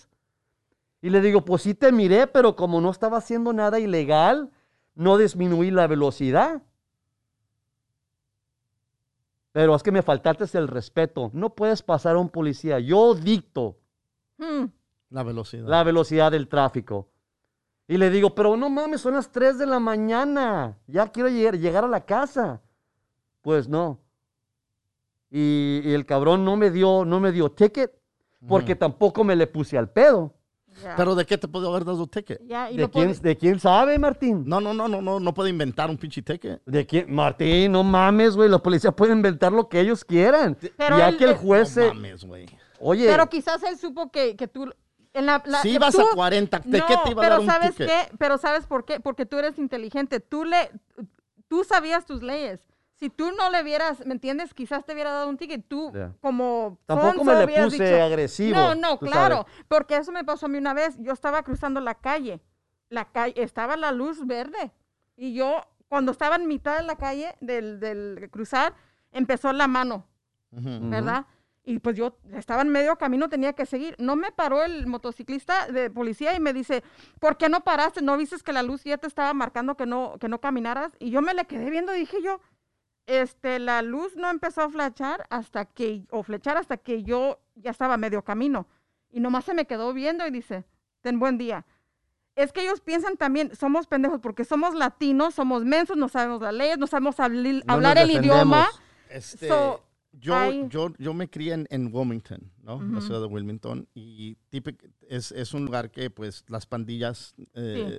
Y 1.00 1.08
le 1.08 1.22
digo, 1.22 1.42
pues 1.42 1.62
sí 1.62 1.72
te 1.72 1.90
miré, 1.90 2.26
pero 2.26 2.54
como 2.54 2.82
no 2.82 2.90
estaba 2.90 3.16
haciendo 3.16 3.54
nada 3.54 3.80
ilegal, 3.80 4.50
no 4.94 5.16
disminuí 5.16 5.70
la 5.70 5.86
velocidad. 5.86 6.60
Pero 9.52 9.74
es 9.74 9.82
que 9.82 9.92
me 9.92 10.02
faltaste 10.02 10.58
el 10.58 10.66
respeto. 10.68 11.30
No 11.34 11.54
puedes 11.54 11.82
pasar 11.82 12.16
a 12.16 12.18
un 12.18 12.28
policía. 12.30 12.78
Yo 12.80 13.14
dicto 13.14 13.78
Hmm. 14.38 14.64
La 15.10 15.22
velocidad. 15.22 15.68
la 15.68 15.84
velocidad 15.84 16.32
del 16.32 16.48
tráfico. 16.48 17.08
Y 17.86 17.98
le 17.98 18.10
digo, 18.10 18.34
pero 18.34 18.56
no 18.56 18.70
mames, 18.70 19.02
son 19.02 19.14
las 19.14 19.30
3 19.30 19.58
de 19.58 19.66
la 19.66 19.78
mañana. 19.78 20.78
Ya 20.86 21.06
quiero 21.08 21.28
llegar, 21.28 21.58
llegar 21.58 21.84
a 21.84 21.88
la 21.88 22.04
casa. 22.04 22.62
Pues 23.42 23.68
no. 23.68 24.00
Y, 25.30 25.80
y 25.84 25.92
el 25.92 26.06
cabrón 26.06 26.44
no 26.44 26.56
me 26.56 26.70
dio, 26.70 27.04
no 27.04 27.20
me 27.20 27.30
dio 27.32 27.50
ticket 27.52 27.92
porque 28.48 28.74
tampoco 28.74 29.22
me 29.22 29.36
le 29.36 29.46
puse 29.46 29.78
al 29.78 29.90
pedo. 29.90 30.34
Ya. 30.82 30.94
Pero 30.96 31.14
¿de 31.14 31.26
qué 31.26 31.36
te 31.38 31.48
puedo 31.48 31.68
haber 31.70 31.84
dado? 31.84 32.08
Ya, 32.46 32.70
y 32.70 32.76
¿De 32.76 32.88
quién, 32.88 33.12
¿De 33.20 33.36
quién 33.36 33.60
sabe, 33.60 33.98
Martín? 33.98 34.44
No, 34.46 34.60
no, 34.60 34.72
no, 34.72 34.88
no, 34.88 35.02
no, 35.02 35.20
no 35.20 35.34
puede 35.34 35.50
inventar 35.50 35.90
un 35.90 35.96
pinche 35.98 36.22
ticket. 36.22 36.62
¿De 36.64 36.86
quién? 36.86 37.12
Martín, 37.14 37.72
no 37.72 37.82
mames, 37.82 38.36
güey. 38.36 38.48
La 38.48 38.58
policía 38.58 38.92
puede 38.92 39.12
inventar 39.12 39.52
lo 39.52 39.68
que 39.68 39.80
ellos 39.80 40.04
quieran. 40.04 40.56
Pero 40.76 40.98
ya 40.98 41.08
él- 41.08 41.16
que 41.18 41.24
el 41.24 41.34
juez 41.34 41.68
se- 41.70 41.88
No 41.88 41.94
mames, 41.94 42.24
güey. 42.24 42.46
Oye, 42.80 43.06
Pero 43.08 43.28
quizás 43.28 43.62
él 43.62 43.76
supo 43.78 44.10
que, 44.10 44.36
que 44.36 44.48
tú... 44.48 44.72
En 45.14 45.26
la, 45.26 45.42
la- 45.44 45.60
Si 45.60 45.70
ibas 45.70 45.94
tú- 45.94 46.00
a 46.00 46.14
40, 46.14 46.60
¿de 46.64 46.78
no, 46.78 46.86
qué 46.86 46.94
te 47.04 47.10
iba 47.10 47.20
a 47.20 47.24
pero 47.24 47.34
dar 47.34 47.40
un 47.40 47.46
¿sabes 47.46 47.70
ticket? 47.72 47.86
qué? 47.88 48.16
Pero 48.18 48.38
¿sabes 48.38 48.66
por 48.66 48.84
qué? 48.86 48.98
Porque 48.98 49.26
tú 49.26 49.38
eres 49.38 49.58
inteligente. 49.58 50.20
Tú 50.20 50.44
le... 50.44 50.70
Tú 51.48 51.64
sabías 51.64 52.06
tus 52.06 52.22
leyes. 52.22 52.60
Si 53.02 53.10
tú 53.10 53.32
no 53.32 53.50
le 53.50 53.64
vieras, 53.64 54.06
¿me 54.06 54.12
entiendes? 54.12 54.54
Quizás 54.54 54.84
te 54.84 54.92
hubiera 54.92 55.10
dado 55.10 55.28
un 55.28 55.36
ticket. 55.36 55.66
Tú, 55.66 55.90
Ya. 55.92 56.12
como... 56.20 56.78
Tampoco 56.86 57.24
me 57.24 57.34
le 57.34 57.48
puse 57.64 57.82
dicho, 57.84 58.00
agresivo, 58.00 58.54
No, 58.56 58.76
no, 58.76 58.96
claro. 59.00 59.38
sabes. 59.38 59.64
Porque 59.66 59.96
eso 59.96 60.12
me 60.12 60.22
pasó 60.22 60.46
a 60.46 60.48
mí 60.48 60.58
una 60.58 60.72
vez. 60.72 60.94
Yo 61.00 61.12
estaba 61.12 61.42
cruzando 61.42 61.80
la 61.80 61.96
calle. 61.96 62.40
La 62.90 63.06
calle... 63.10 63.34
Estaba 63.42 63.76
la 63.76 63.90
luz 63.90 64.24
verde. 64.24 64.70
Y 65.16 65.34
yo, 65.34 65.62
cuando 65.88 66.12
estaba 66.12 66.36
en 66.36 66.46
mitad 66.46 66.76
de 66.76 66.84
la 66.84 66.94
calle 66.94 67.34
del, 67.40 67.80
del 67.80 68.28
cruzar, 68.30 68.72
empezó 69.10 69.52
la 69.52 69.66
mano. 69.66 70.06
¿verdad? 70.52 71.26
Y 71.64 71.78
pues 71.78 71.96
yo 71.96 72.18
estaba 72.34 72.62
en 72.62 72.68
medio 72.68 72.96
camino, 72.98 73.28
tenía 73.28 73.52
que 73.52 73.66
seguir. 73.66 73.96
No 73.98 74.14
me 74.14 74.30
paró 74.30 74.62
el 74.62 74.86
motociclista 74.86 75.66
de 75.66 75.90
policía 75.90 76.34
y 76.36 76.40
me 76.40 76.52
dice, 76.52 76.84
¿por 77.18 77.36
qué 77.36 77.48
no 77.48 77.62
paraste? 77.64 78.00
¿No 78.02 78.16
viste 78.16 78.36
que 78.44 78.52
la 78.52 78.62
luz 78.62 78.84
ya 78.84 78.98
te 78.98 79.06
estaba 79.06 79.32
marcando 79.32 79.76
que 79.76 79.86
no, 79.86 80.18
que 80.20 80.28
no 80.28 80.40
caminaras? 80.40 80.92
Y 81.00 81.10
yo 81.10 81.20
me 81.20 81.34
le 81.34 81.46
quedé 81.46 81.70
viendo 81.70 81.92
dije 81.92 82.22
yo, 82.22 82.40
este, 83.06 83.58
la 83.58 83.82
luz 83.82 84.16
no 84.16 84.30
empezó 84.30 84.62
a 84.62 84.70
flechar 84.70 85.26
hasta 85.30 85.64
que, 85.64 86.04
o 86.10 86.22
flechar 86.22 86.56
hasta 86.56 86.76
que 86.76 87.02
yo 87.02 87.40
ya 87.54 87.70
estaba 87.70 87.94
a 87.94 87.98
medio 87.98 88.22
camino. 88.22 88.66
Y 89.10 89.20
nomás 89.20 89.44
se 89.44 89.54
me 89.54 89.66
quedó 89.66 89.92
viendo 89.92 90.26
y 90.26 90.30
dice, 90.30 90.64
ten 91.00 91.18
buen 91.18 91.36
día. 91.38 91.66
Es 92.34 92.52
que 92.52 92.62
ellos 92.62 92.80
piensan 92.80 93.16
también, 93.18 93.54
somos 93.54 93.86
pendejos 93.86 94.20
porque 94.20 94.44
somos 94.44 94.74
latinos, 94.74 95.34
somos 95.34 95.64
mensos, 95.64 95.96
no 95.98 96.08
sabemos 96.08 96.40
las 96.40 96.54
leyes, 96.54 96.78
no 96.78 96.86
sabemos 96.86 97.16
No 97.18 97.24
hablar 97.66 97.98
el 97.98 98.10
idioma. 98.10 98.68
Este, 99.10 99.48
So, 99.48 99.84
yo, 100.12 100.50
yo, 100.68 100.94
yo 100.98 101.12
me 101.12 101.28
crié 101.28 101.52
en, 101.52 101.66
en 101.70 101.90
Wilmington, 101.92 102.50
¿no? 102.62 102.80
La 102.80 102.98
Ujú. 102.98 103.00
ciudad 103.02 103.20
de 103.20 103.26
Wilmington. 103.26 103.86
Y 103.94 104.36
típic- 104.50 104.90
es, 105.08 105.32
es 105.32 105.52
un 105.52 105.66
lugar 105.66 105.90
que, 105.90 106.08
pues, 106.08 106.44
las 106.48 106.64
pandillas 106.66 107.34
eh, 107.54 107.98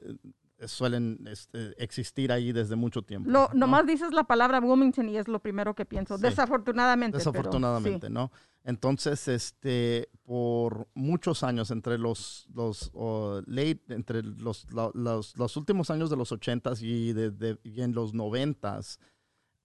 suelen 0.68 1.20
este, 1.28 1.74
existir 1.84 2.32
ahí 2.32 2.52
desde 2.52 2.76
mucho 2.76 3.02
tiempo. 3.02 3.30
Lo, 3.30 3.48
¿no? 3.50 3.54
Nomás 3.54 3.86
dices 3.86 4.12
la 4.14 4.24
palabra 4.24 4.60
Wilmington 4.60 5.10
y 5.10 5.18
es 5.18 5.28
lo 5.28 5.40
primero 5.40 5.74
que 5.76 5.86
pienso. 5.86 6.18
Sí. 6.18 6.24
Desafortunadamente. 6.24 7.18
pero 7.18 7.32
Desafortunadamente, 7.32 8.08
sí. 8.08 8.14
¿no? 8.14 8.32
Entonces, 8.64 9.28
este, 9.28 10.10
por 10.24 10.88
muchos 10.94 11.44
años, 11.44 11.70
entre 11.72 11.98
los, 11.98 12.48
los 12.54 12.92
oh, 12.94 13.42
late, 13.46 13.82
entre 13.90 14.24
los, 14.24 14.72
la- 14.74 14.92
los, 14.94 15.36
los 15.38 15.58
últimos 15.58 15.90
años 15.90 16.10
de 16.10 16.16
los 16.16 16.32
ochentas 16.32 16.82
y, 16.82 17.12
de- 17.14 17.32
de- 17.32 17.60
y 17.64 17.82
en 17.82 17.94
los 17.94 18.14
noventas, 18.14 19.00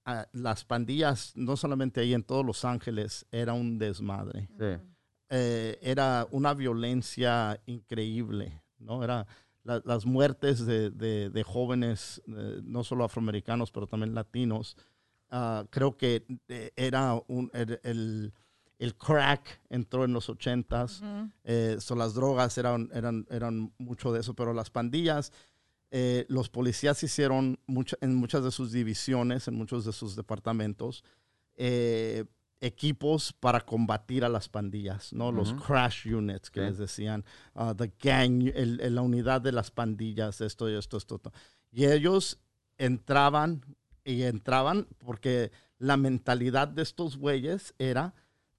ah, 0.05 0.27
las 0.33 0.65
pandillas, 0.65 1.33
no 1.37 1.57
solamente 1.57 2.01
ahí 2.01 2.13
en 2.15 2.25
todos 2.25 2.45
Los 2.45 2.65
Ángeles, 2.65 3.25
era 3.31 3.53
un 3.53 3.79
desmadre. 3.79 4.49
Sí. 4.59 4.83
Eh, 5.31 5.79
era 5.83 6.27
una 6.31 6.55
violencia 6.55 7.61
increíble, 7.67 8.63
¿no? 8.79 9.05
Era 9.05 9.27
la- 9.65 9.83
las 9.85 10.07
muertes 10.07 10.65
de, 10.67 10.91
de- 10.91 11.31
de 11.31 11.43
jóvenes, 11.43 12.23
eh, 12.29 12.61
no 12.65 12.85
solo 12.85 13.05
afroamericanos, 13.05 13.71
pero 13.71 13.87
también 13.87 14.15
latinos. 14.15 14.77
Ah, 15.31 15.67
creo 15.71 15.97
que 15.97 16.25
eh, 16.49 16.73
era 16.77 17.15
un, 17.29 17.51
el, 17.53 17.79
el- 17.83 18.33
el 18.79 18.95
crack 18.97 19.61
entró 19.71 20.05
en 20.05 20.13
los 20.13 20.29
ochentas, 20.29 21.01
Ujú. 21.03 21.31
eh, 21.45 21.77
so 21.81 21.97
las 21.97 22.15
drogas 22.15 22.57
eran, 22.59 22.89
eran, 22.95 23.27
eran 23.29 23.73
mucho 23.79 24.13
de 24.13 24.21
eso, 24.21 24.35
pero 24.35 24.55
las 24.55 24.71
pandillas, 24.71 25.33
eh, 25.91 26.25
los 26.29 26.49
policías 26.49 27.03
hicieron 27.03 27.59
mucha- 27.67 27.97
en 28.01 28.15
muchas 28.15 28.45
de 28.45 28.51
sus 28.53 28.71
divisiones, 28.73 29.49
en 29.49 29.55
muchos 29.57 29.85
de 29.85 29.93
sus 29.93 30.15
departamentos, 30.17 31.03
equipos 32.61 33.33
para 33.33 33.61
combatir 33.61 34.25
a 34.25 34.29
las 34.29 34.49
pandillas, 34.49 35.13
¿no? 35.13 35.31
Los 35.33 35.53
Ujú. 35.53 35.63
crash 35.63 36.07
units 36.13 36.51
que 36.51 36.61
Sí. 36.61 36.67
les 36.67 36.79
decían, 36.79 37.25
ah, 37.55 37.75
the 37.77 37.93
gang, 38.03 38.49
el- 38.55 38.81
el- 38.81 38.95
la 38.95 39.03
unidad 39.03 39.41
de 39.41 39.53
las 39.53 39.71
pandillas, 39.71 40.41
esto 40.41 40.69
y 40.69 40.75
esto, 40.75 40.97
esto, 40.97 41.17
esto. 41.17 41.33
Y 41.71 41.85
ellos 41.87 42.39
entraban 42.79 43.65
y 44.05 44.23
entraban 44.23 44.87
porque 44.99 45.51
la 45.79 45.97
mentalidad 45.97 46.69
de 46.69 46.83
estos 46.83 47.17
güeyes 47.17 47.75
era 47.79 48.15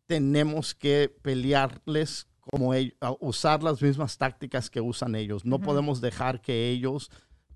tenemos 0.06 0.74
que 0.74 1.14
pelearles 1.22 2.28
como 2.40 2.74
ellos, 2.74 2.94
usar 3.20 3.62
las 3.62 3.82
mismas 3.82 4.18
tácticas 4.18 4.70
que 4.70 4.82
usan 4.82 5.14
ellos. 5.16 5.46
No 5.46 5.60
podemos 5.60 6.02
dejar 6.02 6.42
que 6.42 6.70
ellos 6.70 7.12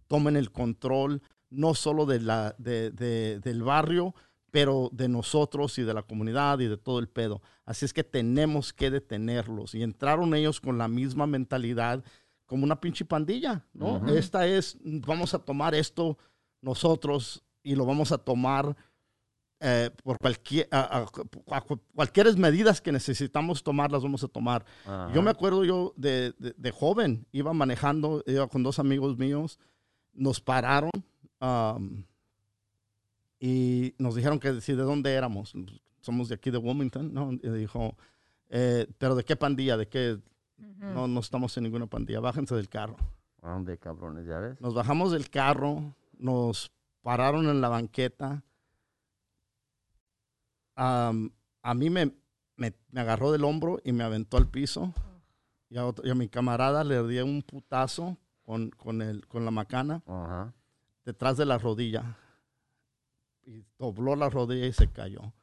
tomen 0.08 0.36
el 0.36 0.52
control 0.52 1.22
no 1.50 1.74
solo 1.74 2.06
de 2.06 2.20
la, 2.20 2.56
de, 2.60 2.91
de, 2.91 3.39
del 3.39 3.64
barrio, 3.64 4.14
pero 4.54 4.91
de 4.93 5.10
nosotros 5.10 5.80
y 5.80 5.82
de 5.82 5.95
la 5.95 6.04
comunidad 6.04 6.60
y 6.60 6.68
de 6.68 6.78
todo 6.78 6.99
el 6.99 7.08
pedo. 7.08 7.41
Así 7.66 7.86
es 7.86 7.91
que 7.91 8.04
tenemos 8.04 8.72
que 8.72 8.91
detenerlos. 8.91 9.74
Y 9.74 9.82
entraron 9.82 10.36
ellos 10.36 10.62
con 10.62 10.78
la 10.78 10.88
misma 10.88 11.26
mentalidad 11.26 12.04
como 12.45 12.64
una 12.64 12.80
pinche 12.80 13.04
pandilla, 13.04 13.66
¿no? 13.74 14.08
Esta 14.16 14.45
es, 14.45 14.78
vamos 14.84 15.34
a 15.34 15.39
tomar 15.39 15.74
esto 15.74 16.20
nosotros 16.62 17.43
y 17.64 17.74
lo 17.74 17.88
vamos 17.88 18.12
a 18.12 18.20
tomar 18.20 18.78
eh, 19.60 19.89
por 20.04 20.20
cualquier, 20.20 20.68
a, 20.70 21.08
cualquier 21.95 22.38
medidas 22.38 22.80
que 22.80 22.91
necesitamos 22.91 23.64
tomar, 23.64 23.91
las 23.91 24.04
vamos 24.04 24.24
a 24.24 24.28
tomar. 24.28 24.66
Yo 25.16 25.24
me 25.24 25.32
acuerdo 25.32 25.66
yo 25.66 25.95
de, 25.97 26.32
de, 26.38 26.72
joven, 26.72 27.26
iba 27.32 27.54
manejando, 27.54 28.24
iba 28.28 28.47
con 28.47 28.62
dos 28.62 28.78
amigos 28.78 29.18
míos, 29.18 29.58
nos 30.14 30.39
pararon 30.39 30.91
y 33.44 33.94
nos 33.98 34.16
dijeron 34.16 34.39
que 34.39 34.54
de 34.54 34.76
dónde 34.76 35.14
éramos. 35.14 35.54
Somos 36.00 36.30
de 36.30 36.36
aquí 36.36 36.52
de 36.52 36.58
Wilmington, 36.58 37.14
¿no? 37.14 37.34
Y 37.34 37.50
dijo, 37.50 37.98
eh, 38.50 38.88
pero 38.98 39.16
¿de 39.16 39.24
qué 39.24 39.36
pandilla? 39.36 39.76
¿De 39.76 39.88
qué? 39.88 40.18
No, 40.58 41.08
no 41.08 41.20
estamos 41.20 41.58
en 41.58 41.64
ninguna 41.64 41.88
pandilla. 41.88 42.20
Bájense 42.20 42.56
del 42.56 42.70
carro. 42.70 42.96
¿Dónde, 43.41 43.78
cabrones? 43.78 44.26
¿Ya 44.26 44.39
ves? 44.39 44.62
Nos 44.62 44.74
bajamos 44.74 45.12
del 45.12 45.30
carro, 45.30 45.96
nos 46.18 46.72
pararon 47.02 47.50
en 47.50 47.60
la 47.60 47.68
banqueta 47.68 48.44
a 50.76 51.74
mí 51.76 51.89
me, 51.89 52.14
me, 52.56 52.74
agarró 52.96 53.32
del 53.32 53.44
hombro 53.44 53.80
y 53.84 53.91
me 53.91 54.04
aventó 54.04 54.38
al 54.38 54.48
piso. 54.48 54.94
Y 55.70 55.78
a, 55.78 56.16
mi 56.16 56.30
camarada 56.30 56.84
le 56.84 57.06
di 57.08 57.20
un 57.20 57.41
putazo 57.41 58.18
con, 58.44 58.70
con, 58.72 59.02
el, 59.02 59.28
con 59.28 59.44
la 59.44 59.52
macana 59.52 60.04
detrás 61.06 61.38
de 61.38 61.46
la 61.46 61.58
rodilla. 61.58 62.18
Y 63.46 63.64
dobló 63.78 64.16
la 64.16 64.30
rodilla 64.30 64.66
y 64.66 64.74
se 64.74 64.91
cayó. 64.91 65.34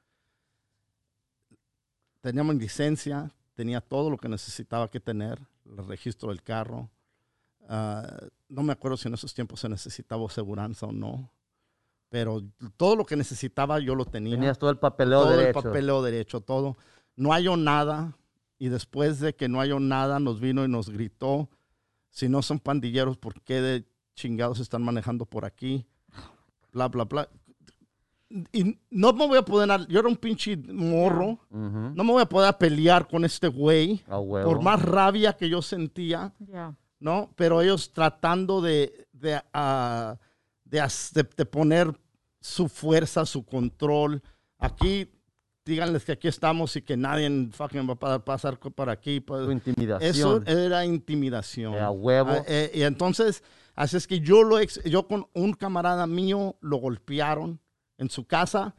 Teníamos 2.21 2.57
licencia, 2.57 3.31
tenía 3.55 3.81
todo 3.81 4.11
lo 4.11 4.19
que 4.19 4.29
necesitaba 4.29 4.89
que 4.89 5.01
tener, 5.01 5.39
el 5.65 5.87
registro 5.87 6.31
del 6.31 6.43
carro. 6.43 6.91
Ah, 7.69 8.27
no 8.49 8.63
me 8.63 8.73
acuerdo 8.73 8.97
si 8.97 9.09
en 9.09 9.15
esos 9.15 9.33
tiempos 9.33 9.61
se 9.61 9.69
necesitaba 9.69 10.27
aseguranza 10.27 10.87
o 10.87 10.93
no 10.93 11.31
pero 12.11 12.43
todo 12.77 12.97
lo 12.97 13.07
que 13.07 13.17
necesitaba 13.17 13.79
yo 13.79 13.95
lo 13.95 14.05
tenía. 14.05 14.35
Tenías 14.35 14.59
todo 14.59 14.71
el 14.71 14.79
papeleo 14.79 15.25
derecho. 15.25 15.53
Todo 15.53 15.63
el 15.63 15.69
papeleo 15.69 16.03
derecho, 16.03 16.41
todo. 16.41 16.77
No 17.17 17.33
halló 17.33 17.57
nada 17.57 18.17
y 18.59 18.69
después 18.69 19.21
de 19.21 19.35
que 19.35 19.49
no 19.49 19.61
halló 19.61 19.79
nada 19.79 20.19
nos 20.19 20.41
vino 20.41 20.65
y 20.65 20.69
nos 20.69 20.91
gritó, 20.91 21.49
si 22.11 22.29
no 22.29 22.43
son 22.43 22.59
pandilleros, 22.59 23.17
¿por 23.17 23.41
qué 23.43 23.63
de 23.63 23.87
chingados 24.15 24.59
están 24.59 24.83
manejando 24.83 25.25
por 25.25 25.45
aquí? 25.45 25.87
Bla, 26.73 26.89
bla, 26.89 27.05
bla. 27.05 27.29
Y 28.53 28.79
no 28.91 29.13
me 29.13 29.27
voy 29.27 29.39
a 29.39 29.43
poder, 29.43 29.69
yo 29.89 29.99
era 29.99 30.09
un 30.09 30.17
pinche 30.17 30.57
morro, 30.57 31.41
no 31.51 32.05
me 32.05 32.13
voy 32.13 32.23
a 32.23 32.29
poder 32.29 32.57
pelear 32.57 33.09
con 33.09 33.25
este 33.25 33.49
güey, 33.49 34.05
por 34.07 34.63
más 34.63 34.81
rabia 34.81 35.33
que 35.33 35.49
yo 35.49 35.61
sentía, 35.61 36.33
¿no? 37.01 37.33
Pero 37.35 37.61
ellos 37.61 37.93
tratando 37.93 38.61
de, 38.61 39.09
de 39.13 39.41
ah, 39.53 40.17
de, 40.65 41.45
poner 41.47 41.93
su 42.41 42.69
fuerza, 42.69 43.27
su 43.27 43.45
control. 43.45 44.23
Aquí, 44.59 45.11
díganles 45.65 46.05
que 46.05 46.13
aquí 46.13 46.29
estamos 46.29 46.77
y 46.77 46.83
que 46.83 46.97
nadie 46.97 47.49
fucking 47.51 47.89
va 47.89 48.15
a 48.15 48.25
pasar 48.25 48.59
por 48.59 48.91
aquí. 48.91 49.21
Pues, 49.21 49.51
intimidación. 49.51 50.09
Eso 50.09 50.43
era 50.47 50.85
intimidación. 50.85 51.75
Era 51.75 51.91
huevo. 51.91 52.31
Ah, 52.31 52.45
eh, 52.47 52.71
y 52.75 52.83
entonces, 52.83 53.43
así 53.75 53.97
es 53.97 54.07
que 54.07 54.21
yo, 54.21 54.45
lo 54.45 54.63
yo 54.63 55.09
con 55.09 55.27
un 55.35 55.53
camarada 55.53 56.07
mío 56.07 56.57
lo 56.61 56.77
golpearon 56.77 57.61
en 58.01 58.09
su 58.09 58.27
casa, 58.27 58.75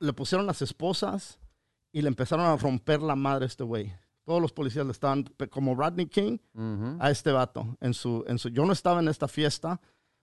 le 0.00 0.12
pusieron 0.12 0.46
las 0.46 0.60
esposas 0.60 1.38
y 1.92 2.02
le 2.02 2.08
empezaron 2.08 2.44
a 2.44 2.56
romper 2.56 3.00
la 3.00 3.14
madre 3.14 3.44
a 3.44 3.46
este 3.46 3.62
güey. 3.62 3.94
Todos 4.24 4.42
los 4.42 4.52
policías 4.52 4.84
le 4.84 4.90
estaban, 4.90 5.24
como 5.48 5.76
Rodney 5.76 6.06
King, 6.06 6.38
a 6.98 7.10
este 7.12 7.30
vato. 7.30 7.78
En 7.80 7.94
su, 7.94 8.24
en 8.26 8.40
su, 8.40 8.48
yo 8.48 8.66
no 8.66 8.72
estaba 8.72 8.98
en 8.98 9.06
esta 9.06 9.28
fiesta, 9.28 9.80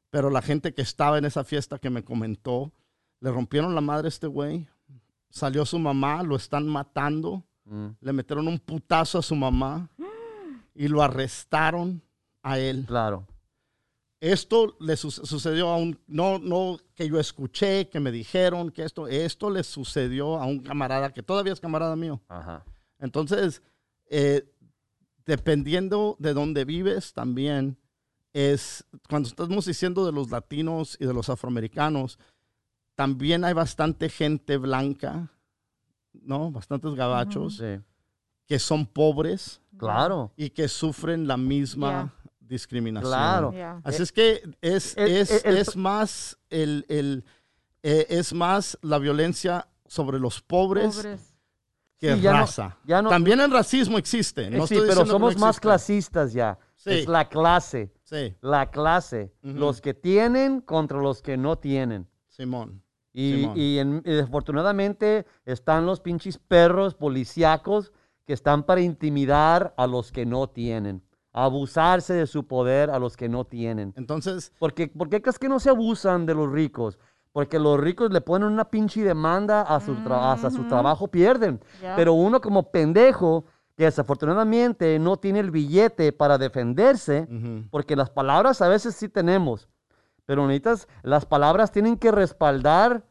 pero 0.09 0.29
la 0.29 0.41
gente 0.41 0.73
que 0.73 0.81
estaba 0.81 1.17
en 1.17 1.23
esa 1.23 1.45
fiesta 1.45 1.79
que 1.79 1.89
me 1.89 2.03
comentó, 2.03 2.73
le 3.21 3.31
rompieron 3.31 3.73
la 3.73 3.79
madre 3.79 4.07
a 4.07 4.09
este 4.09 4.27
güey. 4.27 4.67
Salió 5.29 5.65
su 5.65 5.79
mamá, 5.79 6.23
lo 6.23 6.35
están 6.35 6.67
matando. 6.67 7.45
Mm. 7.63 7.87
Le 8.01 8.13
metieron 8.13 8.49
un 8.49 8.59
putazo 8.59 9.19
a 9.19 9.23
su 9.23 9.35
mamá 9.35 9.89
y 10.75 10.89
lo 10.89 11.01
arrestaron 11.01 12.03
a 12.41 12.59
él. 12.59 12.83
Claro. 12.85 13.25
Esto 14.23 14.77
le 14.79 14.95
sucedió 14.95 15.67
a 15.67 15.75
un, 15.75 15.99
no, 16.07 16.39
no 16.39 16.77
que 16.95 17.09
yo 17.09 17.19
escuché, 17.19 17.89
que 17.89 17.99
me 17.99 18.09
dijeron 18.09 18.71
que 18.71 18.83
esto, 18.83 19.05
esto 19.05 19.49
le 19.49 19.65
sucedió 19.65 20.37
a 20.37 20.45
un 20.45 20.59
camarada 20.59 21.11
que 21.11 21.21
todavía 21.21 21.51
es 21.51 21.59
camarada 21.59 21.97
mío. 21.97 22.21
Ajá. 22.29 22.63
Entonces, 22.99 23.61
eh, 24.09 24.49
dependiendo 25.25 26.15
de 26.19 26.33
dónde 26.33 26.63
vives 26.63 27.11
también, 27.11 27.77
es, 28.31 28.85
cuando 29.09 29.27
estamos 29.27 29.65
diciendo 29.65 30.05
de 30.05 30.13
los 30.13 30.31
latinos 30.31 30.95
y 31.01 31.05
de 31.05 31.13
los 31.13 31.27
afroamericanos, 31.27 32.17
también 32.95 33.43
hay 33.43 33.51
bastante 33.51 34.07
gente 34.07 34.55
blanca, 34.55 35.33
¿no? 36.13 36.49
Bastantes 36.49 36.95
gabachos 36.95 37.61
que 38.47 38.57
son 38.57 38.85
pobres. 38.85 39.59
Claro. 39.77 40.31
Y 40.37 40.51
que 40.51 40.69
sufren 40.69 41.27
la 41.27 41.35
misma 41.35 42.13
discriminación. 42.53 43.11
Claro. 43.11 43.53
Así 43.83 44.03
es 44.03 44.11
que 44.11 44.41
es, 44.61 44.95
es, 44.97 45.31
es 45.45 45.75
más 45.75 46.37
el, 46.49 46.85
el 46.87 47.25
eh, 47.81 48.05
es 48.09 48.33
más 48.33 48.77
la 48.81 48.97
violencia 48.97 49.67
sobre 49.85 50.19
los 50.19 50.41
pobres. 50.41 51.05
que 51.99 52.15
raza. 52.15 52.77
También 52.87 53.41
el 53.41 53.51
racismo 53.51 53.97
existe. 53.97 54.49
No 54.49 54.67
sí, 54.67 54.77
pero 54.87 55.05
somos 55.05 55.37
más 55.37 55.59
clasistas 55.59 56.33
ya. 56.33 56.57
Es 56.85 57.07
la 57.07 57.27
clase. 57.27 57.93
La 58.41 58.69
clase. 58.69 59.33
Los 59.41 59.81
que 59.81 59.93
tienen 59.93 60.61
contra 60.61 61.01
los 61.01 61.21
que 61.21 61.37
no 61.37 61.57
tienen. 61.57 62.07
Simón. 62.29 62.81
Y, 63.15 63.45
y, 63.53 63.83
desafortunadamente 64.01 65.27
están 65.45 65.85
los 65.85 65.99
pinches 65.99 66.39
perros 66.39 66.95
policíacos 66.95 67.91
que 68.25 68.33
están 68.33 68.63
para 68.63 68.81
intimidar 68.81 69.73
a 69.77 69.85
los 69.85 70.11
que 70.11 70.25
no 70.25 70.49
tienen. 70.49 71.03
Abusarse 71.33 72.13
de 72.13 72.27
su 72.27 72.47
poder 72.47 72.89
a 72.89 72.99
los 72.99 73.17
que 73.17 73.27
no 73.27 73.43
tienen. 73.43 73.93
Entonces. 73.97 74.53
¿Por 74.59 74.73
qué, 74.73 74.87
¿por 74.87 75.09
qué 75.09 75.21
crees 75.21 75.39
que 75.39 75.49
no 75.49 75.59
se 75.59 75.69
abusan 75.69 76.25
de 76.25 76.35
los 76.35 76.51
ricos? 76.51 76.99
Porque 77.31 77.57
los 77.59 77.79
ricos 77.79 78.11
le 78.11 78.21
ponen 78.21 78.49
una 78.49 78.69
pinche 78.69 79.03
demanda 79.03 79.63
a 79.63 79.79
su, 79.79 79.97
a 80.07 80.49
su 80.51 80.67
trabajo, 80.67 81.07
pierden. 81.07 81.59
Pero 81.95 82.13
uno 82.13 82.39
como 82.39 82.69
pendejo 82.71 83.45
que 83.75 83.85
desafortunadamente 83.85 84.99
no 84.99 85.17
tiene 85.17 85.39
el 85.39 85.49
billete 85.49 86.11
para 86.11 86.37
defenderse, 86.37 87.27
porque 87.71 87.95
las 87.95 88.09
palabras 88.11 88.61
a 88.61 88.67
veces 88.67 88.95
sí 88.95 89.09
tenemos, 89.09 89.67
pero 90.25 90.45
necesitas, 90.45 90.87
las 91.01 91.25
palabras 91.25 91.71
tienen 91.71 91.97
que 91.97 92.11
respaldar 92.11 93.03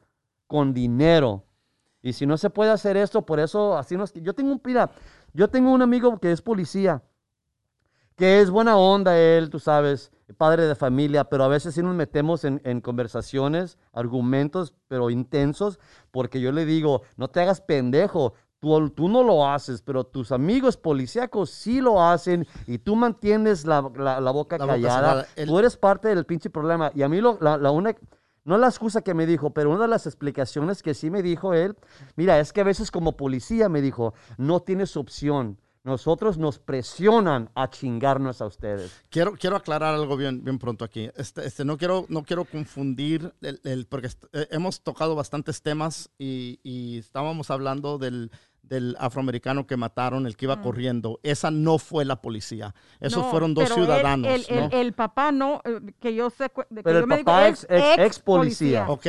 con 0.46 0.72
dinero. 0.72 1.44
Y 2.00 2.12
si 2.12 2.26
no 2.26 2.36
se 2.36 2.50
puede 2.50 2.70
hacer 2.70 2.96
esto, 2.96 3.22
por 3.22 3.40
eso 3.40 3.76
así 3.76 3.96
nos... 3.96 4.12
Yo 4.14 4.34
tengo 4.34 4.52
un, 4.52 4.60
mira, 4.64 4.90
yo 5.32 5.48
tengo 5.48 5.72
un 5.72 5.82
amigo 5.82 6.18
que 6.18 6.32
es 6.32 6.42
policía, 6.42 7.02
que 8.16 8.40
es 8.40 8.50
buena 8.50 8.76
onda 8.76 9.18
él, 9.18 9.50
tú 9.50 9.58
sabes, 9.58 10.12
padre 10.36 10.66
de 10.66 10.74
familia, 10.74 11.24
pero 11.24 11.44
a 11.44 11.48
veces 11.48 11.74
sí 11.74 11.82
nos 11.82 11.94
metemos 11.94 12.44
en, 12.44 12.60
en 12.64 12.80
conversaciones, 12.80 13.78
argumentos, 13.92 14.74
pero 14.88 15.10
intensos, 15.10 15.78
porque 16.10 16.40
yo 16.40 16.52
le 16.52 16.64
digo, 16.64 17.02
no 17.16 17.28
te 17.28 17.40
hagas 17.40 17.60
pendejo, 17.60 18.34
Tú, 18.62 19.08
no 19.08 19.24
lo 19.24 19.48
haces, 19.48 19.82
pero 19.82 20.04
tus 20.04 20.30
amigos 20.30 20.76
policíacos 20.76 21.50
sí 21.50 21.80
lo 21.80 22.00
hacen 22.00 22.46
y 22.68 22.78
tú 22.78 22.94
mantienes 22.94 23.66
la, 23.66 23.80
boca 23.80 24.56
callada. 24.56 25.26
Tú 25.34 25.58
eres 25.58 25.76
parte 25.76 26.06
del 26.06 26.24
pinche 26.24 26.48
problema. 26.48 26.92
Y 26.94 27.02
a 27.02 27.08
mí 27.08 27.20
lo, 27.20 27.38
la, 27.40 27.56
la 27.56 27.72
una, 27.72 27.92
no 28.44 28.58
la 28.58 28.68
excusa 28.68 29.02
que 29.02 29.14
me 29.14 29.26
dijo, 29.26 29.50
pero 29.50 29.70
una 29.70 29.82
de 29.82 29.88
las 29.88 30.06
explicaciones 30.06 30.80
que 30.80 30.94
sí 30.94 31.10
me 31.10 31.22
dijo 31.22 31.54
él, 31.54 31.76
mira, 32.14 32.38
es 32.38 32.52
que 32.52 32.60
a 32.60 32.64
veces 32.64 32.92
como 32.92 33.16
policía 33.16 33.68
me 33.68 33.82
dijo, 33.82 34.14
no 34.36 34.60
tienes 34.60 34.96
opción. 34.96 35.58
Nosotros 35.84 36.38
nos 36.38 36.60
presionan 36.60 37.50
a 37.54 37.68
chingarnos 37.68 38.40
a 38.40 38.46
ustedes. 38.46 39.02
Quiero, 39.10 39.32
quiero 39.32 39.56
aclarar 39.56 39.94
algo 39.94 40.16
bien, 40.16 40.44
bien 40.44 40.58
pronto 40.58 40.84
aquí. 40.84 41.10
Este, 41.16 41.44
este, 41.44 41.64
no, 41.64 41.76
quiero, 41.76 42.06
no 42.08 42.22
quiero 42.22 42.44
confundir, 42.44 43.34
el, 43.40 43.86
porque 43.86 44.08
eh, 44.32 44.46
hemos 44.52 44.82
tocado 44.82 45.16
bastantes 45.16 45.60
temas 45.60 46.08
y, 46.18 46.60
y 46.62 46.98
estábamos 46.98 47.50
hablando 47.50 47.98
del, 47.98 48.30
del 48.62 48.96
afroamericano 48.98 49.66
que 49.66 49.76
mataron, 49.76 50.26
el 50.26 50.36
que 50.36 50.46
iba 50.46 50.56
mm. 50.56 50.62
corriendo, 50.62 51.20
esa 51.22 51.50
no 51.50 51.78
fue 51.78 52.04
la 52.04 52.22
policía. 52.22 52.74
Esos 53.00 53.26
fueron 53.26 53.52
dos 53.52 53.68
ciudadanos. 53.68 54.48
El, 54.48 54.72
el, 54.72 54.92
papá 54.92 55.32
no, 55.32 55.60
eh, 55.64 55.80
que 56.00 56.14
yo 56.14 56.30
sé. 56.30 56.50
pero 56.82 57.00
el 57.00 57.08
papá 57.08 57.48
es 57.48 57.66
ex, 57.68 58.20
policía. 58.20 58.86
Ok, 58.88 59.06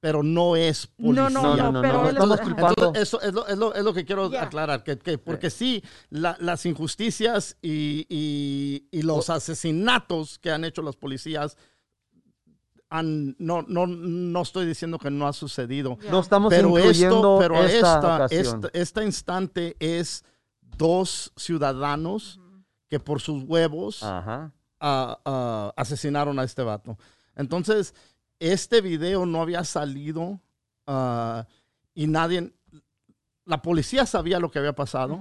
pero 0.00 0.22
no 0.22 0.56
es 0.56 0.86
policía. 0.86 1.28
no, 1.28 1.56
no, 1.56 1.72
no, 1.72 1.82
pero 1.82 1.92
no, 2.02 2.08
él 2.08 2.16
estamos 2.16 2.38
es- 2.40 2.44
culpando. 2.46 2.68
Entonces, 2.86 3.02
eso 3.02 3.20
es 3.20 3.32
lo, 3.34 3.46
es 3.46 3.58
lo- 3.58 3.74
es 3.74 3.84
lo 3.84 3.92
que 3.94 4.04
quiero 4.06 4.24
aclarar, 4.38 4.82
que, 4.82 4.98
que- 4.98 5.18
porque 5.18 5.50
sí, 5.50 5.82
la- 6.08 6.36
las 6.40 6.64
injusticias 6.66 7.56
y, 7.60 8.06
y- 8.08 8.88
y 8.90 9.02
los 9.02 9.28
asesinatos 9.30 10.38
que 10.38 10.50
han 10.50 10.64
hecho 10.64 10.80
los 10.82 10.96
policías, 10.96 11.56
han- 12.88 13.36
no, 13.38 13.62
no, 13.68 13.86
no 13.86 14.42
estoy 14.42 14.66
diciendo 14.66 14.98
que 14.98 15.10
no 15.10 15.28
ha 15.28 15.32
sucedido. 15.32 15.98
No 16.10 16.20
estamos 16.20 16.50
pero 16.50 16.68
incluyendo 16.70 17.16
esto, 17.16 17.38
pero 17.38 17.62
esta, 17.64 18.26
esta, 18.26 18.26
esta, 18.30 18.68
esta 18.72 19.04
instante 19.04 19.76
es 19.78 20.24
dos 20.76 21.32
ciudadanos 21.36 22.40
que 22.88 22.98
por 22.98 23.20
sus 23.20 23.44
huevos 23.44 24.02
Ajá. 24.02 24.50
ah, 24.80 25.72
asesinaron 25.76 26.38
a 26.40 26.44
este 26.44 26.62
vato. 26.62 26.98
Entonces, 27.36 27.94
este 28.40 28.80
video 28.80 29.26
no 29.26 29.40
había 29.40 29.62
salido 29.64 30.40
ah, 30.86 31.46
y 31.94 32.06
nadie, 32.08 32.52
la 33.44 33.62
policía 33.62 34.06
sabía 34.06 34.40
lo 34.40 34.50
que 34.50 34.58
había 34.58 34.74
pasado 34.74 35.20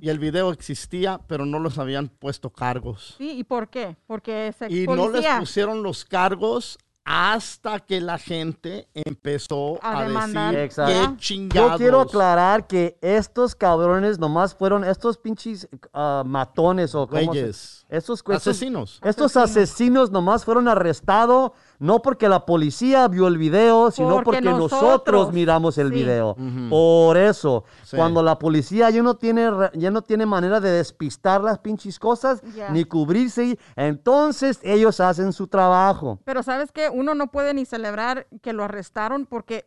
y 0.00 0.08
el 0.08 0.18
video 0.18 0.50
existía, 0.52 1.20
pero 1.28 1.44
no 1.44 1.58
los 1.58 1.78
habían 1.78 2.08
puesto 2.08 2.50
cargos. 2.50 3.14
Sí, 3.18 3.32
¿y 3.38 3.44
por 3.44 3.68
qué? 3.68 3.96
Porque 4.06 4.48
es 4.48 4.62
ex 4.62 4.72
Y 4.72 4.86
no 4.86 5.08
les 5.10 5.26
pusieron 5.38 5.82
los 5.82 6.04
cargos 6.04 6.78
hasta 7.04 7.80
que 7.80 8.00
la 8.00 8.16
gente 8.16 8.88
empezó 8.94 9.78
A 9.82 9.98
a, 9.98 10.04
demandar. 10.04 10.52
decir 10.52 10.64
Exacto. 10.64 10.92
qué 10.92 10.98
Yo 11.00 11.16
chingados. 11.16 11.70
Yo 11.72 11.76
quiero 11.78 12.00
aclarar 12.00 12.66
que 12.66 12.96
estos 13.00 13.54
cabrones 13.54 14.18
nomás 14.18 14.54
fueron 14.54 14.84
estos 14.84 15.18
pinches 15.18 15.68
ah, 15.92 16.22
matones 16.24 16.94
o 16.94 17.08
como 17.08 17.26
Güeyes. 17.26 17.81
Estos, 17.92 18.22
Asesinos. 18.28 19.00
estos 19.04 19.36
Asesinos. 19.36 20.10
nomás 20.10 20.44
fueron 20.44 20.66
arrestados 20.68 21.52
no 21.78 22.00
porque 22.00 22.28
la 22.28 22.46
policía 22.46 23.08
vio 23.08 23.26
el 23.26 23.38
video, 23.38 23.90
sino 23.90 24.10
Porque 24.10 24.24
porque 24.24 24.40
nosotros, 24.42 24.82
nosotros. 24.82 25.32
miramos 25.32 25.78
el 25.78 25.88
Sí. 25.88 25.94
video. 25.94 26.36
Por 26.70 27.16
eso, 27.16 27.64
Sí. 27.82 27.96
cuando 27.96 28.22
la 28.22 28.38
policía 28.38 28.88
ya 28.90 29.02
no 29.02 29.16
tiene 29.16 29.50
ya 29.74 29.90
no 29.90 30.02
tiene 30.02 30.24
manera 30.24 30.60
de 30.60 30.70
despistar 30.70 31.42
las 31.42 31.58
pinches 31.58 31.98
cosas 31.98 32.40
ni 32.70 32.84
cubrirse, 32.84 33.58
entonces 33.76 34.60
ellos 34.62 35.00
hacen 35.00 35.32
su 35.32 35.48
trabajo. 35.48 36.18
Pero 36.24 36.42
¿sabes 36.42 36.70
qué? 36.72 36.88
Uno 36.88 37.14
no 37.14 37.30
puede 37.32 37.52
ni 37.52 37.64
celebrar 37.64 38.26
que 38.42 38.52
lo 38.52 38.64
arrestaron 38.64 39.26
porque 39.26 39.66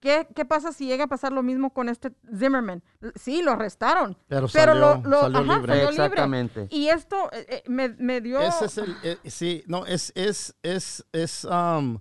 ¿qué, 0.00 0.26
qué 0.34 0.44
pasa 0.44 0.72
si 0.72 0.86
llega 0.86 1.04
a 1.04 1.08
pasar 1.08 1.32
lo 1.32 1.42
mismo 1.42 1.72
con 1.72 1.88
este 1.88 2.12
Zimmerman? 2.38 2.82
Sí, 3.14 3.42
lo 3.42 3.52
arrestaron. 3.52 4.16
Pero 4.28 4.46
pero 4.52 4.72
salió- 4.74 5.00
lo, 5.02 5.08
lo- 5.10 5.20
salió 5.22 5.38
ajá, 5.38 5.56
libre. 5.56 5.72
salió 5.72 5.90
libre. 5.90 6.04
Exactamente. 6.06 6.66
Y 6.70 6.88
esto 6.88 7.30
eh, 7.32 7.46
eh, 7.48 7.62
me, 7.66 7.88
me 7.90 8.20
dio... 8.20 8.40
Ese 8.40 8.66
es 8.66 8.78
el, 8.78 8.96
eh, 9.02 9.18
sí, 9.26 9.62
no, 9.66 9.86
es, 9.86 10.12
es, 10.14 10.54
es, 10.62 11.04
es, 11.12 11.44
um, 11.44 11.98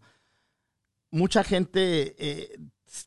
mucha 1.11 1.43
gente 1.43 2.15
eh, 2.17 2.59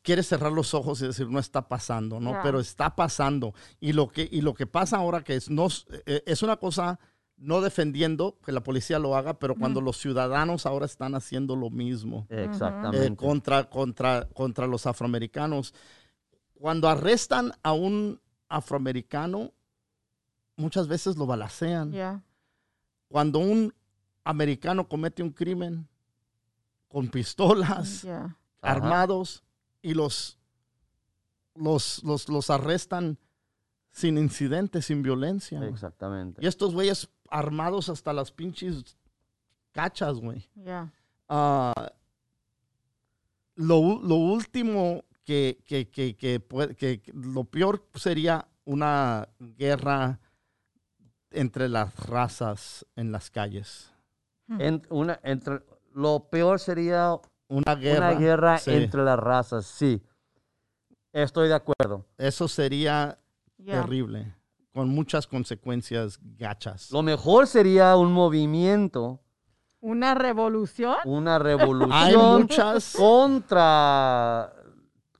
quiere 0.03 0.23
cerrar 0.23 0.51
los 0.51 0.73
ojos 0.73 1.01
y 1.01 1.07
decir 1.07 1.27
no 1.29 1.39
está 1.39 1.67
pasando, 1.67 2.19
¿no? 2.19 2.39
Pero 2.43 2.59
está 2.59 2.95
pasando. 2.95 3.53
Y 3.79 3.93
lo 3.93 4.07
que, 4.09 4.27
y 4.31 4.41
lo 4.41 4.53
que 4.53 4.67
pasa 4.67 4.97
ahora 4.97 5.23
que 5.23 5.35
es, 5.35 5.49
no, 5.49 5.67
es- 5.67 5.85
eh, 6.05 6.23
es 6.25 6.41
una 6.43 6.57
cosa 6.57 6.99
no 7.39 7.61
defendiendo 7.61 8.37
que 8.45 8.51
la 8.51 8.61
policía 8.61 8.99
lo 8.99 9.15
haga, 9.15 9.39
pero 9.39 9.55
cuando 9.55 9.79
los 9.81 9.97
ciudadanos 9.97 10.65
ahora 10.65 10.85
están 10.85 11.15
haciendo 11.15 11.55
lo 11.55 11.69
mismo 11.69 12.27
Exactamente. 12.29 13.05
eh, 13.07 13.15
contra, 13.15 13.69
contra, 13.69 14.27
contra 14.29 14.67
los 14.67 14.85
afroamericanos. 14.85 15.73
Cuando 16.53 16.89
arrestan 16.89 17.53
a 17.63 17.71
un 17.71 18.19
afroamericano, 18.49 19.53
muchas 20.57 20.87
veces 20.89 21.15
lo 21.15 21.25
balacean 21.25 21.91
Ya. 21.93 22.21
cuando 23.07 23.39
un 23.39 23.73
americano 24.25 24.87
comete 24.89 25.23
un 25.23 25.31
crimen 25.31 25.87
con 26.89 27.07
pistolas, 27.07 28.05
armados, 28.61 29.43
y 29.81 29.93
los, 29.93 30.37
los, 31.55 32.03
los, 32.03 32.27
los 32.27 32.49
arrestan 32.49 33.17
sin 33.91 34.17
incidentes, 34.17 34.85
sin 34.85 35.01
violencia. 35.01 35.63
Exactamente. 35.65 36.41
Y 36.43 36.47
estos 36.47 36.73
güeyes 36.73 37.09
armados 37.31 37.89
hasta 37.89 38.13
las 38.13 38.31
pinches 38.31 38.97
cachas, 39.71 40.15
güey. 40.19 40.47
Ya. 40.55 40.91
Ah, 41.27 41.91
lo, 43.55 43.99
lo 44.01 44.15
último 44.15 45.03
que, 45.23 45.61
que, 45.65 45.89
que, 45.89 46.15
que 46.15 46.39
puede- 46.39 46.75
que- 46.75 47.01
que 47.01 47.11
lo 47.13 47.43
peor 47.43 47.85
sería 47.95 48.47
una 48.65 49.27
guerra 49.39 50.19
entre 51.31 51.69
las 51.69 51.95
razas 52.07 52.85
en 52.95 53.11
las 53.11 53.29
calles. 53.29 53.91
En- 54.47 54.81
una, 54.89 55.19
entre, 55.23 55.61
lo 55.93 56.27
peor 56.29 56.59
sería 56.59 57.15
Una 57.47 57.75
guerra. 57.75 58.09
una 58.11 58.19
guerra 58.19 58.57
sí. 58.57 58.71
entre 58.71 59.03
las 59.03 59.19
razas, 59.19 59.65
sí. 59.67 60.01
Estoy 61.13 61.47
de 61.49 61.55
acuerdo. 61.55 62.05
Eso 62.17 62.47
sería 62.47 63.19
terrible, 63.63 64.33
con 64.79 64.87
muchas 64.87 65.27
consecuencias 65.27 66.17
gachas. 66.37 66.89
Lo 66.91 67.01
mejor 67.01 67.47
sería 67.47 67.97
un 67.97 68.13
movimiento, 68.13 69.19
Una 69.81 70.13
revolución. 70.15 70.95
una 71.03 71.35
Hay 71.35 71.43
revolución 71.43 72.41
muchas. 72.43 72.95
contra, 72.95 74.53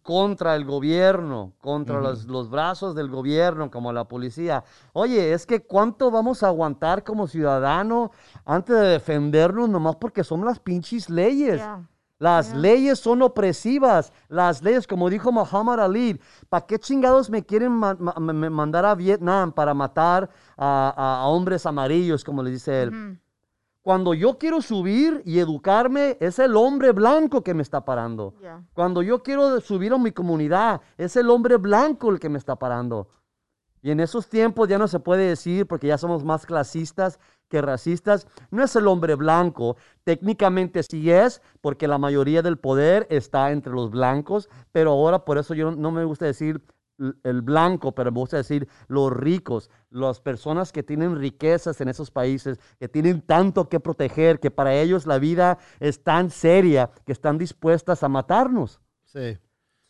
contra 0.02 0.56
el 0.56 0.64
gobierno, 0.64 1.52
contra 1.60 2.00
los, 2.00 2.24
los 2.24 2.50
brazos 2.50 2.96
del 2.96 3.10
gobierno, 3.10 3.70
como 3.70 3.92
la 3.92 4.06
policía. 4.06 4.64
Oye, 4.94 5.34
es 5.34 5.46
que 5.46 5.60
cuánto 5.62 6.10
vamos 6.10 6.42
a 6.42 6.48
aguantar 6.48 7.04
como 7.04 7.28
ciudadano 7.28 8.12
antes 8.46 8.74
de 8.78 8.88
defendernos 8.88 9.68
nomás 9.68 9.98
porque 9.98 10.24
son 10.24 10.46
las 10.46 10.62
pinches 10.62 11.10
leyes. 11.10 11.62
Las 12.20 12.54
leyes 12.54 13.00
son 13.00 13.22
opresivas. 13.22 14.12
Las 14.28 14.62
leyes, 14.62 14.86
como 14.86 15.10
dijo 15.10 15.32
Muhammad 15.32 15.80
Ali, 15.80 16.20
¿para 16.50 16.66
qué 16.66 16.78
chingados 16.78 17.30
me 17.30 17.46
quieren 17.46 17.72
ma- 17.72 17.96
mandar 17.96 18.86
a 18.86 18.94
Vietnam 18.94 19.54
para 19.54 19.74
matar 19.74 20.30
a, 20.58 21.24
hombres 21.28 21.66
amarillos, 21.66 22.24
como 22.26 22.44
le 22.44 22.52
dice 22.52 22.84
él? 22.84 22.92
Cuando 23.82 24.14
yo 24.14 24.38
quiero 24.38 24.62
subir 24.62 25.22
y 25.26 25.40
educarme, 25.40 26.18
es 26.20 26.38
el 26.40 26.58
hombre 26.58 26.92
blanco 26.92 27.42
que 27.42 27.54
me 27.54 27.64
está 27.64 27.86
parando. 27.86 28.36
Cuando 28.74 29.02
yo 29.02 29.24
quiero 29.24 29.62
subir 29.62 29.94
a 29.94 29.98
mi 29.98 30.12
comunidad, 30.12 30.82
es 30.98 31.16
el 31.16 31.30
hombre 31.30 31.56
blanco 31.56 32.10
el 32.12 32.20
que 32.20 32.28
me 32.30 32.38
está 32.38 32.58
parando. 32.58 33.08
Y 33.82 33.92
en 33.92 34.02
esos 34.02 34.28
tiempos 34.28 34.68
ya 34.68 34.78
no 34.78 34.90
se 34.90 35.00
puede 35.00 35.30
decir, 35.30 35.66
porque 35.66 35.88
ya 35.88 35.98
somos 35.98 36.26
más 36.26 36.46
clasistas 36.46 37.18
que 37.50 37.62
racistas, 37.62 38.28
no 38.52 38.64
es 38.64 38.76
el 38.76 38.88
hombre 38.88 39.16
blanco. 39.16 39.76
Técnicamente 40.04 40.84
sí 40.84 41.12
es, 41.12 41.42
porque 41.62 41.88
la 41.88 41.98
mayoría 41.98 42.42
del 42.42 42.58
poder 42.58 43.08
está 43.10 43.52
entre 43.52 43.74
los 43.74 43.90
blancos, 43.90 44.50
pero 44.72 44.92
ahora 44.92 45.26
por 45.26 45.38
eso 45.38 45.54
yo 45.54 45.72
no, 45.72 45.92
me 45.92 46.06
gusta 46.06 46.26
decir 46.26 46.64
el 47.24 47.42
blanco, 47.42 47.94
pero 47.94 48.12
me 48.12 48.20
gusta 48.20 48.38
decir 48.38 48.68
los 48.88 49.12
ricos, 49.12 49.70
las 49.90 50.20
personas 50.20 50.72
que 50.72 50.84
tienen 50.84 51.18
riquezas 51.18 51.80
en 51.82 51.88
esos 51.88 52.12
países, 52.12 52.60
que 52.78 52.90
tienen 52.90 53.22
tanto 53.22 53.70
que 53.70 53.80
proteger, 53.80 54.40
que 54.40 54.52
para 54.52 54.74
ellos 54.74 55.06
la 55.06 55.18
vida 55.18 55.58
es 55.80 56.04
tan 56.04 56.30
seria, 56.30 56.92
que 57.06 57.14
están 57.14 57.38
dispuestas 57.38 58.04
a 58.04 58.10
matarnos. 58.10 58.82
Sí. 59.06 59.38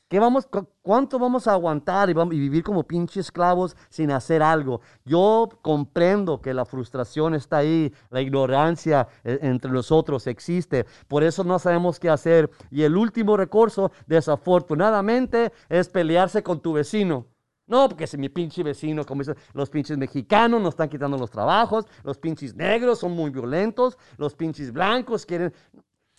¿Qué 0.10 0.20
vamos, 0.20 0.48
cu- 0.48 0.68
¿Cuánto 0.82 1.20
vamos 1.20 1.48
a 1.48 1.54
aguantar 1.54 2.10
y, 2.10 2.14
vamos, 2.14 2.34
y 2.34 2.40
vivir 2.40 2.64
como 2.64 2.84
pinches 2.84 3.28
esclavos 3.28 3.78
sin 3.90 4.10
hacer 4.12 4.42
algo? 4.42 4.82
Yo 5.06 5.48
comprendo 5.62 6.42
que 6.42 6.52
la 6.54 6.66
frustración 6.66 7.36
está 7.36 7.58
ahí, 7.58 7.94
la 8.10 8.20
ignorancia 8.20 9.08
eh, 9.24 9.38
entre 9.44 9.72
nosotros 9.72 10.26
existe, 10.26 10.88
por 11.08 11.24
eso 11.24 11.44
no 11.44 11.60
sabemos 11.60 12.00
qué 12.00 12.10
hacer. 12.10 12.50
Y 12.72 12.82
el 12.82 12.98
último 12.98 13.38
recurso, 13.38 13.92
desafortunadamente, 14.08 15.52
es 15.70 15.90
pelearse 15.90 16.42
con 16.44 16.60
tu 16.60 16.74
vecino. 16.74 17.28
No, 17.68 17.88
porque 17.88 18.08
si 18.08 18.18
mi 18.18 18.30
pinche 18.30 18.64
vecino, 18.64 19.06
como 19.06 19.22
dicen, 19.22 19.38
los 19.54 19.70
pinches 19.70 19.96
mexicanos 19.96 20.60
nos 20.60 20.70
están 20.70 20.90
quitando 20.90 21.20
los 21.20 21.30
trabajos, 21.30 21.86
los 22.04 22.18
pinches 22.18 22.56
negros 22.56 22.98
son 22.98 23.12
muy 23.12 23.30
violentos, 23.30 23.96
los 24.18 24.34
pinches 24.34 24.74
blancos 24.74 25.24
quieren... 25.24 25.54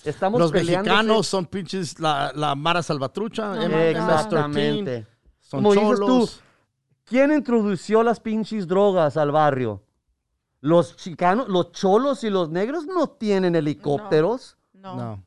Estamos 0.05 0.41
Los 0.41 0.53
mexicanos 0.53 1.27
son 1.27 1.47
pinches 1.47 1.99
la, 2.01 2.33
la 2.35 2.55
Mara 2.55 2.83
Salvatrucha, 2.83 3.55
No, 3.55 3.63
M- 3.63 3.69
my 3.69 3.95
God. 3.95 4.01
MS-13, 4.01 4.15
Exactamente. 4.15 5.07
son 5.41 5.63
Como 5.63 5.75
dices 5.75 5.89
tú, 5.91 5.97
cholos. 6.07 6.41
¿Quién 7.05 7.33
introdució 7.33 8.03
las 8.03 8.21
pinches 8.21 8.67
drogas 8.69 9.17
al 9.17 9.31
barrio? 9.33 9.83
Los 10.61 10.97
chicanos, 10.97 11.49
los 11.49 11.73
cholos 11.73 12.23
y 12.25 12.31
los 12.31 12.51
negros 12.51 12.87
no 12.87 13.09
tienen 13.09 13.55
helicópteros. 13.57 14.57
No. 14.73 14.97
No. 14.97 15.25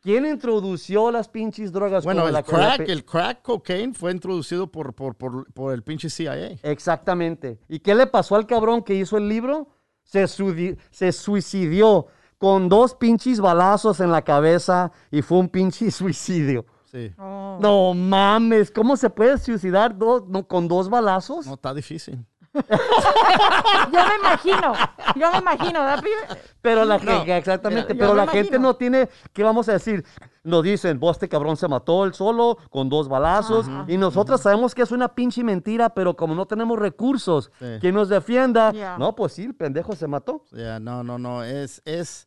¿Quién 0.00 0.24
introdució 0.24 1.10
las 1.10 1.28
pinches 1.28 1.72
drogas? 1.72 2.04
Bueno, 2.04 2.26
el 2.26 2.32
la 2.32 2.38
la 2.40 2.42
crack, 2.42 2.78
pe- 2.78 2.90
el 2.92 3.04
crack 3.04 3.42
cocaine 3.42 3.92
fue 3.92 4.12
introducido 4.12 4.66
por, 4.66 4.94
por, 4.94 5.14
por, 5.14 5.52
por 5.52 5.74
el 5.74 5.82
pinche 5.82 6.08
CIA. 6.08 6.58
Exactamente. 6.62 7.60
¿Y 7.68 7.80
qué 7.80 7.94
le 7.94 8.06
pasó 8.06 8.34
al 8.36 8.46
cabrón 8.46 8.82
que 8.82 8.94
hizo 8.94 9.18
el 9.18 9.28
libro? 9.28 9.68
Se, 10.02 10.26
se 10.26 11.12
suicidió 11.12 12.06
con 12.40 12.70
dos 12.70 12.94
pinches 12.94 13.38
balazos 13.38 14.00
en 14.00 14.10
la 14.10 14.22
cabeza 14.22 14.90
y 15.10 15.20
fue 15.20 15.36
un 15.38 15.48
pinche 15.50 15.90
suicidio. 15.90 16.64
Sí. 16.86 17.12
Oh. 17.18 17.58
No 17.60 17.92
mames, 17.94 18.70
¿cómo 18.70 18.96
se 18.96 19.10
puede 19.10 19.36
suicidar 19.36 19.96
dos- 19.96 20.26
no, 20.26 20.48
con 20.48 20.66
dos 20.66 20.88
balazos? 20.88 21.46
No, 21.46 21.52
está 21.54 21.74
difícil. 21.74 22.24
yo 22.52 23.98
me 24.08 24.16
imagino, 24.20 24.72
yo 25.14 25.30
me 25.32 25.38
imagino, 25.38 25.80
¿verdad, 25.80 26.02
pibe? 26.02 26.40
Pero 26.60 26.84
la 26.84 26.98
No, 26.98 27.04
gente, 27.04 27.36
exactamente, 27.36 27.94
mira, 27.94 28.06
pero 28.06 28.14
la 28.16 28.26
gente 28.26 28.58
no 28.58 28.74
tiene, 28.74 29.08
¿qué 29.32 29.42
vamos 29.44 29.68
a 29.68 29.72
decir? 29.74 30.04
Nos 30.42 30.62
dicen, 30.64 30.98
vos 30.98 31.16
este 31.16 31.28
cabrón 31.28 31.56
se 31.56 31.68
mató 31.68 32.04
él 32.04 32.12
solo 32.14 32.58
con 32.70 32.88
dos 32.88 33.08
balazos 33.08 33.68
Ajá. 33.68 33.84
y 33.86 33.96
nosotros 33.98 34.40
sabemos 34.40 34.74
que 34.74 34.82
es 34.82 34.90
una 34.90 35.08
pinche 35.14 35.44
mentira, 35.44 35.90
pero 35.90 36.16
como 36.16 36.34
no 36.34 36.46
tenemos 36.46 36.76
recursos 36.78 37.52
Sí. 37.60 37.66
que 37.80 37.92
nos 37.92 38.08
defienda, 38.08 38.72
Ya. 38.72 38.98
no, 38.98 39.14
pues 39.14 39.34
sí, 39.34 39.44
el 39.44 39.54
pendejo 39.54 39.94
se 39.94 40.08
mató. 40.08 40.44
Ya, 40.50 40.80
no, 40.80 41.04
no, 41.04 41.18
no, 41.18 41.44
es, 41.44 41.82
es, 41.84 42.26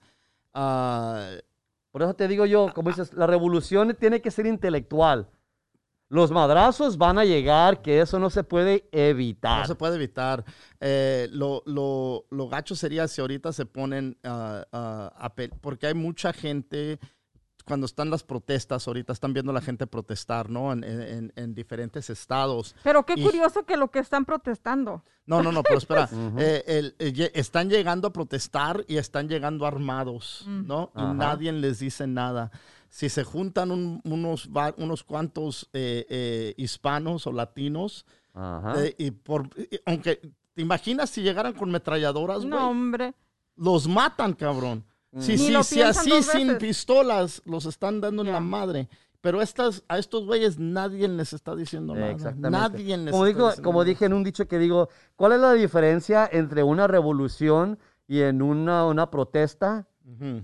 ah, 0.54 1.30
Por 1.92 2.02
eso 2.04 2.14
te 2.16 2.28
digo 2.28 2.46
yo, 2.46 2.72
como 2.74 2.90
dices, 2.90 3.14
la 3.14 3.28
revolución 3.28 3.96
tiene 4.00 4.22
que 4.22 4.32
ser 4.32 4.46
intelectual. 4.46 5.30
Los 6.10 6.30
madrazos 6.32 6.98
van 6.98 7.18
a 7.18 7.26
llegar, 7.26 7.82
que 7.82 8.00
eso 8.00 8.20
no 8.20 8.30
se 8.30 8.44
puede 8.44 8.88
evitar. 8.92 9.62
no 9.62 9.66
se 9.68 9.74
puede 9.76 9.96
evitar. 9.96 10.44
Eh, 10.80 11.28
lo, 11.32 11.64
lo, 11.66 12.26
lo 12.30 12.48
gacho 12.50 12.76
sería 12.76 13.08
si 13.08 13.20
ahorita 13.22 13.52
se 13.52 13.66
ponen 13.66 14.18
a 14.24 15.34
pe- 15.36 15.50
porque 15.50 15.88
hay 15.88 15.94
mucha 15.96 16.32
gente, 16.32 17.00
cuando 17.66 17.86
están 17.86 18.10
las 18.10 18.24
protestas, 18.24 18.88
ahorita 18.88 19.14
están 19.14 19.34
viendo 19.34 19.52
a 19.52 19.54
la 19.56 19.62
gente 19.62 19.88
protestar, 19.88 20.50
¿no? 20.50 20.72
En, 20.74 20.84
en- 20.84 21.34
en 21.36 21.54
diferentes 21.56 22.10
estados. 22.10 22.76
Pero 22.84 23.06
qué 23.06 23.14
Y- 23.18 23.24
curioso 23.24 23.66
que 23.66 23.78
lo 23.78 23.90
que 23.92 24.00
están 24.00 24.26
protestando. 24.26 25.04
No, 25.26 25.42
no, 25.42 25.52
no, 25.52 25.64
pero 25.64 25.78
espera. 25.78 26.10
Eh, 26.38 26.64
el- 26.68 26.96
eh, 27.00 27.32
están 27.34 27.70
llegando 27.70 28.08
a 28.10 28.14
protestar 28.14 28.84
y 28.88 28.98
están 28.98 29.30
llegando 29.30 29.66
armados, 29.66 30.44
Mm. 30.48 30.68
¿no? 30.68 30.92
Y 30.96 31.00
Ajá. 31.02 31.14
nadie 31.14 31.52
les 31.54 31.80
dice 31.80 32.06
nada. 32.08 32.52
Si 32.90 33.10
se 33.10 33.24
juntan 33.24 33.72
un- 33.72 34.02
unos, 34.04 34.50
unos 34.78 35.04
cuantos 35.04 35.70
eh, 35.74 36.06
eh, 36.10 36.54
hispanos 36.58 37.26
o 37.28 37.32
latinos, 37.32 38.06
Ajá. 38.34 38.84
eh, 38.86 38.94
y 38.98 39.12
por, 39.12 39.48
y- 39.58 39.80
aunque, 39.86 40.18
¿te 40.54 40.62
imaginas 40.62 41.10
si 41.10 41.22
llegaran 41.22 41.54
con 41.54 41.72
metralladoras, 41.72 42.40
güey? 42.40 42.50
No, 42.50 42.70
hombre. 42.70 43.14
Los 43.56 43.88
matan, 43.88 44.34
cabrón. 44.34 44.84
Si, 45.20 45.34
Ni 45.34 45.38
si, 45.38 45.52
lo 45.52 45.64
si 45.64 45.76
piensan 45.76 46.12
así 46.12 46.24
sin 46.24 46.58
pistolas 46.58 47.42
los 47.46 47.66
están 47.66 48.02
dando 48.02 48.24
en 48.24 48.32
la 48.32 48.40
madre. 48.40 48.90
Pero 49.22 49.42
estas, 49.42 49.84
a 49.88 50.00
estos 50.00 50.26
güeyes 50.26 50.60
nadie 50.60 51.08
les 51.08 51.32
está 51.32 51.56
diciendo 51.56 51.94
nada. 51.96 52.12
Exactamente. 52.12 52.50
Nadie 52.50 52.98
les 52.98 53.12
como, 53.12 53.26
está 53.26 53.38
digo, 53.38 53.48
diciendo 53.48 53.64
como 53.70 53.80
nada. 53.80 53.90
dije 53.90 54.06
en 54.06 54.14
un 54.14 54.24
dicho 54.24 54.48
que 54.48 54.60
digo, 54.60 54.90
¿cuál 55.16 55.32
es 55.32 55.40
la 55.40 55.54
diferencia 55.54 56.28
entre 56.30 56.64
una 56.64 56.88
revolución 56.88 57.80
y 58.08 58.22
en 58.22 58.42
una, 58.42 58.86
una 58.86 59.10
protesta? 59.10 59.88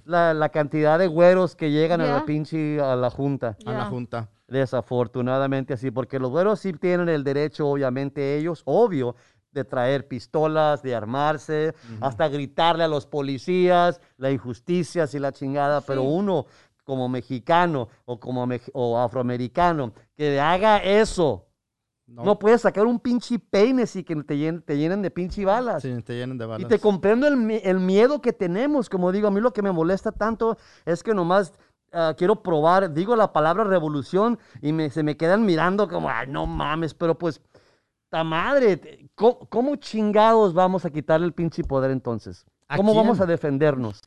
La, 0.05 0.33
la 0.33 0.49
cantidad 0.49 0.97
de 0.97 1.07
güeros 1.07 1.57
que 1.57 1.69
llegan 1.71 1.99
a 1.99 2.05
la 2.05 2.25
pinche 2.25 2.79
a 2.79 2.95
la 2.95 3.09
junta. 3.09 3.57
A 3.65 3.73
la 3.73 3.85
junta. 3.85 4.29
Desafortunadamente 4.47 5.73
así, 5.73 5.91
porque 5.91 6.17
los 6.17 6.29
güeros 6.31 6.61
sí 6.61 6.71
tienen 6.71 7.09
el 7.09 7.25
derecho, 7.25 7.67
obviamente 7.67 8.37
ellos, 8.37 8.61
obvio, 8.63 9.15
de 9.51 9.63
traer 9.65 10.07
pistolas, 10.07 10.81
de 10.83 10.95
armarse, 10.95 11.73
hasta 12.01 12.27
gritarle 12.27 12.83
a 12.83 12.87
los 12.87 13.05
policías, 13.07 13.99
la 14.17 14.31
injusticia 14.31 15.05
y 15.11 15.19
la 15.19 15.31
chingada, 15.31 15.81
pero 15.81 16.01
Sí. 16.01 16.07
uno 16.11 16.45
como 16.83 17.07
mexicano 17.09 17.87
o 18.05 18.19
como 18.19 18.45
mex- 18.47 18.71
o 18.73 18.97
afroamericano 18.97 19.93
que 20.15 20.39
haga 20.39 20.77
eso, 20.77 21.45
No, 22.07 22.23
no, 22.25 22.39
puede 22.39 22.57
sacar 22.57 22.87
un 22.87 22.99
pinche 22.99 23.37
peine 23.37 23.85
y 23.93 24.03
que 24.03 24.15
te 24.23 24.35
llenen, 24.35 24.63
te 24.63 24.75
llenen 24.75 25.03
de 25.03 25.11
pinche 25.11 25.45
balas. 25.45 25.83
sí, 25.83 26.01
te 26.01 26.13
llenan 26.15 26.39
de 26.39 26.45
Y 26.45 26.47
balas. 26.47 26.67
te 26.67 26.79
comprendo 26.79 27.27
el, 27.27 27.51
el 27.63 27.79
miedo 27.79 28.19
que 28.19 28.33
tenemos. 28.33 28.89
Como 28.89 29.11
digo, 29.11 29.27
a 29.27 29.31
mí 29.31 29.39
lo 29.39 29.53
que 29.53 29.61
me 29.61 29.71
molesta 29.71 30.11
tanto 30.11 30.57
es 30.85 31.03
que 31.03 31.13
nomás 31.13 31.53
ah, 31.93 32.15
quiero 32.17 32.41
probar, 32.41 32.91
digo 32.95 33.15
la 33.15 33.31
palabra 33.31 33.63
revolución 33.63 34.39
y 34.59 34.73
me, 34.73 34.89
se 34.89 35.03
me 35.03 35.17
quedan 35.17 35.45
mirando 35.45 35.87
como, 35.87 36.09
ay, 36.09 36.25
no 36.27 36.47
mames, 36.47 36.95
pero 36.95 37.15
pues, 37.15 37.41
ta 38.09 38.23
madre, 38.23 39.09
¿cómo, 39.15 39.39
cómo 39.49 39.75
chingados 39.75 40.53
vamos 40.53 40.83
a 40.85 40.89
quitarle 40.89 41.25
el 41.27 41.33
pinche 41.33 41.63
poder 41.63 41.91
entonces? 41.91 42.45
¿A 42.67 42.77
¿Cómo 42.77 42.93
vamos 42.93 43.19
a 43.19 43.25
defendernos? 43.25 44.01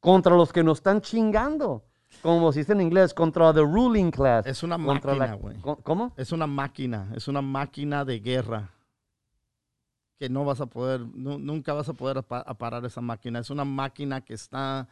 Contra 0.00 0.34
los 0.36 0.52
que 0.52 0.62
nos 0.62 0.78
están 0.78 1.00
chingando. 1.00 1.84
Como 2.22 2.52
se 2.52 2.60
dice 2.60 2.72
en 2.72 2.80
inglés, 2.80 3.14
contra 3.14 3.52
the 3.52 3.60
ruling 3.60 4.10
class. 4.10 4.46
Es 4.46 4.62
una 4.62 4.76
máquina, 4.76 5.34
güey. 5.34 5.56
¿Cómo? 5.82 6.12
Es 6.16 6.32
una 6.32 6.46
máquina, 6.46 7.10
es 7.14 7.28
una 7.28 7.40
máquina 7.42 8.04
de 8.04 8.18
guerra. 8.20 8.70
Que 10.18 10.28
no 10.28 10.44
vas 10.44 10.60
a 10.60 10.66
poder, 10.66 11.00
nu- 11.00 11.38
nunca 11.38 11.72
vas 11.72 11.88
a 11.88 11.94
poder 11.94 12.22
parar 12.24 12.84
esa 12.84 13.00
máquina. 13.00 13.38
Es 13.38 13.48
una 13.50 13.64
máquina 13.64 14.20
que 14.22 14.34
está 14.34 14.88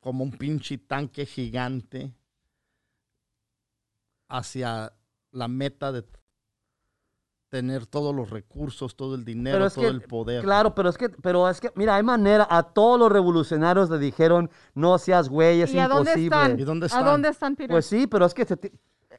como 0.00 0.24
un 0.24 0.32
pinche 0.32 0.76
tanque 0.76 1.24
gigante 1.24 2.12
hacia 4.28 4.92
la 5.30 5.48
meta 5.48 5.92
de 5.92 6.04
tener 7.54 7.86
todos 7.86 8.12
los 8.12 8.30
recursos, 8.30 8.96
todo 8.96 9.14
el 9.14 9.24
dinero, 9.24 9.70
todo 9.70 9.82
que, 9.82 9.86
el 9.86 10.00
poder. 10.02 10.42
Claro, 10.42 10.74
pero 10.74 10.88
es 10.88 10.98
que, 10.98 11.08
pero 11.08 11.48
es 11.48 11.60
que, 11.60 11.70
mira, 11.76 11.94
hay 11.94 12.02
manera, 12.02 12.48
a 12.50 12.64
todos 12.64 12.98
los 12.98 13.12
revolucionarios 13.12 13.88
le 13.90 13.98
dijeron, 13.98 14.50
no 14.74 14.98
seas 14.98 15.28
güey, 15.28 15.60
es 15.62 15.72
¿Y 15.72 15.78
a 15.78 15.86
dónde 15.86 16.10
imposible. 16.10 16.36
están? 16.36 16.58
¿Y 16.58 16.64
dónde 16.64 16.86
¿A 16.86 16.88
están? 16.88 17.04
dónde 17.04 17.28
están, 17.28 17.54
Peter? 17.54 17.70
Pues 17.70 17.86
sí, 17.86 18.08
pero 18.08 18.26
es 18.26 18.34
que 18.34 18.44
se 18.44 18.58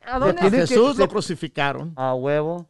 ¿A 0.06 0.20
dónde 0.20 0.42
A 0.42 0.50
Jesús 0.50 0.98
lo 0.98 1.08
crucificaron. 1.08 1.94
a 1.96 2.14
huevo. 2.14 2.68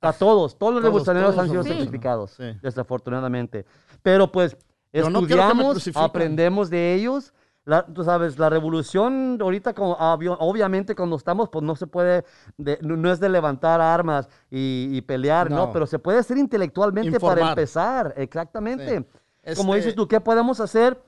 A 0.00 0.12
todos, 0.12 0.56
todos 0.56 0.74
los 0.74 0.82
Todos, 0.82 0.84
revolucionarios 0.84 1.34
todos 1.34 1.42
han 1.42 1.50
sido 1.50 1.62
los 1.64 1.66
sacrificados, 1.68 2.30
Sí. 2.30 2.44
desafortunadamente. 2.62 3.66
Pero 4.04 4.30
pues 4.30 4.56
estudiamos, 4.92 5.90
aprendemos 5.96 6.70
de 6.70 6.94
ellos. 6.94 7.34
La- 7.66 7.86
tú 7.86 8.04
sabes, 8.04 8.38
la 8.38 8.50
revolución 8.50 9.38
ahorita, 9.40 9.72
como, 9.72 9.92
obviamente 9.94 10.94
cuando 10.94 11.16
estamos, 11.16 11.48
pues 11.48 11.64
no 11.64 11.74
se 11.76 11.86
puede, 11.86 12.24
de- 12.58 12.78
no 12.82 13.10
es 13.10 13.20
de 13.20 13.28
levantar 13.30 13.80
armas 13.80 14.28
y, 14.50 14.88
y 14.92 15.00
pelear, 15.00 15.50
¿no. 15.50 15.66
No. 15.66 15.72
Pero 15.72 15.86
se 15.86 15.98
puede 15.98 16.18
hacer 16.18 16.36
intelectualmente 16.36 17.18
para 17.18 17.48
empezar, 17.50 18.12
exactamente. 18.18 18.98
Sí. 18.98 19.54
Como 19.56 19.74
Este- 19.74 19.86
dices 19.86 19.94
tú, 19.96 20.06
¿qué 20.08 20.20
podemos 20.20 20.60
hacer? 20.60 21.02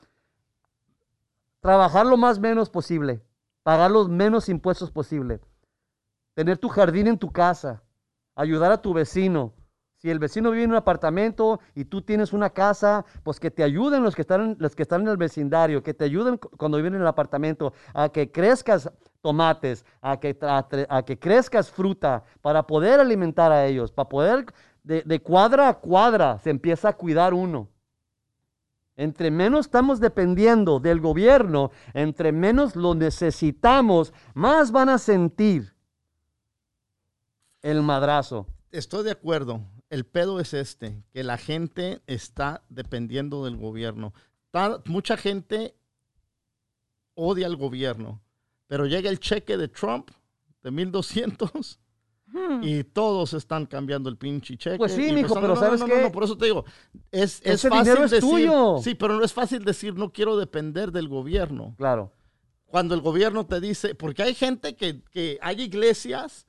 Trabajar 1.61 2.07
lo 2.07 2.17
más 2.17 2.39
menos 2.39 2.71
posible, 2.71 3.23
pagar 3.63 3.91
los 3.91 4.09
menos 4.09 4.49
impuestos 4.49 4.91
posible, 4.91 5.41
tener 6.35 6.59
tu 6.59 6.69
jardín 6.69 7.07
en 7.09 7.19
tu 7.19 7.31
casa, 7.33 7.83
ayudar 8.35 8.71
a 8.73 8.81
tu 8.81 8.95
vecino. 8.95 9.53
Si 9.99 10.11
el 10.11 10.19
vecino 10.19 10.51
vive 10.51 10.65
en 10.65 10.71
un 10.71 10.77
apartamento 10.77 11.59
y 11.75 11.87
tú 11.87 12.03
tienes 12.03 12.35
una 12.35 12.51
casa, 12.51 13.05
pues 13.23 13.41
que 13.41 13.51
te 13.51 13.63
ayuden 13.65 14.03
los 14.03 14.15
que 14.15 14.21
están, 14.23 14.57
los 14.59 14.77
que 14.77 14.83
están 14.83 15.01
en 15.03 15.09
el 15.09 15.17
vecindario, 15.17 15.83
que 15.83 15.95
te 15.95 16.05
ayuden 16.05 16.37
cu- 16.37 16.51
cuando 16.51 16.77
viven 16.77 16.95
en 16.95 17.01
el 17.01 17.07
apartamento, 17.07 17.73
a 17.95 18.11
que 18.11 18.31
crezcas 18.31 18.91
tomates, 19.23 19.87
a 20.03 20.21
que, 20.21 20.37
a 20.41 21.03
que 21.03 21.19
crezcas 21.19 21.71
fruta, 21.71 22.23
para 22.43 22.67
poder 22.67 23.01
alimentar 23.01 23.51
a 23.51 23.65
ellos, 23.65 23.91
para 23.91 24.09
poder, 24.09 24.47
de, 24.85 25.03
de 25.03 25.23
cuadra 25.23 25.69
a 25.71 25.75
cuadra, 25.81 26.39
se 26.41 26.51
empieza 26.51 26.91
a 26.91 26.93
cuidar 26.93 27.33
uno. 27.33 27.71
Entre 28.97 29.31
menos 29.31 29.67
estamos 29.67 29.99
dependiendo 29.99 30.79
del 30.79 31.01
gobierno, 31.01 31.71
entre 31.95 32.33
menos 32.33 32.77
lo 32.77 32.95
necesitamos, 32.95 34.13
más 34.35 34.71
van 34.73 34.91
a 34.91 34.99
sentir 34.99 35.75
el 37.63 37.83
madrazo. 37.83 38.47
Estoy 38.71 39.05
de 39.05 39.11
acuerdo. 39.11 39.61
El 39.89 40.05
pedo 40.05 40.41
es 40.41 40.53
este, 40.55 41.03
que 41.13 41.23
la 41.23 41.39
gente 41.39 42.03
está 42.07 42.65
dependiendo 42.69 43.45
del 43.45 43.57
gobierno. 43.57 44.13
Mucha 44.87 45.17
gente 45.17 45.77
odia 47.15 47.47
al 47.47 47.57
gobierno, 47.57 48.23
pero 48.67 48.87
llega 48.87 49.11
el 49.11 49.21
cheque 49.21 49.57
de 49.57 49.69
Trump 49.69 50.11
de 50.63 50.71
1200 50.71 51.81
Hmm. 52.29 52.61
y 52.65 52.83
todos 52.83 53.35
están 53.35 53.67
cambiando 53.67 54.09
el 54.11 54.17
pinche 54.17 54.57
cheque. 54.57 54.79
Pues 54.79 54.93
sí, 54.93 55.13
mijo, 55.13 55.33
pero 55.35 55.47
no, 55.55 55.57
¿sabes 55.57 55.79
no, 55.79 55.87
no, 55.87 55.95
qué? 55.95 56.11
por 56.11 56.25
eso 56.25 56.37
te 56.37 56.47
digo, 56.47 56.65
es, 57.13 57.41
es 57.45 57.55
Ese 57.55 57.69
fácil 57.69 57.85
dinero 57.85 58.05
es 58.05 58.11
decir, 58.11 58.29
tuyo. 58.29 58.79
Sí, 58.83 58.97
pero 58.97 59.15
no 59.17 59.23
es 59.25 59.33
fácil 59.33 59.65
decir 59.65 59.95
no 59.95 60.13
quiero 60.13 60.37
depender 60.37 60.91
del 60.91 61.07
gobierno 61.07 61.77
Claro. 61.79 62.13
cuando 62.67 62.97
el 62.97 63.01
gobierno 63.01 63.47
te 63.47 63.61
dice, 63.61 63.95
porque 63.95 64.25
hay 64.25 64.35
gente 64.35 64.75
que, 64.75 65.05
que 65.05 65.39
hay 65.41 65.63
iglesias 65.63 66.46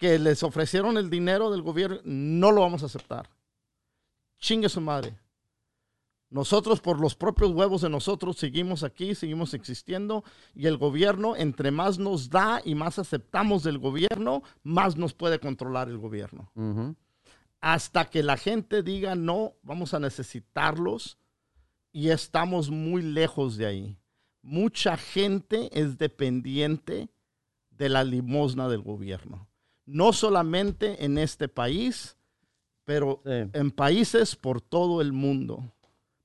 que 0.00 0.18
les 0.18 0.42
ofrecieron 0.42 0.96
el 0.96 1.10
dinero 1.10 1.50
del 1.50 1.60
gobierno, 1.60 2.00
no 2.04 2.50
lo 2.52 2.62
vamos 2.62 2.82
a 2.82 2.86
aceptar. 2.86 3.28
Chingue 4.38 4.70
su 4.70 4.80
madre. 4.80 5.14
Nosotros 6.30 6.80
por 6.80 6.98
los 6.98 7.14
propios 7.14 7.50
huevos 7.50 7.82
de 7.82 7.90
nosotros 7.90 8.38
seguimos 8.38 8.82
aquí, 8.82 9.14
seguimos 9.14 9.52
existiendo 9.52 10.24
y 10.54 10.68
el 10.68 10.78
gobierno, 10.78 11.36
entre 11.36 11.70
más 11.70 11.98
nos 11.98 12.30
da 12.30 12.62
y 12.64 12.74
más 12.74 12.98
aceptamos 12.98 13.62
del 13.62 13.76
gobierno, 13.76 14.42
más 14.62 14.96
nos 14.96 15.12
puede 15.12 15.38
controlar 15.38 15.90
el 15.90 15.98
gobierno. 15.98 16.50
Hasta 17.60 18.08
que 18.08 18.22
la 18.22 18.38
gente 18.38 18.82
diga 18.82 19.14
no, 19.14 19.52
vamos 19.62 19.92
a 19.92 20.00
necesitarlos 20.00 21.18
y 21.92 22.08
estamos 22.08 22.70
muy 22.70 23.02
lejos 23.02 23.58
de 23.58 23.66
ahí. 23.66 23.98
Mucha 24.40 24.96
gente 24.96 25.68
es 25.78 25.98
dependiente 25.98 27.10
de 27.68 27.88
la 27.90 28.02
limosna 28.02 28.66
del 28.66 28.80
gobierno. 28.80 29.49
No 29.90 30.12
solamente 30.12 31.04
en 31.04 31.18
este 31.18 31.48
país, 31.48 32.16
pero 32.84 33.20
Sí. 33.24 33.50
en 33.52 33.70
países 33.70 34.36
por 34.36 34.60
todo 34.60 35.00
el 35.00 35.12
mundo. 35.12 35.72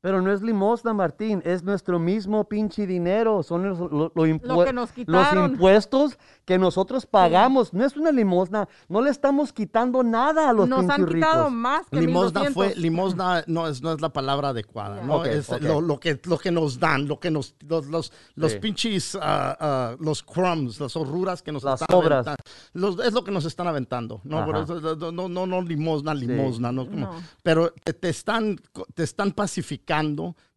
Pero 0.06 0.22
no 0.22 0.32
es 0.32 0.44
limosna, 0.44 0.94
Martín, 0.94 1.42
es 1.46 1.64
nuestro 1.64 1.98
mismo 1.98 2.44
pinche 2.44 2.86
dinero, 2.86 3.42
son 3.42 3.68
los, 3.68 3.80
lo- 3.80 4.12
lo 4.14 4.28
impue- 4.28 4.64
que 4.66 4.72
nos 4.72 4.92
los 5.08 5.34
impuestos 5.34 6.20
que 6.46 6.60
nosotros 6.60 7.08
pagamos. 7.08 7.74
No 7.74 7.84
es 7.84 7.98
una 7.98 8.12
limosna, 8.12 8.70
no 8.88 9.02
le 9.02 9.10
estamos 9.10 9.52
quitando 9.52 10.04
nada 10.04 10.52
a 10.52 10.54
los 10.54 10.70
Nos 10.70 10.88
han 10.92 11.08
quitado 11.08 11.46
ricos. 11.46 11.52
más 11.54 11.90
que 11.90 12.02
Limosna 12.02 12.42
1200. 12.42 12.54
fue, 12.54 12.76
limosna 12.80 13.44
no 13.48 13.68
es, 13.68 13.82
no 13.82 13.94
es 13.94 14.00
la 14.02 14.10
palabra 14.10 14.50
adecuada, 14.50 15.02
¿no? 15.02 15.16
Ok, 15.16 15.26
es 15.26 15.50
ok. 15.50 15.62
Lo, 15.64 15.82
lo 15.82 16.00
que, 16.00 16.22
lo 16.26 16.38
que 16.38 16.52
nos 16.52 16.80
dan, 16.80 17.08
lo 17.08 17.20
que 17.20 17.32
nos, 17.32 17.56
los, 17.68 17.88
los, 17.88 18.14
los 18.36 18.52
Sí. 18.52 18.60
pinches, 18.60 19.18
ah, 19.20 19.58
ah, 19.60 19.96
los 20.00 20.22
crumbs, 20.22 20.80
las 20.80 20.96
horruras 20.96 21.42
que 21.42 21.52
nos 21.52 21.64
Las 21.64 21.82
están 21.82 21.98
aventando. 22.00 22.36
Los- 22.74 23.00
es 23.00 23.12
lo 23.12 23.24
que 23.24 23.32
nos 23.32 23.46
están 23.46 23.68
aventando, 23.68 24.22
¿no? 24.24 24.38
Ajá. 24.38 24.46
Por 24.46 24.58
eso, 24.58 25.12
no, 25.12 25.28
no, 25.30 25.48
no, 25.48 25.62
limosna, 25.64 26.14
limosna, 26.14 26.72
¿no? 26.72 26.86
Como- 26.86 27.08
No. 27.08 27.12
Pero 27.42 27.74
te, 27.84 27.92
te 27.94 28.10
están, 28.10 28.60
te 28.94 29.02
están 29.02 29.32
pacificando, 29.32 29.95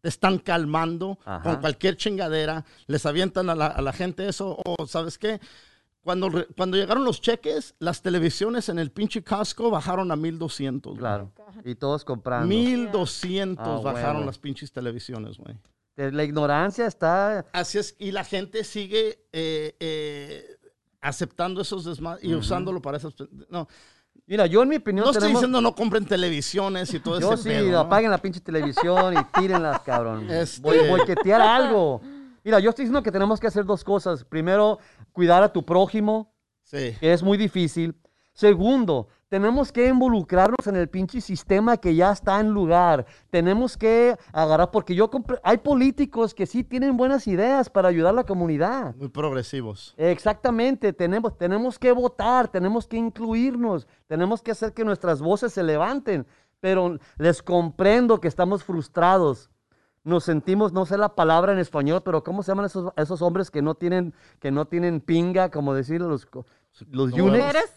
te 0.01 0.09
están 0.09 0.39
calmando 0.39 1.19
Ajá. 1.24 1.43
con 1.43 1.56
cualquier 1.60 1.97
chingadera, 1.97 2.65
les 2.86 3.05
avientan 3.06 3.51
a 3.51 3.55
la, 3.55 3.66
a 3.66 3.82
la 3.82 3.93
gente 3.93 4.28
eso, 4.28 4.56
o 4.65 4.86
¿sabes 4.86 5.19
qué? 5.19 5.40
Cuando, 6.02 6.31
cuando 6.56 6.77
llegaron 6.78 7.05
los 7.05 7.20
cheques, 7.20 7.74
las 7.81 8.01
televisiones 8.01 8.69
en 8.70 8.78
el 8.78 8.90
pinche 8.90 9.23
Costco 9.23 9.70
bajaron 9.70 10.10
a 10.10 10.16
1200. 10.16 10.93
güey. 10.93 10.98
Claro, 11.01 11.32
y 11.65 11.74
todos 11.74 12.05
comprando. 12.05 12.47
1200 12.47 13.66
Ah, 13.66 13.81
bajaron 13.82 14.16
huevo. 14.16 14.27
las 14.27 14.39
pinches 14.39 14.73
televisiones, 14.73 15.36
güey. 15.36 15.56
La 15.97 16.23
ignorancia 16.24 16.86
está... 16.86 17.44
Así 17.52 17.77
es, 17.78 17.97
y 17.98 18.12
la 18.12 18.23
gente 18.24 18.62
sigue 18.65 19.27
eh, 19.32 19.74
eh, 19.81 20.56
aceptando 21.01 21.60
esos 21.60 21.85
desmadres 21.85 22.24
y 22.24 22.32
usándolo 22.35 22.81
para 22.81 22.97
esas. 22.98 23.12
No, 23.51 23.69
Mira, 24.29 24.45
yo 24.45 24.63
en 24.63 24.69
mi 24.69 24.77
opinión 24.77 25.07
no 25.07 25.11
estoy 25.11 25.31
diciendo 25.33 25.59
no 25.63 25.75
compren 25.75 26.05
televisiones 26.05 26.93
y 26.93 27.01
todo 27.01 27.19
Yo 27.19 27.33
ese 27.33 27.43
sí, 27.45 27.49
pedo, 27.49 27.71
¿no? 27.73 27.79
apaguen 27.79 28.11
la 28.11 28.19
pinche 28.19 28.41
televisión 28.41 29.15
y 29.15 29.41
tírenlas, 29.41 29.81
cabrón. 29.81 30.31
Este- 30.31 30.61
Voy 30.61 30.79
a 30.79 30.91
boicotear 30.91 31.41
algo. 31.41 32.03
Mira, 32.45 32.61
yo 32.61 32.69
estoy 32.69 32.85
diciendo 32.85 33.03
que 33.03 33.11
tenemos 33.11 33.41
que 33.41 33.47
hacer 33.47 33.65
dos 33.65 33.83
cosas. 33.83 34.25
Primero, 34.25 34.79
cuidar 35.13 35.43
a 35.43 35.51
tu 35.51 35.65
prójimo, 35.65 36.35
Sí. 36.63 36.95
que 37.01 37.13
es 37.15 37.23
muy 37.23 37.39
difícil. 37.39 37.97
Segundo, 38.35 39.09
tenemos 39.29 39.73
que 39.73 39.89
involucrarnos 39.89 40.67
en 40.67 40.77
el 40.77 40.89
pinche 40.89 41.21
sistema 41.21 41.77
que 41.77 41.95
ya 41.95 42.13
está 42.13 42.41
en 42.41 42.51
lugar. 42.51 43.07
Tenemos 43.31 43.77
que 43.77 44.17
agarrar, 44.33 44.71
porque 44.71 44.95
yo 44.95 45.11
hay 45.43 45.59
políticos 45.59 46.35
que 46.35 46.47
sí 46.47 46.65
tienen 46.65 46.97
buenas 46.97 47.27
ideas 47.27 47.69
para 47.69 47.89
ayudar 47.89 48.15
a 48.15 48.17
la 48.17 48.25
comunidad. 48.25 48.95
Muy 48.97 49.09
progresivos. 49.09 49.95
Exactamente, 49.99 50.93
tenemos, 50.93 51.37
tenemos 51.37 51.79
que 51.79 51.93
votar, 51.93 52.49
tenemos 52.49 52.87
que 52.87 52.97
incluirnos, 52.97 53.87
tenemos 54.07 54.43
que 54.43 54.53
hacer 54.53 54.73
que 54.73 54.85
nuestras 54.85 55.21
voces 55.21 55.53
se 55.53 55.63
levanten, 55.63 56.27
pero 56.61 56.99
les 57.19 57.43
comprendo 57.43 58.21
que 58.21 58.29
estamos 58.29 58.65
frustrados. 58.65 59.51
Nos 60.05 60.25
sentimos, 60.25 60.73
no 60.73 60.87
sé 60.87 60.97
la 60.97 61.15
palabra 61.15 61.53
en 61.53 61.59
español, 61.59 62.01
pero 62.03 62.25
¿cómo 62.25 62.43
se 62.43 62.51
llaman 62.51 62.65
esos, 62.65 62.93
esos 62.97 63.21
hombres 63.21 63.51
que 63.51 63.61
no 63.61 63.75
tienen, 63.75 64.15
que 64.39 64.51
no 64.51 64.67
tienen 64.67 65.03
pinga, 65.03 65.51
como 65.51 65.75
decir 65.75 66.01
los, 66.01 66.27
los 66.91 67.13
eunuchs? 67.13 67.45
¿Eres? 67.45 67.75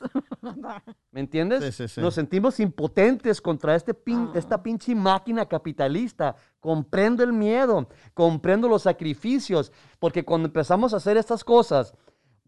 ¿Me 1.11 1.19
entiendes? 1.19 1.63
Sí, 1.63 1.71
sí, 1.71 1.87
sí. 1.87 2.01
Nos 2.01 2.13
sentimos 2.15 2.59
impotentes 2.59 3.41
contra 3.41 3.75
este 3.75 3.93
pin- 3.93 4.29
esta 4.33 4.61
pinche 4.61 4.95
máquina 4.95 5.45
capitalista. 5.45 6.35
Comprendo 6.59 7.23
el 7.23 7.33
miedo, 7.33 7.87
comprendo 8.13 8.67
los 8.67 8.83
sacrificios, 8.83 9.71
porque 9.99 10.23
cuando 10.23 10.47
empezamos 10.47 10.93
a 10.93 10.97
hacer 10.97 11.17
estas 11.17 11.43
cosas, 11.43 11.93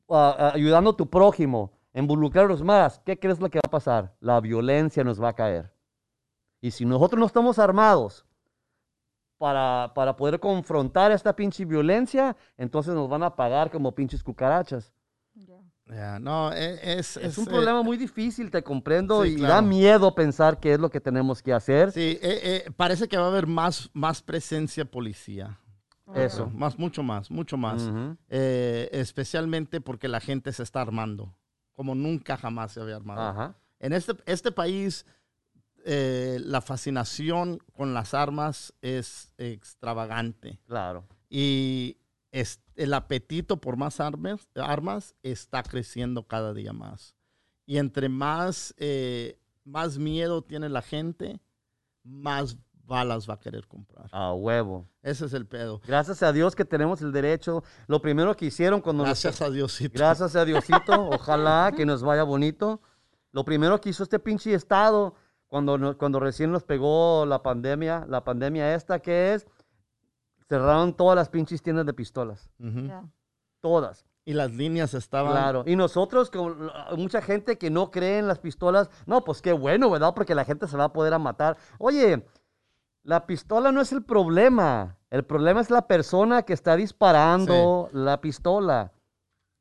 ah, 0.10 0.36
ah, 0.38 0.52
ayudando 0.54 0.92
a 0.92 0.96
tu 0.98 1.10
prójimo, 1.10 1.72
involucrarlos 1.94 2.64
más, 2.64 3.00
¿qué 3.06 3.20
crees 3.20 3.40
lo 3.40 3.50
que 3.50 3.60
va 3.60 3.68
a 3.68 3.72
pasar? 3.72 4.16
La 4.20 4.40
violencia 4.42 5.04
nos 5.04 5.22
va 5.22 5.30
a 5.30 5.34
caer. 5.36 5.72
Y 6.62 6.72
si 6.72 6.86
nosotros 6.86 7.20
no 7.20 7.26
estamos 7.26 7.60
armados 7.60 8.26
para, 9.38 9.92
para 9.94 10.16
poder 10.16 10.40
confrontar 10.40 11.12
esta 11.12 11.36
pinche 11.36 11.66
violencia, 11.66 12.36
entonces 12.58 12.94
nos 12.96 13.10
van 13.10 13.24
a 13.24 13.36
pagar 13.36 13.70
como 13.70 13.94
pinches 13.94 14.24
cucarachas. 14.24 14.94
No, 15.86 16.52
e- 16.54 17.00
es, 17.00 17.18
Es 17.18 17.38
un 17.38 17.46
eh, 17.46 17.52
problema 17.52 17.84
muy 17.84 17.98
difícil, 17.98 18.50
te 18.50 18.64
comprendo, 18.64 19.24
sí, 19.24 19.32
y 19.34 19.36
claro. 19.36 19.54
da 19.56 19.62
miedo 19.62 20.16
pensar 20.16 20.60
qué 20.60 20.74
es 20.74 20.80
lo 20.80 20.90
que 20.90 21.00
tenemos 21.02 21.42
que 21.42 21.54
hacer. 21.54 21.92
Sí, 21.92 22.18
eh, 22.22 22.64
eh, 22.66 22.72
parece 22.76 23.08
que 23.08 23.18
va 23.18 23.26
a 23.26 23.28
haber 23.28 23.48
más, 23.48 23.90
más 23.94 24.22
presencia 24.22 24.86
policía. 24.86 25.60
Eso. 26.16 26.50
Más, 26.50 26.78
mucho 26.78 27.02
más, 27.02 27.32
mucho 27.32 27.58
más. 27.58 27.90
Eh, 28.30 28.90
especialmente 28.92 29.82
porque 29.82 30.08
la 30.08 30.20
gente 30.20 30.52
se 30.54 30.64
está 30.64 30.82
armando, 30.82 31.36
como 31.74 31.96
nunca 31.96 32.38
jamás 32.38 32.74
se 32.74 32.82
había 32.82 32.96
armado. 32.96 33.56
En 33.80 33.94
este, 33.94 34.14
este 34.26 34.52
país, 34.52 35.06
eh, 35.86 36.40
la 36.44 36.62
fascinación 36.62 37.60
con 37.74 37.94
las 37.94 38.14
armas 38.14 38.74
es 38.82 39.34
extravagante 39.38 40.60
Claro. 40.68 41.06
y 41.30 41.98
es- 42.34 42.60
el 42.76 42.94
apetito 42.94 43.58
por 43.62 43.78
más 43.78 44.02
armas, 44.02 44.50
armas 44.56 45.16
está 45.24 45.64
creciendo 45.64 46.28
cada 46.28 46.54
día 46.54 46.74
más. 46.74 47.16
Y 47.66 47.78
entre 47.78 48.10
más, 48.10 48.74
eh, 48.78 49.40
más 49.64 49.98
miedo 49.98 50.42
tiene 50.42 50.68
la 50.68 50.82
gente, 50.82 51.40
más 52.04 52.58
balas 52.86 53.30
va 53.30 53.36
a 53.36 53.40
querer 53.40 53.66
comprar. 53.68 54.10
A 54.12 54.34
huevo. 54.34 54.90
Ese 55.02 55.26
es 55.28 55.34
el 55.34 55.46
pedo. 55.46 55.80
Gracias 55.88 56.22
a 56.24 56.34
Dios 56.34 56.56
que 56.56 56.66
tenemos 56.66 57.02
el 57.02 57.14
derecho. 57.14 57.64
Lo 57.88 58.02
primero 58.02 58.36
que 58.36 58.48
hicieron 58.48 58.82
cuando... 58.82 59.04
nos- 59.04 59.10
Gracias 59.24 59.42
a 59.42 59.50
Diosito. 59.50 59.94
Gracias 59.98 60.36
a 60.36 60.44
Diosito. 60.44 60.92
Ojalá 61.22 61.72
que 61.76 61.86
nos 61.86 62.04
vaya 62.04 62.24
bonito. 62.24 62.82
Lo 63.32 63.46
primero 63.46 63.80
que 63.80 63.90
hizo 63.90 64.04
este 64.04 64.20
pinche 64.20 64.54
estado 64.54 65.16
cuando, 65.48 65.78
nos- 65.78 65.96
cuando 65.96 66.20
recién 66.20 66.52
nos 66.52 66.64
pegó 66.64 67.26
la 67.26 67.42
pandemia, 67.42 68.06
la 68.10 68.24
pandemia 68.26 68.76
esta, 68.76 69.00
que 69.00 69.34
es? 69.36 69.48
Cerraron 70.54 70.94
todas 70.94 71.16
las 71.16 71.30
pinches 71.30 71.64
tiendas 71.64 71.86
de 71.88 71.94
pistolas. 71.94 72.48
Todas. 73.60 74.06
Y 74.24 74.34
las 74.34 74.52
líneas 74.52 74.94
estaban... 74.94 75.32
Claro, 75.32 75.64
y 75.66 75.76
nosotros, 75.76 76.30
con 76.30 76.70
mucha 76.96 77.22
gente 77.24 77.58
que 77.58 77.72
no 77.72 77.90
cree 77.90 78.20
en 78.20 78.28
las 78.28 78.38
pistolas, 78.38 78.90
no, 79.08 79.24
pues 79.24 79.42
qué 79.42 79.52
bueno, 79.52 79.90
¿verdad? 79.90 80.14
Porque 80.14 80.36
la 80.36 80.46
gente 80.46 80.68
se 80.68 80.78
va 80.78 80.84
a 80.86 80.94
poder 80.94 81.14
a 81.14 81.18
matar. 81.20 81.58
Oye, 81.80 82.24
la 83.02 83.26
pistola 83.26 83.72
no 83.72 83.82
es 83.82 83.92
el 83.92 84.04
problema, 84.04 84.98
el 85.10 85.26
problema 85.26 85.60
es 85.60 85.72
la 85.72 85.88
persona 85.88 86.44
que 86.44 86.54
está 86.54 86.76
disparando 86.76 87.90
la 87.94 88.22
pistola. 88.22 88.92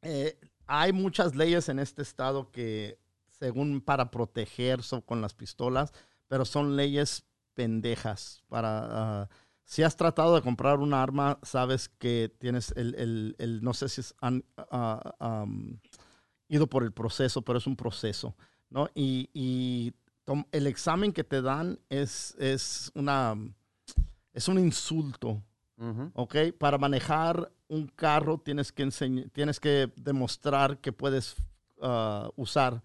Eh, 0.02 0.38
hay 0.66 0.92
muchas 0.92 1.34
leyes 1.34 1.68
en 1.70 1.78
este 1.78 2.02
estado 2.02 2.50
que, 2.50 2.98
según 3.30 3.80
para 3.80 4.10
proteger 4.10 4.82
so- 4.82 5.00
con 5.00 5.22
las 5.22 5.32
pistolas, 5.32 5.92
pero 6.28 6.44
son 6.44 6.76
leyes 6.76 7.24
pendejas. 7.54 8.44
Para, 8.48 9.22
ah, 9.22 9.28
si 9.72 9.82
has 9.82 9.96
tratado 9.96 10.34
de 10.34 10.42
comprar 10.42 10.80
un 10.80 10.92
arma, 10.92 11.38
sabes 11.42 11.88
que 11.88 12.30
tienes 12.38 12.74
el, 12.76 12.94
el- 12.96 13.34
el- 13.38 13.62
no 13.62 13.72
sé 13.72 13.88
si 13.88 14.02
han 14.20 14.44
ah, 14.70 15.14
am, 15.18 15.78
ido 16.46 16.66
por 16.66 16.82
el 16.82 16.92
proceso, 16.92 17.40
pero 17.40 17.56
es 17.58 17.66
un 17.66 17.74
proceso, 17.74 18.34
¿no? 18.68 18.90
Y, 18.94 19.30
y 19.32 19.94
el 20.50 20.66
examen 20.66 21.10
que 21.10 21.24
te 21.24 21.40
dan 21.40 21.78
es, 21.88 22.34
es 22.38 22.92
una, 22.94 23.34
es 24.34 24.46
un 24.46 24.58
insulto. 24.58 25.42
¿ok? 26.12 26.36
Para 26.58 26.76
manejar 26.76 27.50
un 27.68 27.86
carro 27.88 28.38
tienes 28.38 28.70
que 28.72 28.86
tienes 29.32 29.58
que 29.58 29.90
demostrar 29.96 30.78
que 30.80 30.92
puedes 30.92 31.34
ah, 31.80 32.28
usar 32.36 32.82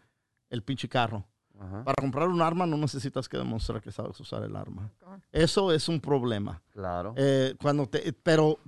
el 0.49 0.63
pinche 0.63 0.87
carro. 0.87 1.25
Ajá, 1.59 1.83
Para 1.83 1.95
comprar 1.95 2.27
un 2.27 2.41
arma 2.41 2.65
no 2.65 2.77
necesitas 2.77 3.27
que 3.27 3.37
demostrar 3.37 3.81
que 3.81 3.91
sabes 3.91 4.19
usar 4.19 4.43
el 4.43 4.55
arma. 4.55 4.91
Eso 5.31 5.71
es 5.71 5.87
un 5.89 5.99
problema. 5.99 6.61
claro. 6.71 7.13
Eh, 7.17 7.55
cuando 7.61 7.87
te, 7.87 8.13
pero 8.13 8.59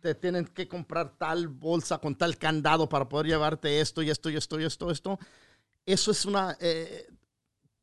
te 0.00 0.14
tienen 0.14 0.44
que 0.44 0.68
comprar 0.68 1.16
tal 1.16 1.48
bolsa 1.48 1.98
con 1.98 2.14
tal 2.14 2.36
candado 2.36 2.88
para 2.88 3.08
poder 3.08 3.26
llevarte 3.26 3.80
esto 3.80 4.02
y 4.02 4.10
esto 4.10 4.28
y 4.30 4.36
esto 4.36 4.60
y 4.60 4.64
esto, 4.64 4.90
esto. 4.90 5.18
Eso 5.84 6.10
es 6.10 6.26
una... 6.26 6.56
eh, 6.60 7.08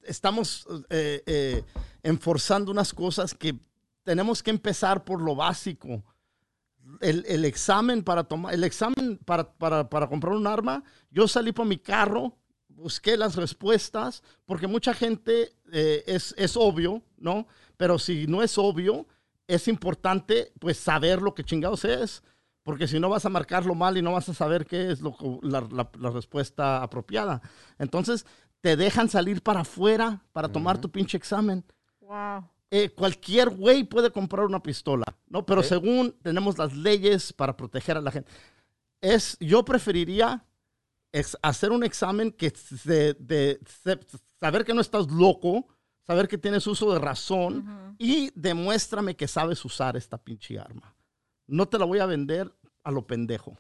estamos 0.04 0.68
eh, 0.90 1.24
eh, 1.26 1.64
enforzando 2.04 2.72
unas 2.72 2.94
cosas 2.94 3.34
que 3.34 3.58
tenemos 4.04 4.44
que 4.44 4.52
empezar 4.52 5.04
por 5.04 5.22
lo 5.22 5.36
básico. 5.36 6.04
El, 7.00 7.26
el 7.28 7.46
examen 7.46 8.04
para 8.04 8.26
tomar, 8.26 8.54
el 8.54 8.64
examen 8.64 9.18
para, 9.26 9.52
para, 9.54 9.90
para 9.90 10.08
comprar 10.08 10.34
un 10.34 10.46
arma, 10.46 10.84
yo 11.10 11.28
salí 11.28 11.52
por 11.54 11.66
mi 11.66 11.78
carro, 11.78 12.38
busqué 12.84 13.16
las 13.18 13.36
respuestas, 13.36 14.22
porque 14.46 14.68
mucha 14.68 14.94
gente 14.94 15.54
eh, 15.72 16.04
es, 16.06 16.36
es 16.38 16.56
obvio, 16.58 17.02
¿no? 17.18 17.48
Pero 17.78 17.98
si 17.98 18.28
no 18.28 18.44
es 18.44 18.58
obvio, 18.58 19.08
es 19.48 19.68
importante 19.68 20.52
pues 20.60 20.78
saber 20.78 21.22
lo 21.22 21.34
que 21.34 21.44
chingados 21.44 21.86
es, 21.86 22.22
porque 22.64 22.88
si 22.88 23.00
no 23.00 23.10
vas 23.10 23.26
a 23.26 23.30
marcarlo 23.30 23.74
mal 23.76 23.98
y 23.98 24.02
no 24.02 24.12
vas 24.14 24.30
a 24.30 24.34
saber 24.34 24.66
qué 24.66 24.92
es 24.92 25.02
lo, 25.02 25.16
la, 25.42 25.62
la- 25.72 25.90
la 26.00 26.10
respuesta 26.12 26.84
apropiada. 26.84 27.42
Entonces, 27.80 28.26
te 28.62 28.76
dejan 28.78 29.10
salir 29.10 29.42
para 29.42 29.62
afuera 29.62 30.22
para 30.32 30.48
tomar 30.50 30.80
tu 30.80 30.90
pinche 30.90 31.18
examen. 31.18 31.64
Wow. 32.02 32.48
Eh, 32.72 32.90
cualquier 32.90 33.50
güey 33.50 33.84
puede 33.84 34.12
comprar 34.12 34.46
una 34.46 34.62
pistola, 34.64 35.06
¿no? 35.28 35.46
Pero 35.46 35.62
según 35.64 36.16
tenemos 36.22 36.58
las 36.58 36.74
leyes 36.76 37.32
para 37.34 37.56
proteger 37.56 37.98
a 37.98 38.02
la 38.02 38.12
gente. 38.12 38.32
Es, 39.02 39.38
yo 39.40 39.64
preferiría 39.66 40.46
ex- 41.14 41.38
hacer 41.42 41.72
un 41.72 41.84
examen 41.86 42.32
que 42.32 42.50
se- 42.50 43.14
de, 43.14 43.60
se- 43.84 44.00
saber 44.40 44.66
que 44.66 44.74
no 44.74 44.82
estás 44.82 45.10
loco, 45.10 45.66
saber 46.06 46.28
que 46.28 46.38
tienes 46.38 46.68
uso 46.68 46.92
de 46.92 47.00
razón 47.00 47.96
y 47.98 48.30
demuéstrame 48.36 49.16
que 49.16 49.28
sabes 49.30 49.64
usar 49.64 49.96
esta 49.96 50.18
pinche 50.18 50.60
arma. 50.60 50.94
No 51.48 51.66
te 51.68 51.78
la 51.80 51.86
voy 51.86 52.00
a 52.00 52.06
vender 52.06 52.54
a 52.84 52.92
lo 52.92 53.08
pendejo. 53.08 53.56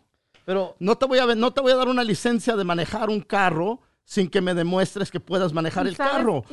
Pero, 0.46 0.76
No 0.80 0.98
te 0.98 1.06
voy 1.06 1.20
a, 1.20 1.26
no 1.36 1.52
te 1.54 1.62
voy 1.62 1.72
a 1.72 1.76
dar 1.78 1.88
una 1.88 2.04
licencia 2.04 2.58
de 2.58 2.66
manejar 2.66 3.10
un 3.10 3.22
carro 3.22 3.80
sin 4.04 4.30
que 4.30 4.42
me 4.42 4.54
demuestres 4.54 5.10
que 5.10 5.22
puedas 5.22 5.54
manejar 5.54 5.86
¿Y 5.86 5.90
el 5.90 5.96
sabes? 5.96 6.12
carro. 6.14 6.44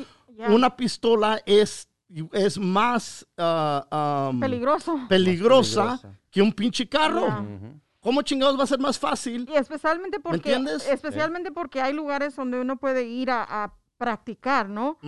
Una 0.48 0.76
pistola 0.76 1.42
es, 1.44 1.88
es 2.32 2.56
más 2.56 3.26
ah, 3.36 4.30
um, 4.32 4.38
Peligroso. 4.40 5.00
peligrosa 5.08 5.82
Peligrosa. 5.98 6.18
que 6.30 6.40
un 6.40 6.52
pinche 6.52 6.88
carro. 6.88 7.26
Ujú. 7.26 7.80
¿Cómo 8.00 8.22
chingados 8.22 8.58
va 8.58 8.64
a 8.64 8.66
ser 8.66 8.78
más 8.78 8.98
fácil? 8.98 9.48
Y 9.48 9.56
especialmente 9.56 10.20
porque, 10.20 10.54
entiendes? 10.54 10.88
especialmente 10.88 11.52
porque 11.52 11.80
hay 11.82 11.92
lugares 11.92 12.34
donde 12.34 12.60
uno 12.60 12.76
puede 12.76 13.04
ir 13.04 13.30
a, 13.30 13.42
a 13.64 13.74
practicar, 13.98 14.68
¿no? 14.68 14.98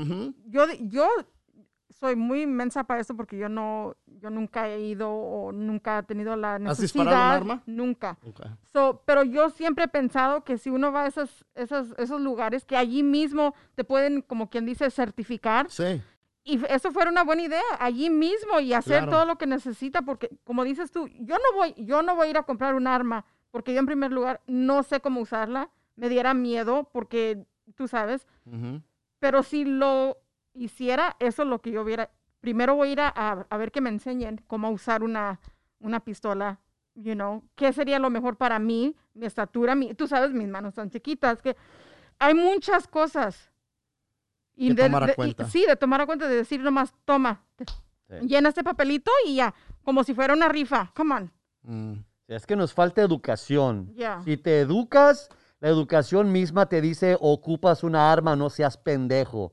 Yo, 0.44 0.66
yo 0.80 1.08
soy 1.98 2.16
muy 2.16 2.42
inmensa 2.42 2.84
para 2.84 3.00
eso 3.00 3.16
porque 3.16 3.38
yo 3.38 3.48
no, 3.48 3.96
yo 4.06 4.28
nunca 4.28 4.68
he 4.68 4.80
ido 4.80 5.10
o 5.10 5.52
nunca 5.52 6.00
he 6.00 6.02
tenido 6.02 6.36
la 6.36 6.58
necesidad. 6.58 6.72
¿Has 6.72 6.80
disparado 6.80 7.16
un 7.16 7.22
arma? 7.22 7.62
Nunca. 7.64 8.18
So, 8.72 9.02
pero 9.06 9.22
yo 9.22 9.50
siempre 9.50 9.84
he 9.84 9.88
pensado 9.88 10.44
que 10.44 10.58
si 10.58 10.68
uno 10.68 10.92
va 10.92 11.04
a 11.04 11.06
esos, 11.06 11.46
esos, 11.54 11.94
esos 11.96 12.20
lugares, 12.20 12.64
que 12.64 12.76
allí 12.76 13.02
mismo 13.02 13.54
te 13.74 13.84
pueden, 13.84 14.20
como 14.20 14.50
quien 14.50 14.66
dice, 14.66 14.90
certificar. 14.90 15.70
Sí. 15.70 16.02
Y 16.44 16.60
eso 16.68 16.90
fuera 16.90 17.10
una 17.10 17.22
buena 17.22 17.42
idea, 17.42 17.62
allí 17.78 18.10
mismo 18.10 18.58
y 18.60 18.72
hacer 18.72 19.02
Claro. 19.04 19.10
todo 19.12 19.24
lo 19.26 19.36
que 19.38 19.46
necesita, 19.46 20.02
porque 20.02 20.28
como 20.44 20.64
dices 20.64 20.90
tú, 20.90 21.06
yo 21.20 21.36
no 21.36 21.56
voy, 21.56 21.74
yo 21.78 22.02
no 22.02 22.16
voy 22.16 22.26
a 22.26 22.30
ir 22.30 22.36
a 22.38 22.42
comprar 22.42 22.74
un 22.74 22.86
arma, 22.88 23.24
porque 23.52 23.72
yo 23.72 23.78
en 23.80 23.86
primer 23.86 24.10
lugar 24.10 24.40
no 24.48 24.82
sé 24.82 25.00
cómo 25.00 25.20
usarla, 25.20 25.70
me 25.94 26.08
diera 26.08 26.34
miedo, 26.34 26.88
porque 26.92 27.44
tú 27.76 27.86
sabes, 27.86 28.26
Ujú. 28.46 28.82
pero 29.20 29.44
si 29.44 29.64
lo 29.64 30.18
hiciera, 30.52 31.16
eso 31.20 31.42
es 31.42 31.48
lo 31.48 31.60
que 31.60 31.70
yo 31.70 31.82
hubiera, 31.82 32.10
primero 32.40 32.74
voy 32.74 32.88
a 32.88 32.92
ir 32.92 33.00
a, 33.00 33.12
a- 33.14 33.46
a 33.48 33.56
ver 33.56 33.70
que 33.70 33.80
me 33.80 33.90
enseñen 33.90 34.42
cómo 34.48 34.70
usar 34.70 35.04
una, 35.04 35.38
una 35.78 36.00
pistola, 36.00 36.58
you 36.96 37.14
know, 37.14 37.44
qué 37.54 37.72
sería 37.72 38.00
lo 38.00 38.10
mejor 38.10 38.36
para 38.36 38.58
mí, 38.58 38.96
mi 39.14 39.26
estatura, 39.26 39.76
mi, 39.76 39.94
tú 39.94 40.08
sabes, 40.08 40.32
mis 40.32 40.48
manos 40.48 40.74
tan 40.74 40.90
chiquitas, 40.90 41.40
que 41.40 41.56
hay 42.18 42.34
muchas 42.34 42.88
cosas. 42.88 43.51
Que 44.56 44.74
tomar 44.74 45.04
a 45.04 45.12
y- 45.12 45.14
cuenta. 45.14 45.48
sí, 45.48 45.64
de 45.66 45.76
tomar 45.76 46.00
a 46.02 46.06
cuenta, 46.06 46.28
de 46.28 46.36
decir 46.36 46.60
nomás, 46.60 46.92
toma, 47.04 47.42
Sí. 48.08 48.26
llena 48.26 48.50
este 48.50 48.62
papelito 48.62 49.10
y 49.26 49.36
ya, 49.36 49.54
como 49.82 50.04
si 50.04 50.14
fuera 50.14 50.34
una 50.34 50.48
rifa, 50.48 50.92
come 50.94 51.14
on, 51.14 51.32
Mm. 51.64 52.04
Es 52.28 52.46
que 52.46 52.56
nos 52.56 52.72
falta 52.72 53.02
educación. 53.02 53.92
ya. 53.94 54.20
Si 54.24 54.36
te 54.36 54.60
educas, 54.60 55.28
la 55.60 55.68
educación 55.68 56.32
misma 56.32 56.66
te 56.66 56.80
dice, 56.80 57.16
ocupas 57.20 57.84
una 57.84 58.10
arma, 58.10 58.34
no 58.36 58.50
seas 58.50 58.76
pendejo. 58.76 59.52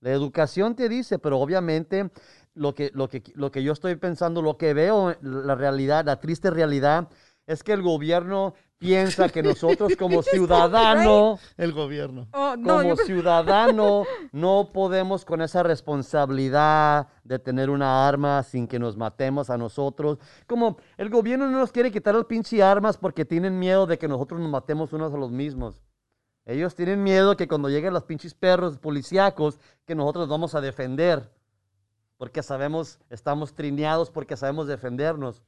La 0.00 0.10
educación 0.10 0.74
te 0.76 0.88
dice, 0.88 1.18
pero 1.18 1.38
obviamente 1.38 2.10
lo 2.54 2.74
que, 2.74 2.90
lo 2.94 3.08
que, 3.08 3.22
lo 3.34 3.50
que 3.50 3.62
yo 3.62 3.72
estoy 3.72 3.96
pensando, 3.96 4.42
lo 4.42 4.56
que 4.58 4.74
veo, 4.74 5.16
la 5.22 5.54
realidad, 5.54 6.04
la 6.04 6.20
triste 6.20 6.50
realidad, 6.50 7.08
es 7.48 7.64
que 7.64 7.72
el 7.72 7.82
gobierno 7.82 8.54
piensa 8.78 9.28
que 9.28 9.42
nosotros 9.42 9.96
como 9.98 10.22
ciudadanos, 10.22 11.40
El 11.56 11.72
gobierno. 11.72 12.28
Oh, 12.32 12.54
no, 12.56 12.76
como 12.76 12.94
yo- 12.94 12.96
ciudadano, 13.04 14.04
no 14.32 14.70
podemos 14.72 15.24
con 15.24 15.40
esa 15.42 15.62
responsabilidad 15.64 17.08
de 17.24 17.38
tener 17.38 17.70
una 17.70 18.06
arma 18.06 18.42
sin 18.42 18.68
que 18.68 18.78
nos 18.78 18.96
matemos 18.96 19.50
a 19.50 19.56
nosotros. 19.58 20.18
Como 20.46 20.76
el 20.96 21.10
gobierno 21.10 21.48
no 21.48 21.58
nos 21.58 21.72
quiere 21.72 21.90
quitar 21.90 22.14
las 22.14 22.26
pinche 22.26 22.62
armas 22.62 22.96
porque 22.98 23.24
tienen 23.24 23.58
miedo 23.58 23.86
de 23.86 23.98
que 23.98 24.06
nosotros 24.08 24.40
nos 24.40 24.50
matemos 24.50 24.92
unos 24.92 25.12
a 25.12 25.16
los 25.16 25.30
mismos. 25.32 25.82
Ellos 26.44 26.74
tienen 26.74 27.02
miedo 27.02 27.36
que 27.36 27.48
cuando 27.48 27.68
lleguen 27.68 27.92
los 27.94 28.04
pinches 28.04 28.34
perros 28.34 28.78
policíacos, 28.78 29.58
que 29.86 29.94
nosotros 29.94 30.22
nos 30.22 30.30
vamos 30.30 30.54
a 30.54 30.60
defender. 30.60 31.30
Porque 32.16 32.42
sabemos, 32.42 32.98
estamos 33.10 33.54
trineados 33.54 34.10
porque 34.10 34.36
sabemos 34.36 34.66
defendernos. 34.66 35.42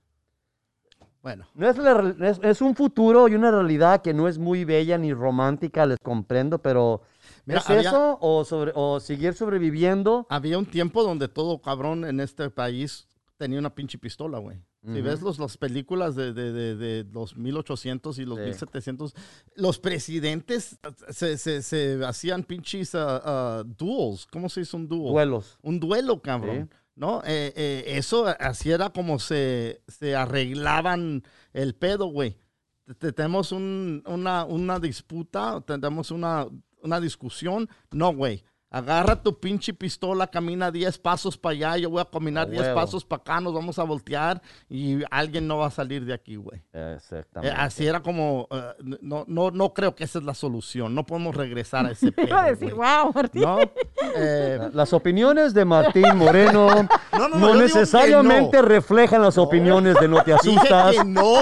Bueno, 1.23 1.47
No 1.55 1.69
es, 1.69 1.77
la 1.77 2.15
es, 2.29 2.41
es 2.43 2.61
un 2.63 2.75
futuro 2.75 3.29
y 3.29 3.35
una 3.35 3.51
realidad 3.51 4.01
que 4.01 4.15
no 4.15 4.27
es 4.27 4.39
muy 4.39 4.65
bella 4.65 4.97
ni 4.97 5.13
romántica, 5.13 5.85
les 5.85 5.99
comprendo, 6.03 6.59
pero 6.59 7.03
Mira, 7.45 7.61
¿es 7.61 7.69
había- 7.69 7.91
eso 7.91 8.19
o, 8.23 8.45
sobre, 8.45 8.73
o 8.75 9.01
seguir 9.01 9.35
sobreviviendo? 9.35 10.27
había 10.31 10.57
un 10.59 10.65
tiempo 10.67 11.03
donde 11.03 11.29
todo 11.29 11.61
cabrón 11.61 12.05
en 12.07 12.21
este 12.21 12.49
país 12.49 13.07
tenía 13.37 13.59
una 13.59 13.75
pinche 13.75 13.99
pistola, 13.99 14.39
güey. 14.39 14.59
Si 14.83 14.93
Ujú. 14.93 15.03
ves 15.03 15.21
los, 15.21 15.39
las 15.39 15.59
películas 15.59 16.15
de, 16.17 16.33
de, 16.33 16.53
de, 16.53 16.75
de 16.75 17.05
los 17.13 17.37
1800 17.37 18.19
y 18.19 18.25
los 18.25 18.39
Sí. 18.39 18.45
1700, 18.45 19.15
los 19.57 19.79
presidentes 19.79 20.79
se, 21.11 21.37
se, 21.37 21.61
se 21.61 22.01
hacían 22.03 22.45
pinches 22.45 22.95
ah, 22.95 23.21
ah, 23.23 23.63
duels. 23.77 24.27
¿Cómo 24.33 24.49
se 24.49 24.61
dice 24.61 24.75
un 24.77 24.89
duel? 24.89 25.13
Duelos. 25.13 25.59
Un 25.61 25.79
duelo, 25.81 26.23
cabrón. 26.23 26.71
¿No? 27.01 27.23
Eh, 27.25 27.51
eh, 27.57 27.85
eso 27.97 28.27
así 28.39 28.71
era 28.71 28.91
como 28.91 29.19
se, 29.19 29.81
se 29.89 30.15
arreglaban 30.15 31.23
el 31.55 31.75
pedo, 31.75 32.05
güey. 32.09 32.37
Te- 32.85 32.95
te- 32.95 33.13
Tenemos 33.15 33.53
un- 33.53 34.03
una, 34.07 34.45
una 34.45 34.79
disputa, 34.79 35.63
tenemos 35.67 36.11
una, 36.11 36.47
una 36.83 37.01
discusión. 37.01 37.71
No, 37.91 38.13
güey. 38.15 38.45
Agarra 38.73 39.17
tu 39.21 39.37
pinche 39.41 39.75
pistola, 39.75 40.29
camina 40.29 40.71
10 40.71 40.97
pasos 40.99 41.37
para 41.37 41.55
allá, 41.55 41.77
yo 41.77 41.91
voy 41.91 42.01
a 42.01 42.05
caminar 42.05 42.47
A 42.47 42.51
10 42.51 42.63
huevo. 42.63 42.75
pasos 42.77 43.05
para 43.05 43.21
acá, 43.21 43.41
nos 43.41 43.53
vamos 43.53 43.81
a 43.81 43.83
voltear 43.83 44.41
y 44.69 45.01
alguien 45.11 45.49
no 45.49 45.59
va 45.59 45.67
a 45.67 45.71
salir 45.73 46.05
de 46.05 46.15
aquí, 46.15 46.37
güey. 46.37 46.63
Eh, 46.73 46.95
Exactamente. 46.97 47.57
así 47.59 47.85
era 47.87 48.01
como, 48.01 48.47
eh, 48.53 48.99
no, 49.03 49.25
no, 49.27 49.51
no 49.51 49.75
creo 49.75 49.97
que 49.97 50.05
esa 50.05 50.21
es 50.21 50.25
la 50.25 50.35
solución, 50.35 50.95
no 50.95 51.05
podemos 51.05 51.35
regresar 51.35 51.85
a 51.87 51.91
ese 51.91 52.13
pedo, 52.13 52.29
Iba 52.29 52.43
a 52.45 52.51
decir, 52.51 52.73
wow, 52.75 53.13
Martín. 53.13 53.43
¿No? 53.43 53.59
Eh, 54.15 54.71
Las 54.73 54.93
opiniones 54.93 55.53
de 55.53 55.65
Martín 55.65 56.17
Moreno 56.17 56.69
no, 57.19 57.29
no, 57.29 57.39
no, 57.39 57.53
que 57.53 57.59
necesariamente 57.59 58.57
no. 58.59 58.63
reflejan 58.63 59.21
las 59.23 59.37
opiniones 59.37 59.97
de 59.99 60.07
No 60.07 60.23
Te 60.23 60.33
Dije 60.45 60.59
Asustas. 60.59 60.95
que 60.95 61.05
no 61.05 61.33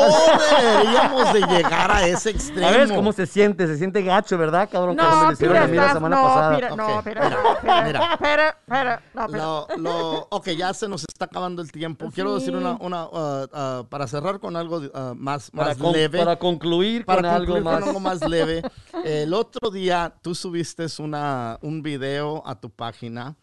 deberíamos 0.60 1.32
de 1.34 1.40
llegar 1.40 1.90
a 1.90 2.06
ese 2.06 2.30
extremo. 2.30 2.66
A 2.68 2.70
ver 2.70 2.88
cómo 2.88 3.12
se 3.12 3.26
siente, 3.26 3.66
se 3.66 3.76
siente 3.76 4.02
gacho, 4.02 4.38
¿verdad, 4.38 4.68
cabrón? 4.72 4.96
Me 4.96 5.02
No, 5.02 5.32
hicieron 5.32 5.56
a 5.58 5.66
mí 5.66 5.76
la 5.76 5.92
semana 5.92 6.16
no, 6.16 6.22
pasada. 6.22 6.56
Pira, 6.56 6.76
no, 6.76 6.98
Ok, 6.98 7.04
Pira, 7.04 7.17
mira, 7.20 7.84
mira. 7.84 8.18
Pira, 8.18 8.58
Pira, 8.66 9.02
no. 9.14 9.28
Lo, 9.28 9.66
lo- 9.78 10.28
ok, 10.30 10.48
ya 10.50 10.72
se 10.74 10.88
nos 10.88 11.02
está 11.08 11.24
acabando 11.26 11.62
el 11.62 11.70
tiempo. 11.72 12.10
Quiero 12.12 12.34
decir 12.34 12.50
Sí. 12.52 12.56
una, 12.58 12.72
una 12.80 13.06
uh, 13.06 13.44
uh, 13.80 13.84
para 13.88 14.06
cerrar 14.06 14.40
con 14.40 14.56
algo 14.56 14.78
uh, 14.78 15.14
más, 15.14 15.50
Para, 15.50 15.68
más 15.68 15.78
con- 15.78 15.92
leve. 15.92 16.18
para 16.18 16.38
concluir 16.38 17.04
para 17.04 17.22
con 17.22 17.30
algo 17.30 17.54
concluir 17.54 17.62
con 17.64 17.72
más. 17.72 17.82
algo 17.88 18.00
más 18.00 18.28
leve. 18.28 18.62
El 19.04 19.34
otro 19.34 19.70
día 19.70 20.14
tú 20.22 20.34
subiste 20.34 20.86
una, 20.98 21.58
un 21.62 21.82
video 21.82 22.42
a 22.46 22.58
tu 22.60 22.70
página 22.70 23.36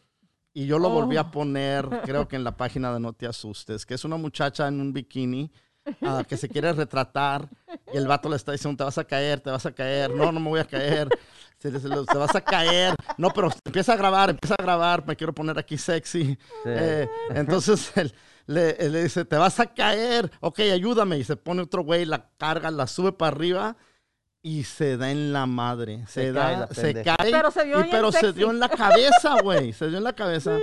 y 0.53 0.65
yo 0.67 0.79
lo 0.79 0.89
volví 0.89 1.17
Oh. 1.17 1.21
a 1.21 1.31
poner, 1.31 1.87
creo 2.05 2.27
que 2.27 2.35
en 2.37 2.43
la 2.43 2.55
página 2.57 2.93
de 2.93 2.99
No 2.99 3.13
Te 3.13 3.27
Asustes, 3.27 3.85
que 3.85 3.93
es 3.93 4.05
una 4.05 4.17
muchacha 4.17 4.67
en 4.67 4.79
un 4.79 4.93
bikini 4.93 5.51
ah, 6.01 6.23
que 6.27 6.37
se 6.37 6.47
quiere 6.49 6.71
retratar 6.73 7.47
y 7.93 7.97
el 7.97 8.07
vato 8.07 8.29
le 8.29 8.37
está 8.37 8.51
diciendo, 8.53 8.77
te 8.77 8.83
vas 8.85 8.97
a 8.97 9.03
caer, 9.03 9.39
te 9.41 9.51
vas 9.51 9.65
a 9.65 9.71
caer, 9.73 10.11
no, 10.11 10.31
no 10.31 10.39
me 10.39 10.49
voy 10.49 10.59
a 10.59 10.65
caer. 10.65 11.09
Se, 11.71 11.79
se- 11.79 11.89
se- 11.89 12.05
te 12.05 12.17
vas 12.17 12.35
a 12.35 12.41
caer. 12.41 12.95
No, 13.17 13.29
pero 13.31 13.49
empieza 13.65 13.93
a 13.93 13.95
grabar, 13.95 14.29
empieza 14.29 14.55
a 14.57 14.61
grabar, 14.63 15.05
me 15.05 15.15
quiero 15.15 15.33
poner 15.33 15.57
aquí 15.57 15.77
sexy. 15.77 16.37
Eh, 16.65 17.07
entonces 17.29 17.91
él, 17.95 18.13
le, 18.47 18.71
él 18.71 18.91
le 18.91 19.03
dice, 19.03 19.25
te 19.25 19.35
vas 19.37 19.59
a 19.59 19.67
caer, 19.67 20.31
ok, 20.41 20.59
ayúdame. 20.59 21.17
Y 21.17 21.23
se 21.23 21.35
pone 21.35 21.61
otro 21.61 21.83
güey, 21.83 22.05
la 22.05 22.29
carga, 22.37 22.69
la 22.71 22.87
sube 22.87 23.11
para 23.11 23.35
arriba 23.35 23.75
y 24.41 24.63
se 24.63 24.97
da 24.97 25.09
en 25.11 25.33
la 25.33 25.45
madre. 25.47 26.03
Se, 26.07 26.21
Se 26.25 26.31
da, 26.31 26.41
cae 26.45 26.57
la 26.57 26.67
se 26.67 27.03
cae. 27.03 27.31
Pero 27.31 27.51
se 27.51 27.67
y, 27.67 27.71
pero 27.89 28.11
se 28.11 28.31
dio 28.33 28.51
en 28.51 28.59
la 28.59 28.69
cabeza, 28.69 29.41
güey. 29.41 29.73
Se 29.73 29.87
dio 29.87 29.97
en 29.97 30.03
la 30.03 30.13
cabeza. 30.15 30.59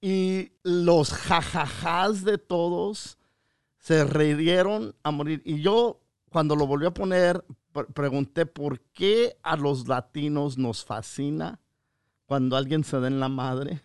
Y 0.00 0.52
los 0.62 1.12
jajajás 1.12 2.24
de 2.24 2.38
todos 2.38 3.18
se 3.78 4.04
rieron 4.04 4.94
a 5.02 5.10
morir. 5.10 5.42
Y 5.44 5.60
yo, 5.60 6.00
cuando 6.30 6.56
lo 6.56 6.66
volví 6.66 6.86
a 6.86 6.90
poner, 6.94 7.44
pregunté 7.94 8.46
por 8.46 8.80
qué 8.80 9.36
a 9.42 9.56
los 9.56 9.88
latinos 9.88 10.58
nos 10.58 10.84
fascina 10.84 11.60
cuando 12.26 12.56
alguien 12.56 12.84
se 12.84 12.98
da 13.00 13.06
en 13.08 13.20
la 13.20 13.28
madre. 13.28 13.80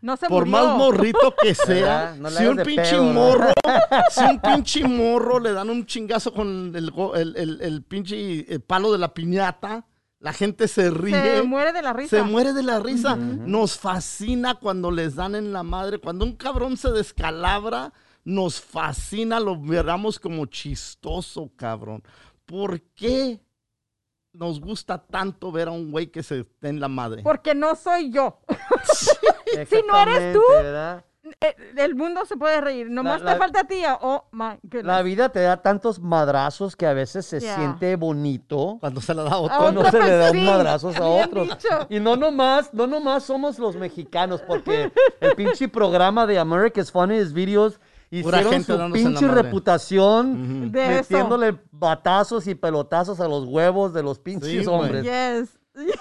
No 0.00 0.16
se 0.16 0.28
Por 0.28 0.46
murió. 0.46 0.66
más 0.66 0.76
morrito 0.78 1.34
que 1.40 1.54
sea, 1.54 2.16
si 2.30 2.46
un 2.46 2.58
pinche 2.58 2.82
pedo, 2.92 3.04
¿no? 3.06 3.12
morro, 3.12 3.48
si 4.10 4.22
un 4.24 4.40
pinche 4.40 4.84
morro 4.86 5.40
le 5.40 5.52
dan 5.52 5.70
un 5.70 5.86
chingazo 5.86 6.32
con 6.32 6.72
el, 6.76 6.92
el, 7.14 7.36
el- 7.36 7.60
el 7.62 7.82
pinche 7.82 8.60
palo 8.60 8.92
de 8.92 8.98
la 8.98 9.14
piñata, 9.14 9.86
la 10.20 10.32
gente 10.32 10.68
se 10.68 10.90
ríe. 10.90 11.36
Se 11.38 11.42
muere 11.42 11.72
de 11.72 11.82
la 11.82 11.92
risa. 11.92 12.16
Se 12.16 12.22
muere 12.22 12.52
de 12.52 12.62
la 12.62 12.78
risa. 12.78 13.16
Nos 13.16 13.78
fascina 13.78 14.54
cuando 14.56 14.90
les 14.90 15.14
dan 15.14 15.34
en 15.34 15.52
la 15.52 15.62
madre. 15.62 15.98
Cuando 15.98 16.24
un 16.24 16.36
cabrón 16.36 16.76
se 16.76 16.90
descalabra, 16.90 17.92
nos 18.24 18.60
fascina, 18.60 19.38
lo 19.40 19.60
veramos 19.60 20.18
como 20.18 20.46
chistoso, 20.46 21.50
cabrón. 21.56 22.02
¿Por 22.46 22.80
qué 22.94 23.40
nos 24.32 24.60
gusta 24.60 24.98
tanto 24.98 25.50
ver 25.50 25.68
a 25.68 25.72
un 25.72 25.90
güey 25.90 26.08
que 26.08 26.22
se 26.22 26.46
dé 26.60 26.68
en 26.68 26.80
la 26.80 26.88
madre? 26.88 27.22
Porque 27.22 27.54
no 27.54 27.74
soy 27.74 28.10
yo. 28.10 28.40
Si 29.68 29.80
no 29.86 29.96
eres 29.96 30.34
tú, 30.34 30.42
eh, 31.40 31.56
el 31.76 31.94
mundo 31.94 32.24
se 32.26 32.36
puede 32.36 32.60
reír. 32.60 32.90
Nomás 32.90 33.22
la- 33.22 33.32
te 33.32 33.38
falta 33.38 33.60
a 33.60 33.64
ti. 33.64 33.80
Oh 34.00 34.24
my 34.32 34.58
goodness. 34.62 34.84
La 34.84 35.02
vida 35.02 35.28
te 35.30 35.40
da 35.40 35.56
tantos 35.62 35.98
madrazos 36.00 36.76
que 36.76 36.84
a 36.86 36.92
veces 36.92 37.24
se 37.26 37.40
siente 37.40 37.96
bonito. 37.96 38.76
Cuando 38.80 39.00
se 39.00 39.14
la 39.14 39.22
da 39.22 39.38
otro. 39.38 39.54
A 39.54 39.58
Cuando 39.58 39.80
otra 39.80 39.92
se 39.92 39.98
le 40.02 40.16
da 40.16 40.30
un 40.32 40.36
sí, 40.36 40.44
madrazos 40.44 40.96
a 40.96 41.06
otros. 41.06 41.48
dicho. 41.48 41.86
Y 41.88 42.00
no 42.00 42.16
nomás, 42.16 42.74
no 42.74 42.86
nomás 42.86 43.22
somos 43.24 43.58
los 43.58 43.76
mexicanos, 43.76 44.42
porque 44.42 44.92
el 45.20 45.34
pinche 45.36 45.68
programa 45.68 46.26
de 46.26 46.38
America's 46.38 46.90
Funniest 46.92 47.32
Videos 47.32 47.80
Pura 48.08 48.38
hicieron 48.38 48.52
gente 48.52 48.72
su 48.72 48.78
dándose 48.78 49.02
en 49.02 49.04
la 49.04 49.10
pinche 49.20 49.26
madre. 49.26 49.42
reputación 49.42 50.72
De 50.72 50.84
eso. 50.84 50.94
metiéndole 51.12 51.58
batazos 51.72 52.46
y 52.46 52.54
pelotazos 52.54 53.20
a 53.20 53.28
los 53.28 53.44
huevos 53.46 53.92
de 53.92 54.02
los 54.02 54.18
pinches 54.18 54.48
Sí, 54.50 54.64
güey. 54.64 54.68
hombres. 54.68 55.04
Yes. 55.04 55.58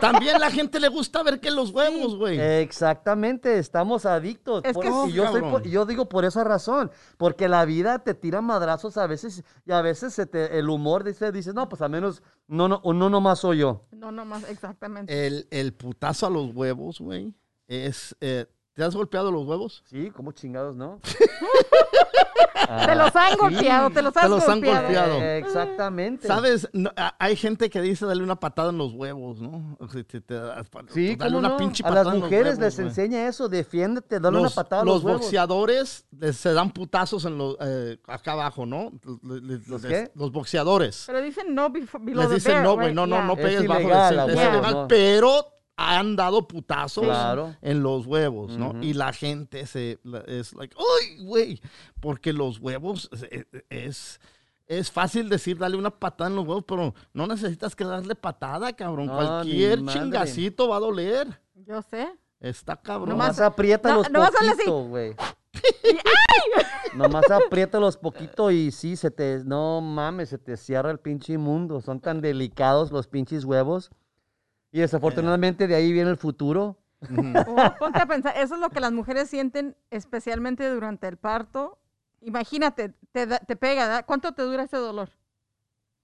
También 0.00 0.38
la 0.38 0.48
gente 0.50 0.78
le 0.78 0.86
gusta 0.88 1.24
ver 1.24 1.40
que 1.40 1.50
los 1.50 1.70
huevos, 1.70 2.14
güey. 2.16 2.38
Exactamente, 2.38 3.58
estamos 3.58 4.06
adictos. 4.06 4.62
Es 4.64 4.74
Por- 4.74 4.84
que 4.84 4.88
y 4.90 5.10
sí. 5.10 5.12
yo, 5.16 5.24
soy 5.24 5.40
Cabrón. 5.40 5.50
por- 5.50 5.62
yo 5.68 5.86
digo 5.86 6.08
por 6.08 6.24
esa 6.24 6.44
razón, 6.44 6.92
porque 7.16 7.48
la 7.48 7.64
vida 7.64 7.98
te 7.98 8.14
tira 8.14 8.40
madrazos 8.40 8.96
a 8.96 9.08
veces 9.08 9.42
y 9.66 9.72
a 9.72 9.82
veces 9.82 10.14
se 10.14 10.26
te- 10.26 10.56
el 10.58 10.68
humor 10.68 11.02
dice, 11.02 11.32
dices, 11.32 11.52
no, 11.52 11.68
pues 11.68 11.82
al 11.82 11.90
menos 11.90 12.22
no, 12.46 12.68
no, 12.68 12.80
no 12.84 13.10
nomás 13.10 13.40
soy 13.40 13.58
yo. 13.58 13.86
No, 13.90 14.12
nomás, 14.12 14.48
exactamente. 14.48 15.26
El, 15.26 15.48
el 15.50 15.72
putazo 15.72 16.26
a 16.26 16.30
los 16.30 16.54
huevos, 16.54 17.00
güey, 17.00 17.34
es... 17.66 18.14
eh, 18.20 18.46
¿Te 18.78 18.84
has 18.84 18.94
golpeado 18.94 19.32
los 19.32 19.44
huevos? 19.44 19.82
Sí, 19.86 20.08
¿cómo 20.14 20.30
chingados, 20.30 20.76
no? 20.76 21.00
te 22.86 22.94
los 22.94 23.16
han 23.16 23.36
golpeado, 23.36 23.90
te 23.90 24.02
los 24.02 24.16
has 24.16 24.22
Te 24.22 24.28
los 24.28 24.42
han 24.48 24.60
golpeado. 24.60 24.82
golpeado. 24.84 25.14
Eh, 25.20 25.38
exactamente. 25.38 26.28
¿Sabes? 26.28 26.68
No, 26.72 26.90
a- 26.96 27.16
hay 27.18 27.34
gente 27.34 27.70
que 27.70 27.80
dice 27.80 28.06
dale 28.06 28.22
una 28.22 28.36
patada 28.38 28.70
en 28.70 28.78
los 28.78 28.92
huevos, 28.92 29.40
¿no? 29.40 29.76
O 29.80 29.88
sea, 29.88 30.04
te- 30.04 30.20
te 30.20 30.38
pa- 30.70 30.84
Sí, 30.94 31.16
dale 31.16 31.30
¿cómo 31.32 31.38
una 31.38 31.48
no? 31.48 31.56
pinche 31.56 31.82
A 31.82 31.88
patada 31.88 32.04
las 32.04 32.14
en 32.14 32.20
los 32.20 32.30
mujeres 32.30 32.46
huevos, 32.54 32.60
les 32.64 32.74
güey. 32.76 32.86
enseña 32.88 33.26
eso, 33.26 33.48
defiéndete, 33.48 34.20
dale 34.20 34.36
una 34.36 34.44
los, 34.44 34.54
patada 34.54 34.82
a 34.82 34.84
los 34.84 34.94
los 34.94 35.04
huevos. 35.04 35.20
boxeadores 35.22 36.06
les- 36.16 36.36
se 36.36 36.52
dan 36.52 36.70
putazos 36.70 37.24
en 37.24 37.36
los, 37.36 37.56
eh, 37.60 37.98
acá 38.06 38.32
abajo, 38.34 38.64
¿no? 38.64 38.92
Le- 39.24 39.40
le- 39.40 39.60
¿Los 39.66 39.82
les- 39.82 39.86
qué? 39.90 40.12
Los 40.14 40.30
boxeadores. 40.30 41.02
Pero 41.08 41.20
dicen 41.20 41.52
no 41.52 41.70
below 41.70 42.20
Les 42.20 42.28
the 42.28 42.34
dicen 42.36 42.52
belt, 42.52 42.64
no, 42.64 42.74
güey, 42.74 42.86
right? 42.88 42.94
no, 42.96 43.06
no, 43.08 43.16
Yeah. 43.16 43.26
no 43.26 43.32
Es 43.32 43.38
pegues 43.40 43.66
bajo 43.66 43.80
ilegal, 43.80 44.10
del 44.10 44.20
a 44.20 44.26
es 44.26 44.36
huevo, 44.36 44.52
ilegal, 44.52 44.72
no. 44.74 44.86
pero 44.88 45.44
han 45.80 46.16
dado 46.16 46.48
putazos 46.48 47.04
Claro. 47.04 47.54
en 47.62 47.82
los 47.82 48.04
huevos, 48.06 48.56
¿no? 48.58 48.74
Y 48.82 48.94
la 48.94 49.12
gente 49.12 49.64
se 49.66 50.00
es 50.26 50.52
like, 50.54 50.76
¡ay, 50.76 51.24
güey! 51.24 51.60
Porque 52.00 52.32
los 52.32 52.58
huevos 52.58 53.08
es, 53.30 53.46
es 53.70 54.20
es 54.66 54.90
fácil 54.90 55.28
decir 55.30 55.56
dale 55.56 55.76
una 55.78 55.88
patada 55.90 56.28
en 56.28 56.36
los 56.36 56.46
huevos, 56.46 56.64
pero 56.66 56.94
no 57.14 57.26
necesitas 57.26 57.74
que 57.74 57.84
darle 57.84 58.14
patada, 58.14 58.70
cabrón. 58.74 59.06
No, 59.06 59.14
Cualquier 59.16 59.82
chingacito 59.86 60.68
va 60.68 60.76
a 60.76 60.80
doler. 60.80 61.40
Yo 61.54 61.80
sé. 61.80 62.08
Está 62.40 62.76
cabrón. 62.76 63.08
Nomás 63.10 63.40
apriétalos 63.40 64.10
no- 64.10 64.18
nomás 64.18 64.34
hazle 64.34 64.48
así. 64.50 64.56
poquito, 64.58 64.82
güey. 64.88 65.14
Nomás 66.94 67.30
apriétalos 67.30 67.96
poquito 67.96 68.50
y 68.50 68.70
sí, 68.70 68.96
se 68.96 69.10
te... 69.10 69.42
No 69.44 69.80
mames, 69.80 70.30
se 70.30 70.38
te 70.38 70.56
cierra 70.56 70.90
el 70.90 70.98
pinche 70.98 71.36
mundo. 71.38 71.80
Son 71.80 72.00
tan 72.00 72.20
delicados 72.20 72.90
los 72.92 73.06
pinches 73.06 73.44
huevos. 73.44 73.90
Y 74.72 74.80
desafortunadamente 74.80 75.66
de 75.66 75.74
ahí 75.74 75.92
viene 75.92 76.10
el 76.10 76.16
futuro. 76.16 76.76
Oh, 77.46 77.74
ponte 77.78 78.00
a 78.00 78.06
pensar, 78.06 78.34
eso 78.36 78.54
es 78.56 78.60
lo 78.60 78.70
que 78.70 78.80
las 78.80 78.92
mujeres 78.92 79.30
sienten 79.30 79.76
especialmente 79.90 80.68
durante 80.68 81.06
el 81.08 81.16
parto. 81.16 81.78
Imagínate, 82.20 82.92
te, 83.12 83.26
da- 83.26 83.38
te 83.38 83.54
pega, 83.56 83.86
¿da? 83.86 84.02
¿cuánto 84.04 84.32
te 84.32 84.42
dura 84.42 84.64
ese 84.64 84.76
dolor? 84.76 85.10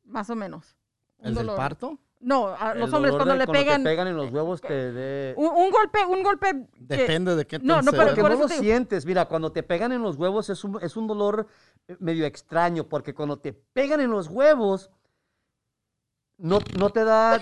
Más 0.05 0.31
o 0.31 0.36
menos. 0.36 0.77
Un 1.19 1.28
¿El 1.28 1.35
del 1.35 1.47
dolor. 1.47 1.57
parto? 1.57 1.99
No, 2.20 2.49
a 2.49 2.73
El 2.73 2.78
los 2.81 2.93
hombres 2.93 3.12
dolor 3.12 3.27
cuando 3.27 3.32
de 3.35 3.39
le 3.47 3.47
pegan, 3.53 3.82
te 3.82 3.89
pegan 3.91 4.07
en 4.09 4.16
los 4.16 4.31
huevos 4.31 4.61
te 4.62 4.93
de... 4.93 5.35
un, 5.36 5.47
un 5.47 5.70
golpe, 5.70 6.05
un 6.07 6.23
golpe. 6.23 6.53
que- 6.89 6.97
Depende 6.97 7.35
de 7.36 7.47
qué 7.47 7.59
No, 7.59 7.77
tan 7.77 7.85
no, 7.86 7.91
pero 7.91 8.03
severo. 8.05 8.07
Porque 8.15 8.20
por 8.23 8.31
no 8.31 8.35
eso 8.36 8.43
lo 8.45 8.49
te 8.49 8.55
digo- 8.55 8.62
sientes. 8.65 9.05
Mira, 9.05 9.27
cuando 9.27 9.53
te 9.53 9.62
pegan 9.62 9.93
en 9.93 10.01
los 10.01 10.16
huevos 10.16 10.49
es 10.49 10.62
un, 10.65 10.78
es 10.81 10.97
un 10.97 11.07
dolor 11.07 11.49
eh, 11.89 11.97
medio 11.99 12.24
extraño, 12.24 12.85
porque 12.89 13.12
cuando 13.15 13.39
te 13.41 13.53
pegan 13.53 14.01
en 14.01 14.11
los 14.11 14.28
huevos, 14.28 14.91
no, 16.39 16.61
no 16.78 16.91
te 16.91 17.05
da, 17.05 17.39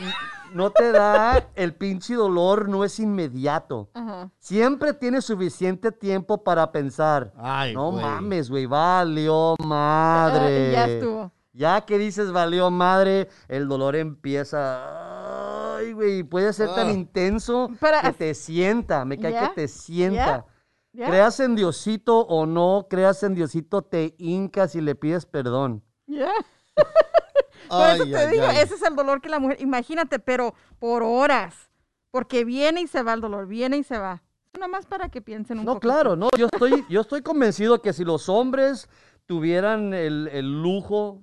no 0.55 0.70
te 0.70 0.93
da 0.93 1.49
el 1.55 1.74
pinche 1.74 2.15
dolor, 2.15 2.69
no 2.69 2.85
es 2.85 2.99
inmediato. 3.01 3.89
Ajá. 3.95 4.31
Siempre 4.39 4.93
tienes 4.95 5.24
suficiente 5.24 5.93
tiempo 5.93 6.43
para 6.45 6.70
pensar. 6.73 7.33
Ay, 7.37 7.74
no 7.74 7.91
güey. 7.93 8.05
mames, 8.05 8.51
güey, 8.51 8.66
valió 8.66 9.55
madre. 9.65 10.69
Ah, 10.70 10.73
ya 10.73 10.87
estuvo. 10.87 11.33
Ya 11.55 11.81
que 11.83 11.99
dices 11.99 12.33
valió 12.33 12.70
madre, 12.70 13.29
el 13.49 13.69
dolor 13.69 13.95
empieza. 13.97 15.77
Ay, 15.77 15.93
güey, 15.93 16.23
puede 16.23 16.53
ser 16.53 16.74
tan 16.74 16.89
Ah. 16.89 16.93
intenso 16.93 17.69
Pero 17.81 17.99
que 18.03 18.12
te 18.12 18.35
sienta. 18.35 19.05
Me 19.05 19.19
cae 19.19 19.39
que 19.39 19.49
te 19.55 19.69
sienta. 19.69 20.47
Creas 20.95 21.41
en 21.41 21.55
Diosito 21.57 22.20
o 22.20 22.45
no 22.47 22.87
creas 22.91 23.23
en 23.23 23.35
Diosito, 23.35 23.81
te 23.83 24.15
hincas 24.19 24.74
y 24.74 24.81
le 24.83 24.95
pides 24.95 25.24
perdón. 25.27 25.83
Por 27.69 27.81
Ay, 27.83 27.95
eso 27.97 28.05
te 28.07 28.17
ay, 28.17 28.31
digo, 28.33 28.45
ay. 28.49 28.57
ese 28.59 28.75
es 28.75 28.83
el 28.83 28.95
dolor 28.97 29.21
que 29.21 29.29
la 29.29 29.39
mujer, 29.39 29.61
imagínate, 29.61 30.19
pero 30.19 30.55
por 30.79 31.03
horas. 31.03 31.55
Porque 32.11 32.45
viene 32.45 32.83
y 32.83 32.87
se 32.87 33.03
va 33.03 33.15
el 33.15 33.21
dolor, 33.21 33.47
viene 33.47 33.79
y 33.79 33.85
se 33.85 33.97
va. 33.99 34.23
Nada 34.55 34.69
más 34.69 34.85
para 34.85 35.09
que 35.09 35.23
piensen 35.23 35.59
un 35.61 35.65
No, 35.65 35.75
poquito. 35.75 35.89
claro, 35.93 36.15
no. 36.17 36.29
Yo 36.37 36.47
estoy, 36.53 36.85
yo 36.91 37.01
estoy 37.01 37.23
convencido 37.23 37.81
que 37.81 37.93
si 37.95 38.05
los 38.05 38.29
hombres 38.29 38.89
tuvieran 39.27 39.95
el, 39.95 40.29
el 40.31 40.63
lujo 40.63 41.23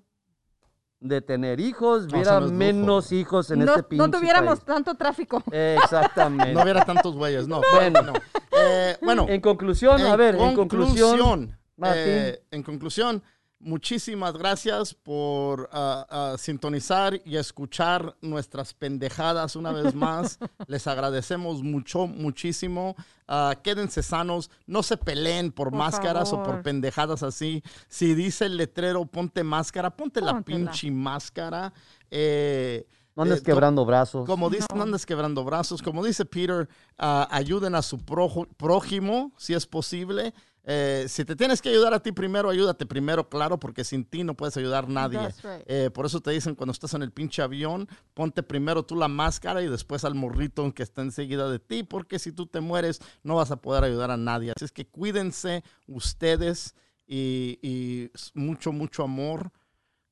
de 0.99 1.21
tener 1.21 1.59
hijos, 1.59 2.07
No, 2.07 2.15
hubiera 2.17 2.39
no 2.39 2.47
menos 2.47 3.11
hijos 3.11 3.51
en 3.51 3.59
no, 3.59 3.65
este 3.71 3.83
pinche 3.83 4.05
no 4.07 4.11
tuviéramos 4.11 4.59
país. 4.61 4.65
tanto 4.65 4.95
tráfico. 4.95 5.43
Exactamente. 5.51 6.53
No 6.53 6.63
hubiera 6.63 6.83
tantos 6.83 7.15
güeyes, 7.15 7.47
no. 7.47 7.61
Bueno. 7.73 8.01
no. 8.01 8.13
Eh, 8.51 8.97
bueno, 9.01 9.25
En 9.29 9.39
conclusión, 9.41 10.01
a 10.01 10.15
ver, 10.15 10.35
en 10.35 10.55
conclusión, 10.55 11.57
Martín. 11.77 12.01
eh, 12.05 12.43
en 12.51 12.63
conclusión, 12.63 13.23
muchísimas 13.59 14.33
gracias 14.33 14.93
por 14.93 15.69
ah, 15.71 16.05
ah, 16.09 16.35
sintonizar 16.37 17.21
y 17.25 17.35
escuchar 17.37 18.15
nuestras 18.21 18.73
pendejadas 18.73 19.55
una 19.55 19.71
vez 19.71 19.93
más. 19.93 20.39
Les 20.67 20.87
agradecemos 20.87 21.61
mucho, 21.63 22.07
muchísimo. 22.07 22.95
Ah, 23.27 23.55
quédense 23.61 24.01
sanos, 24.01 24.49
no 24.65 24.81
se 24.81 24.97
peleen 24.97 25.51
por, 25.51 25.69
Por 25.69 25.77
máscaras 25.77 26.33
o 26.33 26.41
por 26.41 26.61
pendejadas 26.61 27.21
así. 27.23 27.63
Si 27.87 28.15
dice 28.15 28.45
el 28.45 28.57
letrero, 28.57 29.05
ponte 29.05 29.43
máscara, 29.43 29.89
ponte 29.95 30.21
la 30.21 30.41
pinche 30.41 30.89
máscara. 30.89 31.71
Eh, 32.09 32.87
no 33.15 33.23
andes 33.23 33.39
eh, 33.39 33.43
quebrando 33.43 33.85
brazos. 33.85 34.25
como 34.25 34.49
dice, 34.49 34.65
no 34.73 34.83
andes 34.83 35.05
quebrando 35.05 35.43
brazos. 35.43 35.81
Como 35.81 36.03
dice 36.05 36.25
Peter, 36.25 36.69
ayuden 36.97 37.75
a 37.75 37.81
su 37.81 37.97
projo- 37.99 38.47
prójimo, 38.55 39.33
si 39.37 39.53
es 39.53 39.67
posible. 39.67 40.33
Eh, 40.71 41.05
si 41.07 41.25
te 41.25 41.35
tienes 41.35 41.63
que 41.63 41.69
ayudar 41.69 41.95
a 41.95 41.99
ti 41.99 42.11
primero, 42.11 42.47
ayúdate 42.47 42.85
primero, 42.85 43.27
claro, 43.27 43.59
porque 43.59 43.83
sin 43.83 44.05
ti 44.05 44.23
no 44.23 44.35
puedes 44.35 44.55
ayudar 44.55 44.83
a 44.83 44.87
nadie. 44.87 45.19
Right. 45.19 45.63
Eh, 45.65 45.89
por 45.91 46.05
eso 46.05 46.21
te 46.21 46.29
dicen 46.29 46.53
cuando 46.53 46.73
estás 46.73 46.93
en 46.93 47.01
el 47.01 47.11
pinche 47.11 47.41
avión, 47.41 47.87
ponte 48.13 48.43
primero 48.43 48.83
tú 48.83 48.95
la 48.95 49.07
máscara 49.07 49.63
y 49.63 49.67
después 49.67 50.05
al 50.05 50.13
morrito 50.13 50.71
que 50.75 50.83
está 50.83 51.01
enseguida 51.01 51.49
de 51.49 51.57
ti, 51.57 51.81
porque 51.81 52.19
si 52.19 52.31
tú 52.31 52.45
te 52.45 52.59
mueres 52.59 53.01
no 53.23 53.37
vas 53.37 53.49
a 53.49 53.55
poder 53.55 53.83
ayudar 53.83 54.11
a 54.11 54.17
nadie. 54.17 54.53
Así 54.55 54.65
es 54.65 54.71
que 54.71 54.85
cuídense 54.85 55.63
ustedes 55.87 56.75
y, 57.07 57.57
y 57.63 58.11
mucho, 58.35 58.71
mucho 58.71 59.01
amor. 59.01 59.51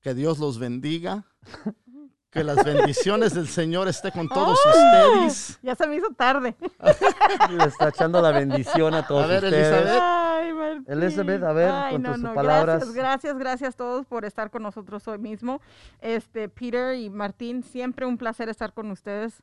Que 0.02 0.16
Dios 0.16 0.40
los 0.40 0.58
bendiga. 0.58 1.28
Que 2.30 2.44
las 2.44 2.64
bendiciones 2.66 3.34
del 3.34 3.48
Señor 3.48 3.88
esté 3.88 4.12
con 4.12 4.28
todos 4.28 4.60
ustedes. 4.66 5.60
Ya 5.62 5.76
se 5.76 5.88
me 5.88 5.96
hizo 5.96 6.10
tarde. 6.10 6.56
Le 7.50 7.64
está 7.66 7.88
echando 7.90 8.22
la 8.22 8.32
bendición 8.32 8.94
a 8.94 9.08
todos 9.08 9.24
A 9.24 9.28
ver, 9.28 9.46
ustedes. 9.46 9.68
Elizabeth. 9.72 10.02
Ay, 10.04 10.54
Martín. 10.54 10.86
Elizabeth, 10.88 11.44
a 11.44 11.54
ver, 11.54 11.72
con 11.92 12.04
tus 12.04 12.12
Gracias, 12.14 12.34
palabras. 12.36 12.94
gracias, 12.94 13.38
gracias 13.38 13.74
a 13.74 13.78
todos 13.78 14.06
por 14.06 14.26
estar 14.26 14.52
con 14.52 14.62
nosotros 14.64 15.08
hoy 15.08 15.18
mismo. 15.20 15.62
Este, 16.02 16.50
Peter 16.50 16.96
y 16.96 17.10
Martín, 17.10 17.64
siempre 17.64 18.06
un 18.06 18.18
placer 18.18 18.50
estar 18.50 18.74
con 18.74 18.92
ustedes. 18.92 19.42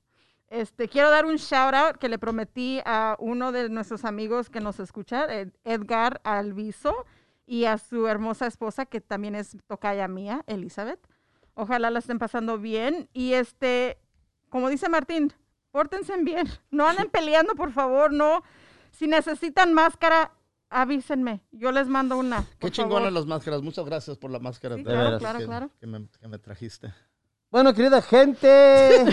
Este, 0.48 0.86
quiero 0.88 1.10
dar 1.10 1.24
un 1.24 1.36
shout 1.36 1.74
out 1.74 1.96
que 1.96 2.08
le 2.10 2.18
prometí 2.18 2.80
a 2.84 3.16
uno 3.18 3.50
de 3.50 3.70
nuestros 3.70 4.04
amigos 4.04 4.50
que 4.50 4.60
nos 4.60 4.78
escucha, 4.78 5.24
Ed- 5.34 5.52
Edgar 5.64 6.20
Alviso, 6.22 6.94
y 7.46 7.64
a 7.64 7.78
su 7.78 8.06
hermosa 8.06 8.46
esposa, 8.46 8.84
que 8.86 9.00
también 9.00 9.34
es 9.34 9.56
tocaya 9.66 10.06
mía, 10.06 10.44
Elizabeth. 10.46 11.00
Ojalá 11.54 11.90
la 11.90 12.00
estén 12.00 12.18
pasando 12.18 12.58
bien. 12.58 13.08
Y 13.12 13.34
este, 13.34 13.98
como 14.48 14.68
dice 14.68 14.88
Martín, 14.88 15.32
pórtense 15.70 16.16
bien. 16.22 16.48
No 16.70 16.86
anden 16.86 17.08
peleando, 17.08 17.54
por 17.54 17.72
favor. 17.72 18.12
No. 18.12 18.42
Si 18.90 19.06
necesitan 19.06 19.72
máscara, 19.72 20.32
avísenme. 20.70 21.42
Yo 21.52 21.72
les 21.72 21.88
mando 21.88 22.16
una. 22.16 22.44
Qué 22.58 22.70
chingonas 22.70 23.12
las 23.12 23.26
máscaras. 23.26 23.62
Muchas 23.62 23.84
gracias 23.84 24.16
por 24.16 24.30
la 24.30 24.38
máscara. 24.38 24.76
Sí, 24.76 24.82
de 24.82 24.90
claro, 24.90 25.04
veras 25.04 25.20
claro, 25.20 25.38
que, 25.38 25.44
claro. 25.46 25.70
Que 25.80 25.86
me, 25.86 26.08
que 26.20 26.28
me 26.28 26.38
trajiste. 26.38 26.92
Bueno, 27.54 27.72
querida 27.72 28.02
gente, 28.02 29.04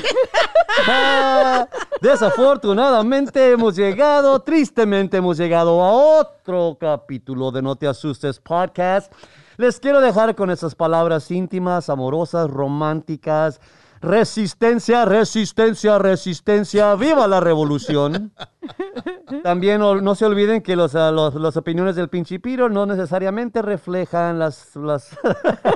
ah, 0.88 1.68
desafortunadamente 2.02 3.52
hemos 3.52 3.76
llegado, 3.76 4.40
tristemente 4.42 5.18
hemos 5.18 5.38
llegado 5.38 5.84
a 5.84 5.92
otro 5.92 6.76
capítulo 6.80 7.52
de 7.52 7.62
No 7.62 7.76
Te 7.76 7.86
Asustes 7.86 8.40
Podcast. 8.40 9.14
Les 9.58 9.80
quiero 9.80 10.02
dejar 10.02 10.36
con 10.36 10.50
esas 10.50 10.76
palabras 10.76 11.30
íntimas, 11.32 11.90
amorosas, 11.90 12.50
románticas. 12.50 13.60
Resistencia, 14.02 15.06
resistencia, 15.06 16.00
resistencia. 16.00 16.96
¡Viva 16.96 17.28
la 17.28 17.40
revolución! 17.40 18.34
También 19.44 19.80
no 19.80 20.16
se 20.16 20.26
olviden 20.26 20.62
que 20.62 20.76
los, 20.76 20.96
ah, 20.96 21.12
las 21.12 21.56
opiniones 21.56 21.96
del 21.96 22.10
Pinchipiro 22.10 22.68
no 22.68 22.88
necesariamente 22.88 23.62
reflejan 23.62 24.40
las, 24.40 24.76
las, 24.76 25.18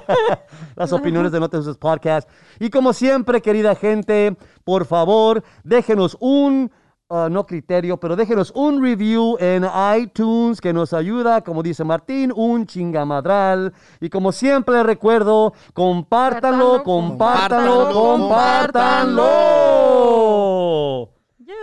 las 0.75 0.91
opiniones 0.91 1.31
de 1.31 1.39
Notes 1.39 1.77
Podcast. 1.77 2.27
Y 2.59 2.71
como 2.71 2.93
siempre, 2.93 3.41
querida 3.41 3.75
gente, 3.75 4.35
por 4.63 4.85
favor, 4.85 5.43
déjenos 5.63 6.17
un, 6.19 6.71
ah, 7.09 7.27
no 7.29 7.45
criterio, 7.45 7.97
pero 7.97 8.15
déjenos 8.15 8.51
un 8.55 8.81
review 8.81 9.35
en 9.39 9.65
iTunes 9.97 10.61
que 10.61 10.71
nos 10.73 10.93
ayuda, 10.93 11.41
como 11.41 11.61
dice 11.63 11.83
Martín, 11.83 12.31
un 12.35 12.65
chingamadral. 12.65 13.73
Y 13.99 14.09
como 14.09 14.31
siempre 14.31 14.81
recuerdo, 14.83 15.53
compártanlo, 15.73 16.83
compártanlo, 16.83 17.89
Compártanlo, 17.89 18.17
compártanlo. 18.17 21.09
Yeah. 21.37 21.55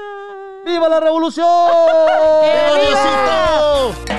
¡Viva 0.64 0.88
la 0.88 1.00
revolución! 1.00 1.46
¡Que 2.42 2.80
viva! 2.80 4.11